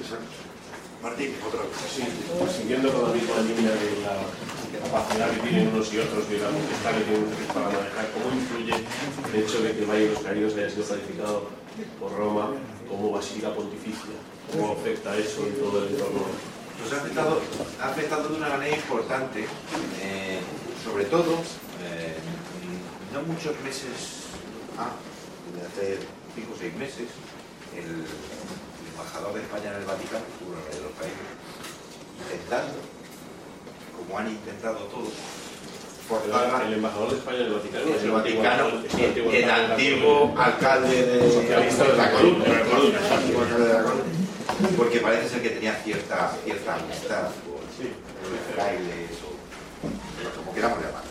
Exacto. 0.00 0.46
Martín, 1.02 1.34
otra 1.44 1.60
cosa. 1.60 1.86
Sí, 1.90 2.02
siguiendo 2.62 2.92
con 2.92 3.02
la 3.10 3.14
misma 3.14 3.36
línea 3.42 3.72
de 3.74 3.88
la 4.06 4.14
capacidad 4.80 5.30
que 5.30 5.40
tienen 5.42 5.68
unos 5.68 5.92
y 5.92 5.98
otros, 5.98 6.30
de 6.30 6.38
la 6.38 6.48
potestad 6.48 6.94
que 6.96 7.04
tienen 7.04 7.28
ustedes 7.28 7.52
para 7.52 7.66
manejar, 7.66 8.06
¿cómo 8.14 8.30
influye 8.32 8.74
el 8.78 9.42
hecho 9.42 9.60
de 9.62 9.72
que 9.72 9.80
el 9.80 9.86
Valle 9.86 10.06
de 10.06 10.14
los 10.14 10.22
Caídos 10.22 10.54
haya 10.54 10.70
sido 10.70 10.86
calificado 10.86 11.50
por 12.00 12.16
Roma 12.16 12.52
como 12.88 13.10
basílica 13.10 13.52
pontificia? 13.54 14.14
¿Cómo 14.52 14.72
afecta 14.72 15.16
eso 15.16 15.46
en 15.46 15.54
todo 15.58 15.84
el 15.84 15.94
entorno? 15.94 16.22
Pues 16.78 16.92
ha 16.92 16.96
afectado, 17.02 17.40
ha 17.80 17.88
afectado 17.88 18.28
de 18.28 18.36
una 18.36 18.48
manera 18.48 18.76
importante, 18.76 19.46
eh, 20.02 20.40
sobre 20.84 21.06
todo, 21.06 21.34
eh, 21.82 22.14
no 23.12 23.22
muchos 23.22 23.58
meses, 23.64 24.30
ah, 24.78 24.92
desde 25.52 25.66
hace 25.66 25.98
cinco 26.34 26.52
o 26.54 26.58
seis 26.58 26.74
meses, 26.76 27.08
el, 27.74 28.06
el 28.06 28.86
embajador 28.92 29.34
de 29.34 29.40
España 29.40 29.70
en 29.72 29.76
el 29.80 29.84
Vaticano, 29.84 30.24
estuvo 30.30 30.52
en 30.52 30.62
el 30.62 30.76
de 30.78 30.82
los 30.84 30.92
Países, 30.92 31.26
intentando, 32.22 32.78
como 33.96 34.18
han 34.18 34.28
intentado 34.28 34.78
todos, 34.86 35.12
El 36.66 36.72
embajador 36.74 37.10
de 37.10 37.16
España 37.18 37.38
en 37.38 37.46
el 37.46 37.52
Vaticano 37.54 37.84
es 37.88 38.02
el 38.02 38.10
el 38.10 38.14
antiguo 38.14 38.14
Vaticano, 38.14 38.64
antiguo 38.66 39.32
el 39.32 39.50
antiguo 39.50 40.34
alcalde 40.38 41.02
de, 41.02 41.32
Socialista 41.32 41.84
de 41.84 41.96
La 41.96 42.12
Coruña, 42.12 42.44
de 42.44 43.72
La 43.72 43.82
Coruña. 43.82 44.15
Porque 44.76 45.00
parece 45.00 45.28
ser 45.28 45.42
que 45.42 45.50
tenía 45.50 45.74
cierta, 45.76 46.32
cierta 46.44 46.74
amistad 46.74 47.28
con 47.44 47.60
los 48.32 48.40
frailes 48.54 49.10
o 49.22 50.36
como 50.36 50.54
queramos 50.54 50.78
llamar. 50.78 51.04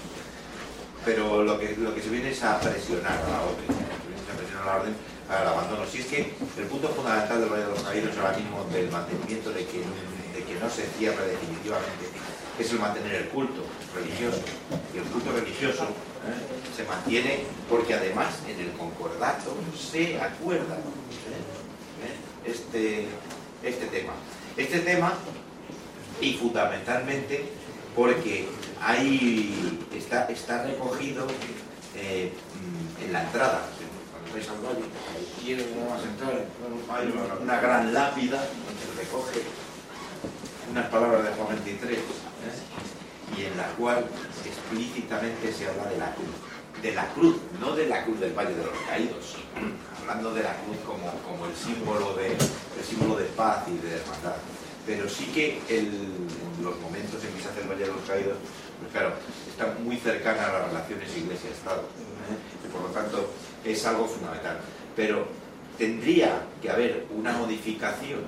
Pero 1.06 1.44
lo 1.44 1.60
que, 1.60 1.76
lo 1.78 1.94
que 1.94 2.02
se 2.02 2.10
viene 2.10 2.32
es 2.32 2.44
a 2.44 2.60
presionar 2.60 3.14
a 3.14 3.30
la 3.30 3.42
orden, 3.44 3.68
se 3.68 4.08
viene 4.10 4.32
a 4.34 4.38
presionar 4.38 4.64
a 4.64 4.66
la 4.66 4.82
orden 4.82 4.96
al 5.30 5.48
abandono. 5.48 5.86
Si 5.86 6.00
es 6.00 6.08
que 6.08 6.34
el 6.58 6.66
punto 6.66 6.90
fundamental 6.90 7.40
del 7.40 7.50
Valle 7.50 7.64
de 7.64 7.70
los 7.70 7.84
Caídos 7.84 8.18
ahora 8.18 8.38
mismo 8.38 8.64
del 8.72 8.90
mantenimiento 8.90 9.52
de 9.52 9.66
que, 9.66 9.80
de 9.80 10.44
que 10.44 10.60
no 10.60 10.70
se 10.70 10.88
cierre 10.98 11.28
definitivamente 11.28 12.10
es 12.58 12.72
el 12.72 12.80
mantener 12.80 13.16
el 13.16 13.28
culto 13.30 13.62
religioso. 13.94 14.42
Y 14.94 14.98
el 14.98 15.04
culto 15.06 15.32
religioso 15.32 15.84
¿eh? 15.84 16.76
se 16.76 16.84
mantiene 16.86 17.44
porque 17.70 17.94
además 17.94 18.36
en 18.48 18.60
el 18.60 18.72
concordato 18.74 19.56
se 19.78 20.20
acuerda 20.20 20.76
¿eh? 20.76 22.50
este, 22.50 23.08
este 23.66 23.88
tema. 23.88 24.14
Este 24.58 24.80
tema 24.80 25.14
y 26.22 26.34
fundamentalmente 26.34 27.46
porque 27.96 28.48
ahí 28.82 29.80
está, 29.96 30.26
está 30.26 30.64
recogido 30.64 31.28
eh, 31.96 32.32
mm, 32.32 33.06
en 33.06 33.14
la 33.14 33.24
entrada. 33.24 33.62
Cuando 34.12 34.34
vais 34.34 34.50
al 34.50 34.58
valle, 34.58 34.86
entrar, 36.04 36.46
hay 36.90 37.14
una, 37.42 37.60
gran 37.60 37.94
lápida 37.94 38.38
donde 38.38 39.02
recoge 39.02 39.42
unas 40.72 40.88
palabras 40.88 41.24
de 41.24 41.30
Juan 41.32 41.48
23 41.64 41.98
¿eh? 41.98 42.02
y 43.38 43.46
en 43.46 43.58
la 43.58 43.68
cual 43.78 44.06
explícitamente 44.46 45.54
se 45.54 45.68
habla 45.68 45.86
de 45.86 45.98
la 45.98 46.14
cruz. 46.16 46.28
De 46.86 46.94
la 46.94 47.12
cruz, 47.16 47.38
no 47.60 47.76
de 47.76 47.88
la 47.88 48.04
cruz 48.04 48.20
del 48.20 48.34
Valle 48.34 48.54
de 48.54 48.64
los 48.64 48.78
Caídos, 48.88 49.38
hablando 50.02 50.32
de 50.36 50.44
la 50.44 50.56
cruz 50.62 50.78
como, 50.86 51.10
como 51.26 51.48
el, 51.48 51.56
símbolo 51.56 52.14
de, 52.14 52.38
símbolo 52.86 53.16
de 53.16 53.26
paz 53.30 53.64
y 53.68 53.76
de 53.80 53.96
hermandad. 53.96 54.36
Pero 54.86 55.10
sí 55.10 55.26
que 55.34 55.58
los 56.62 56.80
momentos 56.82 57.24
en 57.24 57.34
que 57.34 57.42
se 57.42 57.50
hace 57.50 57.62
el 57.62 57.70
Valle 57.70 57.86
de 57.86 57.92
los 57.92 58.06
Caídos, 58.08 58.38
pues 58.80 58.92
claro, 58.92 59.14
está 59.50 59.74
muy 59.82 59.98
cercana 59.98 60.46
a 60.46 60.54
las 60.54 60.68
relaciones 60.68 61.18
Iglesia-Estado. 61.18 61.82
¿eh? 61.82 62.70
Por 62.72 62.84
lo 62.84 62.90
tanto 62.90 63.32
es 63.64 63.84
algo 63.88 64.06
fundamental. 64.06 64.60
Pero 64.96 65.26
tendría 65.80 66.44
que 66.62 66.70
haber 66.70 67.08
una 67.10 67.34
modificación 67.34 68.20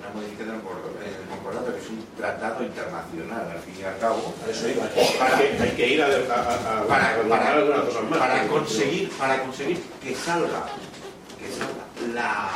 una 0.00 0.08
modificación 0.14 0.56
en 0.56 1.14
el 1.22 1.28
concordato, 1.28 1.72
que 1.74 1.80
es 1.80 1.88
un 1.90 2.04
tratado 2.16 2.64
internacional, 2.64 3.50
al 3.50 3.58
fin 3.60 3.74
y 3.78 3.84
al 3.84 3.98
cabo, 3.98 4.34
Eso 4.48 4.68
iba. 4.68 4.84
Para- 5.18 5.36
Hay 5.38 5.48
que- 5.56 5.62
hay 5.62 5.70
que 5.76 5.88
ir 5.88 6.02
a, 6.02 6.06
a, 6.06 6.08
a, 6.10 6.86
para, 6.86 7.14
a- 7.14 7.22
para- 7.28 7.48
a 7.48 7.54
algunas 7.54 7.80
cosas 7.84 8.04
más. 8.10 8.18
para 8.18 8.46
conseguir, 8.48 9.10
para 9.12 9.42
conseguir 9.42 9.82
que 10.02 10.14
salga, 10.14 10.66
que 11.38 11.50
salga 11.52 11.84
la, 12.14 12.50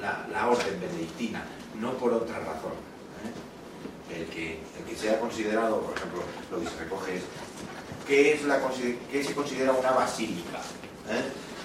la, 0.00 0.26
la 0.32 0.48
orden 0.48 0.80
benedictina, 0.80 1.42
no 1.80 1.92
por 1.94 2.12
otra 2.14 2.38
razón. 2.38 2.72
¿eh? 3.24 4.14
El, 4.16 4.26
que, 4.26 4.60
el 4.78 4.84
que 4.88 4.96
sea 4.96 5.18
considerado, 5.20 5.80
por 5.80 5.96
ejemplo, 5.96 6.22
lo 6.50 6.60
que 6.60 6.66
se 6.68 6.76
recoge 6.78 7.16
es 7.16 7.22
qué, 8.06 8.34
es 8.34 8.44
la, 8.44 8.60
qué 9.10 9.24
se 9.24 9.34
considera 9.34 9.72
una 9.72 9.90
basílica. 9.92 10.58
¿eh? 11.10 11.22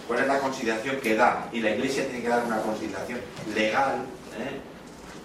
¿Cuál 0.08 0.20
es 0.20 0.28
la 0.28 0.40
consideración 0.40 0.98
que 1.02 1.16
da? 1.16 1.50
Y 1.52 1.62
la 1.62 1.72
Iglesia 1.72 2.06
tiene 2.06 2.22
que 2.22 2.30
dar 2.30 2.44
una 2.46 2.62
consideración 2.62 3.20
legal 3.56 4.06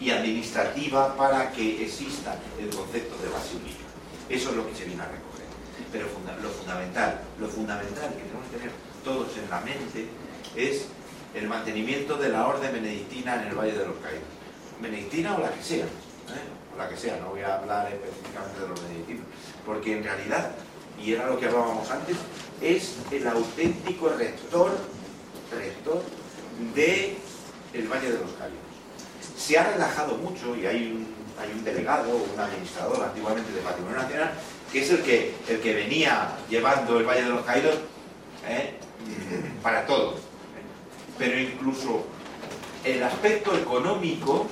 y 0.01 0.11
administrativa 0.11 1.17
para 1.17 1.53
que 1.53 1.85
exista 1.85 2.37
el 2.59 2.75
concepto 2.75 3.17
de 3.23 3.29
basílica. 3.29 3.85
Eso 4.29 4.51
es 4.51 4.57
lo 4.57 4.67
que 4.67 4.75
se 4.75 4.85
viene 4.85 5.03
a 5.03 5.07
recoger. 5.07 5.45
Pero 5.93 6.07
lo 6.43 6.49
fundamental, 6.49 7.21
lo 7.39 7.49
fundamental 7.49 8.09
que 8.15 8.23
tenemos 8.23 8.47
que 8.51 8.57
tener 8.57 8.73
todos 9.05 9.37
en 9.37 9.51
la 9.51 9.61
mente 9.61 10.09
es 10.57 10.87
el 11.35 11.49
mantenimiento 11.49 12.17
de 12.17 12.29
la 12.29 12.47
orden 12.47 12.73
benedictina 12.73 13.43
en 13.43 13.49
el 13.49 13.55
Valle 13.55 13.73
de 13.73 13.87
los 13.87 13.97
Caídos. 13.99 14.25
Benedictina 14.81 15.37
o 15.37 15.41
la 15.41 15.53
que 15.53 15.63
sea, 15.63 15.85
¿eh? 15.85 16.75
o 16.75 16.79
la 16.79 16.89
que 16.89 16.97
sea, 16.97 17.19
no 17.19 17.31
voy 17.31 17.43
a 17.43 17.57
hablar 17.57 17.93
específicamente 17.93 18.61
de 18.61 18.69
los 18.69 18.83
benedictinos, 18.83 19.25
porque 19.67 19.99
en 19.99 20.05
realidad, 20.05 20.53
y 20.99 21.13
era 21.13 21.27
lo 21.27 21.39
que 21.39 21.47
hablábamos 21.47 21.91
antes, 21.91 22.17
es 22.61 22.97
el 23.11 23.27
auténtico 23.27 24.09
rector, 24.09 24.77
rector 25.53 26.03
de 26.75 27.19
Valle 27.75 28.13
de 28.13 28.19
los 28.19 28.31
Caídos. 28.33 28.60
Se 29.41 29.59
ha 29.59 29.65
relajado 29.65 30.17
mucho 30.19 30.55
y 30.55 30.67
hay 30.67 30.93
un, 30.93 31.07
hay 31.41 31.51
un 31.51 31.65
delegado, 31.65 32.15
un 32.15 32.39
administrador 32.39 33.03
antiguamente 33.03 33.51
de 33.53 33.61
Patrimonio 33.63 33.97
Nacional, 33.97 34.33
que 34.71 34.83
es 34.83 34.91
el 34.91 35.03
que, 35.03 35.35
el 35.49 35.61
que 35.61 35.75
venía 35.75 36.37
llevando 36.51 36.99
el 37.01 37.07
Valle 37.07 37.23
de 37.23 37.31
los 37.31 37.45
Caídos 37.47 37.77
¿eh? 38.47 38.75
para 39.63 39.87
todos. 39.87 40.21
Pero 41.19 41.41
incluso 41.41 42.05
el 42.85 43.03
aspecto 43.03 43.57
económico 43.57 44.47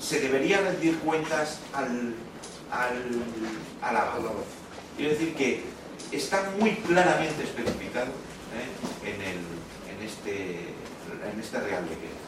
se 0.00 0.20
debería 0.20 0.62
rendir 0.62 0.98
cuentas 1.00 1.60
al, 1.74 2.14
al, 2.70 3.22
al. 3.82 3.96
Quiero 4.96 5.12
decir 5.12 5.34
que 5.34 5.64
está 6.12 6.50
muy 6.58 6.76
claramente 6.76 7.42
especificado 7.44 8.06
¿eh? 8.56 9.06
en, 9.06 9.20
el, 9.20 9.38
en, 9.94 10.06
este, 10.06 10.60
en 11.30 11.40
este 11.40 11.60
Real 11.60 11.84
Decreto. 11.84 12.27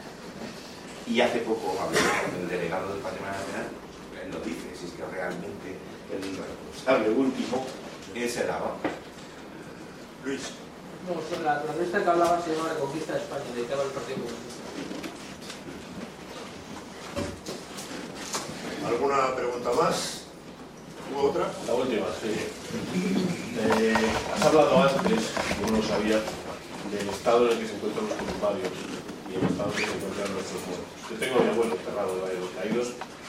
Y 1.11 1.21
hace 1.21 1.41
poco 1.41 1.77
hablé 1.83 1.99
con 1.99 2.41
el 2.41 2.49
delegado 2.49 2.93
del 2.95 3.03
Patrimonio 3.03 3.35
Nacional, 3.35 3.67
él 4.23 4.31
lo 4.31 4.39
dice, 4.41 4.71
si 4.79 4.87
es 4.87 4.93
que 4.93 5.05
realmente 5.11 5.75
el 6.13 6.23
responsable 6.23 7.11
último 7.11 7.67
es 8.15 8.37
el 8.37 8.49
abad. 8.49 8.79
Luis, 10.25 10.43
No, 11.09 11.15
sobre 11.29 11.45
la, 11.45 11.65
la 11.65 11.73
revista 11.73 12.03
que 12.05 12.11
hablaba 12.11 12.41
se 12.41 12.55
llama 12.55 12.69
La 12.69 12.79
Conquista 12.79 13.15
de 13.15 13.19
España, 13.21 13.43
dedicada 13.57 13.83
al 13.83 13.89
Partido 13.91 14.19
Comunista. 14.19 14.61
¿alguna 18.87 19.35
pregunta 19.35 19.71
más? 19.73 20.23
¿Hubo 21.13 21.31
otra? 21.31 21.51
La 21.67 21.75
última, 21.75 22.07
sí. 22.23 22.31
Eh, 23.59 23.95
has 24.35 24.43
hablado 24.43 24.83
antes, 24.83 25.31
como 25.61 25.77
no 25.79 25.83
sabía, 25.83 26.21
del 26.91 27.09
estado 27.09 27.47
en 27.47 27.53
el 27.53 27.59
que 27.59 27.67
se 27.67 27.75
encuentran 27.75 28.09
los 28.09 28.17
columbarios 28.17 28.69
y 29.31 29.37
el 29.37 29.47
estado 29.47 29.71
se 29.71 29.87
nuestros 29.87 30.61
muertos. 30.67 30.91
Yo 31.09 31.17
tengo 31.17 31.41
mi 31.41 31.51
abuelo 31.51 31.77
enterrado 31.77 32.27
de 32.27 32.41
los 32.41 32.51
Caídos, 32.51 32.89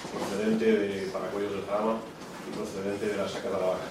procedente 0.09 0.65
de 0.65 1.07
Paracuellos 1.11 1.51
del 1.53 1.65
Jarama 1.65 2.01
y 2.47 2.55
procedente 2.57 3.05
de 3.05 3.17
la 3.17 3.29
Saca 3.29 3.49
de 3.49 3.53
la 3.53 3.77
Vaca. 3.77 3.89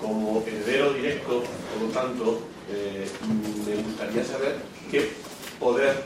Como 0.00 0.42
heredero 0.44 0.92
directo, 0.92 1.44
por 1.46 1.82
lo 1.86 1.88
tanto, 1.94 2.42
eh, 2.68 3.06
me 3.66 3.76
gustaría 3.82 4.24
saber 4.24 4.56
qué 4.90 5.12
poder 5.60 6.02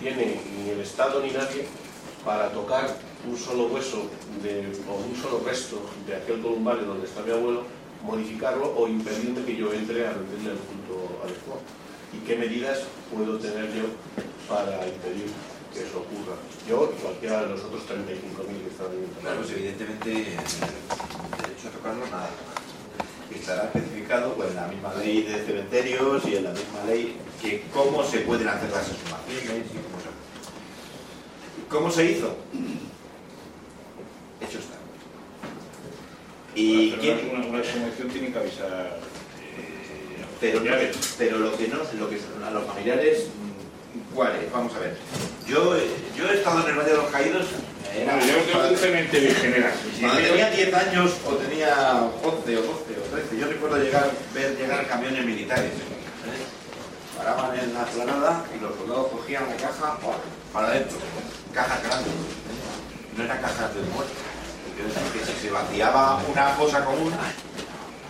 tiene 0.00 0.40
ni 0.56 0.70
el 0.70 0.80
Estado 0.80 1.20
ni 1.20 1.30
nadie 1.30 1.68
para 2.24 2.50
tocar 2.50 2.96
un 3.28 3.36
solo 3.36 3.66
hueso 3.66 4.08
de, 4.42 4.72
o 4.88 4.94
un 5.04 5.16
solo 5.16 5.42
resto 5.44 5.82
de 6.06 6.16
aquel 6.16 6.40
columbario 6.40 6.84
donde 6.84 7.06
está 7.06 7.20
mi 7.22 7.32
abuelo, 7.32 7.64
modificarlo 8.02 8.72
o 8.76 8.88
impedirme 8.88 9.44
que 9.44 9.56
yo 9.56 9.72
entre 9.72 10.06
a 10.06 10.12
rendirle 10.12 10.52
el 10.52 10.58
culto 10.58 11.20
adecuado. 11.22 11.83
¿Y 12.14 12.26
qué 12.26 12.36
medidas 12.36 12.80
puedo 13.12 13.38
tener 13.38 13.66
yo 13.74 13.86
para 14.48 14.86
impedir 14.86 15.26
que 15.72 15.80
eso 15.80 15.98
ocurra? 15.98 16.36
Yo 16.68 16.92
y 16.96 17.00
cualquiera 17.00 17.42
de 17.42 17.48
los 17.50 17.64
otros 17.64 17.82
35.000 17.82 18.62
que 18.62 18.70
están 18.70 18.86
ahí. 18.86 19.06
Claro, 19.20 19.38
pues 19.38 19.50
evidentemente 19.50 20.10
el 20.10 20.22
derecho 21.42 21.68
a 21.68 21.70
tocarlo 21.72 22.06
nada. 22.06 22.30
Estará 23.34 23.64
especificado 23.64 24.34
pues, 24.34 24.50
en 24.50 24.56
la 24.56 24.68
misma 24.68 24.94
ley 24.94 25.22
de 25.22 25.44
cementerios 25.44 26.24
y 26.26 26.36
en 26.36 26.44
la 26.44 26.50
misma 26.50 26.84
ley 26.86 27.16
que 27.42 27.64
cómo 27.72 28.04
se 28.04 28.20
pueden 28.20 28.48
hacer 28.48 28.70
las 28.70 28.88
exhumaciones 28.88 29.66
y 29.66 29.76
cómo 29.76 29.98
se... 30.00 30.14
¿Cómo 31.68 31.90
se 31.90 32.12
hizo? 32.12 32.36
Hecho 34.40 34.58
está. 34.58 34.76
¿Y 36.54 36.92
quién, 36.92 37.30
una, 37.32 37.46
una 37.46 37.58
exhumación 37.58 38.08
tienen 38.08 38.32
que 38.32 38.38
avisar 38.38 38.70
eh, 38.70 39.13
pero, 40.40 40.60
pero 41.18 41.38
lo 41.38 41.56
que 41.56 41.68
no, 41.68 41.78
lo 41.98 42.10
que 42.10 42.18
a 42.44 42.50
los 42.50 42.66
familiares, 42.66 43.26
mm, 43.26 44.14
¿cuál 44.14 44.36
es? 44.36 44.52
Vamos 44.52 44.74
a 44.74 44.78
ver. 44.80 44.96
Yo, 45.46 45.76
eh, 45.76 45.86
yo 46.16 46.28
he 46.28 46.34
estado 46.34 46.62
en 46.62 46.70
el 46.70 46.78
Valle 46.78 46.90
de 46.90 46.96
los 46.96 47.10
Caídos. 47.10 47.46
Era, 47.94 48.18
yo 48.18 48.34
tengo 48.42 48.68
un 48.68 48.76
cementerio 48.76 49.28
en 49.28 49.36
general. 49.36 49.72
cuando 50.00 50.18
tenía 50.18 50.50
10 50.50 50.74
años 50.74 51.12
o 51.24 51.34
tenía 51.34 52.10
11 52.24 52.58
o 52.58 52.62
12 52.62 52.64
o 52.98 53.14
13, 53.14 53.38
yo 53.38 53.46
recuerdo 53.46 53.76
llegar, 53.78 54.10
ver 54.34 54.56
llegar 54.56 54.86
camiones 54.88 55.24
militares. 55.24 55.70
¿eh? 55.70 57.16
Paraban 57.16 57.56
en 57.56 57.72
la 57.72 57.84
planada 57.84 58.44
y 58.56 58.60
los 58.60 58.74
soldados 58.76 59.12
cogían 59.12 59.44
la 59.48 59.56
caja 59.56 59.98
para 60.52 60.68
adentro. 60.68 60.98
Cajas 61.52 61.82
grandes. 61.84 62.12
¿eh? 62.12 63.16
No 63.16 63.24
eran 63.24 63.40
cajas 63.40 63.74
de 63.74 63.80
muerto. 63.82 64.12
Quiero 64.74 64.88
decir 64.88 65.20
que 65.20 65.32
si 65.32 65.46
se 65.46 65.50
vaciaba 65.52 66.20
una 66.28 66.48
fosa 66.48 66.84
común, 66.84 67.12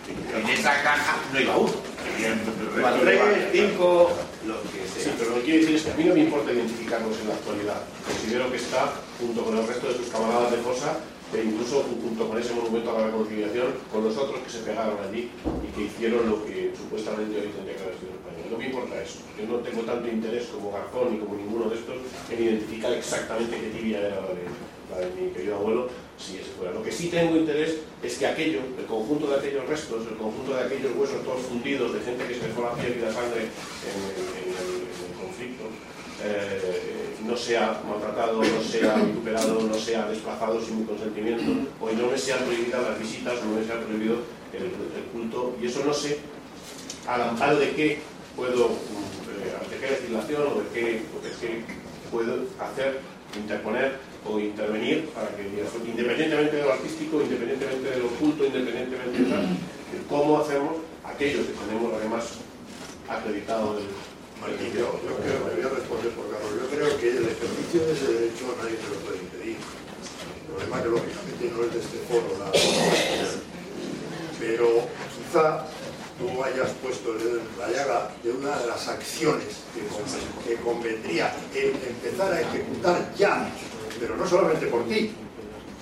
en 0.07 0.49
esa 0.49 0.81
caja 0.83 1.17
no 1.33 1.39
iba 1.39 1.57
uno. 1.57 1.73
Iban 2.19 2.99
tres, 3.01 3.19
cinco, 3.51 4.11
lo 4.45 4.61
que 4.63 4.85
Sí, 4.95 5.03
sea. 5.03 5.13
pero 5.17 5.31
lo 5.31 5.35
que 5.37 5.41
quiero 5.43 5.59
decir 5.61 5.75
es 5.75 5.83
que 5.83 5.91
a 5.91 5.95
mí 5.95 6.03
no 6.05 6.13
me 6.13 6.21
importa 6.21 6.51
identificarlos 6.53 7.19
en 7.19 7.27
la 7.27 7.33
actualidad. 7.35 7.81
Considero 8.05 8.49
que 8.51 8.57
está, 8.57 8.93
junto 9.19 9.43
con 9.43 9.57
el 9.57 9.67
resto 9.67 9.87
de 9.89 9.95
sus 9.97 10.07
camaradas 10.07 10.51
de 10.51 10.57
fosa, 10.57 10.97
e 11.33 11.43
incluso 11.43 11.83
junto 12.01 12.29
con 12.29 12.37
ese 12.39 12.53
monumento 12.53 12.95
a 12.95 12.99
la 13.01 13.07
reconciliación, 13.07 13.73
con 13.91 14.03
los 14.05 14.15
otros 14.15 14.39
que 14.41 14.49
se 14.49 14.59
pegaron 14.59 14.95
allí 15.03 15.29
y 15.65 15.67
que 15.75 15.81
hicieron 15.89 16.29
lo 16.29 16.45
que 16.45 16.71
supuestamente 16.77 17.35
hoy 17.41 17.47
tendría 17.49 17.75
que 17.75 17.83
haber 17.83 17.95
sido 17.99 18.11
España. 18.13 18.45
No 18.49 18.57
me 18.57 18.65
importa 18.67 19.01
eso. 19.01 19.19
Yo 19.35 19.43
no 19.49 19.59
tengo 19.59 19.81
tanto 19.83 20.07
interés 20.07 20.45
como 20.53 20.71
Garzón 20.71 21.11
ni 21.11 21.17
como 21.19 21.35
ninguno 21.35 21.69
de 21.69 21.75
estos 21.75 21.97
en 22.31 22.43
identificar 22.43 22.93
exactamente 22.93 23.57
qué 23.59 23.67
tibia 23.75 23.99
era 23.99 24.21
la 24.21 24.31
de, 24.31 24.45
la 24.93 24.97
de 25.01 25.07
mi 25.19 25.31
querido 25.33 25.55
abuelo, 25.57 25.89
si 26.17 26.39
fuera. 26.57 26.73
Lo 26.73 26.83
que 26.83 26.91
sí 26.91 27.09
tengo 27.09 27.35
interés 27.35 27.75
es 28.01 28.17
que 28.17 28.27
aquello, 28.27 28.59
el 28.77 28.85
conjunto 28.85 29.27
de 29.27 29.35
aquellos 29.35 29.67
restos, 29.67 30.07
el 30.07 30.17
conjunto 30.17 30.55
de 30.55 30.63
aquellos 30.63 30.95
huesos 30.95 31.23
todos 31.23 31.41
fundidos 31.41 31.93
de 31.93 31.99
gente 32.01 32.25
que 32.27 32.35
se 32.35 32.47
dejó 32.47 32.63
la 32.63 32.73
piel 32.73 32.95
y 32.97 33.01
la 33.01 33.13
sangre 33.13 33.41
en 33.41 33.97
el, 34.55 34.85
conflicto, 35.19 35.63
eh, 36.23 37.15
no 37.25 37.35
sea 37.35 37.81
maltratado, 37.87 38.41
no 38.43 38.61
sea 38.61 38.95
vituperado, 38.95 39.61
no 39.61 39.73
sea 39.73 40.07
desplazado 40.07 40.61
sin 40.61 40.81
mi 40.81 40.85
consentimiento, 40.85 41.51
o 41.81 41.91
no 41.91 42.07
me 42.07 42.17
sean 42.17 42.39
prohibidas 42.45 42.81
las 42.81 42.99
visitas, 42.99 43.39
o 43.41 43.45
no 43.45 43.59
me 43.59 43.65
sea 43.65 43.81
prohibido 43.81 44.17
el, 44.53 44.71
culto, 45.11 45.55
y 45.61 45.65
eso 45.65 45.83
no 45.85 45.93
sé 45.93 46.19
al 47.07 47.21
amparo 47.21 47.57
de 47.59 47.71
qué 47.71 47.99
puedo, 48.35 48.69
mm, 48.69 48.71
eh, 48.71 49.69
de 49.69 49.77
qué 49.77 49.91
legislación 49.91 50.43
o 50.43 50.61
de 50.61 50.69
qué, 50.73 50.81
de 50.81 51.31
qué 51.41 51.63
puedo 52.15 52.47
hacer, 52.63 53.03
interponer 53.35 53.99
o 54.23 54.39
intervenir 54.39 55.09
para 55.11 55.27
que, 55.35 55.43
independientemente 55.43 56.55
de 56.55 56.63
lo 56.63 56.71
artístico, 56.71 57.19
independientemente 57.19 57.91
de 57.91 57.99
lo 57.99 58.05
oculto, 58.05 58.45
independientemente 58.45 59.19
de, 59.19 59.29
tal, 59.29 59.43
de 59.43 59.99
cómo 60.07 60.39
hacemos 60.39 60.79
aquellos 61.03 61.45
que 61.45 61.53
tenemos 61.59 61.91
además 61.91 62.39
acreditado 63.09 63.77
el, 63.77 63.91
Martín, 64.39 64.71
yo, 64.71 64.99
yo 65.03 65.15
creo 65.23 65.47
que 65.47 65.55
voy 65.55 65.63
a 65.63 65.75
responder 65.75 66.11
por 66.11 66.27
Carlos. 66.27 66.51
Yo 66.59 66.67
creo 66.67 66.99
que 66.99 67.07
el 67.07 67.23
ejercicio 67.23 67.87
de 67.87 67.93
ese 67.93 68.07
derecho 68.13 68.43
nadie 68.59 68.75
te 68.75 68.87
lo 68.91 68.99
puede 69.03 69.19
impedir. 69.23 69.57
El 69.59 70.43
problema 70.47 70.83
que 70.83 70.89
lógicamente 70.91 71.43
no 71.55 71.63
es 71.63 71.71
de 71.71 71.79
este 71.79 71.99
foro, 72.07 72.29
la 72.39 72.51
pero 74.39 74.67
quizá 75.15 75.67
tú 76.19 76.43
hayas 76.43 76.69
puesto 76.81 77.11
el 77.13 77.19
dedo 77.19 77.39
en 77.41 77.59
la 77.59 77.67
llaga 77.69 78.11
de 78.23 78.31
una 78.31 78.57
de 78.59 78.67
las 78.67 78.87
acciones 78.87 79.47
que, 79.73 79.81
con- 79.87 80.43
que 80.45 80.55
convendría 80.63 81.33
empezar 81.53 82.31
a 82.33 82.41
ejecutar 82.41 83.13
ya, 83.17 83.49
pero 83.99 84.15
no 84.15 84.27
solamente 84.27 84.67
por 84.67 84.85
ti, 84.87 85.11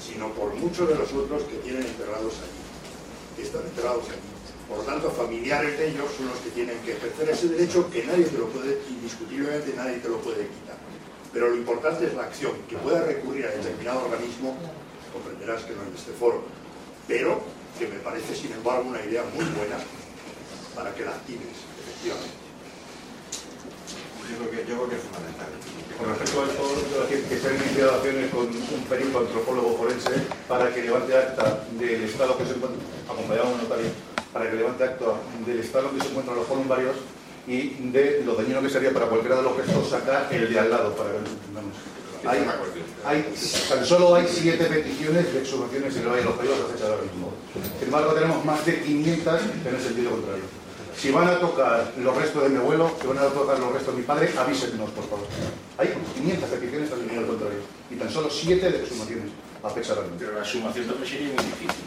sino 0.01 0.29
por 0.33 0.53
muchos 0.55 0.89
de 0.89 0.95
los 0.95 1.11
otros 1.13 1.43
que 1.43 1.57
tienen 1.57 1.83
enterrados 1.83 2.33
allí, 2.41 3.35
que 3.37 3.43
están 3.43 3.61
enterrados 3.63 4.03
allí. 4.09 4.19
Por 4.67 4.77
lo 4.79 4.83
tanto, 4.85 5.11
familiares 5.11 5.77
de 5.77 5.89
ellos 5.89 6.05
son 6.17 6.27
los 6.27 6.37
que 6.39 6.49
tienen 6.51 6.77
que 6.79 6.93
ejercer 6.93 7.29
ese 7.29 7.47
derecho 7.49 7.89
que 7.91 8.03
nadie 8.05 8.25
te 8.25 8.37
lo 8.37 8.47
puede, 8.47 8.79
indiscutiblemente 8.89 9.73
nadie 9.75 9.97
te 9.97 10.09
lo 10.09 10.17
puede 10.17 10.47
quitar. 10.47 10.77
Pero 11.31 11.49
lo 11.49 11.55
importante 11.57 12.05
es 12.07 12.13
la 12.15 12.23
acción, 12.23 12.53
que 12.69 12.77
pueda 12.77 13.03
recurrir 13.03 13.45
a 13.45 13.49
determinado 13.51 14.05
organismo, 14.05 14.55
comprenderás 15.11 15.63
que 15.63 15.73
no 15.73 15.83
de 15.83 15.95
este 15.95 16.11
foro, 16.13 16.41
pero 17.07 17.41
que 17.77 17.87
me 17.87 17.99
parece, 17.99 18.35
sin 18.35 18.51
embargo, 18.53 18.87
una 18.89 19.03
idea 19.03 19.23
muy 19.35 19.45
buena 19.45 19.77
para 20.75 20.93
que 20.93 21.05
la 21.05 21.11
actives, 21.11 21.57
efectivamente. 21.79 22.43
Yo 24.29 24.37
creo 24.39 24.51
que, 24.51 24.57
yo 24.69 24.73
creo 24.75 24.89
que 24.89 24.95
es 24.95 25.03
fundamental. 25.03 25.51
Con 25.97 26.09
respecto 26.09 26.41
a 26.41 26.45
esto, 26.49 26.63
quiero 26.89 27.03
decir 27.05 27.23
que 27.29 27.37
se 27.37 27.47
han 27.47 27.55
iniciado 27.55 27.91
acciones 27.95 28.31
con 28.31 28.47
un 28.47 28.83
perito 28.89 29.19
antropólogo 29.19 29.77
forense 29.77 30.15
para 30.47 30.73
que 30.73 30.81
levante 30.81 31.15
acta 31.15 31.63
del 31.77 32.03
estado 32.03 32.37
que 32.37 32.45
se 32.45 32.53
encuentra, 32.55 32.81
acompañado 33.05 33.47
de 33.47 33.53
un 33.53 33.61
notario, 33.61 33.89
para 34.33 34.49
que 34.49 34.55
levante 34.55 34.83
acta 34.83 35.05
del 35.45 35.59
estado 35.59 35.89
en 35.89 35.95
que 35.95 36.01
se 36.01 36.09
encuentran 36.09 36.37
los 36.37 36.47
columbarios 36.47 36.95
y 37.45 37.91
de 37.91 38.23
lo 38.25 38.35
dañino 38.35 38.61
que 38.61 38.69
sería 38.69 38.91
para 38.91 39.05
cualquiera 39.05 39.37
de 39.37 39.43
los 39.43 39.55
gestos 39.57 39.89
sacar 39.89 40.27
el 40.31 40.51
de 40.51 40.59
al 40.59 40.69
lado, 40.71 40.95
para 40.95 41.11
que 41.11 41.19
nos 41.19 41.29
entendamos. 41.29 41.73
Hay, 42.25 42.39
hay, 43.05 43.33
tan 43.67 43.85
solo 43.85 44.15
hay 44.15 44.25
siete 44.27 44.63
peticiones 44.65 45.33
de 45.33 45.39
exhumaciones 45.39 45.93
en 45.97 46.03
el 46.03 46.07
Valle 46.07 46.21
de 46.21 46.25
los 46.25 46.37
Caídos 46.37 46.59
a 46.61 46.71
fecha 46.71 46.85
de 46.85 46.91
ahora 46.93 47.03
mismo. 47.03 47.33
Sin 47.77 47.87
embargo, 47.87 48.13
tenemos 48.13 48.45
más 48.45 48.65
de 48.65 48.81
500 48.81 49.41
en 49.67 49.75
el 49.75 49.81
sentido 49.81 50.11
contrario. 50.11 50.62
Si 50.97 51.11
van 51.11 51.27
a 51.27 51.39
tocar 51.39 51.91
los 51.97 52.15
restos 52.15 52.43
de 52.43 52.49
mi 52.49 52.57
abuelo, 52.57 52.91
si 53.01 53.07
van 53.07 53.17
a 53.17 53.27
tocar 53.27 53.59
los 53.59 53.73
restos 53.73 53.95
de 53.95 54.01
mi 54.01 54.07
padre, 54.07 54.33
avísenos, 54.37 54.89
por 54.91 55.09
favor. 55.09 55.27
Hay 55.77 55.93
500 56.15 56.49
peticiones 56.49 56.91
al 56.91 56.99
sentido 56.99 57.27
contrario 57.27 57.59
y 57.89 57.95
tan 57.95 58.09
solo 58.09 58.29
siete 58.29 58.71
de 58.71 58.79
exhumaciones 58.79 59.31
a 59.63 59.69
fecha 59.69 59.95
de 59.95 60.01
mismo. 60.01 60.17
Pero 60.19 60.39
la 60.39 60.45
sumación 60.45 60.85
también 60.87 61.09
sería 61.09 61.27
muy 61.27 61.45
difícil. 61.45 61.83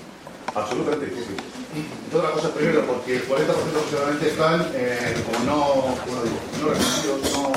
Absolutamente 0.55 1.07
difícil. 1.07 1.37
Entre 1.77 2.19
otras 2.19 2.33
cosas, 2.33 2.51
primero, 2.53 2.87
porque 2.87 3.17
el 3.17 3.29
40% 3.29 3.51
aproximadamente 3.51 4.29
están, 4.29 4.71
eh, 4.75 5.15
como 5.27 5.45
no, 5.45 5.65
como 6.05 6.23
digo, 6.25 6.41
no 6.63 6.69
reconocidos, 6.71 7.33
no, 7.33 7.53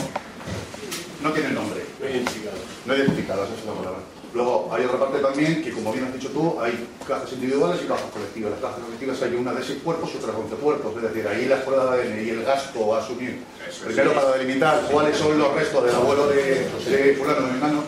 no 1.23 1.33
tienen 1.33 1.55
nombre. 1.55 1.81
no 1.99 2.09
identificado. 2.09 2.57
No 2.85 2.95
identificadas, 2.95 3.49
esa 3.49 3.59
es 3.59 3.65
la 3.65 3.73
palabra. 3.73 4.18
Luego, 4.33 4.69
hay 4.71 4.85
otra 4.85 4.99
parte 4.99 5.19
también 5.19 5.63
que, 5.63 5.71
como 5.71 5.91
bien 5.91 6.05
has 6.05 6.13
dicho 6.13 6.29
tú, 6.29 6.59
hay 6.61 6.87
cajas 7.07 7.33
individuales 7.33 7.81
y 7.83 7.87
cajas 7.87 8.11
colectivas. 8.13 8.51
Las 8.51 8.61
cajas 8.61 8.79
colectivas 8.85 9.21
hay 9.23 9.33
una 9.35 9.53
de 9.53 9.63
seis 9.63 9.79
cuerpos 9.83 10.11
y 10.13 10.17
otra 10.17 10.33
de 10.33 10.37
once 10.37 10.55
cuerpos. 10.55 10.95
Es 10.97 11.01
decir, 11.01 11.27
ahí 11.27 11.45
la 11.45 11.63
prueba 11.65 11.95
de 11.95 12.03
ADN 12.03 12.25
y 12.25 12.29
el 12.29 12.43
gasto 12.43 12.93
a 12.93 12.99
asumir. 12.99 13.43
Primero, 13.83 14.13
para 14.13 14.31
delimitar 14.33 14.81
cuáles 14.91 15.17
son 15.17 15.37
los 15.39 15.53
restos 15.53 15.83
del 15.83 15.95
abuelo 15.95 16.27
de, 16.27 16.69
de 16.89 17.15
fulano 17.15 17.47
de 17.47 17.53
Mengano, 17.53 17.83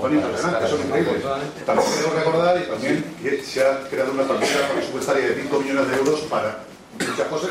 son 0.00 0.14
impresionantes, 0.14 0.70
son 0.70 0.80
increíbles. 0.80 1.22
También 1.64 1.88
quiero 1.92 2.10
recordar 2.14 2.60
y 2.60 2.66
también 2.66 3.04
que 3.22 3.42
se 3.42 3.64
ha 3.64 3.88
creado 3.88 4.12
una 4.12 4.24
partida 4.24 4.68
presupuestaria 4.74 5.28
de 5.28 5.42
5 5.42 5.60
millones 5.60 5.88
de 5.90 5.96
euros 5.96 6.20
para 6.22 6.64
muchas 6.98 7.28
cosas. 7.28 7.50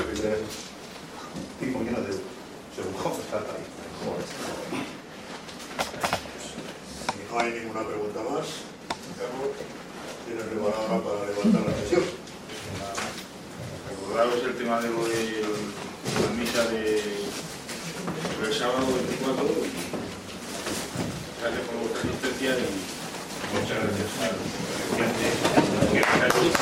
5 1.60 1.80
millones 1.80 2.02
de 2.02 2.12
euros, 2.12 2.22
según 2.76 2.94
está 3.22 3.38
el 3.38 3.44
país. 3.44 3.68
No 7.34 7.40
hay 7.40 7.52
ninguna 7.52 7.82
pregunta 7.82 8.20
más. 8.30 8.46
Carlos, 9.18 9.58
tienes 10.28 10.46
preparada 10.46 11.02
para 11.02 11.26
levantar 11.26 11.66
la 11.66 11.74
sesión. 11.82 12.06
Recordaros 13.90 14.38
el 14.44 14.54
tema 14.56 14.80
de 14.80 14.90
lo 14.90 15.02
la 15.02 16.30
misa 16.38 16.66
de, 16.66 17.02
del 18.40 18.54
sábado 18.54 18.86
24. 18.86 19.46
Gracias 21.42 21.64
por 21.66 21.76
vuestra 21.82 22.06
asistencia 22.06 22.54
y 22.54 22.70
muchas 23.58 23.82
gracias 23.82 24.14
a 24.22 24.30
los 26.38 26.54